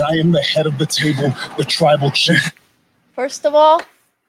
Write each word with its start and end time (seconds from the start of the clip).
that 0.00 0.02
I 0.02 0.16
am 0.16 0.32
the 0.32 0.42
head 0.42 0.66
of 0.66 0.78
the 0.78 0.86
table, 0.86 1.32
the 1.56 1.64
tribal 1.64 2.10
chief. 2.10 2.52
First 3.14 3.46
of 3.46 3.54
all, 3.54 3.80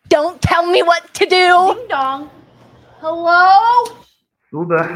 don't 0.08 0.42
tell 0.42 0.65
me 0.65 0.81
what 0.84 1.13
to 1.15 1.26
do. 1.26 1.73
Ding 1.76 1.88
dong. 1.89 2.29
Hello? 3.02 3.86
سبحان 4.52 4.92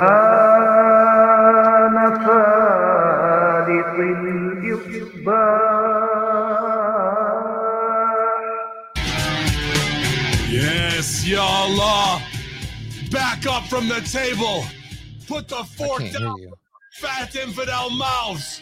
فالق 2.26 3.96
الإصباح 4.00 5.62
Yes, 10.52 11.26
y'all. 11.26 12.22
Back 13.12 13.46
up 13.46 13.64
from 13.66 13.88
the 13.90 14.02
table. 14.02 14.64
Put 15.28 15.48
the 15.50 15.64
fork 15.78 16.00
can't 16.00 16.12
hear 16.12 16.20
down, 16.20 16.38
you. 16.38 16.54
fat 16.94 17.36
infidel 17.36 17.90
mouths. 17.90 18.62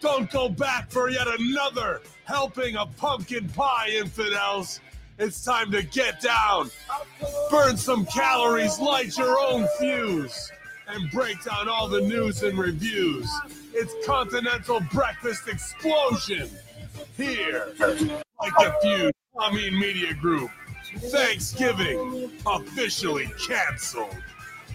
Don't 0.00 0.30
go 0.30 0.48
back 0.48 0.90
for 0.90 1.10
yet 1.10 1.26
another 1.38 2.00
helping 2.24 2.76
of 2.76 2.96
pumpkin 2.96 3.48
pie, 3.50 3.88
infidels. 3.90 4.80
It's 5.18 5.44
time 5.44 5.70
to 5.72 5.82
get 5.82 6.22
down, 6.22 6.70
burn 7.50 7.76
some 7.76 8.06
calories, 8.06 8.78
light 8.78 9.18
your 9.18 9.38
own 9.38 9.68
fuse, 9.78 10.50
and 10.88 11.10
break 11.10 11.44
down 11.44 11.68
all 11.68 11.88
the 11.88 12.00
news 12.00 12.42
and 12.42 12.58
reviews. 12.58 13.30
It's 13.74 13.94
Continental 14.06 14.80
Breakfast 14.90 15.46
Explosion 15.46 16.48
here, 17.18 17.68
like 17.78 18.54
the 18.56 18.74
feud. 18.82 19.12
I 19.38 19.54
mean, 19.54 19.78
Media 19.78 20.14
Group. 20.14 20.50
Thanksgiving 20.96 22.32
officially 22.46 23.30
canceled. 23.46 24.16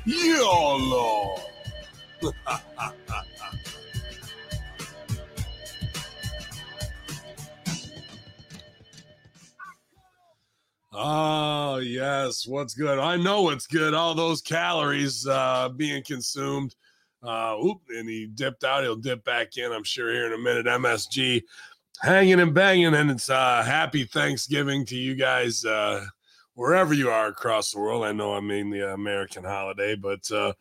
YOLO. 0.05 1.35
Oh, 10.98 11.77
yes. 11.77 12.48
What's 12.48 12.74
good? 12.74 12.99
I 12.99 13.18
know 13.18 13.41
what's 13.41 13.68
good. 13.68 13.93
All 13.93 14.15
those 14.15 14.41
calories 14.41 15.27
uh, 15.27 15.70
being 15.70 16.04
consumed. 16.04 16.76
Uh, 17.21 17.57
oop, 17.63 17.82
and 17.90 18.07
he 18.07 18.27
dipped 18.27 18.63
out. 18.63 18.84
He'll 18.84 18.96
dip 18.96 19.24
back 19.26 19.57
in, 19.57 19.71
I'm 19.71 19.84
sure, 19.84 20.13
here 20.13 20.27
in 20.27 20.34
a 20.34 20.37
minute. 20.37 20.68
MSG 20.68 21.41
hanging 22.02 22.40
and 22.40 22.54
banging. 22.54 22.93
And 22.93 23.12
it's 23.12 23.29
uh, 23.29 23.63
happy 23.63 24.05
Thanksgiving 24.05 24.85
to 24.85 24.96
you 24.96 25.15
guys 25.15 25.65
uh, 25.65 26.05
wherever 26.54 26.93
you 26.93 27.09
are 27.09 27.27
across 27.27 27.71
the 27.71 27.80
world. 27.80 28.05
I 28.05 28.12
know 28.12 28.34
I 28.34 28.40
mean 28.40 28.70
the 28.70 28.93
American 28.93 29.43
holiday, 29.43 29.96
but 29.96 30.30
uh, 30.32 30.54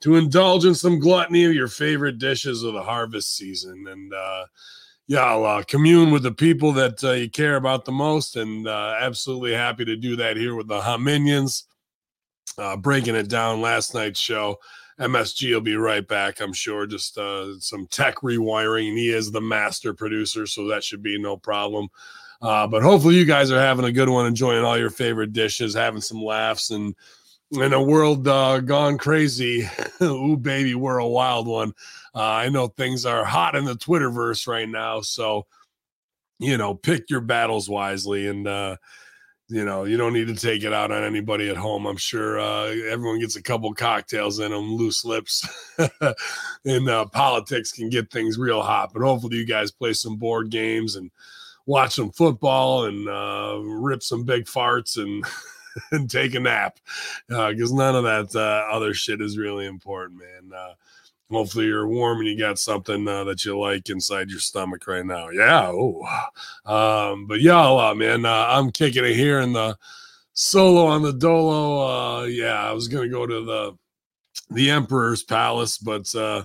to 0.00 0.16
indulge 0.16 0.64
in 0.64 0.74
some 0.74 0.98
gluttony 0.98 1.44
of 1.44 1.54
your 1.54 1.68
favorite 1.68 2.18
dishes 2.18 2.62
of 2.62 2.72
the 2.72 2.82
harvest 2.82 3.36
season. 3.36 3.86
And 3.88 4.14
uh, 4.14 4.44
yeah, 5.08 5.24
I'll 5.24 5.44
uh, 5.44 5.62
commune 5.62 6.10
with 6.10 6.24
the 6.24 6.32
people 6.32 6.72
that 6.72 7.02
uh, 7.04 7.12
you 7.12 7.30
care 7.30 7.56
about 7.56 7.84
the 7.84 7.92
most, 7.92 8.36
and 8.36 8.66
uh, 8.66 8.96
absolutely 9.00 9.52
happy 9.52 9.84
to 9.84 9.96
do 9.96 10.16
that 10.16 10.36
here 10.36 10.54
with 10.54 10.66
the 10.66 10.80
Hominions. 10.80 11.64
Uh, 12.58 12.76
breaking 12.76 13.14
it 13.14 13.28
down 13.28 13.60
last 13.60 13.94
night's 13.94 14.18
show. 14.18 14.56
MSG 14.98 15.52
will 15.52 15.60
be 15.60 15.76
right 15.76 16.06
back, 16.06 16.40
I'm 16.40 16.54
sure. 16.54 16.86
Just 16.86 17.18
uh, 17.18 17.58
some 17.60 17.86
tech 17.88 18.16
rewiring, 18.16 18.88
and 18.88 18.98
he 18.98 19.10
is 19.10 19.30
the 19.30 19.40
master 19.40 19.92
producer, 19.92 20.46
so 20.46 20.66
that 20.68 20.82
should 20.82 21.02
be 21.02 21.18
no 21.18 21.36
problem. 21.36 21.88
Uh, 22.42 22.66
but 22.66 22.82
hopefully, 22.82 23.14
you 23.14 23.24
guys 23.24 23.50
are 23.50 23.60
having 23.60 23.84
a 23.84 23.92
good 23.92 24.08
one, 24.08 24.26
enjoying 24.26 24.64
all 24.64 24.78
your 24.78 24.90
favorite 24.90 25.32
dishes, 25.32 25.74
having 25.74 26.00
some 26.00 26.22
laughs, 26.22 26.70
and 26.70 26.94
in 27.52 27.72
a 27.72 27.82
world 27.82 28.24
gone 28.24 28.98
crazy. 28.98 29.68
Ooh, 30.02 30.36
baby, 30.36 30.74
we're 30.74 30.98
a 30.98 31.06
wild 31.06 31.46
one. 31.46 31.72
Uh, 32.16 32.20
I 32.20 32.48
know 32.48 32.68
things 32.68 33.04
are 33.04 33.26
hot 33.26 33.54
in 33.54 33.66
the 33.66 33.74
Twitterverse 33.74 34.46
right 34.46 34.68
now, 34.68 35.02
so 35.02 35.46
you 36.38 36.56
know, 36.56 36.74
pick 36.74 37.10
your 37.10 37.20
battles 37.20 37.68
wisely, 37.68 38.26
and 38.26 38.48
uh, 38.48 38.76
you 39.48 39.64
know, 39.66 39.84
you 39.84 39.98
don't 39.98 40.14
need 40.14 40.28
to 40.28 40.34
take 40.34 40.64
it 40.64 40.72
out 40.72 40.90
on 40.90 41.04
anybody 41.04 41.50
at 41.50 41.58
home. 41.58 41.86
I'm 41.86 41.98
sure 41.98 42.40
uh, 42.40 42.68
everyone 42.90 43.20
gets 43.20 43.36
a 43.36 43.42
couple 43.42 43.72
cocktails 43.74 44.38
in 44.38 44.50
them, 44.50 44.76
loose 44.76 45.04
lips, 45.04 45.46
and 46.64 46.88
uh, 46.88 47.04
politics 47.06 47.70
can 47.70 47.90
get 47.90 48.10
things 48.10 48.38
real 48.38 48.62
hot. 48.62 48.92
But 48.94 49.02
hopefully, 49.02 49.36
you 49.36 49.44
guys 49.44 49.70
play 49.70 49.92
some 49.92 50.16
board 50.16 50.50
games 50.50 50.96
and 50.96 51.10
watch 51.66 51.96
some 51.96 52.12
football 52.12 52.86
and 52.86 53.06
uh, 53.08 53.60
rip 53.62 54.02
some 54.02 54.24
big 54.24 54.46
farts 54.46 54.96
and. 54.96 55.24
and 55.92 56.08
take 56.08 56.34
a 56.34 56.40
nap 56.40 56.78
because 57.28 57.70
none 57.70 57.94
of 57.94 58.02
that 58.02 58.34
uh, 58.34 58.74
other 58.74 58.94
shit 58.94 59.20
is 59.20 59.36
really 59.36 59.66
important, 59.66 60.18
man. 60.18 60.58
Uh, 61.30 61.34
hopefully 61.34 61.66
you're 61.66 61.88
warm 61.88 62.18
and 62.18 62.28
you 62.28 62.38
got 62.38 62.58
something 62.58 63.06
uh, 63.08 63.24
that 63.24 63.44
you 63.44 63.58
like 63.58 63.88
inside 63.88 64.30
your 64.30 64.40
stomach 64.40 64.86
right 64.86 65.06
now. 65.06 65.28
Yeah. 65.30 65.68
Oh, 65.68 66.02
um, 66.64 67.26
but 67.26 67.40
y'all, 67.40 67.78
uh, 67.78 67.94
man, 67.94 68.24
uh, 68.24 68.46
I'm 68.48 68.70
kicking 68.70 69.04
it 69.04 69.14
here 69.14 69.40
in 69.40 69.52
the 69.52 69.76
solo 70.32 70.86
on 70.86 71.02
the 71.02 71.12
dolo. 71.12 72.20
Uh, 72.20 72.24
yeah, 72.24 72.62
I 72.62 72.72
was 72.72 72.88
gonna 72.88 73.08
go 73.08 73.26
to 73.26 73.44
the 73.44 73.72
the 74.50 74.70
Emperor's 74.70 75.24
Palace, 75.24 75.78
but 75.78 76.14
uh, 76.14 76.44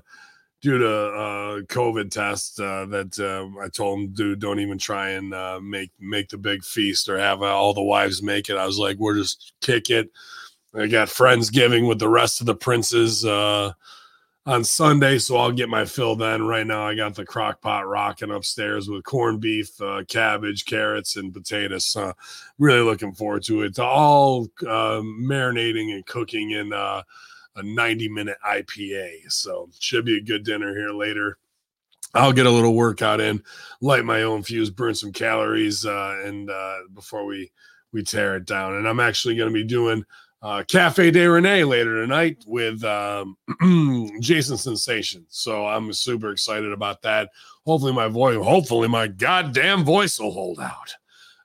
due 0.62 0.78
to 0.78 0.90
uh, 0.90 1.62
COVID 1.64 2.10
test, 2.10 2.60
uh, 2.60 2.86
that 2.88 3.20
uh, 3.20 3.62
I 3.62 3.68
told 3.68 4.00
him, 4.00 4.08
dude, 4.14 4.40
don't 4.40 4.60
even 4.60 4.78
try 4.78 5.12
and 5.12 5.34
uh, 5.34 5.60
make 5.62 5.92
make 6.00 6.30
the 6.30 6.38
big 6.38 6.64
feast 6.64 7.10
or 7.10 7.18
have 7.18 7.42
all 7.42 7.74
the 7.74 7.84
wives 7.84 8.24
make 8.24 8.50
it. 8.50 8.58
I 8.58 8.66
was 8.66 8.80
like, 8.80 8.98
we're 8.98 9.16
just 9.18 9.54
kick 9.62 9.90
it. 9.90 10.10
I 10.74 10.88
got 10.88 11.10
friends 11.10 11.50
giving 11.50 11.86
with 11.86 12.00
the 12.00 12.08
rest 12.10 12.40
of 12.40 12.48
the 12.48 12.56
princes 12.56 13.26
uh, 13.26 13.74
on 14.46 14.64
Sunday, 14.64 15.20
so 15.20 15.38
I'll 15.38 15.52
get 15.52 15.70
my 15.70 15.86
fill 15.86 16.16
then. 16.16 16.48
Right 16.48 16.66
now, 16.66 16.88
I 16.88 16.96
got 16.96 17.14
the 17.16 17.26
crock 17.26 17.62
pot 17.62 17.88
rocking 17.88 18.32
upstairs 18.32 18.90
with 18.90 19.04
corned 19.04 19.40
beef, 19.40 19.80
uh, 19.82 20.04
cabbage, 20.08 20.66
carrots, 20.66 21.16
and 21.16 21.34
potatoes. 21.34 21.96
Uh, 21.96 22.14
really 22.58 22.82
looking 22.82 23.14
forward 23.14 23.44
to 23.44 23.62
it. 23.62 23.78
All 23.78 24.48
uh, 24.62 25.02
marinating 25.02 25.94
and 25.94 26.06
cooking 26.06 26.52
in 26.52 26.74
uh, 26.74 27.04
a 27.56 27.64
90 27.64 28.10
minute 28.10 28.38
IPA. 28.48 29.32
So 29.32 29.70
should 29.80 30.06
be 30.06 30.18
a 30.18 30.24
good 30.24 30.44
dinner 30.44 30.74
here 30.76 30.92
later. 30.92 31.38
I'll 32.14 32.34
get 32.34 32.46
a 32.46 32.52
little 32.52 32.76
workout 32.76 33.22
in, 33.22 33.42
light 33.80 34.04
my 34.04 34.24
own 34.24 34.44
fuse, 34.44 34.70
burn 34.70 34.96
some 34.96 35.14
calories, 35.14 35.86
uh, 35.86 36.22
and 36.26 36.50
uh, 36.50 36.80
before 36.94 37.26
we 37.26 37.52
we 37.94 38.04
tear 38.04 38.36
it 38.38 38.46
down. 38.46 38.76
And 38.76 38.88
I'm 38.88 39.00
actually 39.00 39.36
going 39.36 39.50
to 39.50 39.54
be 39.54 39.64
doing 39.64 40.04
uh, 40.42 40.64
Cafe 40.68 41.12
de 41.12 41.30
Rene 41.30 41.64
later 41.64 42.02
tonight 42.02 42.44
with 42.48 42.84
um, 42.84 43.38
Jason 44.20 44.58
Sensation. 44.58 45.26
So 45.30 45.68
I'm 45.68 45.94
super 45.94 46.32
excited 46.32 46.72
about 46.72 47.02
that. 47.04 47.30
Hopefully 47.66 47.94
my 47.94 48.08
voice, 48.08 48.38
hopefully 48.38 48.88
my 48.88 49.08
goddamn 49.08 49.84
voice 49.84 50.20
will 50.20 50.32
hold 50.32 50.60
out. 50.60 50.96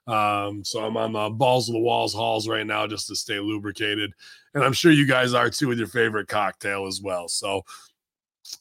Um, 0.07 0.63
so 0.63 0.83
I'm 0.83 0.97
on 0.97 1.13
the 1.13 1.29
balls 1.29 1.69
of 1.69 1.73
the 1.73 1.79
walls 1.79 2.13
halls 2.13 2.47
right 2.47 2.65
now 2.65 2.87
just 2.87 3.07
to 3.07 3.15
stay 3.15 3.39
lubricated. 3.39 4.13
And 4.53 4.63
I'm 4.63 4.73
sure 4.73 4.91
you 4.91 5.05
guys 5.05 5.33
are 5.33 5.49
too 5.49 5.67
with 5.67 5.77
your 5.77 5.87
favorite 5.87 6.27
cocktail 6.27 6.87
as 6.87 7.01
well. 7.01 7.27
So 7.27 7.63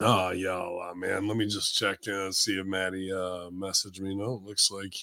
oh 0.00 0.30
yo, 0.30 0.82
uh, 0.90 0.94
man, 0.94 1.28
let 1.28 1.36
me 1.36 1.46
just 1.46 1.78
check 1.78 2.00
uh, 2.08 2.32
see 2.32 2.58
if 2.58 2.66
Maddie 2.66 3.12
uh 3.12 3.48
messaged 3.50 4.00
me. 4.00 4.14
No, 4.16 4.34
it 4.34 4.42
looks 4.42 4.70
like 4.70 4.94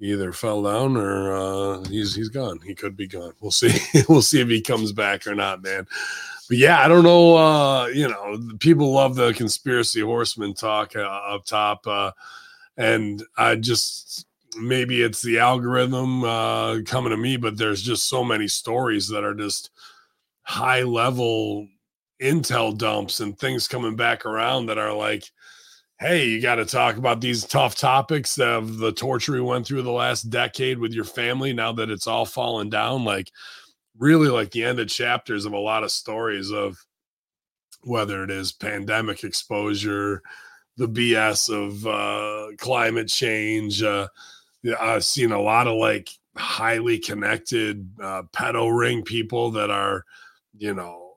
either 0.00 0.32
fell 0.32 0.62
down 0.62 0.96
or 0.96 1.34
uh 1.34 1.84
he's 1.88 2.14
he's 2.14 2.28
gone. 2.28 2.60
He 2.64 2.74
could 2.74 2.96
be 2.96 3.06
gone. 3.06 3.32
We'll 3.40 3.50
see. 3.50 3.76
we'll 4.08 4.22
see 4.22 4.40
if 4.40 4.48
he 4.48 4.60
comes 4.60 4.92
back 4.92 5.26
or 5.26 5.34
not, 5.34 5.62
man. 5.62 5.86
But 6.48 6.56
yeah, 6.56 6.80
I 6.80 6.88
don't 6.88 7.04
know. 7.04 7.36
Uh, 7.36 7.86
you 7.88 8.08
know, 8.08 8.38
people 8.58 8.90
love 8.92 9.16
the 9.16 9.34
conspiracy 9.34 10.00
horseman 10.00 10.54
talk 10.54 10.96
uh, 10.96 11.00
up 11.00 11.44
top. 11.44 11.86
Uh, 11.86 12.12
and 12.78 13.22
I 13.36 13.56
just 13.56 14.26
maybe 14.56 15.02
it's 15.02 15.20
the 15.20 15.38
algorithm 15.38 16.24
uh 16.24 16.80
coming 16.86 17.10
to 17.10 17.16
me, 17.16 17.36
but 17.36 17.56
there's 17.56 17.82
just 17.82 18.08
so 18.08 18.24
many 18.24 18.48
stories 18.48 19.08
that 19.08 19.24
are 19.24 19.34
just 19.34 19.70
high 20.42 20.82
level 20.82 21.68
intel 22.22 22.76
dumps 22.76 23.20
and 23.20 23.38
things 23.38 23.68
coming 23.68 23.94
back 23.94 24.24
around 24.24 24.66
that 24.66 24.78
are 24.78 24.92
like 24.92 25.30
hey 26.00 26.26
you 26.26 26.40
got 26.40 26.56
to 26.56 26.64
talk 26.64 26.96
about 26.96 27.20
these 27.20 27.44
tough 27.44 27.74
topics 27.74 28.38
of 28.38 28.78
the 28.78 28.92
torture 28.92 29.32
we 29.32 29.40
went 29.40 29.66
through 29.66 29.82
the 29.82 29.90
last 29.90 30.30
decade 30.30 30.78
with 30.78 30.92
your 30.92 31.04
family 31.04 31.52
now 31.52 31.72
that 31.72 31.90
it's 31.90 32.06
all 32.06 32.24
fallen 32.24 32.68
down 32.68 33.04
like 33.04 33.32
really 33.98 34.28
like 34.28 34.50
the 34.52 34.62
end 34.62 34.78
of 34.78 34.88
chapters 34.88 35.44
of 35.44 35.52
a 35.52 35.58
lot 35.58 35.82
of 35.82 35.90
stories 35.90 36.52
of 36.52 36.78
whether 37.82 38.22
it 38.22 38.30
is 38.30 38.52
pandemic 38.52 39.24
exposure 39.24 40.22
the 40.76 40.88
bs 40.88 41.50
of 41.52 41.84
uh 41.86 42.54
climate 42.58 43.08
change 43.08 43.82
uh 43.82 44.06
i've 44.80 45.04
seen 45.04 45.32
a 45.32 45.40
lot 45.40 45.66
of 45.66 45.74
like 45.74 46.08
highly 46.36 46.98
connected 46.98 47.90
uh 48.00 48.22
ring 48.72 49.02
people 49.02 49.50
that 49.50 49.70
are 49.70 50.04
you 50.56 50.72
know 50.74 51.08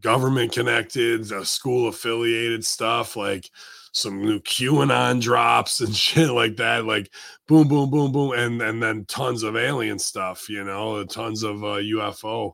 government 0.00 0.52
connected, 0.52 1.32
uh, 1.32 1.42
school 1.42 1.88
affiliated 1.88 2.64
stuff, 2.64 3.16
like 3.16 3.50
some 3.96 4.20
new 4.20 4.38
QAnon 4.40 5.22
drops 5.22 5.80
and 5.80 5.96
shit 5.96 6.28
like 6.28 6.56
that, 6.56 6.84
like 6.84 7.10
boom, 7.48 7.66
boom, 7.66 7.90
boom, 7.90 8.12
boom, 8.12 8.32
and 8.32 8.60
and 8.60 8.82
then 8.82 9.06
tons 9.06 9.42
of 9.42 9.56
alien 9.56 9.98
stuff, 9.98 10.48
you 10.50 10.62
know, 10.62 11.02
tons 11.04 11.42
of 11.42 11.64
uh, 11.64 11.78
UFO 11.78 12.52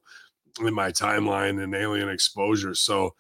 in 0.61 0.73
my 0.73 0.93
timeline 0.93 1.63
and 1.63 1.75
alien 1.75 2.09
exposure. 2.09 2.75
So 2.75 3.15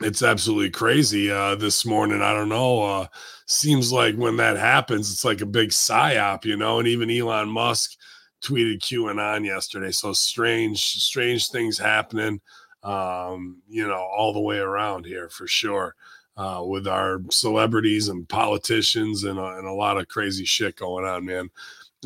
it's 0.00 0.22
absolutely 0.22 0.68
crazy 0.70 1.30
uh, 1.30 1.54
this 1.54 1.86
morning. 1.86 2.20
I 2.20 2.34
don't 2.34 2.50
know. 2.50 2.82
Uh, 2.82 3.06
seems 3.46 3.90
like 3.90 4.16
when 4.16 4.36
that 4.36 4.58
happens, 4.58 5.10
it's 5.10 5.24
like 5.24 5.40
a 5.40 5.46
big 5.46 5.70
psyop, 5.70 6.44
you 6.44 6.58
know. 6.58 6.78
And 6.78 6.88
even 6.88 7.10
Elon 7.10 7.48
Musk 7.48 7.96
tweeted 8.44 8.80
QAnon 8.80 9.46
yesterday. 9.46 9.92
So 9.92 10.12
strange, 10.12 10.82
strange 11.02 11.48
things 11.48 11.78
happening, 11.78 12.42
um, 12.82 13.62
you 13.66 13.86
know, 13.88 13.94
all 13.94 14.34
the 14.34 14.40
way 14.40 14.58
around 14.58 15.06
here 15.06 15.30
for 15.30 15.46
sure. 15.46 15.94
Uh, 16.36 16.60
with 16.64 16.88
our 16.88 17.20
celebrities 17.30 18.08
and 18.08 18.28
politicians 18.28 19.22
and, 19.22 19.38
uh, 19.38 19.56
and 19.56 19.68
a 19.68 19.72
lot 19.72 19.96
of 19.96 20.08
crazy 20.08 20.44
shit 20.44 20.74
going 20.74 21.04
on, 21.04 21.24
man. 21.24 21.48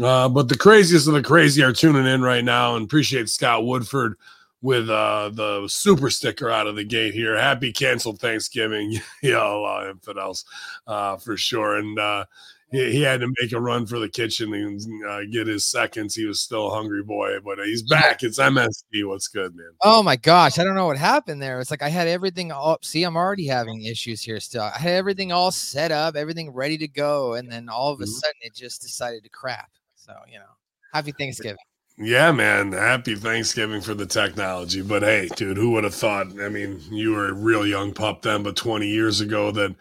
Uh, 0.03 0.29
but 0.29 0.49
the 0.49 0.57
craziest 0.57 1.09
of 1.09 1.15
the 1.15 1.23
crazy 1.23 1.63
are 1.63 1.73
tuning 1.73 2.07
in 2.07 2.21
right 2.21 2.45
now 2.45 2.77
and 2.77 2.85
appreciate 2.85 3.29
Scott 3.29 3.65
Woodford 3.65 4.17
with 4.61 4.91
uh, 4.91 5.31
the 5.33 5.67
super 5.69 6.11
sticker 6.11 6.51
out 6.51 6.67
of 6.67 6.77
the 6.77 6.85
gate 6.85 7.15
here. 7.15 7.37
Happy 7.39 7.73
canceled 7.73 8.21
Thanksgiving, 8.21 8.99
y'all 9.23 9.65
uh, 9.65 9.91
infidels, 9.91 10.45
uh, 10.87 11.17
for 11.17 11.37
sure. 11.37 11.77
And 11.77 11.99
uh, 11.99 12.25
he, 12.71 12.93
he, 12.93 13.03
had 13.03 13.21
to 13.21 13.33
make 13.41 13.53
a 13.53 13.61
run 13.61 13.87
for 13.87 13.99
the 13.99 14.09
kitchen 14.09 14.53
and 14.53 14.81
uh, 15.07 15.21
get 15.31 15.47
his 15.47 15.65
seconds. 15.65 16.15
He 16.15 16.27
was 16.27 16.41
still 16.41 16.69
a 16.69 16.75
hungry 16.75 17.03
boy, 17.03 17.41
but 17.45 17.59
he's 17.65 17.83
back. 17.83 18.23
It's 18.23 18.39
MSG. 18.39 19.07
What's 19.07 19.29
good, 19.29 19.55
man? 19.55 19.71
Oh 19.83 20.03
my 20.03 20.17
gosh, 20.17 20.59
I 20.59 20.65
don't 20.65 20.75
know 20.75 20.87
what 20.87 20.99
happened 20.99 21.41
there. 21.41 21.61
It's 21.61 21.71
like 21.71 21.83
I 21.83 21.89
had 21.89 22.09
everything 22.09 22.53
all. 22.53 22.79
See, 22.83 23.03
I'm 23.05 23.17
already 23.17 23.47
having 23.47 23.83
issues 23.83 24.23
here. 24.23 24.41
Still, 24.41 24.63
I 24.63 24.79
had 24.79 24.95
everything 24.95 25.33
all 25.33 25.51
set 25.51 25.93
up, 25.93 26.17
everything 26.17 26.51
ready 26.53 26.79
to 26.79 26.89
go, 26.89 27.35
and 27.35 27.51
then 27.51 27.69
all 27.69 27.93
of 27.93 28.01
a 28.01 28.05
mm-hmm. 28.05 28.11
sudden 28.11 28.41
it 28.43 28.55
just 28.55 28.83
decided 28.83 29.23
to 29.25 29.31
crap. 29.31 29.71
So 29.95 30.13
you 30.31 30.39
know, 30.39 30.45
happy 30.93 31.13
Thanksgiving. 31.13 31.59
Yeah, 32.01 32.31
man. 32.31 32.71
Happy 32.73 33.17
Thanksgiving 33.17 33.81
for 33.81 33.93
the 33.93 34.07
technology. 34.07 34.83
But 34.83 35.03
hey, 35.03 35.29
dude, 35.35 35.57
who 35.57 35.71
would 35.73 35.83
have 35.83 35.95
thought? 35.95 36.29
I 36.41 36.49
mean, 36.49 36.81
you 36.91 37.11
were 37.11 37.31
a 37.31 37.35
real 37.35 37.67
young 37.67 37.93
pup 37.93 38.23
then, 38.23 38.45
but 38.45 38.55
20 38.55 38.87
years 38.87 39.21
ago 39.21 39.51
that 39.51 39.75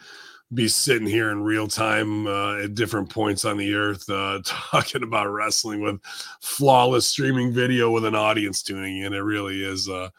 be 0.54 0.68
sitting 0.68 1.08
here 1.08 1.32
in 1.32 1.44
real 1.44 1.68
time 1.68 2.26
uh, 2.26 2.64
at 2.64 2.74
different 2.74 3.10
points 3.10 3.44
on 3.46 3.58
the 3.58 3.74
earth 3.74 4.10
uh, 4.10 4.40
talking 4.46 5.04
about 5.04 5.28
wrestling 5.28 5.82
with 5.82 6.02
flawless 6.42 7.08
streaming 7.08 7.52
video 7.52 7.92
with 7.92 8.06
an 8.06 8.16
audience 8.16 8.64
tuning 8.64 9.00
in. 9.00 9.14
It 9.14 9.20
really 9.20 9.64
is. 9.64 9.90
Uh, 9.90 10.10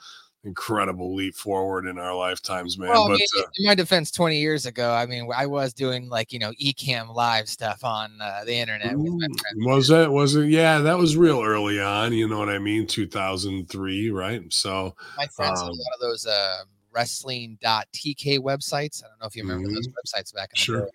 incredible 0.45 1.15
leap 1.15 1.35
forward 1.35 1.87
in 1.87 1.99
our 1.99 2.15
lifetimes, 2.15 2.79
man. 2.79 2.91
Well, 2.91 3.09
but 3.09 3.21
uh, 3.39 3.43
in 3.57 3.67
my 3.67 3.75
defense, 3.75 4.11
20 4.11 4.39
years 4.39 4.67
ago, 4.67 4.93
I 4.93 5.05
mean, 5.05 5.29
I 5.35 5.47
was 5.47 5.75
doing 5.75 6.09
like 6.09 6.33
you 6.33 6.39
know 6.39 6.53
eCam 6.53 7.15
live 7.15 7.49
stuff 7.49 7.85
on 7.85 8.13
uh, 8.21 8.45
the 8.45 8.55
internet. 8.55 8.95
Was 8.97 9.89
that 9.89 10.11
was 10.11 10.35
it? 10.37 10.49
Yeah, 10.49 10.79
that 10.79 10.99
was 10.99 11.17
real 11.17 11.43
early 11.43 11.81
on. 11.81 12.13
You 12.13 12.29
know 12.29 12.39
what 12.39 12.49
I 12.49 12.59
mean? 12.59 12.87
2003, 12.87 14.11
right? 14.11 14.43
So 14.53 14.95
my 15.17 15.27
friends 15.27 15.61
um, 15.61 15.69
a 15.69 15.73
lot 15.73 15.95
of 15.95 16.01
those 16.01 16.27
uh, 16.27 16.63
wrestling.tk 16.99 18.39
websites. 18.41 19.05
I 19.05 19.09
don't 19.09 19.21
know 19.21 19.27
if 19.27 19.37
you 19.37 19.43
remember 19.43 19.69
mm-hmm. 19.69 19.75
those 19.75 19.89
websites 19.89 20.35
back 20.35 20.51
in 20.53 20.59
sure. 20.59 20.81
the 20.81 20.87
day. 20.87 20.91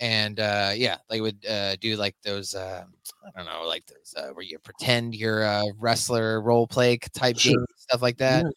And 0.00 0.40
uh, 0.40 0.72
yeah, 0.74 0.96
they 1.08 1.20
would 1.20 1.46
uh, 1.46 1.76
do 1.76 1.96
like 1.96 2.16
those. 2.24 2.54
Uh, 2.54 2.84
I 3.24 3.30
don't 3.36 3.46
know, 3.46 3.62
like 3.66 3.86
those 3.86 4.14
uh, 4.16 4.32
where 4.32 4.44
you 4.44 4.58
pretend 4.58 5.14
you're 5.14 5.42
a 5.42 5.64
wrestler 5.78 6.42
role 6.42 6.66
play 6.66 6.98
type 7.14 7.38
sure. 7.38 7.52
game, 7.52 7.64
stuff 7.76 8.02
like 8.02 8.18
that. 8.18 8.44
Yeah 8.44 8.50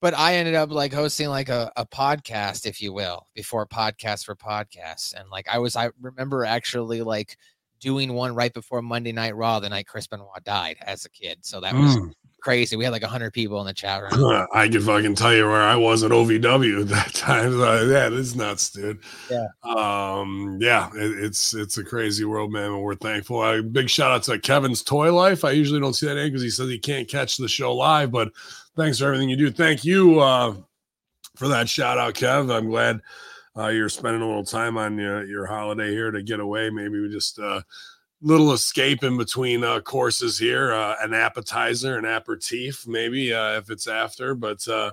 but 0.00 0.14
I 0.14 0.36
ended 0.36 0.54
up 0.54 0.70
like 0.70 0.92
hosting 0.92 1.28
like 1.28 1.48
a, 1.48 1.72
a 1.76 1.86
podcast, 1.86 2.66
if 2.66 2.82
you 2.82 2.92
will, 2.92 3.26
before 3.34 3.66
podcasts 3.66 4.24
for 4.24 4.36
podcasts. 4.36 5.14
And 5.14 5.28
like 5.30 5.48
I 5.48 5.58
was, 5.58 5.74
I 5.74 5.90
remember 6.00 6.44
actually 6.44 7.02
like 7.02 7.36
doing 7.80 8.12
one 8.12 8.34
right 8.34 8.52
before 8.52 8.82
Monday 8.82 9.12
Night 9.12 9.34
Raw, 9.34 9.58
the 9.58 9.68
night 9.68 9.86
Chris 9.86 10.06
Benoit 10.06 10.44
died 10.44 10.76
as 10.82 11.04
a 11.04 11.10
kid. 11.10 11.38
So 11.42 11.60
that 11.60 11.74
was 11.74 11.96
mm. 11.96 12.12
Crazy. 12.46 12.76
We 12.76 12.84
had 12.84 12.92
like 12.92 13.02
hundred 13.02 13.32
people 13.32 13.60
in 13.60 13.66
the 13.66 13.74
chat 13.74 14.00
room. 14.00 14.46
I 14.54 14.68
can 14.68 14.80
fucking 14.80 15.16
tell 15.16 15.34
you 15.34 15.48
where 15.48 15.62
I 15.62 15.74
was 15.74 16.04
at 16.04 16.12
OVW 16.12 16.82
at 16.82 16.88
that 16.90 17.12
time. 17.12 17.50
So, 17.50 17.82
yeah, 17.82 18.08
it's 18.12 18.36
nuts, 18.36 18.70
dude. 18.70 19.00
Yeah. 19.28 19.48
Um, 19.64 20.56
yeah, 20.60 20.88
it, 20.94 21.24
it's 21.24 21.54
it's 21.54 21.78
a 21.78 21.84
crazy 21.84 22.24
world, 22.24 22.52
man. 22.52 22.66
And 22.70 22.82
we're 22.82 22.94
thankful. 22.94 23.40
Uh, 23.40 23.62
big 23.62 23.90
shout 23.90 24.12
out 24.12 24.22
to 24.24 24.38
Kevin's 24.38 24.84
Toy 24.84 25.12
Life. 25.12 25.44
I 25.44 25.50
usually 25.50 25.80
don't 25.80 25.94
see 25.94 26.06
that 26.06 26.14
name 26.14 26.28
because 26.28 26.42
he 26.42 26.50
says 26.50 26.68
he 26.68 26.78
can't 26.78 27.08
catch 27.08 27.36
the 27.36 27.48
show 27.48 27.74
live, 27.74 28.12
but 28.12 28.30
thanks 28.76 29.00
for 29.00 29.06
everything 29.06 29.28
you 29.28 29.36
do. 29.36 29.50
Thank 29.50 29.84
you 29.84 30.20
uh, 30.20 30.54
for 31.34 31.48
that 31.48 31.68
shout 31.68 31.98
out, 31.98 32.14
Kev. 32.14 32.54
I'm 32.54 32.70
glad 32.70 33.00
uh, 33.58 33.68
you're 33.68 33.88
spending 33.88 34.22
a 34.22 34.26
little 34.26 34.44
time 34.44 34.78
on 34.78 34.96
your, 34.96 35.24
your 35.24 35.46
holiday 35.46 35.90
here 35.90 36.12
to 36.12 36.22
get 36.22 36.38
away. 36.38 36.70
Maybe 36.70 37.00
we 37.00 37.08
just 37.08 37.40
uh, 37.40 37.62
little 38.22 38.52
escape 38.52 39.04
in 39.04 39.16
between 39.16 39.62
uh, 39.62 39.80
courses 39.80 40.38
here, 40.38 40.72
uh, 40.72 40.96
an 41.02 41.12
appetizer, 41.14 41.98
an 41.98 42.04
aperitif, 42.04 42.86
maybe 42.86 43.32
uh, 43.32 43.58
if 43.58 43.70
it's 43.70 43.86
after. 43.86 44.34
But 44.34 44.66
uh, 44.68 44.92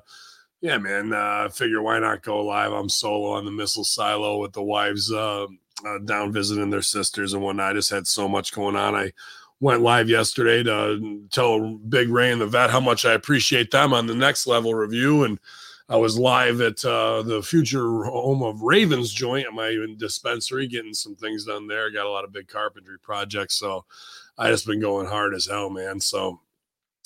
yeah, 0.62 0.78
man, 0.78 1.14
uh, 1.14 1.50
figure 1.50 1.82
why 1.82 2.00
not 2.00 2.24
go 2.24 2.44
live? 2.44 2.72
I'm 2.72 2.90
solo 2.90 3.32
on 3.32 3.46
the 3.46 3.52
missile 3.52 3.84
silo 3.84 4.40
with 4.40 4.54
the 4.54 4.64
wives 4.64 5.12
uh, 5.12 5.48
uh, 5.86 5.98
down 6.06 6.32
visiting 6.32 6.70
their 6.70 6.82
sisters 6.82 7.34
and 7.34 7.44
whatnot. 7.44 7.72
I 7.72 7.74
just 7.74 7.90
had 7.90 8.08
so 8.08 8.28
much 8.28 8.54
going 8.54 8.76
on. 8.76 8.96
I 8.96 9.12
went 9.60 9.82
live 9.82 10.10
yesterday 10.10 10.64
to 10.64 11.24
tell 11.32 11.78
Big 11.90 12.10
Ray 12.10 12.32
and 12.32 12.42
the 12.42 12.48
vet 12.48 12.70
how 12.70 12.80
much 12.80 13.06
I 13.06 13.14
appreciate 13.14 13.72
them 13.72 13.94
on 13.94 14.08
the 14.08 14.16
next 14.16 14.48
level 14.48 14.74
review. 14.74 15.24
And 15.24 15.40
I 15.90 15.98
was 15.98 16.18
live 16.18 16.62
at 16.62 16.84
uh, 16.86 17.22
the 17.24 17.44
future 17.44 18.06
home 18.06 18.42
of 18.42 18.62
Ravens 18.62 19.12
joint 19.12 19.48
at 19.48 19.54
my 19.54 19.78
dispensary, 19.98 20.68
getting 20.68 20.94
some 20.94 21.16
things 21.16 21.46
done 21.46 21.68
there. 21.68 21.92
Got 21.92 22.06
a 22.06 22.10
lot 22.10 22.24
of 22.24 22.32
big 22.32 22.48
carpentry 22.48 22.98
projects. 23.00 23.56
So 23.56 23.86
I 24.38 24.50
just 24.50 24.66
been 24.66 24.80
going 24.80 25.08
hard 25.08 25.34
as 25.34 25.46
hell, 25.46 25.70
man. 25.70 26.00
So 26.00 26.40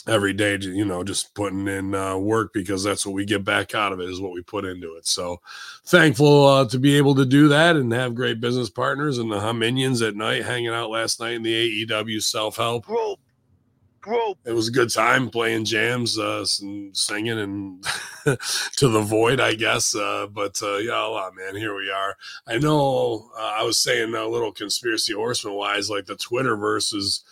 every 0.08 0.34
day, 0.34 0.58
you 0.62 0.86
know, 0.86 1.04
just 1.04 1.34
putting 1.34 1.68
in 1.68 1.94
uh, 1.96 2.18
work 2.18 2.54
because 2.54 2.84
that's 2.84 3.06
what 3.06 3.14
we 3.14 3.26
get 3.26 3.44
back 3.44 3.76
out 3.76 3.92
of 3.92 4.00
it 4.00 4.10
is 4.10 4.22
what 4.22 4.32
we 4.32 4.42
put 4.42 4.66
into 4.66 4.96
it. 4.96 5.08
So 5.08 5.42
thankful 5.86 6.46
uh, 6.46 6.66
to 6.70 6.80
be 6.80 6.96
able 6.98 7.16
to 7.16 7.26
do 7.26 7.48
that 7.50 7.76
and 7.76 7.92
have 7.92 8.16
great 8.16 8.40
business 8.40 8.70
partners 8.70 9.18
and 9.18 9.32
the 9.32 9.54
minions 9.54 10.02
at 10.02 10.16
night 10.16 10.46
hanging 10.46 10.70
out 10.70 10.90
last 10.90 11.20
night 11.20 11.34
in 11.34 11.44
the 11.44 11.86
AEW 11.86 12.22
self 12.22 12.58
help. 12.58 12.86
It 14.45 14.54
was 14.54 14.68
a 14.68 14.71
good 14.71 14.89
time 14.89 15.30
playing 15.30 15.65
jams, 15.65 16.18
uh, 16.18 16.45
and 16.62 16.95
singing 16.95 17.39
and 17.39 17.83
to 18.77 18.88
the 18.88 19.01
void, 19.01 19.39
I 19.39 19.54
guess. 19.54 19.95
Uh, 19.95 20.27
but 20.31 20.62
uh, 20.62 20.77
yeah, 20.77 21.06
a 21.06 21.09
lot, 21.09 21.33
man. 21.36 21.56
Here 21.56 21.75
we 21.75 21.92
are. 21.92 22.15
I 22.48 22.57
know 22.57 23.30
uh, 23.38 23.56
I 23.57 23.63
was 23.63 23.80
saying 23.80 24.13
a 24.15 24.27
little 24.27 24.51
conspiracy 24.51 25.13
horseman 25.13 25.56
wise, 25.56 25.89
like 25.89 26.06
the 26.06 26.15
Twitter 26.15 26.56
versus 26.56 27.24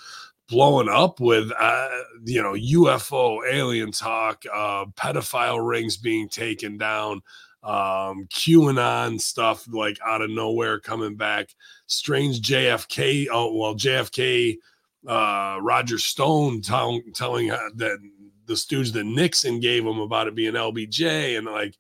blowing 0.47 0.89
up 0.89 1.19
with 1.19 1.51
uh, 1.59 1.89
you 2.23 2.41
know 2.41 2.53
UFO 2.53 3.39
alien 3.49 3.91
talk, 3.91 4.43
uh, 4.53 4.85
pedophile 4.95 5.65
rings 5.65 5.97
being 5.97 6.29
taken 6.29 6.77
down, 6.77 7.21
um, 7.63 8.27
QAnon 8.31 9.19
stuff 9.19 9.67
like 9.71 9.97
out 10.05 10.21
of 10.21 10.29
nowhere 10.29 10.79
coming 10.79 11.15
back, 11.15 11.49
strange 11.87 12.41
JFK. 12.41 13.27
Oh 13.31 13.55
well, 13.55 13.75
JFK, 13.75 14.57
uh, 15.07 15.59
Roger 15.61 15.97
Stone 15.97 16.61
tell, 16.61 17.01
telling 17.13 17.47
that 17.47 17.99
the 18.45 18.57
stooge 18.57 18.91
that 18.91 19.05
Nixon 19.05 19.59
gave 19.59 19.85
him 19.85 19.99
about 19.99 20.27
it 20.27 20.35
being 20.35 20.53
LBJ 20.53 21.37
and 21.37 21.47
like 21.47 21.75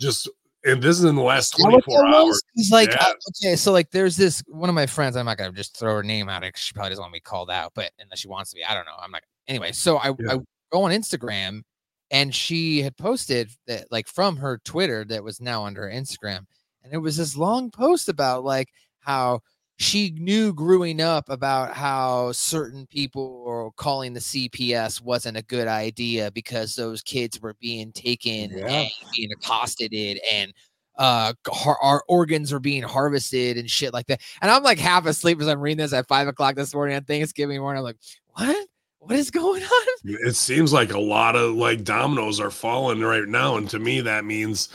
just 0.00 0.28
and 0.64 0.82
this 0.82 0.98
is 0.98 1.04
in 1.04 1.14
the 1.14 1.22
last 1.22 1.50
24 1.58 2.06
hours. 2.06 2.42
He's 2.54 2.70
like, 2.70 2.90
yeah. 2.90 3.04
uh, 3.08 3.12
okay, 3.42 3.56
so 3.56 3.70
like 3.70 3.90
there's 3.90 4.16
this 4.16 4.42
one 4.46 4.68
of 4.68 4.74
my 4.74 4.86
friends, 4.86 5.16
I'm 5.16 5.26
not 5.26 5.36
gonna 5.36 5.52
just 5.52 5.76
throw 5.76 5.96
her 5.96 6.02
name 6.02 6.28
out. 6.28 6.42
because 6.42 6.62
She 6.62 6.72
probably 6.72 6.90
doesn't 6.90 7.02
want 7.02 7.12
me 7.12 7.20
called 7.20 7.50
out, 7.50 7.72
but 7.74 7.90
unless 8.00 8.20
she 8.20 8.28
wants 8.28 8.50
to 8.50 8.56
be, 8.56 8.64
I 8.64 8.74
don't 8.74 8.86
know. 8.86 8.96
I'm 8.98 9.10
not 9.10 9.22
anyway. 9.46 9.72
So 9.72 9.98
I, 9.98 10.08
yeah. 10.08 10.32
I 10.32 10.38
go 10.72 10.82
on 10.82 10.90
Instagram 10.90 11.62
and 12.10 12.34
she 12.34 12.82
had 12.82 12.96
posted 12.96 13.50
that 13.66 13.86
like 13.90 14.08
from 14.08 14.36
her 14.38 14.60
Twitter 14.64 15.04
that 15.06 15.22
was 15.22 15.40
now 15.40 15.66
under 15.66 15.82
Instagram, 15.82 16.46
and 16.82 16.92
it 16.92 16.98
was 16.98 17.16
this 17.16 17.36
long 17.36 17.70
post 17.70 18.08
about 18.08 18.44
like 18.44 18.68
how 19.00 19.40
she 19.76 20.10
knew 20.10 20.52
growing 20.52 21.00
up 21.00 21.28
about 21.28 21.74
how 21.74 22.30
certain 22.32 22.86
people 22.86 23.42
were 23.42 23.70
calling 23.72 24.14
the 24.14 24.20
CPS 24.20 25.02
wasn't 25.02 25.36
a 25.36 25.42
good 25.42 25.66
idea 25.66 26.30
because 26.30 26.74
those 26.74 27.02
kids 27.02 27.40
were 27.40 27.54
being 27.60 27.92
taken 27.92 28.56
yeah. 28.56 28.66
and 28.66 28.90
being 29.14 29.32
accosted 29.32 29.92
and 30.32 30.52
uh 30.96 31.32
our 31.82 32.04
organs 32.06 32.52
were 32.52 32.60
being 32.60 32.84
harvested 32.84 33.56
and 33.56 33.68
shit 33.68 33.92
like 33.92 34.06
that. 34.06 34.20
And 34.40 34.50
I'm 34.50 34.62
like 34.62 34.78
half 34.78 35.06
asleep 35.06 35.40
as 35.40 35.48
I'm 35.48 35.60
reading 35.60 35.78
this 35.78 35.92
at 35.92 36.06
five 36.06 36.28
o'clock 36.28 36.54
this 36.54 36.72
morning 36.72 36.94
on 36.94 37.02
Thanksgiving 37.02 37.60
morning. 37.60 37.80
I'm 37.80 37.84
like, 37.84 37.98
what? 38.28 38.68
What 39.00 39.16
is 39.16 39.30
going 39.30 39.62
on? 39.64 39.96
It 40.04 40.36
seems 40.36 40.72
like 40.72 40.92
a 40.92 41.00
lot 41.00 41.34
of 41.34 41.54
like 41.54 41.82
dominoes 41.82 42.38
are 42.38 42.50
falling 42.50 43.00
right 43.00 43.26
now. 43.26 43.56
And 43.56 43.68
to 43.70 43.80
me, 43.80 44.00
that 44.02 44.24
means 44.24 44.68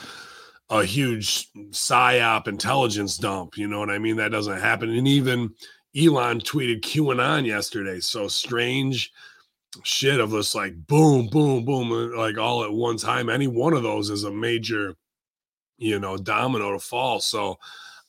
a 0.69 0.83
huge 0.83 1.51
psyop 1.71 2.47
intelligence 2.47 3.17
dump. 3.17 3.57
You 3.57 3.67
know 3.67 3.79
what 3.79 3.89
I 3.89 3.97
mean? 3.97 4.17
That 4.17 4.31
doesn't 4.31 4.59
happen. 4.59 4.89
And 4.89 5.07
even 5.07 5.53
Elon 5.97 6.39
tweeted 6.41 6.81
QAnon 6.81 7.45
yesterday. 7.45 7.99
So 7.99 8.27
strange 8.27 9.11
shit 9.83 10.19
of 10.19 10.31
this 10.31 10.55
like 10.55 10.75
boom, 10.87 11.27
boom, 11.27 11.65
boom, 11.65 11.91
uh, 11.91 12.17
like 12.17 12.37
all 12.37 12.63
at 12.63 12.71
one 12.71 12.97
time. 12.97 13.29
Any 13.29 13.47
one 13.47 13.73
of 13.73 13.83
those 13.83 14.09
is 14.09 14.23
a 14.23 14.31
major, 14.31 14.95
you 15.77 15.99
know, 15.99 16.17
domino 16.17 16.73
to 16.73 16.79
fall. 16.79 17.19
So 17.19 17.57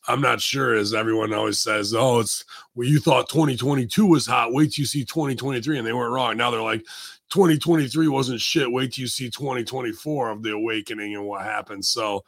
I'm 0.08 0.20
not 0.20 0.40
sure, 0.40 0.74
as 0.74 0.94
everyone 0.94 1.32
always 1.32 1.58
says, 1.58 1.94
oh, 1.94 2.20
it's 2.20 2.44
well, 2.74 2.88
you 2.88 2.98
thought 2.98 3.28
2022 3.28 4.06
was 4.06 4.26
hot. 4.26 4.52
Wait 4.52 4.72
till 4.72 4.82
you 4.82 4.86
see 4.86 5.04
2023. 5.04 5.78
And 5.78 5.86
they 5.86 5.92
weren't 5.92 6.12
wrong. 6.12 6.36
Now 6.36 6.50
they're 6.50 6.62
like, 6.62 6.84
2023 7.30 8.08
wasn't 8.08 8.40
shit. 8.40 8.70
Wait 8.70 8.92
till 8.92 9.02
you 9.02 9.08
see 9.08 9.30
2024 9.30 10.30
of 10.30 10.42
the 10.42 10.52
awakening 10.52 11.14
and 11.14 11.24
what 11.24 11.42
happened. 11.42 11.84
So 11.84 12.24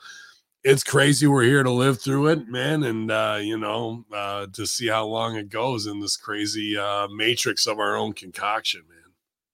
it's 0.65 0.85
crazy 0.85 1.27
we're 1.27 1.43
here 1.43 1.63
to 1.63 1.71
live 1.71 2.01
through 2.01 2.29
it, 2.29 2.49
man, 2.49 2.85
and 2.85 3.11
uh, 3.11 3.39
you 3.41 3.59
know, 3.59 4.05
uh, 4.13 4.47
to 4.53 4.67
see 4.67 4.87
how 4.87 5.05
long 5.07 5.37
it 5.37 5.49
goes 5.49 5.87
in 5.87 6.01
this 6.01 6.17
crazy 6.17 6.77
uh, 6.77 7.09
matrix 7.09 7.67
of 7.67 7.79
our 7.79 7.97
own 7.97 8.13
concoction, 8.13 8.83
man. 8.89 8.99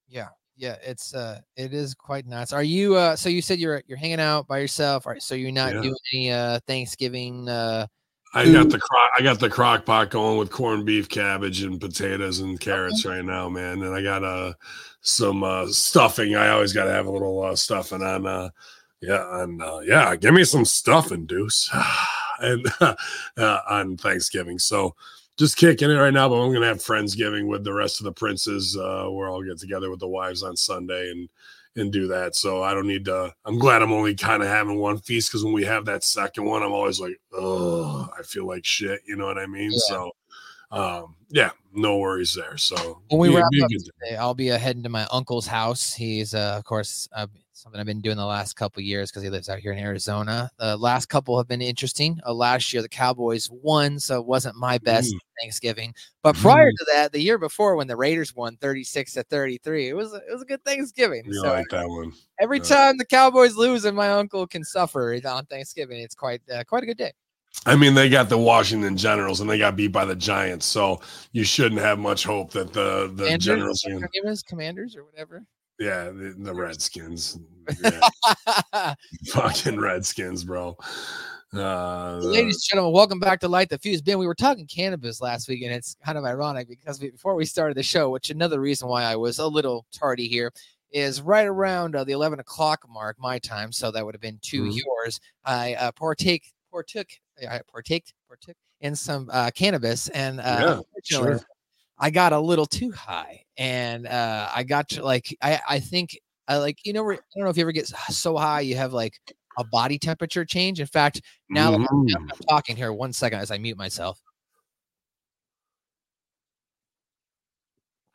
Yeah, 0.09 0.29
yeah, 0.57 0.77
it's 0.83 1.15
uh, 1.15 1.41
it 1.57 1.73
is 1.73 1.95
quite 1.95 2.27
nuts. 2.27 2.53
Are 2.53 2.63
you 2.63 2.97
uh, 2.97 3.17
so 3.17 3.29
you 3.29 3.41
said 3.41 3.59
you're 3.59 3.83
you're 3.87 3.99
hanging 3.99 4.21
out 4.21 4.47
by 4.47 4.59
yourself? 4.59 5.07
All 5.07 5.13
right, 5.13 5.23
so 5.23 5.35
you're 5.35 5.51
not 5.53 5.75
Yeah. 5.75 5.81
doing 5.83 5.97
any 6.13 6.33
uh 6.33 6.61
Thanksgiving 6.67 7.49
uh 7.49 7.87
I 8.35 8.53
got 8.53 8.69
the 8.69 8.79
crock, 8.79 9.11
I 9.19 9.23
got 9.23 9.41
the 9.41 9.49
crock 9.49 9.87
pot 9.87 10.11
going 10.11 10.39
with 10.39 10.51
corned 10.51 10.85
beef, 10.85 11.09
cabbage, 11.09 11.63
and 11.63 11.81
potatoes 11.81 12.41
and 12.41 12.61
carrots 12.61 13.07
right 13.07 13.25
now, 13.25 13.49
man. 13.49 13.83
And 13.83 13.95
I 13.95 14.03
got 14.03 14.23
uh 14.23 14.53
some 15.01 15.43
uh 15.43 15.67
stuffing. 15.69 16.37
I 16.37 16.51
always 16.51 16.75
got 16.75 16.85
to 16.85 16.91
have 16.93 17.07
a 17.07 17.11
little 17.11 17.43
uh, 17.43 17.57
stuffing 17.57 18.03
on. 18.03 18.27
uh 18.27 18.51
Yeah, 19.01 19.43
and 19.43 19.63
uh, 19.63 19.81
yeah, 19.85 20.17
give 20.17 20.35
me 20.35 20.45
some 20.45 20.65
stuff 20.65 21.11
and 21.13 21.27
Deuce, 21.27 21.71
and 22.41 22.67
uh, 22.81 22.95
on 23.69 23.97
Thanksgiving. 23.97 24.59
So 24.59 24.95
just 25.39 25.57
kicking 25.57 25.91
it 25.91 25.95
right 25.95 26.13
now, 26.13 26.29
but 26.29 26.37
I'm 26.37 26.53
gonna 26.53 26.67
have 26.67 26.79
friendsgiving 26.79 27.47
with 27.47 27.65
the 27.65 27.73
rest 27.73 28.01
of 28.01 28.05
the 28.05 28.13
princes. 28.13 28.77
Uh, 28.77 29.07
where 29.11 29.29
I'll 29.29 29.43
get 29.43 29.59
together 29.59 29.91
with 29.91 30.01
the 30.01 30.09
wives 30.09 30.43
on 30.43 30.57
Sunday 30.57 31.11
and 31.11 31.29
and 31.77 31.93
do 31.93 32.09
that. 32.09 32.35
So 32.35 32.63
I 32.63 32.75
don't 32.75 32.89
need 32.89 33.05
to. 33.07 33.33
I'm 33.45 33.59
glad 33.59 33.83
I'm 33.83 33.93
only 33.93 34.15
kind 34.15 34.43
of 34.43 34.49
having 34.49 34.79
one 34.79 34.99
feast 34.99 35.31
because 35.31 35.45
when 35.45 35.53
we 35.53 35.65
have 35.65 35.85
that 35.87 36.03
second 36.05 36.45
one, 36.45 36.63
I'm 36.63 36.73
always 36.73 37.01
like, 37.01 37.21
oh, 37.33 38.09
I 38.19 38.23
feel 38.23 38.47
like 38.47 38.65
shit. 38.65 39.01
You 39.07 39.17
know 39.17 39.27
what 39.27 39.39
I 39.39 39.47
mean? 39.47 39.71
Yeah. 39.71 39.79
So, 39.87 40.11
um, 40.73 41.15
yeah, 41.31 41.51
no 41.73 41.99
worries 41.99 42.35
there. 42.35 42.57
So 42.57 43.01
When 43.09 43.21
we 43.21 43.29
be- 43.29 43.37
wrap 43.37 43.51
be 43.51 43.63
up 43.63 43.71
today, 43.71 44.17
I'll 44.17 44.35
be 44.35 44.51
uh, 44.51 44.59
heading 44.59 44.83
to 44.83 44.89
my 44.89 45.07
uncle's 45.13 45.47
house. 45.47 45.95
He's, 45.95 46.35
uh, 46.35 46.57
of 46.59 46.65
course, 46.65 47.09
uh, 47.13 47.29
something 47.59 47.81
I've 47.81 47.87
been 47.87 48.01
doing 48.01 48.17
the 48.17 48.25
last 48.25 48.55
couple 48.55 48.81
years 48.83 49.11
because 49.11 49.23
he 49.23 49.31
lives 49.31 49.49
out 49.49 49.59
here 49.59 49.73
in 49.73 49.79
Arizona. 49.79 50.51
The 50.59 50.77
last 50.77 51.07
couple 51.07 51.37
have 51.39 51.49
been 51.49 51.61
interesting. 51.61 52.21
Uh, 52.25 52.33
last 52.33 52.73
year, 52.73 52.83
the 52.83 52.89
Cowboys 52.89 53.49
won, 53.51 53.99
so 53.99 54.21
it 54.21 54.27
wasn't 54.27 54.57
my 54.57 54.79
best 54.79 55.13
Mm. 55.13 55.19
Thanksgiving. 55.41 55.95
But 56.23 56.37
prior 56.37 56.71
to 56.71 56.87
that, 56.93 57.13
the 57.13 57.21
year 57.21 57.39
before, 57.39 57.77
when 57.77 57.87
the 57.87 57.97
Raiders 57.97 58.35
won 58.35 58.57
36 58.57 59.13
to 59.15 59.23
33, 59.25 59.89
it 59.89 59.95
was 59.95 60.13
it 60.13 60.23
was 60.33 60.43
a 60.43 60.47
good 60.47 60.65
Thanksgiving. 60.65 61.25
You 61.27 61.35
so 61.35 61.49
like 61.49 61.67
that 61.71 61.89
one? 61.89 62.13
every 62.41 62.59
yeah. 62.59 62.65
time 62.65 62.99
the 62.99 63.05
Cowboys 63.05 63.57
lose 63.57 63.85
and 63.85 63.97
my 63.97 64.11
uncle 64.11 64.47
can 64.47 64.65
suffer 64.65 65.19
on 65.25 65.47
Thanksgiving, 65.47 66.01
it's 66.01 66.15
quite 66.15 66.41
uh, 66.53 66.65
quite 66.65 66.83
a 66.83 66.87
good 66.87 66.99
day. 66.99 67.13
I 67.67 67.75
mean, 67.77 67.95
they 67.95 68.09
got 68.09 68.29
the 68.29 68.39
Washington 68.39 68.97
Generals 68.97 69.41
and 69.41 69.51
they 69.51 69.59
got 69.59 69.75
beat 69.75 69.89
by 69.89 70.05
the 70.05 70.15
Giants, 70.15 70.67
so 70.67 71.01
you 71.33 71.45
shouldn't 71.45 71.81
have 71.81 71.99
much 71.99 72.25
hope 72.25 72.53
that 72.53 72.73
the 72.73 73.11
the 73.15 73.25
Commanders, 73.25 73.45
Generals 73.45 73.85
are. 73.85 73.89
Can 73.89 73.97
gonna- 73.99 74.07
I 74.07 74.21
give 74.21 74.25
us 74.27 74.43
commanders 74.43 74.97
or 74.97 75.05
whatever. 75.05 75.45
Yeah, 75.79 76.05
the, 76.11 76.35
the 76.37 76.53
Redskins. 76.55 77.39
Yeah, 77.81 78.09
fucking 79.29 79.79
Redskins, 79.79 80.45
bro. 80.45 80.77
Uh, 81.55 82.19
Ladies 82.19 82.57
and 82.57 82.63
gentlemen, 82.69 82.93
welcome 82.93 83.21
back 83.21 83.41
to 83.41 83.49
Light 83.49 83.69
the 83.69 83.79
Fuse. 83.79 84.03
Ben, 84.03 84.19
we 84.19 84.27
were 84.27 84.35
talking 84.35 84.67
cannabis 84.67 85.21
last 85.21 85.49
week, 85.49 85.63
and 85.63 85.73
it's 85.73 85.97
kind 86.05 86.19
of 86.19 86.25
ironic 86.25 86.69
because 86.69 87.01
we, 87.01 87.11
before 87.11 87.35
we 87.37 87.45
started 87.45 87.77
the 87.77 87.83
show, 87.83 88.11
which 88.11 88.31
another 88.31 88.61
reason 88.61 88.89
why 88.89 89.05
I 89.05 89.17
was 89.17 89.39
a 89.39 89.47
little 89.47 89.87
tardy 89.93 90.27
here 90.29 90.53
is 90.91 91.23
right 91.23 91.47
around 91.47 91.95
uh, 91.95 92.03
the 92.05 92.13
11 92.13 92.41
o'clock 92.41 92.81
mark, 92.89 93.17
my 93.19 93.39
time. 93.39 93.71
So 93.71 93.91
that 93.91 94.05
would 94.05 94.15
have 94.15 94.21
been 94.21 94.39
2 94.43 94.65
Mhm. 94.65 94.83
yours. 94.85 95.21
I 95.45 95.75
uh, 95.75 95.93
partake, 95.93 96.53
partook, 96.73 97.07
I 97.49 97.61
partake, 97.71 98.13
partook 98.29 98.57
in 98.81 98.97
some 98.97 99.31
uh, 99.33 99.51
cannabis, 99.55 100.09
and 100.09 100.41
uh, 100.41 100.43
Yeah, 100.43 100.73
unfortunately, 100.73 101.39
sure. 101.39 101.41
I 101.99 102.11
got 102.11 102.33
a 102.33 102.41
little 102.41 102.67
too 102.67 102.93
high, 102.93 103.45
and 103.57 104.07
uh, 104.07 104.49
I 104.55 104.63
got 104.63 104.89
to 104.91 105.05
like, 105.05 105.37
I, 105.43 105.61
I 105.69 105.81
think 105.81 106.19
I 106.47 106.59
like, 106.59 106.79
you 106.85 106.93
know, 106.93 107.03
I 107.11 107.17
don't 107.35 107.45
know 107.45 107.51
if 107.51 107.57
you 107.57 107.63
ever 107.63 107.73
get 107.73 107.89
so 107.89 108.37
high 108.37 108.61
you 108.61 108.77
have 108.77 108.93
like 108.93 109.15
a 109.59 109.65
body 109.65 109.99
temperature 109.99 110.45
change. 110.45 110.81
In 110.81 110.87
fact, 110.87 111.21
now 111.51 111.75
I'm, 111.75 111.83
Mhm. 111.83 112.15
I'm 112.15 112.39
talking 112.49 112.77
here, 112.77 112.93
one 112.93 113.13
second 113.13 113.41
as 113.41 113.51
I 113.51 113.59
mute 113.59 113.77
myself. 113.77 114.21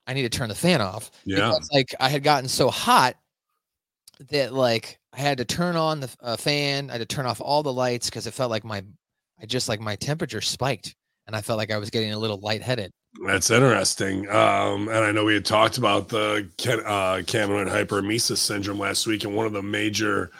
I 0.07 0.13
need 0.13 0.23
to 0.23 0.29
turn 0.29 0.49
the 0.49 0.55
fan 0.55 0.81
off. 0.81 1.11
Yeah. 1.25 1.37
Because, 1.37 1.69
like 1.71 1.93
I 1.99 2.09
had 2.09 2.23
gotten 2.23 2.49
so 2.49 2.69
hot 2.69 3.15
that 4.29 4.53
like 4.53 4.99
I 5.13 5.19
had 5.19 5.37
to 5.37 5.45
turn 5.45 5.75
on 5.75 5.99
the 5.99 6.09
uh, 6.21 6.37
fan. 6.37 6.89
I 6.89 6.93
had 6.93 7.07
to 7.07 7.15
turn 7.15 7.25
off 7.25 7.41
all 7.41 7.63
the 7.63 7.73
lights 7.73 8.09
because 8.09 8.27
it 8.27 8.33
felt 8.33 8.49
like 8.51 8.63
my, 8.63 8.83
I 9.41 9.45
just 9.45 9.69
like 9.69 9.79
my 9.79 9.95
temperature 9.95 10.41
spiked, 10.41 10.95
and 11.27 11.35
I 11.35 11.41
felt 11.41 11.57
like 11.57 11.71
I 11.71 11.77
was 11.77 11.89
getting 11.89 12.13
a 12.13 12.17
little 12.19 12.39
lightheaded. 12.39 12.91
That's 13.25 13.51
interesting. 13.51 14.29
Um, 14.29 14.89
and 14.89 14.97
I 14.97 15.11
know 15.11 15.23
we 15.25 15.35
had 15.35 15.45
talked 15.45 15.77
about 15.77 16.09
the 16.09 16.47
uh, 16.59 17.21
cannabinoid 17.21 17.69
hyperemesis 17.69 18.37
syndrome 18.37 18.79
last 18.79 19.07
week, 19.07 19.23
and 19.23 19.35
one 19.35 19.45
of 19.45 19.53
the 19.53 19.63
major 19.63 20.31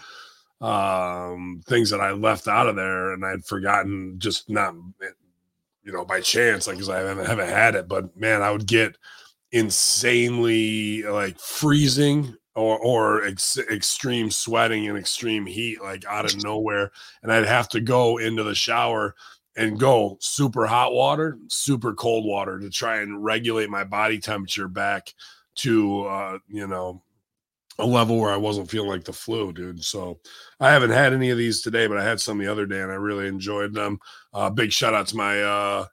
um, 0.59 1.61
things 1.67 1.89
that 1.89 2.01
I 2.01 2.11
left 2.11 2.47
out 2.47 2.67
of 2.67 2.75
there, 2.75 3.13
and 3.13 3.25
I'd 3.25 3.45
forgotten 3.45 4.15
just 4.17 4.49
not, 4.49 4.75
you 5.83 5.93
know, 5.93 6.03
by 6.03 6.19
chance, 6.19 6.67
like 6.67 6.77
because 6.77 6.89
I 6.89 6.99
haven't, 6.99 7.25
haven't 7.25 7.49
had 7.49 7.75
it, 7.75 7.87
but 7.87 8.15
man, 8.17 8.41
I 8.41 8.51
would 8.51 8.67
get 8.67 8.97
insanely 9.53 11.03
like 11.03 11.39
freezing 11.39 12.35
or 12.55 12.77
or 12.79 13.23
ex- 13.25 13.57
extreme 13.71 14.31
sweating 14.31 14.87
and 14.87 14.97
extreme 14.97 15.45
heat 15.45 15.81
like 15.81 16.03
out 16.05 16.25
of 16.25 16.43
nowhere 16.43 16.91
and 17.21 17.31
i'd 17.31 17.45
have 17.45 17.69
to 17.69 17.79
go 17.79 18.17
into 18.17 18.43
the 18.43 18.55
shower 18.55 19.15
and 19.55 19.79
go 19.79 20.17
super 20.19 20.65
hot 20.65 20.93
water 20.93 21.37
super 21.47 21.93
cold 21.93 22.25
water 22.25 22.59
to 22.59 22.69
try 22.69 22.97
and 22.97 23.23
regulate 23.23 23.69
my 23.69 23.83
body 23.83 24.19
temperature 24.19 24.67
back 24.67 25.13
to 25.55 26.03
uh 26.05 26.37
you 26.47 26.67
know 26.67 27.01
a 27.79 27.85
level 27.85 28.19
where 28.19 28.31
i 28.31 28.37
wasn't 28.37 28.69
feeling 28.69 28.89
like 28.89 29.03
the 29.03 29.13
flu 29.13 29.51
dude 29.53 29.83
so 29.83 30.19
i 30.59 30.71
haven't 30.71 30.91
had 30.91 31.13
any 31.13 31.29
of 31.29 31.37
these 31.37 31.61
today 31.61 31.87
but 31.87 31.97
i 31.97 32.03
had 32.03 32.19
some 32.19 32.37
the 32.37 32.47
other 32.47 32.65
day 32.65 32.81
and 32.81 32.91
i 32.91 32.95
really 32.95 33.27
enjoyed 33.27 33.73
them 33.73 33.99
uh 34.33 34.49
big 34.49 34.71
shout 34.71 34.93
out 34.93 35.07
to 35.07 35.15
my 35.15 35.41
uh 35.41 35.85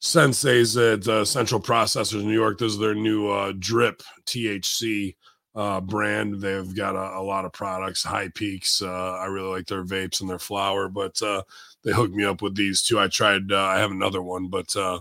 senseis 0.00 0.76
at 0.76 1.06
uh, 1.06 1.24
Central 1.24 1.60
Processors 1.60 2.24
New 2.24 2.32
York. 2.32 2.58
This 2.58 2.72
is 2.72 2.78
their 2.78 2.94
new 2.94 3.28
uh, 3.28 3.52
drip 3.58 4.02
THC 4.26 5.14
uh, 5.54 5.80
brand. 5.80 6.40
They've 6.40 6.74
got 6.74 6.96
a, 6.96 7.18
a 7.18 7.22
lot 7.22 7.44
of 7.44 7.52
products, 7.52 8.02
high 8.02 8.28
peaks. 8.34 8.82
Uh, 8.82 9.16
I 9.16 9.26
really 9.26 9.50
like 9.50 9.66
their 9.66 9.84
vapes 9.84 10.20
and 10.20 10.30
their 10.30 10.38
flower, 10.38 10.88
but 10.88 11.20
uh, 11.22 11.42
they 11.84 11.92
hooked 11.92 12.14
me 12.14 12.24
up 12.24 12.42
with 12.42 12.54
these 12.54 12.82
too. 12.82 12.98
I 12.98 13.08
tried, 13.08 13.52
uh, 13.52 13.58
I 13.58 13.78
have 13.78 13.90
another 13.90 14.22
one, 14.22 14.48
but 14.48 14.74
uh, 14.76 15.00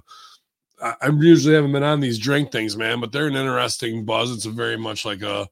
I, 0.81 0.95
I 1.01 1.09
usually 1.09 1.55
haven't 1.55 1.71
been 1.71 1.83
on 1.83 2.00
these 2.00 2.19
drink 2.19 2.51
things, 2.51 2.77
man, 2.77 3.00
but 3.00 3.12
they're 3.12 3.27
an 3.27 3.36
interesting 3.36 4.05
buzz. 4.05 4.31
It's 4.31 4.45
a 4.45 4.51
very 4.51 4.77
much 4.77 5.05
like 5.05 5.21
a, 5.21 5.48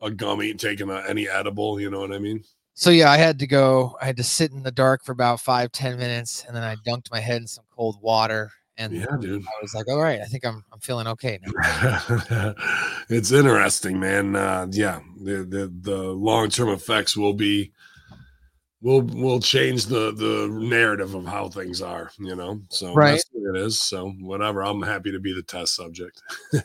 a 0.00 0.10
gummy 0.10 0.54
taking 0.54 0.90
a, 0.90 1.02
any 1.08 1.28
edible, 1.28 1.80
you 1.80 1.90
know 1.90 2.00
what 2.00 2.12
I 2.12 2.18
mean? 2.18 2.42
So 2.74 2.90
yeah, 2.90 3.10
I 3.10 3.16
had 3.18 3.38
to 3.40 3.46
go. 3.46 3.96
I 4.00 4.06
had 4.06 4.16
to 4.16 4.24
sit 4.24 4.52
in 4.52 4.62
the 4.62 4.72
dark 4.72 5.04
for 5.04 5.12
about 5.12 5.40
five, 5.40 5.72
ten 5.72 5.98
minutes, 5.98 6.44
and 6.46 6.56
then 6.56 6.62
I 6.62 6.76
dunked 6.76 7.10
my 7.10 7.20
head 7.20 7.42
in 7.42 7.46
some 7.46 7.64
cold 7.70 8.00
water, 8.00 8.50
and 8.78 8.94
Yeah, 8.94 9.06
dude. 9.20 9.42
I 9.42 9.62
was 9.62 9.74
like, 9.74 9.88
"All 9.88 10.00
right, 10.00 10.20
I 10.20 10.24
think 10.24 10.46
I'm 10.46 10.64
I'm 10.72 10.80
feeling 10.80 11.06
okay 11.08 11.38
now." 11.42 12.54
it's 13.10 13.30
interesting, 13.30 14.00
man. 14.00 14.36
Uh, 14.36 14.66
yeah, 14.70 15.00
the 15.20 15.44
the, 15.44 15.72
the 15.82 15.98
long 15.98 16.48
term 16.48 16.70
effects 16.70 17.14
will 17.14 17.34
be 17.34 17.72
will 18.82 19.00
will 19.02 19.40
change 19.40 19.86
the 19.86 20.12
the 20.12 20.48
narrative 20.52 21.14
of 21.14 21.24
how 21.24 21.48
things 21.48 21.80
are. 21.80 22.10
You 22.18 22.34
know, 22.36 22.60
so 22.68 22.92
Right. 22.94 23.12
that's 23.12 23.24
what 23.32 23.56
it 23.56 23.64
is. 23.64 23.78
So 23.80 24.10
whatever. 24.20 24.62
I'm 24.62 24.82
happy 24.82 25.12
to 25.12 25.20
be 25.20 25.32
the 25.32 25.42
test 25.42 25.74
subject. 25.74 26.20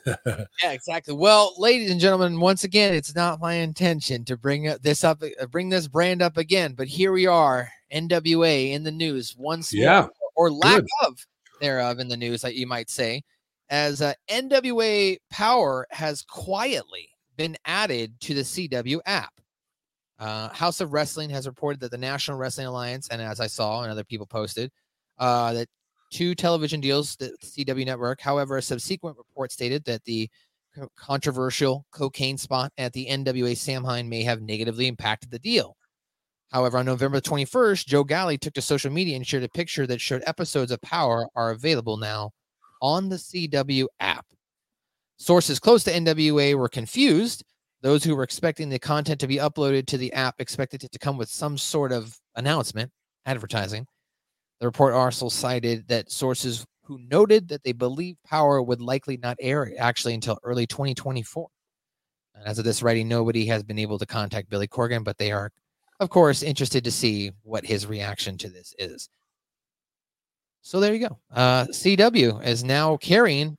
Yeah, 0.64 0.72
exactly. 0.72 1.14
Well, 1.14 1.54
ladies 1.58 1.92
and 1.92 2.00
gentlemen, 2.00 2.40
once 2.40 2.64
again, 2.64 2.94
it's 2.94 3.16
not 3.16 3.40
my 3.40 3.54
intention 3.54 4.26
to 4.26 4.36
bring 4.36 4.64
this 4.82 5.04
up, 5.04 5.22
uh, 5.24 5.46
bring 5.46 5.70
this 5.70 5.88
brand 5.88 6.22
up 6.22 6.38
again, 6.38 6.74
but 6.74 6.88
here 6.88 7.12
we 7.12 7.28
are, 7.28 7.70
NWA 7.94 8.72
in 8.72 8.84
the 8.84 8.92
news 8.92 9.36
once 9.38 9.74
more, 9.74 9.84
Yeah, 9.84 10.08
or 10.36 10.52
lack 10.52 10.78
good. 10.82 10.88
of 11.06 11.26
thereof 11.62 12.00
in 12.00 12.08
the 12.08 12.18
news, 12.18 12.42
that 12.42 12.56
you 12.56 12.66
might 12.68 12.90
say, 12.90 13.22
as 13.70 14.02
uh, 14.02 14.14
NWA 14.30 15.18
Power 15.30 15.86
has 15.92 16.24
quietly 16.24 17.10
been 17.36 17.56
added 17.66 18.20
to 18.22 18.34
the 18.34 18.42
CW 18.44 19.00
app. 19.06 19.34
Uh, 20.20 20.50
House 20.50 20.82
of 20.82 20.94
Wrestling 20.94 21.30
has 21.30 21.46
reported 21.46 21.80
that 21.82 21.92
the 21.92 21.98
National 21.98 22.38
Wrestling 22.38 22.68
Alliance, 22.68 23.08
and 23.10 23.22
as 23.22 23.40
I 23.40 23.48
saw 23.48 23.84
and 23.84 23.92
other 23.92 24.04
people 24.04 24.26
posted, 24.26 24.72
uh, 25.20 25.54
that 25.54 25.68
two 26.12 26.34
television 26.34 26.80
deals, 26.80 27.16
the 27.16 27.36
CW 27.44 27.86
network. 27.86 28.20
However, 28.20 28.58
a 28.58 28.62
subsequent 28.62 29.18
report 29.18 29.52
stated 29.52 29.84
that 29.86 30.04
the 30.06 30.30
co- 30.76 30.90
controversial 30.96 31.86
cocaine 31.92 32.38
spot 32.38 32.72
at 32.78 32.94
the 32.94 33.06
NWA 33.08 33.56
Samhain 33.56 34.10
may 34.10 34.24
have 34.24 34.42
negatively 34.42 34.88
impacted 34.88 35.30
the 35.30 35.40
deal. 35.40 35.76
However, 36.52 36.78
on 36.78 36.86
November 36.86 37.20
21st, 37.20 37.86
Joe 37.86 38.04
Galli 38.04 38.38
took 38.38 38.54
to 38.54 38.62
social 38.62 38.92
media 38.92 39.18
and 39.18 39.28
shared 39.28 39.44
a 39.44 39.50
picture 39.50 39.86
that 39.88 40.00
showed 40.00 40.24
episodes 40.26 40.72
of 40.72 40.82
Power 40.82 41.28
are 41.36 41.52
available 41.52 41.98
now 41.98 42.32
on 42.82 43.10
the 43.10 43.18
CW 43.18 43.86
app. 44.00 44.26
Sources 45.18 45.60
close 45.60 45.84
to 45.84 45.92
NWA 45.92 46.56
were 46.56 46.70
confused. 46.70 47.44
Those 47.82 48.04
who 48.04 48.16
were 48.16 48.24
expecting 48.24 48.70
the 48.70 48.80
content 48.80 49.20
to 49.20 49.28
be 49.28 49.38
uploaded 49.38 49.86
to 49.88 49.98
the 49.98 50.12
app 50.14 50.36
expected 50.40 50.84
it 50.84 50.92
to 50.92 51.00
come 51.00 51.18
with 51.18 51.30
some 51.30 51.58
sort 51.58 51.92
of 51.92 52.18
announcement, 52.36 52.92
advertising. 53.26 53.86
The 54.60 54.66
report 54.66 54.94
also 54.94 55.30
cited 55.30 55.88
that 55.88 56.12
sources 56.12 56.66
who 56.84 57.00
noted 57.12 57.48
that 57.50 57.64
they 57.64 57.74
believe 57.74 58.16
Power 58.26 58.62
would 58.62 58.82
likely 58.82 59.18
not 59.18 59.38
air 59.40 59.72
actually 59.78 60.16
until 60.16 60.40
early 60.44 60.66
2024. 60.66 61.48
And 62.36 62.48
as 62.48 62.58
of 62.58 62.66
this 62.66 62.82
writing, 62.82 63.08
nobody 63.08 63.46
has 63.46 63.64
been 63.64 63.78
able 63.78 64.00
to 64.00 64.06
contact 64.06 64.50
Billy 64.50 64.68
Corgan, 64.68 65.04
but 65.04 65.18
they 65.18 65.32
are 65.32 65.52
of 66.00 66.10
course, 66.10 66.44
interested 66.44 66.84
to 66.84 66.92
see 66.92 67.32
what 67.44 67.66
his 67.66 67.88
reaction 67.88 68.38
to 68.38 68.50
this 68.50 68.74
is. 68.78 69.10
So 70.62 70.80
there 70.80 70.94
you 70.94 71.08
go. 71.08 71.18
Uh, 71.34 71.66
CW 71.66 72.46
is 72.46 72.64
now 72.64 72.98
carrying 72.98 73.58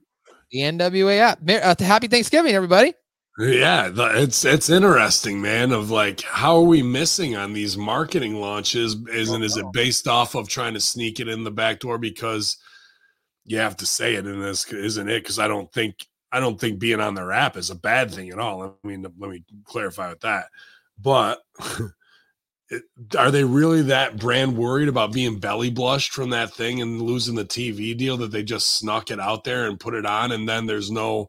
the 0.51 0.61
NWA 0.61 1.19
app. 1.19 1.39
Uh, 1.49 1.75
happy 1.85 2.07
Thanksgiving, 2.07 2.55
everybody. 2.55 2.95
Yeah, 3.39 3.91
it's 3.97 4.45
it's 4.45 4.69
interesting, 4.69 5.41
man. 5.41 5.71
Of 5.71 5.91
like, 5.93 6.23
how 6.23 6.57
are 6.57 6.63
we 6.63 6.83
missing 6.83 7.37
on 7.37 7.53
these 7.53 7.77
marketing 7.77 8.35
launches? 8.41 8.97
Isn't 9.13 9.43
is 9.45 9.57
it 9.57 9.73
based 9.73 10.09
off 10.09 10.35
of 10.35 10.49
trying 10.49 10.75
to 10.75 10.81
sneak 10.81 11.21
it 11.21 11.29
in 11.29 11.45
the 11.45 11.51
back 11.53 11.79
door 11.79 11.99
because 11.99 12.57
you 13.45 13.59
have 13.59 13.77
to 13.79 13.87
say 13.87 14.15
it 14.17 14.27
in 14.27 14.41
this, 14.41 14.73
isn't 14.73 15.09
it? 15.09 15.23
Because 15.23 15.39
I 15.39 15.49
don't 15.49 15.73
think 15.73 15.95
I 16.33 16.41
don't 16.41 16.61
think 16.61 16.81
being 16.81 17.01
on 17.01 17.15
their 17.15 17.33
app 17.33 17.57
is 17.57 17.71
a 17.71 17.77
bad 17.77 18.11
thing 18.11 18.31
at 18.31 18.41
all. 18.41 18.63
I 18.85 18.89
mean, 18.89 19.07
let 19.19 19.31
me 19.31 19.45
clarify 19.65 20.11
with 20.11 20.21
that. 20.21 20.47
But 21.01 21.41
are 23.19 23.31
they 23.31 23.45
really 23.45 23.83
that 23.83 24.19
brand 24.19 24.57
worried 24.57 24.89
about 24.89 25.13
being 25.13 25.39
belly 25.39 25.71
blushed 25.71 26.13
from 26.13 26.31
that 26.31 26.53
thing 26.53 26.83
and 26.83 27.01
losing 27.01 27.35
the 27.35 27.45
TV 27.45 27.97
deal 27.97 28.17
that 28.19 28.31
they 28.31 28.43
just 28.43 28.77
snuck 28.77 29.11
it 29.11 29.21
out 29.21 29.45
there 29.45 29.67
and 29.67 29.81
put 29.81 29.95
it 29.95 30.05
on, 30.07 30.33
and 30.33 30.49
then 30.49 30.67
there's 30.67 30.91
no 30.91 31.29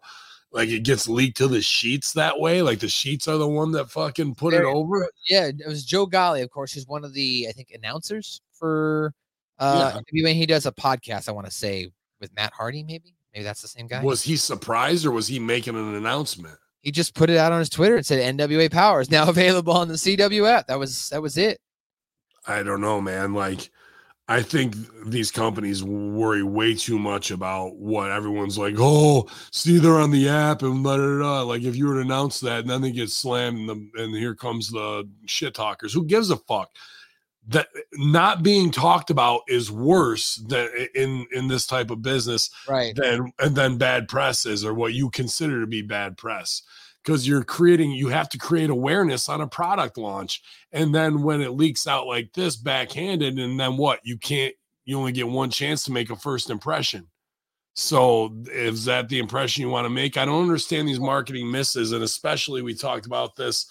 like 0.51 0.69
it 0.69 0.83
gets 0.83 1.07
leaked 1.07 1.37
to 1.37 1.47
the 1.47 1.61
sheets 1.61 2.13
that 2.13 2.39
way? 2.39 2.61
Like 2.61 2.79
the 2.79 2.89
sheets 2.89 3.27
are 3.27 3.37
the 3.37 3.47
one 3.47 3.71
that 3.73 3.89
fucking 3.91 4.35
put 4.35 4.53
it 4.53 4.63
over. 4.63 5.07
Yeah, 5.27 5.47
it 5.47 5.67
was 5.67 5.85
Joe 5.85 6.05
Galli, 6.05 6.41
of 6.41 6.49
course. 6.49 6.71
He's 6.71 6.87
one 6.87 7.03
of 7.03 7.13
the 7.13 7.47
I 7.49 7.51
think 7.51 7.71
announcers 7.73 8.41
for 8.51 9.13
uh 9.59 9.99
NWA. 10.13 10.33
He 10.33 10.45
does 10.45 10.65
a 10.65 10.71
podcast, 10.71 11.29
I 11.29 11.31
want 11.31 11.47
to 11.47 11.53
say, 11.53 11.91
with 12.19 12.33
Matt 12.35 12.53
Hardy, 12.53 12.83
maybe. 12.83 13.15
Maybe 13.33 13.43
that's 13.43 13.61
the 13.61 13.67
same 13.67 13.85
guy. 13.85 14.03
Was 14.03 14.23
he 14.23 14.35
surprised 14.35 15.05
or 15.05 15.11
was 15.11 15.27
he 15.27 15.37
making 15.37 15.75
an 15.75 15.93
announcement? 15.93 16.57
he 16.81 16.91
just 16.91 17.13
put 17.13 17.29
it 17.29 17.37
out 17.37 17.51
on 17.51 17.59
his 17.59 17.69
Twitter 17.69 17.95
and 17.95 18.05
said 18.05 18.35
NWA 18.35 18.71
Power 18.71 19.01
is 19.01 19.11
now 19.11 19.27
available 19.29 19.73
on 19.73 19.87
the 19.87 19.95
CW 19.95 20.47
app. 20.49 20.67
That 20.67 20.79
was 20.79 21.09
that 21.09 21.21
was 21.21 21.37
it. 21.37 21.59
I 22.47 22.63
don't 22.63 22.81
know, 22.81 23.01
man. 23.01 23.33
Like, 23.33 23.69
I 24.29 24.43
think 24.43 24.75
these 25.07 25.31
companies 25.31 25.83
worry 25.83 26.43
way 26.43 26.75
too 26.75 26.99
much 26.99 27.31
about 27.31 27.77
what 27.77 28.11
everyone's 28.11 28.59
like. 28.59 28.75
Oh, 28.77 29.27
see, 29.51 29.79
they're 29.79 29.99
on 29.99 30.11
the 30.11 30.29
app 30.29 30.61
and 30.61 30.83
da 30.83 30.97
da 30.97 31.19
da. 31.19 31.41
Like, 31.41 31.63
if 31.63 31.75
you 31.75 31.87
were 31.87 31.95
to 31.95 32.01
announce 32.01 32.39
that, 32.41 32.59
and 32.59 32.69
then 32.69 32.81
they 32.81 32.91
get 32.91 33.09
slammed, 33.09 33.57
and, 33.57 33.67
the, 33.69 34.03
and 34.03 34.15
here 34.15 34.35
comes 34.35 34.69
the 34.69 35.09
shit 35.25 35.55
talkers. 35.55 35.91
Who 35.93 36.05
gives 36.05 36.29
a 36.29 36.37
fuck? 36.37 36.69
That 37.47 37.69
not 37.93 38.43
being 38.43 38.69
talked 38.69 39.09
about 39.09 39.41
is 39.47 39.71
worse 39.71 40.35
than 40.35 40.69
in 40.93 41.25
in 41.31 41.47
this 41.47 41.65
type 41.65 41.89
of 41.89 42.03
business 42.03 42.51
Right. 42.67 42.95
than 42.95 43.33
and 43.39 43.55
then 43.55 43.79
bad 43.79 44.07
press 44.07 44.45
is 44.45 44.63
or 44.63 44.75
what 44.75 44.93
you 44.93 45.09
consider 45.09 45.59
to 45.61 45.65
be 45.65 45.81
bad 45.81 46.15
press 46.17 46.61
because 47.03 47.27
you're 47.27 47.43
creating 47.43 47.91
you 47.91 48.09
have 48.09 48.29
to 48.29 48.37
create 48.37 48.69
awareness 48.69 49.29
on 49.29 49.41
a 49.41 49.47
product 49.47 49.97
launch 49.97 50.41
and 50.71 50.93
then 50.93 51.23
when 51.23 51.41
it 51.41 51.51
leaks 51.51 51.87
out 51.87 52.07
like 52.07 52.31
this 52.33 52.55
backhanded 52.55 53.39
and 53.39 53.59
then 53.59 53.77
what? 53.77 53.99
You 54.03 54.17
can't 54.17 54.53
you 54.85 54.97
only 54.97 55.11
get 55.11 55.27
one 55.27 55.49
chance 55.49 55.83
to 55.83 55.91
make 55.91 56.09
a 56.09 56.15
first 56.15 56.49
impression. 56.49 57.07
So 57.75 58.35
is 58.51 58.85
that 58.85 59.07
the 59.07 59.19
impression 59.19 59.61
you 59.61 59.69
want 59.69 59.85
to 59.85 59.89
make? 59.89 60.17
I 60.17 60.25
don't 60.25 60.41
understand 60.41 60.87
these 60.87 60.99
marketing 60.99 61.49
misses 61.49 61.91
and 61.91 62.03
especially 62.03 62.61
we 62.61 62.73
talked 62.73 63.05
about 63.05 63.35
this 63.35 63.65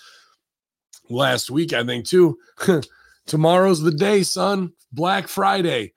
last 1.10 1.50
week 1.50 1.72
i 1.72 1.84
think 1.84 2.06
too. 2.06 2.38
Tomorrow's 3.26 3.82
the 3.82 3.92
day 3.92 4.22
son. 4.22 4.72
Black 4.92 5.28
friday. 5.28 5.92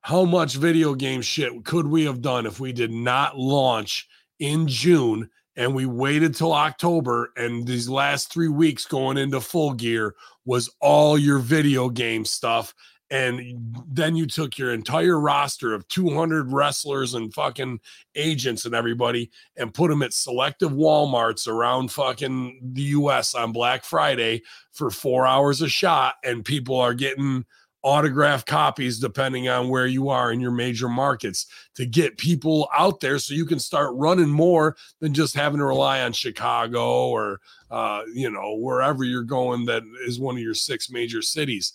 How 0.00 0.24
much 0.24 0.56
video 0.56 0.94
game 0.94 1.22
shit 1.22 1.64
could 1.64 1.86
we 1.86 2.04
have 2.06 2.22
done 2.22 2.44
if 2.44 2.58
we 2.58 2.72
did 2.72 2.90
not 2.90 3.38
launch 3.38 4.08
in 4.40 4.66
June 4.66 5.30
and 5.56 5.74
we 5.74 5.86
waited 5.86 6.34
till 6.34 6.52
October 6.52 7.32
and 7.36 7.66
these 7.66 7.88
last 7.88 8.32
3 8.32 8.48
weeks 8.48 8.86
going 8.86 9.18
into 9.18 9.40
full 9.40 9.72
gear 9.72 10.14
was 10.44 10.70
all 10.80 11.18
your 11.18 11.38
video 11.38 11.88
game 11.88 12.24
stuff 12.24 12.74
and 13.10 13.60
then 13.88 14.16
you 14.16 14.26
took 14.26 14.56
your 14.56 14.72
entire 14.72 15.20
roster 15.20 15.74
of 15.74 15.86
200 15.88 16.50
wrestlers 16.50 17.12
and 17.12 17.34
fucking 17.34 17.78
agents 18.14 18.64
and 18.64 18.74
everybody 18.74 19.30
and 19.58 19.74
put 19.74 19.90
them 19.90 20.00
at 20.00 20.14
selective 20.14 20.70
Walmarts 20.70 21.46
around 21.46 21.92
fucking 21.92 22.72
the 22.72 22.82
US 22.82 23.34
on 23.34 23.52
Black 23.52 23.84
Friday 23.84 24.40
for 24.72 24.90
4 24.90 25.26
hours 25.26 25.60
a 25.60 25.68
shot 25.68 26.14
and 26.24 26.42
people 26.42 26.76
are 26.76 26.94
getting 26.94 27.44
autograph 27.82 28.44
copies 28.44 28.98
depending 28.98 29.48
on 29.48 29.68
where 29.68 29.86
you 29.86 30.08
are 30.08 30.32
in 30.32 30.40
your 30.40 30.50
major 30.50 30.88
markets 30.88 31.46
to 31.74 31.84
get 31.84 32.16
people 32.16 32.68
out 32.76 33.00
there 33.00 33.18
so 33.18 33.34
you 33.34 33.44
can 33.44 33.58
start 33.58 33.90
running 33.94 34.28
more 34.28 34.76
than 35.00 35.12
just 35.12 35.34
having 35.34 35.58
to 35.58 35.64
rely 35.64 36.02
on 36.02 36.12
Chicago 36.12 37.08
or 37.08 37.40
uh, 37.70 38.02
you 38.14 38.30
know 38.30 38.54
wherever 38.56 39.04
you're 39.04 39.22
going 39.22 39.64
that 39.64 39.82
is 40.06 40.20
one 40.20 40.36
of 40.36 40.42
your 40.42 40.54
six 40.54 40.90
major 40.90 41.22
cities 41.22 41.72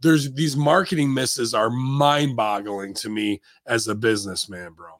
there's 0.00 0.32
these 0.34 0.56
marketing 0.56 1.12
misses 1.12 1.54
are 1.54 1.70
mind-boggling 1.70 2.94
to 2.94 3.08
me 3.08 3.40
as 3.66 3.88
a 3.88 3.94
businessman 3.94 4.72
bro 4.72 4.90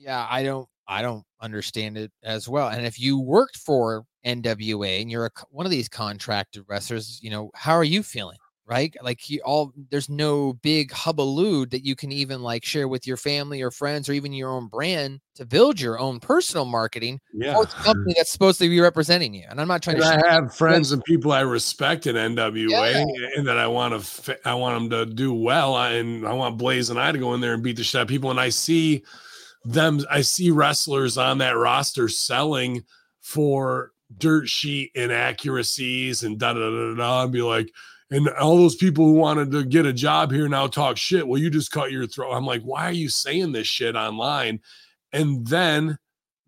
Yeah, 0.00 0.26
I 0.30 0.42
don't 0.42 0.66
I 0.88 1.02
don't 1.02 1.24
understand 1.40 1.98
it 1.98 2.10
as 2.22 2.48
well. 2.48 2.68
And 2.68 2.84
if 2.84 2.98
you 2.98 3.20
worked 3.20 3.58
for 3.58 4.04
NWA 4.26 5.00
and 5.00 5.10
you're 5.10 5.26
a, 5.26 5.30
one 5.50 5.66
of 5.66 5.70
these 5.70 5.88
contracted 5.88 6.64
wrestlers, 6.68 7.20
you 7.22 7.30
know, 7.30 7.50
how 7.54 7.74
are 7.74 7.84
you 7.84 8.02
feeling? 8.02 8.38
Right? 8.70 8.94
Like 9.02 9.28
you 9.28 9.40
all 9.44 9.72
there's 9.90 10.08
no 10.08 10.52
big 10.52 10.92
hubbub 10.92 11.70
that 11.70 11.84
you 11.84 11.96
can 11.96 12.12
even 12.12 12.40
like 12.40 12.64
share 12.64 12.86
with 12.86 13.04
your 13.04 13.16
family 13.16 13.62
or 13.62 13.72
friends 13.72 14.08
or 14.08 14.12
even 14.12 14.32
your 14.32 14.50
own 14.50 14.68
brand 14.68 15.18
to 15.34 15.44
build 15.44 15.80
your 15.80 15.98
own 15.98 16.20
personal 16.20 16.64
marketing 16.64 17.18
yeah 17.34 17.58
the 17.58 17.66
company 17.66 18.14
that's 18.16 18.30
supposed 18.30 18.60
to 18.60 18.68
be 18.68 18.80
representing 18.80 19.34
you. 19.34 19.44
And 19.50 19.60
I'm 19.60 19.66
not 19.66 19.82
trying 19.82 19.96
And 19.96 20.04
to 20.04 20.26
I 20.28 20.32
have 20.32 20.54
friends 20.54 20.92
and 20.92 21.02
people 21.02 21.32
I 21.32 21.40
respect 21.40 22.06
in 22.06 22.14
NWA, 22.14 22.68
Yeah. 22.70 23.04
and 23.36 23.44
that 23.48 23.58
I 23.58 23.66
want 23.66 24.00
to, 24.00 24.38
I 24.48 24.54
want 24.54 24.90
them 24.90 25.08
to 25.08 25.12
do 25.14 25.34
well, 25.34 25.74
I- 25.74 25.94
and 25.94 26.24
I 26.24 26.32
want 26.32 26.56
Blaze 26.56 26.90
and 26.90 26.98
I 27.00 27.10
to 27.10 27.18
go 27.18 27.34
in 27.34 27.40
there 27.40 27.54
and 27.54 27.62
beat 27.64 27.76
the 27.76 27.82
shit 27.82 27.98
out 27.98 28.02
of 28.02 28.08
people. 28.08 28.30
And 28.30 28.38
I 28.38 28.50
see 28.50 29.02
them, 29.64 30.00
I 30.08 30.20
see 30.20 30.52
wrestlers 30.52 31.18
on 31.18 31.38
that 31.38 31.56
roster 31.56 32.08
selling 32.08 32.84
for 33.20 33.90
dirt 34.18 34.48
sheet 34.48 34.92
inaccuracies 34.94 36.22
and 36.22 36.38
da 36.38 36.52
da 36.52 36.60
da 36.60 36.70
da, 36.70 36.94
da 36.94 37.22
and 37.24 37.32
be 37.32 37.42
like, 37.42 37.70
and 38.10 38.28
all 38.30 38.56
those 38.56 38.76
people 38.76 39.04
who 39.04 39.12
wanted 39.12 39.52
to 39.52 39.64
get 39.64 39.86
a 39.86 39.92
job 39.92 40.32
here 40.32 40.48
now 40.48 40.66
talk 40.66 40.96
shit. 40.96 41.26
Well, 41.26 41.40
you 41.40 41.48
just 41.48 41.70
cut 41.70 41.92
your 41.92 42.06
throat. 42.06 42.32
I'm 42.32 42.46
like, 42.46 42.62
why 42.62 42.86
are 42.86 42.92
you 42.92 43.08
saying 43.08 43.52
this 43.52 43.68
shit 43.68 43.94
online? 43.94 44.60
And 45.12 45.46
then 45.46 45.98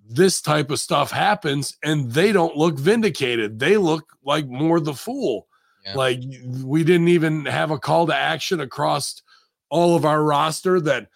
this 0.05 0.40
type 0.40 0.70
of 0.70 0.81
stuff 0.81 1.11
happens 1.11 1.77
and 1.85 2.11
they 2.11 2.33
don't 2.33 2.57
look 2.57 2.79
vindicated. 2.79 3.59
They 3.59 3.77
look 3.77 4.16
like 4.25 4.46
more 4.46 4.81
the 4.81 4.94
fool. 4.94 5.46
Yeah. 5.85 5.94
Like 5.94 6.20
we 6.62 6.85
didn't 6.85 7.09
even 7.09 7.44
have 7.46 7.70
a 7.70 7.79
call 7.79 8.07
to 8.07 8.14
action 8.14 8.61
across 8.61 9.22
all 9.70 9.96
of 9.96 10.05
our 10.05 10.22
roster 10.22 10.81
that 10.81 11.09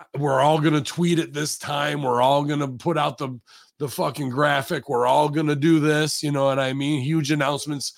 uh, 0.00 0.04
we're 0.18 0.40
all 0.40 0.60
going 0.60 0.74
to 0.74 0.82
tweet 0.82 1.18
at 1.18 1.32
this 1.32 1.58
time. 1.58 2.02
We're 2.02 2.20
all 2.20 2.44
going 2.44 2.60
to 2.60 2.68
put 2.68 2.98
out 2.98 3.18
the 3.18 3.40
the 3.78 3.88
fucking 3.88 4.30
graphic. 4.30 4.88
We're 4.88 5.06
all 5.06 5.28
going 5.28 5.48
to 5.48 5.56
do 5.56 5.80
this, 5.80 6.22
you 6.22 6.32
know 6.32 6.46
what 6.46 6.58
I 6.58 6.72
mean? 6.72 7.02
Huge 7.02 7.30
announcements. 7.30 7.92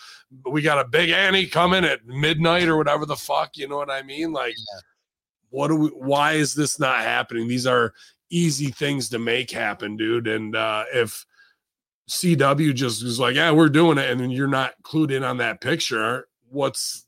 We 0.44 0.62
got 0.62 0.84
a 0.84 0.88
big 0.88 1.10
Annie 1.10 1.46
coming 1.46 1.84
at 1.84 2.06
midnight 2.06 2.68
or 2.68 2.76
whatever 2.76 3.06
the 3.06 3.16
fuck, 3.16 3.56
you 3.56 3.66
know 3.68 3.76
what 3.76 3.90
I 3.90 4.02
mean? 4.02 4.32
Like 4.32 4.54
what 5.50 5.68
do 5.68 5.76
we 5.76 5.88
why 5.88 6.32
is 6.32 6.54
this 6.54 6.78
not 6.78 7.00
happening? 7.00 7.48
These 7.48 7.66
are 7.66 7.92
easy 8.30 8.70
things 8.70 9.08
to 9.10 9.18
make 9.18 9.50
happen, 9.50 9.96
dude. 9.96 10.26
And 10.26 10.54
uh, 10.54 10.84
if 10.92 11.24
CW 12.08 12.74
just 12.74 13.02
is 13.02 13.18
like, 13.18 13.36
yeah, 13.36 13.50
we're 13.50 13.68
doing 13.68 13.98
it, 13.98 14.10
and 14.10 14.20
then 14.20 14.30
you're 14.30 14.46
not 14.46 14.74
clued 14.82 15.10
in 15.10 15.24
on 15.24 15.38
that 15.38 15.60
picture, 15.60 16.28
what's 16.48 17.06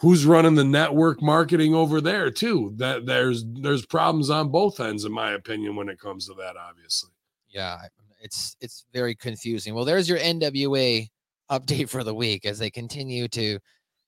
who's 0.00 0.24
running 0.24 0.54
the 0.54 0.64
network 0.64 1.20
marketing 1.22 1.74
over 1.74 2.00
there 2.00 2.30
too? 2.30 2.72
That 2.76 3.06
there's 3.06 3.44
there's 3.46 3.86
problems 3.86 4.30
on 4.30 4.50
both 4.50 4.80
ends, 4.80 5.04
in 5.04 5.12
my 5.12 5.32
opinion, 5.32 5.76
when 5.76 5.88
it 5.88 6.00
comes 6.00 6.26
to 6.26 6.34
that, 6.34 6.56
obviously. 6.56 7.10
yeah, 7.48 7.78
it's 8.20 8.56
it's 8.60 8.86
very 8.92 9.14
confusing. 9.14 9.74
Well, 9.74 9.84
there's 9.84 10.08
your 10.08 10.18
NWA 10.18 11.08
update 11.50 11.88
for 11.88 12.04
the 12.04 12.14
week 12.14 12.46
as 12.46 12.58
they 12.58 12.70
continue 12.70 13.28
to 13.28 13.58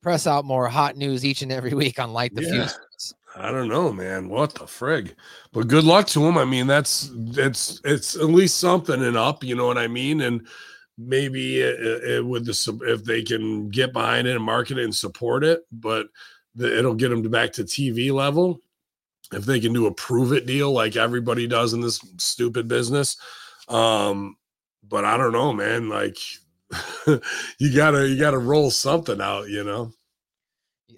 press 0.02 0.26
out 0.26 0.44
more 0.44 0.68
hot 0.68 0.96
news 0.96 1.24
each 1.24 1.42
and 1.42 1.52
every 1.52 1.74
week 1.74 1.98
on 1.98 2.12
Light 2.12 2.34
the 2.34 2.42
Yeah. 2.42 2.68
Fuse. 2.68 3.14
I 3.34 3.50
don't 3.50 3.68
know, 3.68 3.92
man. 3.92 4.28
What 4.28 4.54
the 4.54 4.64
frig? 4.64 5.14
But 5.52 5.68
good 5.68 5.84
luck 5.84 6.06
to 6.08 6.24
him. 6.24 6.36
I 6.36 6.44
mean, 6.44 6.66
that's 6.66 7.10
it's 7.14 7.80
it's 7.84 8.14
at 8.14 8.26
least 8.26 8.58
something 8.58 9.02
and 9.02 9.16
up. 9.16 9.42
You 9.42 9.54
know 9.54 9.66
what 9.66 9.78
I 9.78 9.86
mean? 9.86 10.20
And 10.20 10.46
maybe 10.98 11.60
it, 11.60 12.04
it, 12.04 12.26
with 12.26 12.44
the 12.44 12.78
if 12.86 13.04
they 13.04 13.22
can 13.22 13.70
get 13.70 13.92
behind 13.92 14.26
it 14.26 14.36
and 14.36 14.44
market 14.44 14.78
it 14.78 14.84
and 14.84 14.94
support 14.94 15.44
it, 15.44 15.62
but 15.72 16.08
the, 16.54 16.78
it'll 16.78 16.94
get 16.94 17.08
them 17.08 17.22
back 17.22 17.52
to 17.52 17.64
TV 17.64 18.12
level. 18.12 18.60
If 19.32 19.46
they 19.46 19.60
can 19.60 19.72
do 19.72 19.86
a 19.86 19.94
prove 19.94 20.32
it 20.32 20.44
deal 20.44 20.70
like 20.72 20.96
everybody 20.96 21.46
does 21.46 21.72
in 21.72 21.80
this 21.80 22.00
stupid 22.18 22.68
business, 22.68 23.16
um, 23.68 24.36
but 24.86 25.06
I 25.06 25.16
don't 25.16 25.32
know, 25.32 25.54
man. 25.54 25.88
Like 25.88 26.18
you 27.58 27.74
gotta 27.74 28.08
you 28.08 28.18
gotta 28.18 28.38
roll 28.38 28.70
something 28.70 29.20
out, 29.20 29.48
you 29.48 29.64
know. 29.64 29.92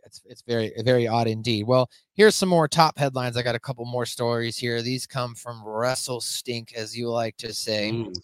It's 0.05 0.23
it's 0.27 0.43
very 0.43 0.73
very 0.85 1.07
odd 1.07 1.27
indeed. 1.27 1.65
Well, 1.67 1.91
here's 2.15 2.35
some 2.35 2.49
more 2.49 2.69
top 2.69 2.99
headlines. 2.99 3.37
I 3.37 3.43
got 3.43 3.55
a 3.55 3.61
couple 3.61 3.85
more 3.85 4.07
stories 4.07 4.57
here. 4.57 4.83
These 4.83 5.07
come 5.07 5.35
from 5.35 5.65
Wrestle 5.65 6.21
Stink, 6.21 6.75
as 6.75 6.97
you 6.97 7.11
like 7.11 7.37
to 7.39 7.53
say. 7.53 7.91
Mm. 7.93 8.15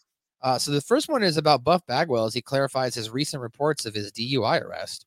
Uh, 0.43 0.59
so 0.59 0.71
the 0.71 0.81
first 0.81 1.09
one 1.09 1.23
is 1.23 1.37
about 1.37 1.65
Buff 1.65 1.85
Bagwell 1.87 2.25
as 2.25 2.35
he 2.35 2.41
clarifies 2.41 2.95
his 2.95 3.11
recent 3.11 3.43
reports 3.43 3.85
of 3.85 3.95
his 3.95 4.11
DUI 4.11 4.63
arrest. 4.63 5.07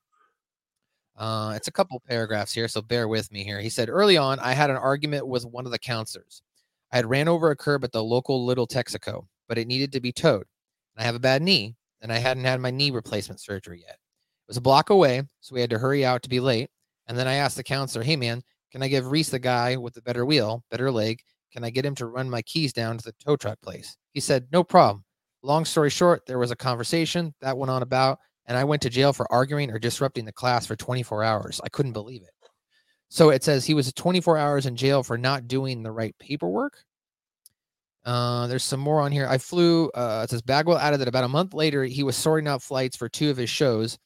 Uh, 1.16 1.54
it's 1.56 1.68
a 1.68 1.72
couple 1.72 2.00
paragraphs 2.08 2.54
here, 2.54 2.68
so 2.68 2.82
bear 2.82 3.08
with 3.08 3.32
me 3.32 3.44
here. 3.44 3.60
He 3.60 3.70
said, 3.70 3.90
Early 3.90 4.18
on, 4.18 4.40
I 4.40 4.54
had 4.54 4.70
an 4.70 4.78
argument 4.78 5.28
with 5.28 5.46
one 5.46 5.66
of 5.66 5.72
the 5.72 5.80
counselors. 5.80 6.42
I 6.92 6.98
had 6.98 7.10
ran 7.10 7.28
over 7.28 7.50
a 7.50 7.56
curb 7.56 7.84
at 7.84 7.92
the 7.92 8.04
local 8.04 8.46
Little 8.46 8.68
Texaco, 8.68 9.26
but 9.48 9.58
it 9.58 9.68
needed 9.68 9.92
to 9.94 10.02
be 10.02 10.12
towed. 10.12 10.46
I 10.98 11.04
have 11.04 11.16
a 11.16 11.20
bad 11.20 11.42
knee, 11.42 11.76
and 12.04 12.12
I 12.12 12.20
hadn't 12.20 12.44
had 12.44 12.60
my 12.60 12.70
knee 12.70 12.92
replacement 12.92 13.42
surgery 13.42 13.82
yet. 13.82 13.96
It 13.96 14.50
was 14.50 14.58
a 14.58 14.62
block 14.62 14.92
away, 14.92 15.24
so 15.40 15.56
we 15.56 15.62
had 15.62 15.72
to 15.72 15.80
hurry 15.80 16.06
out 16.06 16.22
to 16.24 16.30
be 16.30 16.40
late. 16.40 16.70
And 17.08 17.18
then 17.18 17.28
I 17.28 17.36
asked 17.36 17.56
the 17.56 17.64
counselor, 17.64 18.04
Hey, 18.04 18.16
man, 18.16 18.44
can 18.72 18.84
I 18.84 18.90
give 18.90 19.10
Reese 19.10 19.30
the 19.30 19.40
guy 19.40 19.78
with 19.78 19.96
the 19.96 20.02
better 20.02 20.26
wheel, 20.26 20.64
better 20.70 20.92
leg? 20.92 21.22
Can 21.52 21.64
I 21.64 21.70
get 21.70 21.86
him 21.86 21.96
to 21.96 22.06
run 22.06 22.30
my 22.30 22.42
keys 22.44 22.74
down 22.74 22.98
to 22.98 23.04
the 23.04 23.16
tow 23.24 23.36
truck 23.36 23.60
place? 23.62 23.98
He 24.14 24.20
said, 24.20 24.48
No 24.52 24.64
problem. 24.64 25.04
Long 25.42 25.66
story 25.66 25.90
short, 25.90 26.26
there 26.28 26.40
was 26.40 26.52
a 26.52 26.56
conversation 26.56 27.34
that 27.42 27.58
went 27.58 27.72
on 27.72 27.82
about 27.82 28.20
and 28.46 28.58
I 28.58 28.64
went 28.64 28.82
to 28.82 28.90
jail 28.90 29.14
for 29.14 29.32
arguing 29.32 29.72
or 29.72 29.80
disrupting 29.80 30.26
the 30.26 30.34
class 30.34 30.66
for 30.66 30.76
24 30.76 31.24
hours. 31.24 31.62
I 31.64 31.70
couldn't 31.70 31.94
believe 31.94 32.24
it. 32.24 32.50
So 33.10 33.30
it 33.30 33.44
says 33.44 33.66
he 33.66 33.74
was 33.74 33.94
24 33.94 34.38
hours 34.38 34.66
in 34.66 34.76
jail 34.76 35.04
for 35.04 35.18
not 35.18 35.48
doing 35.48 35.84
the 35.84 35.92
right 35.92 36.16
paperwork. 36.20 36.74
Uh, 38.06 38.48
there's 38.48 38.64
some 38.64 38.80
more 38.80 39.00
on 39.00 39.12
here. 39.12 39.28
I 39.28 39.38
flew. 39.38 39.90
Uh, 39.90 40.22
it 40.24 40.30
says 40.30 40.42
Bagwell 40.42 40.78
added 40.78 41.00
that 41.00 41.08
about 41.08 41.24
a 41.24 41.30
month 41.30 41.54
later, 41.54 41.84
he 41.86 42.04
was 42.04 42.18
sorting 42.18 42.48
out 42.48 42.62
flights 42.62 42.98
for 42.98 43.08
two 43.08 43.30
of 43.30 43.38
his 43.38 43.50
shows. 43.50 43.98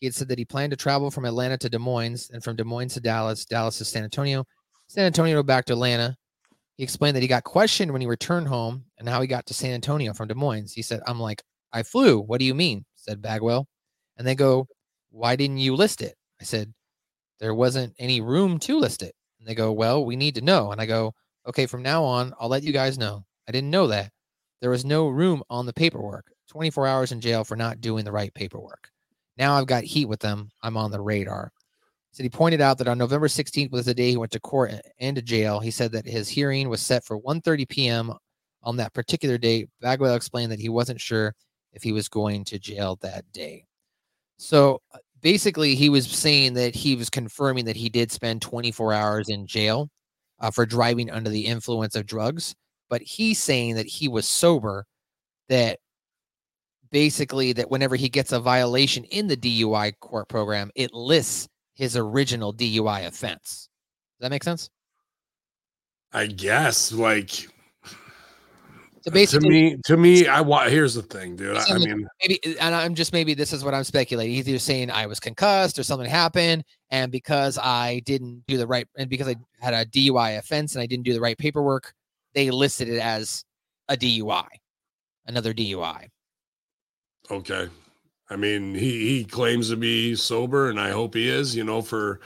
He 0.00 0.06
had 0.06 0.14
said 0.14 0.28
that 0.28 0.38
he 0.38 0.44
planned 0.44 0.72
to 0.72 0.76
travel 0.76 1.10
from 1.10 1.24
Atlanta 1.24 1.56
to 1.58 1.68
Des 1.68 1.78
Moines 1.78 2.30
and 2.32 2.42
from 2.42 2.56
Des 2.56 2.64
Moines 2.64 2.94
to 2.94 3.00
Dallas, 3.00 3.44
Dallas 3.44 3.78
to 3.78 3.84
San 3.84 4.02
Antonio, 4.02 4.44
San 4.88 5.06
Antonio 5.06 5.42
back 5.42 5.64
to 5.66 5.72
Atlanta. 5.72 6.16
He 6.76 6.82
explained 6.82 7.16
that 7.16 7.22
he 7.22 7.28
got 7.28 7.44
questioned 7.44 7.92
when 7.92 8.00
he 8.00 8.06
returned 8.06 8.48
home 8.48 8.84
and 8.98 9.08
how 9.08 9.20
he 9.20 9.28
got 9.28 9.46
to 9.46 9.54
San 9.54 9.72
Antonio 9.72 10.12
from 10.12 10.26
Des 10.26 10.34
Moines. 10.34 10.72
He 10.72 10.82
said, 10.82 11.00
I'm 11.06 11.20
like, 11.20 11.42
I 11.72 11.84
flew. 11.84 12.20
What 12.20 12.40
do 12.40 12.44
you 12.44 12.54
mean? 12.54 12.84
said 12.96 13.22
Bagwell. 13.22 13.68
And 14.16 14.26
they 14.26 14.34
go, 14.34 14.66
Why 15.10 15.36
didn't 15.36 15.58
you 15.58 15.76
list 15.76 16.02
it? 16.02 16.16
I 16.40 16.44
said, 16.44 16.72
There 17.38 17.54
wasn't 17.54 17.94
any 17.98 18.20
room 18.20 18.58
to 18.60 18.78
list 18.78 19.02
it. 19.02 19.14
And 19.38 19.48
they 19.48 19.54
go, 19.54 19.72
Well, 19.72 20.04
we 20.04 20.16
need 20.16 20.34
to 20.36 20.40
know. 20.40 20.72
And 20.72 20.80
I 20.80 20.86
go, 20.86 21.14
Okay, 21.46 21.66
from 21.66 21.82
now 21.82 22.02
on, 22.04 22.32
I'll 22.40 22.48
let 22.48 22.62
you 22.62 22.72
guys 22.72 22.98
know. 22.98 23.24
I 23.48 23.52
didn't 23.52 23.70
know 23.70 23.86
that. 23.88 24.10
There 24.60 24.70
was 24.70 24.84
no 24.84 25.08
room 25.08 25.42
on 25.50 25.66
the 25.66 25.72
paperwork. 25.72 26.32
24 26.48 26.86
hours 26.86 27.12
in 27.12 27.20
jail 27.20 27.44
for 27.44 27.56
not 27.56 27.80
doing 27.80 28.04
the 28.04 28.12
right 28.12 28.32
paperwork. 28.34 28.90
Now 29.36 29.54
I've 29.54 29.66
got 29.66 29.84
heat 29.84 30.06
with 30.06 30.20
them. 30.20 30.50
I'm 30.62 30.76
on 30.76 30.90
the 30.90 31.00
radar. 31.00 31.52
Said 32.12 32.22
he 32.22 32.30
pointed 32.30 32.60
out 32.60 32.78
that 32.78 32.88
on 32.88 32.96
November 32.96 33.26
16th 33.26 33.72
was 33.72 33.86
the 33.86 33.94
day 33.94 34.10
he 34.10 34.16
went 34.16 34.30
to 34.32 34.40
court 34.40 34.72
and 35.00 35.16
to 35.16 35.22
jail. 35.22 35.58
He 35.58 35.72
said 35.72 35.90
that 35.92 36.06
his 36.06 36.28
hearing 36.28 36.68
was 36.68 36.80
set 36.80 37.04
for 37.04 37.20
1:30 37.20 37.68
p.m. 37.68 38.12
on 38.62 38.76
that 38.76 38.92
particular 38.92 39.36
date. 39.36 39.68
Bagwell 39.80 40.14
explained 40.14 40.52
that 40.52 40.60
he 40.60 40.68
wasn't 40.68 41.00
sure 41.00 41.34
if 41.72 41.82
he 41.82 41.90
was 41.90 42.08
going 42.08 42.44
to 42.44 42.58
jail 42.58 42.96
that 43.02 43.24
day. 43.32 43.66
So 44.38 44.80
uh, 44.94 44.98
basically, 45.22 45.74
he 45.74 45.88
was 45.88 46.08
saying 46.08 46.54
that 46.54 46.74
he 46.74 46.94
was 46.94 47.10
confirming 47.10 47.64
that 47.64 47.76
he 47.76 47.88
did 47.88 48.12
spend 48.12 48.42
24 48.42 48.92
hours 48.92 49.28
in 49.28 49.46
jail 49.46 49.90
uh, 50.38 50.52
for 50.52 50.64
driving 50.64 51.10
under 51.10 51.30
the 51.30 51.46
influence 51.46 51.96
of 51.96 52.06
drugs, 52.06 52.54
but 52.88 53.02
he's 53.02 53.38
saying 53.38 53.76
that 53.76 53.86
he 53.86 54.08
was 54.08 54.26
sober, 54.26 54.86
that 55.48 55.78
basically 56.90 57.52
that 57.52 57.70
whenever 57.70 57.96
he 57.96 58.08
gets 58.08 58.32
a 58.32 58.40
violation 58.40 59.04
in 59.04 59.26
the 59.26 59.36
DUI 59.36 59.92
court 60.00 60.28
program, 60.28 60.70
it 60.74 60.94
lists 60.94 61.48
his 61.74 61.96
original 61.96 62.54
DUI 62.54 63.06
offense. 63.06 63.68
Does 64.18 64.26
that 64.26 64.30
make 64.30 64.44
sense? 64.44 64.70
I 66.12 66.28
guess 66.28 66.92
like 66.92 67.48
So 69.02 69.10
basically, 69.10 69.48
to 69.48 69.52
me, 69.52 69.76
to 69.84 69.96
me, 69.96 70.26
I 70.28 70.40
want. 70.40 70.70
Here's 70.70 70.94
the 70.94 71.02
thing, 71.02 71.34
dude. 71.34 71.56
I, 71.56 71.64
I 71.68 71.78
mean, 71.78 72.08
maybe, 72.22 72.38
and 72.60 72.74
I'm 72.74 72.94
just 72.94 73.12
maybe 73.12 73.34
this 73.34 73.52
is 73.52 73.64
what 73.64 73.74
I'm 73.74 73.84
speculating. 73.84 74.36
Either 74.36 74.58
saying 74.58 74.90
I 74.90 75.06
was 75.06 75.18
concussed 75.18 75.78
or 75.78 75.82
something 75.82 76.08
happened, 76.08 76.64
and 76.90 77.10
because 77.10 77.58
I 77.58 78.00
didn't 78.06 78.44
do 78.46 78.56
the 78.56 78.66
right, 78.66 78.86
and 78.96 79.10
because 79.10 79.28
I 79.28 79.34
had 79.60 79.74
a 79.74 79.84
DUI 79.84 80.38
offense 80.38 80.74
and 80.76 80.82
I 80.82 80.86
didn't 80.86 81.04
do 81.04 81.12
the 81.12 81.20
right 81.20 81.36
paperwork, 81.36 81.92
they 82.34 82.50
listed 82.50 82.88
it 82.88 83.00
as 83.00 83.44
a 83.88 83.96
DUI, 83.96 84.46
another 85.26 85.54
DUI. 85.54 86.08
okay. 87.30 87.68
I 88.30 88.36
mean, 88.36 88.74
he 88.74 89.18
he 89.18 89.24
claims 89.24 89.68
to 89.68 89.76
be 89.76 90.14
sober, 90.14 90.70
and 90.70 90.80
I 90.80 90.90
hope 90.90 91.14
he 91.14 91.28
is. 91.28 91.54
You 91.54 91.64
know, 91.64 91.82
for 91.82 92.20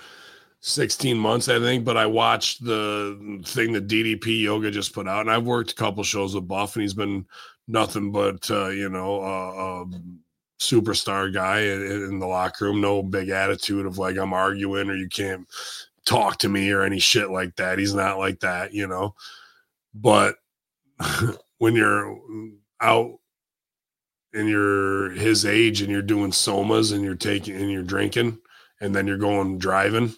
16 0.60 1.18
months, 1.18 1.48
I 1.48 1.58
think. 1.58 1.84
But 1.84 1.96
I 1.96 2.06
watched 2.06 2.64
the 2.64 3.42
thing 3.44 3.72
that 3.72 3.88
DDP 3.88 4.42
Yoga 4.42 4.70
just 4.70 4.94
put 4.94 5.08
out, 5.08 5.22
and 5.22 5.30
I've 5.30 5.46
worked 5.46 5.72
a 5.72 5.74
couple 5.74 6.04
shows 6.04 6.34
with 6.34 6.48
Buff, 6.48 6.76
and 6.76 6.82
he's 6.82 6.94
been 6.94 7.26
nothing 7.66 8.12
but 8.12 8.50
uh, 8.50 8.68
you 8.68 8.88
know 8.88 9.22
a, 9.22 9.86
superstar 10.60 11.32
guy 11.32 11.60
in 11.60 12.18
the 12.18 12.26
locker 12.26 12.64
room. 12.66 12.80
No 12.80 13.02
big 13.02 13.28
attitude 13.28 13.86
of 13.86 13.98
like 13.98 14.16
I'm 14.16 14.32
arguing 14.32 14.90
or 14.90 14.96
you 14.96 15.08
can't 15.08 15.46
talk 16.04 16.38
to 16.38 16.48
me 16.48 16.70
or 16.70 16.82
any 16.82 16.98
shit 16.98 17.30
like 17.30 17.54
that. 17.56 17.78
He's 17.78 17.94
not 17.94 18.18
like 18.18 18.40
that, 18.40 18.72
you 18.74 18.86
know. 18.86 19.14
But 19.94 20.36
when 21.58 21.74
you're 21.74 22.18
out 22.80 23.18
and 24.34 24.48
you're 24.48 25.10
his 25.10 25.46
age 25.46 25.80
and 25.80 25.90
you're 25.90 26.02
doing 26.02 26.30
somas 26.30 26.92
and 26.92 27.02
you're 27.02 27.14
taking 27.14 27.56
and 27.56 27.70
you're 27.70 27.82
drinking 27.82 28.38
and 28.80 28.94
then 28.94 29.06
you're 29.06 29.16
going 29.16 29.58
driving 29.58 30.14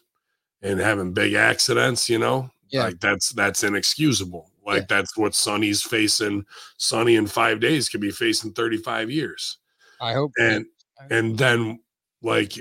and 0.62 0.80
having 0.80 1.12
big 1.12 1.34
accidents, 1.34 2.08
you 2.08 2.18
know, 2.18 2.50
Yeah. 2.70 2.84
like 2.84 3.00
that's 3.00 3.32
that's 3.32 3.62
inexcusable. 3.62 4.50
Like 4.66 4.82
Yeah. 4.82 4.86
that's 4.88 5.16
what 5.16 5.34
Sunny's 5.34 5.82
facing. 5.82 6.44
Sunny 6.78 7.16
in 7.16 7.26
five 7.26 7.60
days 7.60 7.88
could 7.88 8.00
be 8.00 8.10
facing 8.10 8.52
35 8.52 9.10
years. 9.10 9.58
I 10.00 10.12
hope. 10.12 10.32
And 10.38 10.66
and 11.10 11.38
then 11.38 11.80
like 12.22 12.58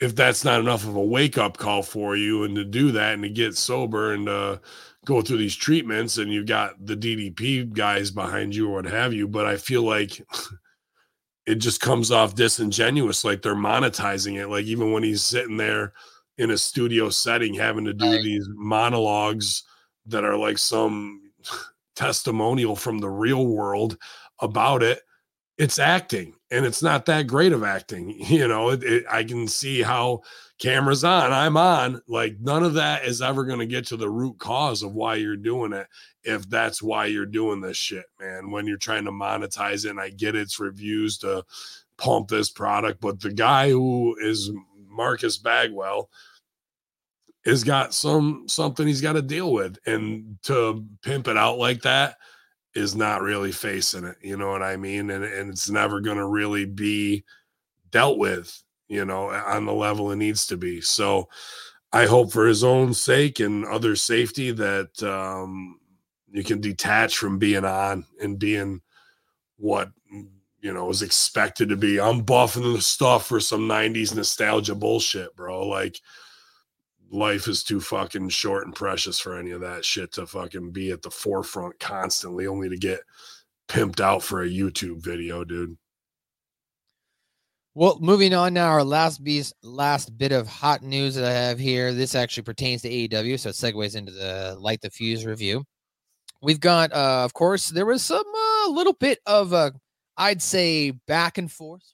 if 0.00 0.14
that's 0.16 0.44
not 0.44 0.60
enough 0.60 0.84
of 0.86 0.96
a 0.96 1.02
wake 1.04 1.38
up 1.38 1.56
call 1.58 1.82
for 1.82 2.16
you 2.16 2.44
and 2.44 2.56
to 2.56 2.64
do 2.64 2.90
that 2.92 3.14
and 3.14 3.22
to 3.22 3.28
get 3.28 3.56
sober 3.56 4.12
and 4.14 4.28
uh 4.28 4.58
go 5.06 5.22
through 5.22 5.38
these 5.38 5.56
treatments 5.56 6.18
and 6.18 6.32
you've 6.32 6.46
got 6.46 6.74
the 6.84 6.96
DDP 6.96 7.72
guys 7.72 8.10
behind 8.10 8.54
you 8.54 8.68
or 8.68 8.74
what 8.74 8.84
have 8.84 9.12
you 9.12 9.26
but 9.26 9.46
I 9.46 9.56
feel 9.56 9.82
like 9.82 10.20
it 11.46 11.56
just 11.56 11.80
comes 11.80 12.10
off 12.10 12.34
disingenuous 12.34 13.24
like 13.24 13.42
they're 13.42 13.54
monetizing 13.54 14.38
it 14.38 14.48
like 14.48 14.66
even 14.66 14.92
when 14.92 15.02
he's 15.02 15.22
sitting 15.22 15.56
there 15.56 15.94
in 16.38 16.50
a 16.50 16.58
studio 16.58 17.08
setting 17.08 17.54
having 17.54 17.84
to 17.84 17.94
do 17.94 18.10
Right. 18.10 18.22
these 18.22 18.46
monologues 18.50 19.64
that 20.06 20.24
are 20.24 20.36
like 20.36 20.58
some 20.58 21.32
testimonial 21.96 22.76
from 22.76 22.98
the 22.98 23.08
real 23.10 23.46
world 23.46 23.96
about 24.40 24.82
it 24.82 25.02
it's 25.60 25.78
acting 25.78 26.32
and 26.50 26.64
it's 26.64 26.82
not 26.82 27.04
that 27.04 27.26
great 27.26 27.52
of 27.52 27.62
acting 27.62 28.10
you 28.18 28.48
know 28.48 28.70
it, 28.70 28.82
it, 28.82 29.04
i 29.10 29.22
can 29.22 29.46
see 29.46 29.82
how 29.82 30.20
cameras 30.58 31.04
on 31.04 31.32
i'm 31.32 31.56
on 31.56 32.00
like 32.08 32.34
none 32.40 32.62
of 32.62 32.74
that 32.74 33.04
is 33.04 33.20
ever 33.20 33.44
going 33.44 33.58
to 33.58 33.66
get 33.66 33.86
to 33.86 33.96
the 33.96 34.08
root 34.08 34.38
cause 34.38 34.82
of 34.82 34.94
why 34.94 35.14
you're 35.14 35.36
doing 35.36 35.72
it 35.72 35.86
if 36.24 36.48
that's 36.48 36.82
why 36.82 37.04
you're 37.04 37.26
doing 37.26 37.60
this 37.60 37.76
shit 37.76 38.06
man 38.18 38.50
when 38.50 38.66
you're 38.66 38.78
trying 38.78 39.04
to 39.04 39.12
monetize 39.12 39.84
it 39.84 39.90
and 39.90 40.00
i 40.00 40.08
get 40.08 40.34
it's 40.34 40.58
reviews 40.58 41.18
to 41.18 41.44
pump 41.98 42.28
this 42.28 42.50
product 42.50 42.98
but 43.00 43.20
the 43.20 43.32
guy 43.32 43.68
who 43.68 44.16
is 44.22 44.50
marcus 44.88 45.36
bagwell 45.36 46.08
has 47.44 47.64
got 47.64 47.92
some 47.92 48.44
something 48.48 48.86
he's 48.86 49.02
got 49.02 49.12
to 49.12 49.22
deal 49.22 49.52
with 49.52 49.78
and 49.86 50.38
to 50.42 50.84
pimp 51.02 51.28
it 51.28 51.36
out 51.36 51.58
like 51.58 51.82
that 51.82 52.16
is 52.74 52.94
not 52.94 53.22
really 53.22 53.52
facing 53.52 54.04
it 54.04 54.16
you 54.22 54.36
know 54.36 54.50
what 54.50 54.62
i 54.62 54.76
mean? 54.76 55.10
And, 55.10 55.24
and 55.24 55.50
it's 55.50 55.70
never 55.70 56.00
going 56.00 56.18
to 56.18 56.26
really 56.26 56.64
be 56.64 57.24
dealt 57.90 58.18
with 58.18 58.62
you 58.88 59.04
know 59.04 59.30
on 59.30 59.66
the 59.66 59.72
level 59.72 60.10
it 60.10 60.16
needs 60.16 60.46
to 60.48 60.56
be. 60.56 60.80
So 60.80 61.28
i 61.92 62.06
hope 62.06 62.32
for 62.32 62.46
his 62.46 62.62
own 62.62 62.94
sake 62.94 63.40
and 63.40 63.64
other 63.64 63.96
safety 63.96 64.52
that 64.52 65.02
um 65.02 65.80
you 66.32 66.44
can 66.44 66.60
detach 66.60 67.16
from 67.16 67.38
being 67.38 67.64
on 67.64 68.06
and 68.22 68.38
being 68.38 68.80
what 69.56 69.90
you 70.60 70.72
know 70.72 70.88
is 70.90 71.02
expected 71.02 71.68
to 71.70 71.76
be. 71.76 72.00
I'm 72.00 72.24
buffing 72.24 72.74
the 72.74 72.82
stuff 72.82 73.26
for 73.26 73.40
some 73.40 73.68
90s 73.68 74.14
nostalgia 74.14 74.74
bullshit 74.74 75.34
bro. 75.34 75.66
Like 75.66 76.00
life 77.10 77.48
is 77.48 77.62
too 77.62 77.80
fucking 77.80 78.28
short 78.28 78.66
and 78.66 78.74
precious 78.74 79.18
for 79.18 79.36
any 79.36 79.50
of 79.50 79.60
that 79.60 79.84
shit 79.84 80.12
to 80.12 80.26
fucking 80.26 80.70
be 80.70 80.90
at 80.90 81.02
the 81.02 81.10
forefront 81.10 81.78
constantly 81.80 82.46
only 82.46 82.68
to 82.68 82.76
get 82.76 83.00
pimped 83.68 84.00
out 84.00 84.22
for 84.22 84.42
a 84.42 84.48
YouTube 84.48 85.02
video, 85.02 85.44
dude. 85.44 85.76
Well, 87.74 87.98
moving 88.00 88.34
on 88.34 88.54
now, 88.54 88.68
our 88.68 88.82
last 88.82 89.22
beast, 89.22 89.54
last 89.62 90.16
bit 90.18 90.32
of 90.32 90.48
hot 90.48 90.82
news 90.82 91.14
that 91.14 91.24
I 91.24 91.32
have 91.32 91.58
here. 91.58 91.92
This 91.92 92.14
actually 92.16 92.42
pertains 92.42 92.82
to 92.82 92.90
AEW, 92.90 93.38
so 93.38 93.50
it 93.50 93.52
segues 93.52 93.94
into 93.94 94.10
the 94.10 94.56
Light 94.58 94.80
the 94.80 94.90
Fuse 94.90 95.24
review. 95.24 95.64
We've 96.42 96.58
got, 96.58 96.92
uh, 96.92 97.22
of 97.24 97.32
course, 97.32 97.68
there 97.68 97.86
was 97.86 98.04
some 98.04 98.24
uh, 98.26 98.70
little 98.70 98.94
bit 98.94 99.20
of, 99.24 99.52
uh, 99.52 99.70
I'd 100.16 100.42
say, 100.42 100.90
back 101.06 101.38
and 101.38 101.50
forth 101.50 101.84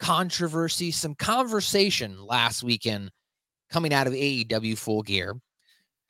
controversy, 0.00 0.90
some 0.90 1.14
conversation 1.14 2.20
last 2.26 2.62
weekend 2.62 3.10
coming 3.72 3.92
out 3.92 4.06
of 4.06 4.12
AEW 4.12 4.76
Full 4.78 5.02
Gear. 5.02 5.34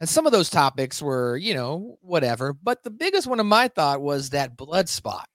And 0.00 0.08
some 0.08 0.26
of 0.26 0.32
those 0.32 0.50
topics 0.50 1.00
were, 1.00 1.36
you 1.36 1.54
know, 1.54 1.96
whatever. 2.00 2.52
But 2.52 2.82
the 2.82 2.90
biggest 2.90 3.28
one 3.28 3.38
of 3.38 3.46
my 3.46 3.68
thought 3.68 4.02
was 4.02 4.30
that 4.30 4.56
blood 4.56 4.88
spot. 4.88 5.28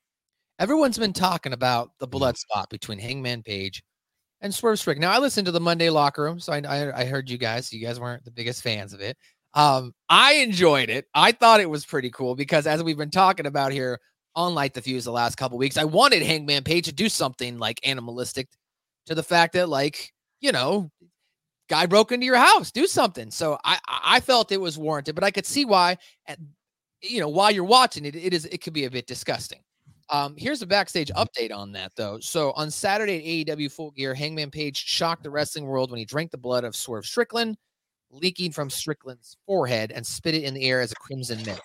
Everyone's 0.59 0.97
been 0.97 1.13
talking 1.13 1.53
about 1.53 1.91
the 1.99 2.07
blood 2.07 2.37
spot 2.37 2.69
between 2.69 2.99
Hangman 2.99 3.43
Page 3.43 3.81
and 4.41 4.53
Swerve 4.53 4.79
Strick. 4.79 4.99
Now 4.99 5.11
I 5.11 5.19
listened 5.19 5.45
to 5.45 5.51
the 5.51 5.59
Monday 5.59 5.89
locker 5.89 6.23
room, 6.23 6.39
so 6.39 6.51
I, 6.51 6.59
I 6.59 7.01
I 7.01 7.05
heard 7.05 7.29
you 7.29 7.37
guys. 7.37 7.71
You 7.71 7.79
guys 7.79 7.99
weren't 7.99 8.25
the 8.25 8.31
biggest 8.31 8.61
fans 8.61 8.91
of 8.93 8.99
it. 8.99 9.15
Um, 9.53 9.93
I 10.09 10.33
enjoyed 10.33 10.89
it. 10.89 11.05
I 11.13 11.31
thought 11.31 11.61
it 11.61 11.69
was 11.69 11.85
pretty 11.85 12.09
cool 12.09 12.35
because 12.35 12.67
as 12.67 12.83
we've 12.83 12.97
been 12.97 13.09
talking 13.09 13.45
about 13.45 13.71
here 13.71 13.99
on 14.35 14.53
Light 14.53 14.73
the 14.73 14.81
Fuse 14.81 15.05
the 15.05 15.11
last 15.11 15.35
couple 15.37 15.57
weeks, 15.57 15.77
I 15.77 15.85
wanted 15.85 16.23
Hangman 16.23 16.63
Page 16.63 16.85
to 16.85 16.93
do 16.93 17.07
something 17.07 17.57
like 17.57 17.79
animalistic 17.87 18.49
to 19.05 19.15
the 19.15 19.23
fact 19.23 19.53
that 19.53 19.69
like 19.69 20.11
you 20.41 20.51
know 20.51 20.91
guy 21.67 21.86
broke 21.86 22.12
into 22.12 22.25
your 22.25 22.38
house 22.38 22.71
do 22.71 22.88
something. 22.88 23.32
So 23.32 23.58
i 23.63 23.77
i 23.88 24.19
felt 24.19 24.51
it 24.51 24.62
was 24.62 24.77
warranted 24.77 25.15
but 25.15 25.23
i 25.23 25.32
could 25.32 25.45
see 25.45 25.65
why 25.65 25.97
you 27.01 27.19
know 27.19 27.30
while 27.30 27.51
you're 27.51 27.63
watching 27.63 28.06
it 28.06 28.15
it 28.15 28.34
is 28.34 28.45
it 28.45 28.60
could 28.60 28.73
be 28.73 28.86
a 28.86 28.91
bit 28.91 29.08
disgusting. 29.08 29.60
Um 30.10 30.36
here's 30.38 30.62
a 30.62 30.67
backstage 30.67 31.12
update 31.15 31.53
on 31.53 31.71
that 31.73 31.91
though. 31.95 32.19
So 32.19 32.51
on 32.51 32.71
saturday 32.71 33.41
at 33.41 33.58
aew 33.58 33.71
full 33.71 33.91
gear 33.91 34.13
hangman 34.13 34.51
page 34.51 34.77
shocked 34.77 35.23
the 35.23 35.30
wrestling 35.30 35.65
world 35.65 35.91
when 35.91 35.99
he 35.99 36.06
drank 36.06 36.32
the 36.32 36.38
blood 36.38 36.63
of 36.63 36.75
swerve 36.75 37.06
strickland 37.06 37.58
leaking 38.10 38.51
from 38.51 38.69
strickland's 38.69 39.36
forehead 39.45 39.91
and 39.91 40.06
spit 40.06 40.34
it 40.34 40.43
in 40.43 40.53
the 40.53 40.63
air 40.63 40.80
as 40.80 40.93
a 40.93 40.95
crimson 40.95 41.38
mist. 41.39 41.62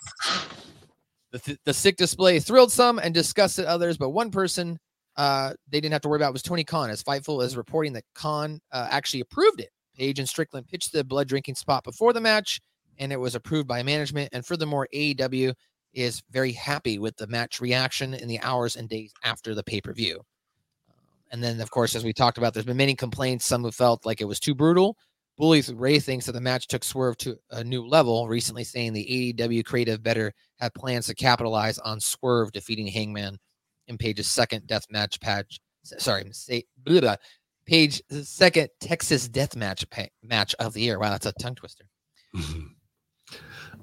The, 1.31 1.39
th- 1.39 1.57
the 1.63 1.73
sick 1.73 1.95
display 1.95 2.39
thrilled 2.39 2.71
some 2.71 2.99
and 2.99 3.13
disgusted 3.13 3.65
others 3.65 3.97
but 3.97 4.09
one 4.09 4.29
person 4.29 4.77
uh, 5.15 5.53
they 5.69 5.79
didn't 5.79 5.93
have 5.93 6.01
to 6.01 6.09
worry 6.09 6.17
about 6.17 6.33
was 6.33 6.41
Tony 6.41 6.63
Khan, 6.63 6.89
as 6.89 7.03
Fightful 7.03 7.43
is 7.43 7.55
reporting 7.55 7.93
that 7.93 8.03
Khan 8.15 8.59
uh, 8.71 8.87
actually 8.89 9.21
approved 9.21 9.61
it. 9.61 9.69
Page 9.97 10.19
and 10.19 10.27
Strickland 10.27 10.67
pitched 10.67 10.91
the 10.91 11.03
blood 11.03 11.27
drinking 11.27 11.55
spot 11.55 11.83
before 11.83 12.13
the 12.13 12.21
match, 12.21 12.59
and 12.97 13.11
it 13.11 13.19
was 13.19 13.35
approved 13.35 13.67
by 13.67 13.83
management. 13.83 14.29
And 14.33 14.45
furthermore, 14.45 14.87
AEW 14.93 15.53
is 15.93 16.23
very 16.31 16.51
happy 16.51 16.99
with 16.99 17.15
the 17.17 17.27
match 17.27 17.61
reaction 17.61 18.13
in 18.13 18.27
the 18.27 18.39
hours 18.41 18.75
and 18.75 18.89
days 18.89 19.13
after 19.23 19.53
the 19.53 19.63
pay 19.63 19.81
per 19.81 19.93
view. 19.93 20.21
And 21.31 21.43
then, 21.43 21.59
of 21.61 21.71
course, 21.71 21.95
as 21.95 22.03
we 22.03 22.13
talked 22.13 22.37
about, 22.37 22.53
there's 22.53 22.65
been 22.65 22.77
many 22.77 22.95
complaints. 22.95 23.45
Some 23.45 23.63
have 23.63 23.75
felt 23.75 24.05
like 24.05 24.21
it 24.21 24.27
was 24.27 24.39
too 24.39 24.53
brutal. 24.53 24.97
Bully 25.35 25.63
Ray 25.73 25.99
thinks 25.99 26.27
that 26.27 26.33
the 26.33 26.41
match 26.41 26.67
took 26.67 26.83
Swerve 26.83 27.17
to 27.17 27.35
a 27.49 27.63
new 27.63 27.83
level, 27.83 28.27
recently 28.27 28.63
saying 28.63 28.93
the 28.93 29.33
AEW 29.35 29.65
creative 29.65 30.03
better 30.03 30.31
have 30.59 30.73
plans 30.75 31.07
to 31.07 31.15
capitalize 31.15 31.79
on 31.79 31.99
Swerve 31.99 32.51
defeating 32.51 32.85
Hangman 32.85 33.39
in 33.87 33.97
Page's 33.97 34.29
second 34.29 34.67
death 34.67 34.85
match 34.91 35.19
patch. 35.19 35.59
Sorry, 35.83 36.23
say 36.31 36.63
blah, 36.77 37.01
blah, 37.01 37.15
Page 37.65 38.01
second 38.23 38.69
Texas 38.79 39.27
death 39.27 39.55
match 39.55 39.89
pa- 39.89 40.07
match 40.21 40.53
of 40.59 40.73
the 40.73 40.81
year. 40.81 40.99
Wow, 40.99 41.11
that's 41.11 41.25
a 41.25 41.33
tongue 41.33 41.55
twister. 41.55 41.85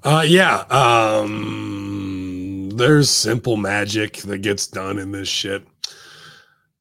Uh 0.03 0.25
yeah. 0.27 0.59
Um 0.69 2.69
there's 2.69 3.09
simple 3.09 3.57
magic 3.57 4.17
that 4.17 4.39
gets 4.39 4.67
done 4.67 4.99
in 4.99 5.11
this 5.11 5.27
shit. 5.27 5.65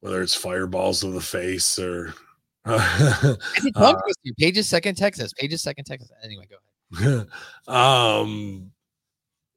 Whether 0.01 0.23
it's 0.23 0.35
fireballs 0.35 1.01
to 1.01 1.11
the 1.11 1.21
face 1.21 1.79
or 1.79 2.15
It's 2.67 3.65
a 3.65 3.71
tongue 3.73 4.01
twister. 4.03 4.35
Page's 4.39 4.69
second 4.69 4.97
Texas. 4.97 5.33
Page's 5.33 5.63
second 5.63 5.85
Texas. 5.85 6.11
Anyway, 6.23 6.47
go 6.49 6.57
ahead. 6.99 7.27
um 7.75 8.71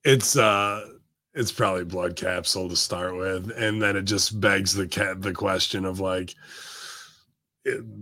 it's 0.05 0.37
uh 0.37 0.85
it's 1.33 1.51
probably 1.51 1.83
blood 1.83 2.15
capsule 2.15 2.69
to 2.69 2.75
start 2.75 3.17
with 3.17 3.51
and 3.57 3.81
then 3.81 3.95
it 3.95 4.03
just 4.03 4.39
begs 4.39 4.73
the 4.73 4.87
cat 4.87 5.21
the 5.21 5.33
question 5.33 5.83
of 5.83 5.99
like 5.99 6.33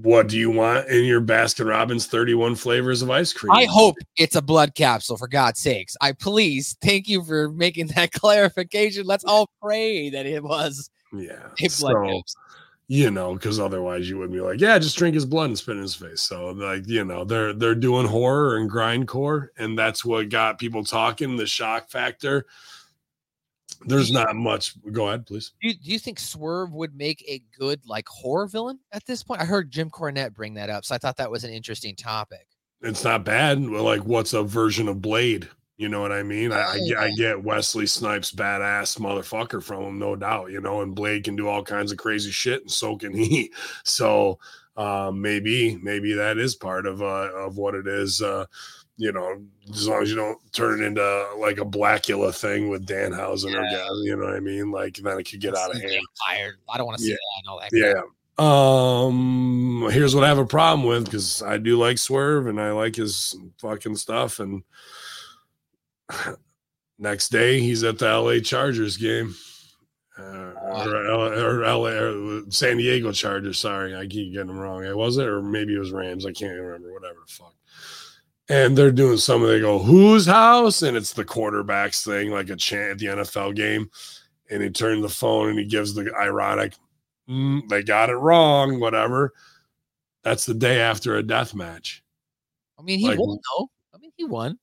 what 0.02 0.28
do 0.28 0.38
you 0.38 0.50
want 0.50 0.88
in 0.88 1.06
your 1.06 1.22
baskin 1.22 1.70
robbins 1.70 2.08
31 2.08 2.56
flavors 2.56 3.04
of 3.04 3.12
ice 3.12 3.32
cream 3.32 3.52
I 3.52 3.66
hope 3.66 3.96
it's 4.18 4.36
a 4.36 4.42
blood 4.42 4.74
capsule 4.74 5.18
for 5.18 5.28
God's 5.28 5.60
sakes. 5.60 5.96
I 6.02 6.14
please 6.14 6.76
thank 6.82 7.08
you 7.08 7.24
for 7.24 7.52
making 7.52 7.88
that 7.88 8.12
clarification. 8.12 9.06
Let's 9.06 9.24
all 9.24 9.50
pray 9.62 10.10
that 10.10 10.26
it 10.26 10.44
was 10.44 10.90
yeah 11.14 11.50
a 11.60 11.62
blood 11.62 11.70
so, 11.70 11.94
capsule. 11.94 12.24
you 12.88 13.12
know 13.12 13.34
because 13.36 13.60
otherwise 13.60 14.10
you 14.10 14.18
would 14.18 14.32
be 14.32 14.42
like 14.42 14.60
yeah 14.60 14.80
just 14.80 14.98
drink 14.98 15.14
his 15.14 15.26
blood 15.26 15.46
and 15.46 15.58
spit 15.58 15.76
in 15.76 15.82
his 15.82 15.96
face 15.96 16.22
so 16.22 16.52
like 16.52 16.88
you 16.88 17.04
know 17.04 17.24
they're 17.24 17.54
they're 17.54 17.76
doing 17.76 18.08
horror 18.08 18.58
and 18.58 18.72
grindcore 18.72 19.50
and 19.58 19.78
that's 19.78 20.06
what 20.06 20.30
got 20.30 20.58
people 20.58 20.84
talking 20.84 21.36
the 21.36 21.46
shock 21.46 21.90
factor 21.90 22.46
there's 23.86 24.12
not 24.12 24.36
much 24.36 24.76
go 24.92 25.08
ahead 25.08 25.26
please 25.26 25.54
Do 25.62 25.70
you, 25.70 25.74
do 25.74 25.92
you 25.92 26.00
think 26.00 26.20
Swerve 26.20 26.74
would 26.74 26.96
make 26.96 27.24
a 27.28 27.42
good 27.58 27.82
like 27.86 28.08
horror 28.08 28.48
villain 28.48 28.80
at 28.92 29.06
this 29.06 29.24
point? 29.24 29.42
I 29.42 29.46
heard 29.46 29.72
Jim 29.72 29.90
Cornette 29.90 30.34
bring 30.34 30.54
that 30.56 30.70
up, 30.70 30.86
so 30.86 30.96
I 30.96 30.98
thought 30.98 31.18
that 31.18 31.32
was 31.32 31.44
an 31.44 31.52
interesting 31.52 31.96
topic. 31.96 32.48
it's 32.82 33.04
not 33.04 33.24
bad. 33.26 33.62
Like, 33.62 34.02
what's 34.06 34.34
a 34.34 34.44
version 34.44 34.88
of 34.88 35.02
Blade? 35.02 35.50
You 35.78 35.90
know 35.90 36.02
what 36.02 36.12
I 36.12 36.22
mean? 36.22 36.52
I, 36.52 36.62
I, 36.62 36.80
get, 36.88 36.98
I 37.00 37.10
get 37.12 37.44
Wesley 37.44 37.88
Snipes 37.88 38.32
badass 38.32 39.00
motherfucker 39.00 39.64
from 39.64 39.84
him, 39.84 39.98
no 39.98 40.16
doubt. 40.16 40.52
You 40.52 40.62
know, 40.62 40.82
and 40.82 40.94
Blade 40.94 41.24
can 41.24 41.36
do 41.36 41.48
all 41.48 41.64
kinds 41.64 41.92
of 41.92 41.98
crazy 41.98 42.30
shit, 42.30 42.62
and 42.62 42.72
so 42.72 42.98
can 42.98 43.16
he. 43.16 43.52
So 43.84 44.38
uh, 44.78 45.12
maybe, 45.12 45.80
maybe 45.82 46.14
that 46.14 46.38
is 46.38 46.56
part 46.56 46.86
of 46.86 47.02
uh, 47.02 47.32
of 47.34 47.58
what 47.58 47.74
it 47.74 47.88
is. 47.88 48.22
Uh, 48.22 48.46
you 49.02 49.12
know, 49.12 49.42
as 49.72 49.88
long 49.88 50.04
as 50.04 50.12
you 50.12 50.16
don't 50.16 50.38
turn 50.54 50.80
it 50.84 50.86
into 50.86 51.28
like 51.40 51.58
a 51.58 51.66
Blacula 51.66 52.32
thing 52.36 52.70
with 52.70 52.86
Dan 52.86 53.14
Danhausen 53.14 53.56
or 53.56 53.64
Yeah. 53.64 53.88
you 54.04 54.16
know 54.16 54.26
what 54.26 54.36
I 54.36 54.40
mean? 54.40 54.70
Like 54.70 54.98
then 54.98 55.18
it 55.20 55.24
could 55.28 55.42
get 55.42 55.58
out 55.58 55.74
of 55.74 55.82
hand. 55.82 56.04
Fired. 56.24 56.58
I 56.70 56.78
don't 56.78 56.86
want 56.86 57.00
to 57.00 57.04
see 57.04 57.10
Yeah. 57.10 57.16
that. 57.16 57.40
I 57.40 57.42
know 57.48 57.60
that. 57.62 57.96
Yeah. 57.98 58.02
Um, 58.38 59.90
here's 59.92 60.14
what 60.14 60.24
I 60.24 60.28
have 60.28 60.38
a 60.38 60.46
problem 60.46 60.88
with 60.88 61.06
because 61.06 61.42
I 61.42 61.58
do 61.58 61.80
like 61.80 61.98
Swerve 61.98 62.46
and 62.46 62.62
I 62.62 62.74
like 62.74 62.96
his 62.96 63.36
fucking 63.60 63.96
stuff. 63.96 64.40
And 64.40 64.62
next 67.00 67.30
day 67.30 67.60
he's 67.60 67.84
at 67.84 67.98
the 67.98 68.06
LA 68.06 68.40
Chargers 68.40 68.98
game. 68.98 69.34
Uh, 70.20 70.54
or, 70.62 71.08
or 71.08 71.62
LA 71.66 71.90
or 71.90 72.44
San 72.52 72.78
Diego 72.78 73.12
Chargers. 73.12 73.58
Sorry, 73.58 73.96
I 73.96 74.06
keep 74.06 74.32
getting 74.32 74.48
them 74.48 74.60
wrong. 74.60 74.84
It 74.84 74.96
was 74.96 75.18
it, 75.18 75.26
or 75.26 75.42
maybe 75.42 75.74
it 75.74 75.80
was 75.80 75.92
Rams. 75.92 76.28
I 76.28 76.32
can't 76.34 76.54
remember. 76.60 76.94
Whatever 76.94 77.22
fuck. 77.28 77.56
And 78.52 78.78
they're 78.78 78.92
doing 78.92 79.18
some. 79.18 79.44
They 79.44 79.62
go, 79.62 79.80
"Whose 79.80 80.26
house?" 80.26 80.82
And 80.82 80.98
it's 80.98 81.14
the 81.14 81.24
quarterbacks 81.24 82.04
thing, 82.06 82.32
like 82.32 82.50
a 82.50 82.56
chant 82.58 82.92
at 82.92 82.98
the 83.00 83.06
NFL 83.08 83.56
game. 83.56 83.90
And 84.50 84.62
he 84.62 84.70
turned 84.70 85.04
the 85.04 85.10
phone 85.10 85.50
and 85.50 85.58
he 85.58 85.66
gives 85.66 85.94
the 85.94 86.12
ironic, 86.20 86.74
"Mm, 87.30 87.70
"They 87.70 87.82
got 87.82 88.10
it 88.10 88.16
wrong." 88.16 88.80
Whatever. 88.80 89.32
That's 90.24 90.46
the 90.46 90.54
day 90.54 90.82
after 90.82 91.16
a 91.16 91.24
death 91.24 91.56
match. 91.56 92.04
I 92.78 92.82
mean, 92.84 93.00
he 93.00 93.08
Like- 93.08 93.20
won 93.20 93.38
though. 93.58 93.70
I 93.94 93.98
mean, 94.00 94.12
he 94.18 94.26
won. 94.26 94.60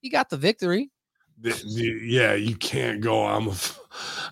He 0.00 0.08
got 0.08 0.30
the 0.30 0.36
victory. 0.36 0.90
The- 1.38 1.50
the- 1.50 2.00
yeah, 2.06 2.34
you 2.34 2.56
can't 2.56 3.00
go. 3.00 3.24
I'm, 3.26 3.50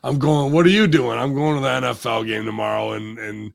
I'm 0.03 0.19
going. 0.19 0.53
What 0.53 0.65
are 0.65 0.71
you 0.71 0.87
doing? 0.87 1.19
I'm 1.19 1.35
going 1.35 1.57
to 1.57 1.61
the 1.63 1.69
NFL 1.69 2.27
game 2.27 2.45
tomorrow, 2.47 2.93
and 2.93 3.19
and 3.19 3.53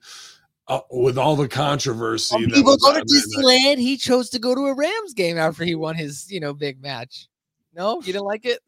uh, 0.67 0.79
with 0.91 1.17
all 1.17 1.35
the 1.35 1.47
controversy, 1.47 2.25
Some 2.33 2.45
people 2.45 2.75
go 2.77 2.77
to 2.77 2.87
on 2.87 2.93
that 2.95 3.05
night- 3.07 3.75
Disneyland. 3.77 3.77
He 3.77 3.97
chose 3.97 4.29
to 4.31 4.39
go 4.39 4.55
to 4.55 4.61
a 4.67 4.73
Rams 4.73 5.13
game 5.13 5.37
after 5.37 5.63
he 5.63 5.75
won 5.75 5.95
his, 5.95 6.29
you 6.31 6.39
know, 6.39 6.53
big 6.53 6.81
match. 6.81 7.27
No, 7.75 7.97
you 8.01 8.13
didn't 8.13 8.23
like 8.25 8.45
it. 8.45 8.59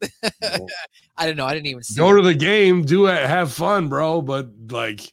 No. 0.42 0.66
I 1.16 1.26
don't 1.26 1.36
know. 1.36 1.46
I 1.46 1.54
didn't 1.54 1.66
even 1.66 1.82
see. 1.82 1.96
Go 1.98 2.10
it. 2.12 2.16
to 2.16 2.22
the 2.22 2.34
game, 2.34 2.84
do 2.84 3.06
it, 3.06 3.26
have 3.26 3.52
fun, 3.52 3.88
bro. 3.88 4.20
But 4.20 4.50
like, 4.70 5.12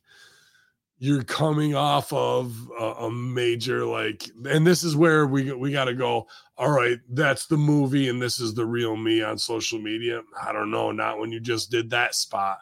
you're 0.98 1.24
coming 1.24 1.76
off 1.76 2.12
of 2.12 2.56
a, 2.80 2.84
a 2.84 3.12
major 3.12 3.86
like, 3.86 4.30
and 4.46 4.68
this 4.68 4.84
is 4.84 4.96
where 4.96 5.28
we 5.28 5.52
we 5.54 5.72
got 5.72 5.86
to 5.86 5.94
go. 5.94 6.28
All 6.58 6.72
right, 6.72 7.00
that's 7.10 7.48
the 7.48 7.58
movie, 7.58 8.10
and 8.10 8.22
this 8.22 8.40
is 8.40 8.54
the 8.54 8.66
real 8.66 8.96
me 8.98 9.22
on 9.24 9.38
social 9.38 9.80
media. 9.80 10.22
I 10.42 10.52
don't 10.52 10.72
know, 10.72 10.92
not 10.92 11.20
when 11.20 11.32
you 11.32 11.40
just 11.40 11.72
did 11.72 11.90
that 11.92 12.16
spot. 12.16 12.60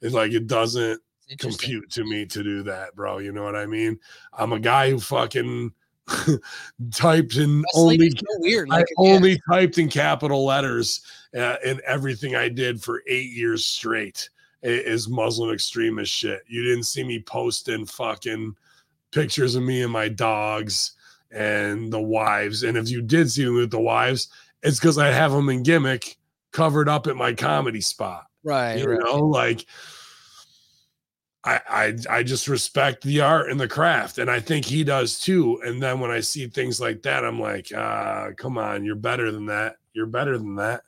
It's 0.00 0.14
like 0.14 0.32
it 0.32 0.46
doesn't. 0.46 1.00
Compute 1.38 1.90
to 1.90 2.04
me 2.04 2.26
to 2.26 2.42
do 2.42 2.62
that, 2.64 2.94
bro. 2.94 3.18
You 3.18 3.32
know 3.32 3.44
what 3.44 3.56
I 3.56 3.66
mean? 3.66 3.98
I'm 4.32 4.52
a 4.52 4.60
guy 4.60 4.90
who 4.90 5.00
fucking 5.00 5.72
typed 6.90 7.36
in 7.36 7.64
only 7.74 8.10
so 8.10 8.26
weird. 8.38 8.68
I 8.70 8.78
Like 8.78 8.86
yeah, 8.98 9.12
only 9.12 9.40
typed 9.48 9.78
in 9.78 9.88
capital 9.88 10.44
letters 10.44 11.02
uh, 11.36 11.56
in 11.64 11.80
everything 11.86 12.34
I 12.36 12.48
did 12.48 12.82
for 12.82 13.02
eight 13.08 13.30
years 13.30 13.64
straight 13.64 14.28
is 14.62 15.08
Muslim 15.08 15.50
extremist 15.50 16.12
shit. 16.12 16.42
You 16.46 16.62
didn't 16.62 16.84
see 16.84 17.04
me 17.04 17.20
posting 17.20 17.86
fucking 17.86 18.54
pictures 19.10 19.54
of 19.54 19.62
me 19.62 19.82
and 19.82 19.92
my 19.92 20.08
dogs 20.08 20.92
and 21.30 21.92
the 21.92 22.00
wives. 22.00 22.62
And 22.62 22.76
if 22.76 22.90
you 22.90 23.00
did 23.00 23.30
see 23.30 23.44
me 23.44 23.52
with 23.52 23.70
the 23.70 23.80
wives, 23.80 24.28
it's 24.62 24.78
because 24.78 24.98
I 24.98 25.08
have 25.08 25.32
them 25.32 25.48
in 25.48 25.62
gimmick 25.62 26.18
covered 26.52 26.88
up 26.88 27.06
at 27.06 27.16
my 27.16 27.32
comedy 27.32 27.80
spot 27.80 28.26
right, 28.42 28.78
you 28.78 28.86
right. 28.86 29.00
know 29.00 29.18
like 29.18 29.66
I, 31.44 31.60
I 31.68 31.96
i 32.18 32.22
just 32.22 32.48
respect 32.48 33.02
the 33.02 33.20
art 33.22 33.50
and 33.50 33.58
the 33.58 33.68
craft 33.68 34.18
and 34.18 34.30
i 34.30 34.40
think 34.40 34.64
he 34.64 34.84
does 34.84 35.18
too 35.18 35.60
and 35.64 35.82
then 35.82 35.98
when 36.00 36.10
i 36.10 36.20
see 36.20 36.46
things 36.46 36.80
like 36.80 37.02
that 37.02 37.24
i'm 37.24 37.40
like 37.40 37.72
uh 37.72 38.30
come 38.36 38.58
on 38.58 38.84
you're 38.84 38.94
better 38.94 39.32
than 39.32 39.46
that 39.46 39.76
you're 39.94 40.06
better 40.06 40.36
than 40.36 40.56
that 40.56 40.82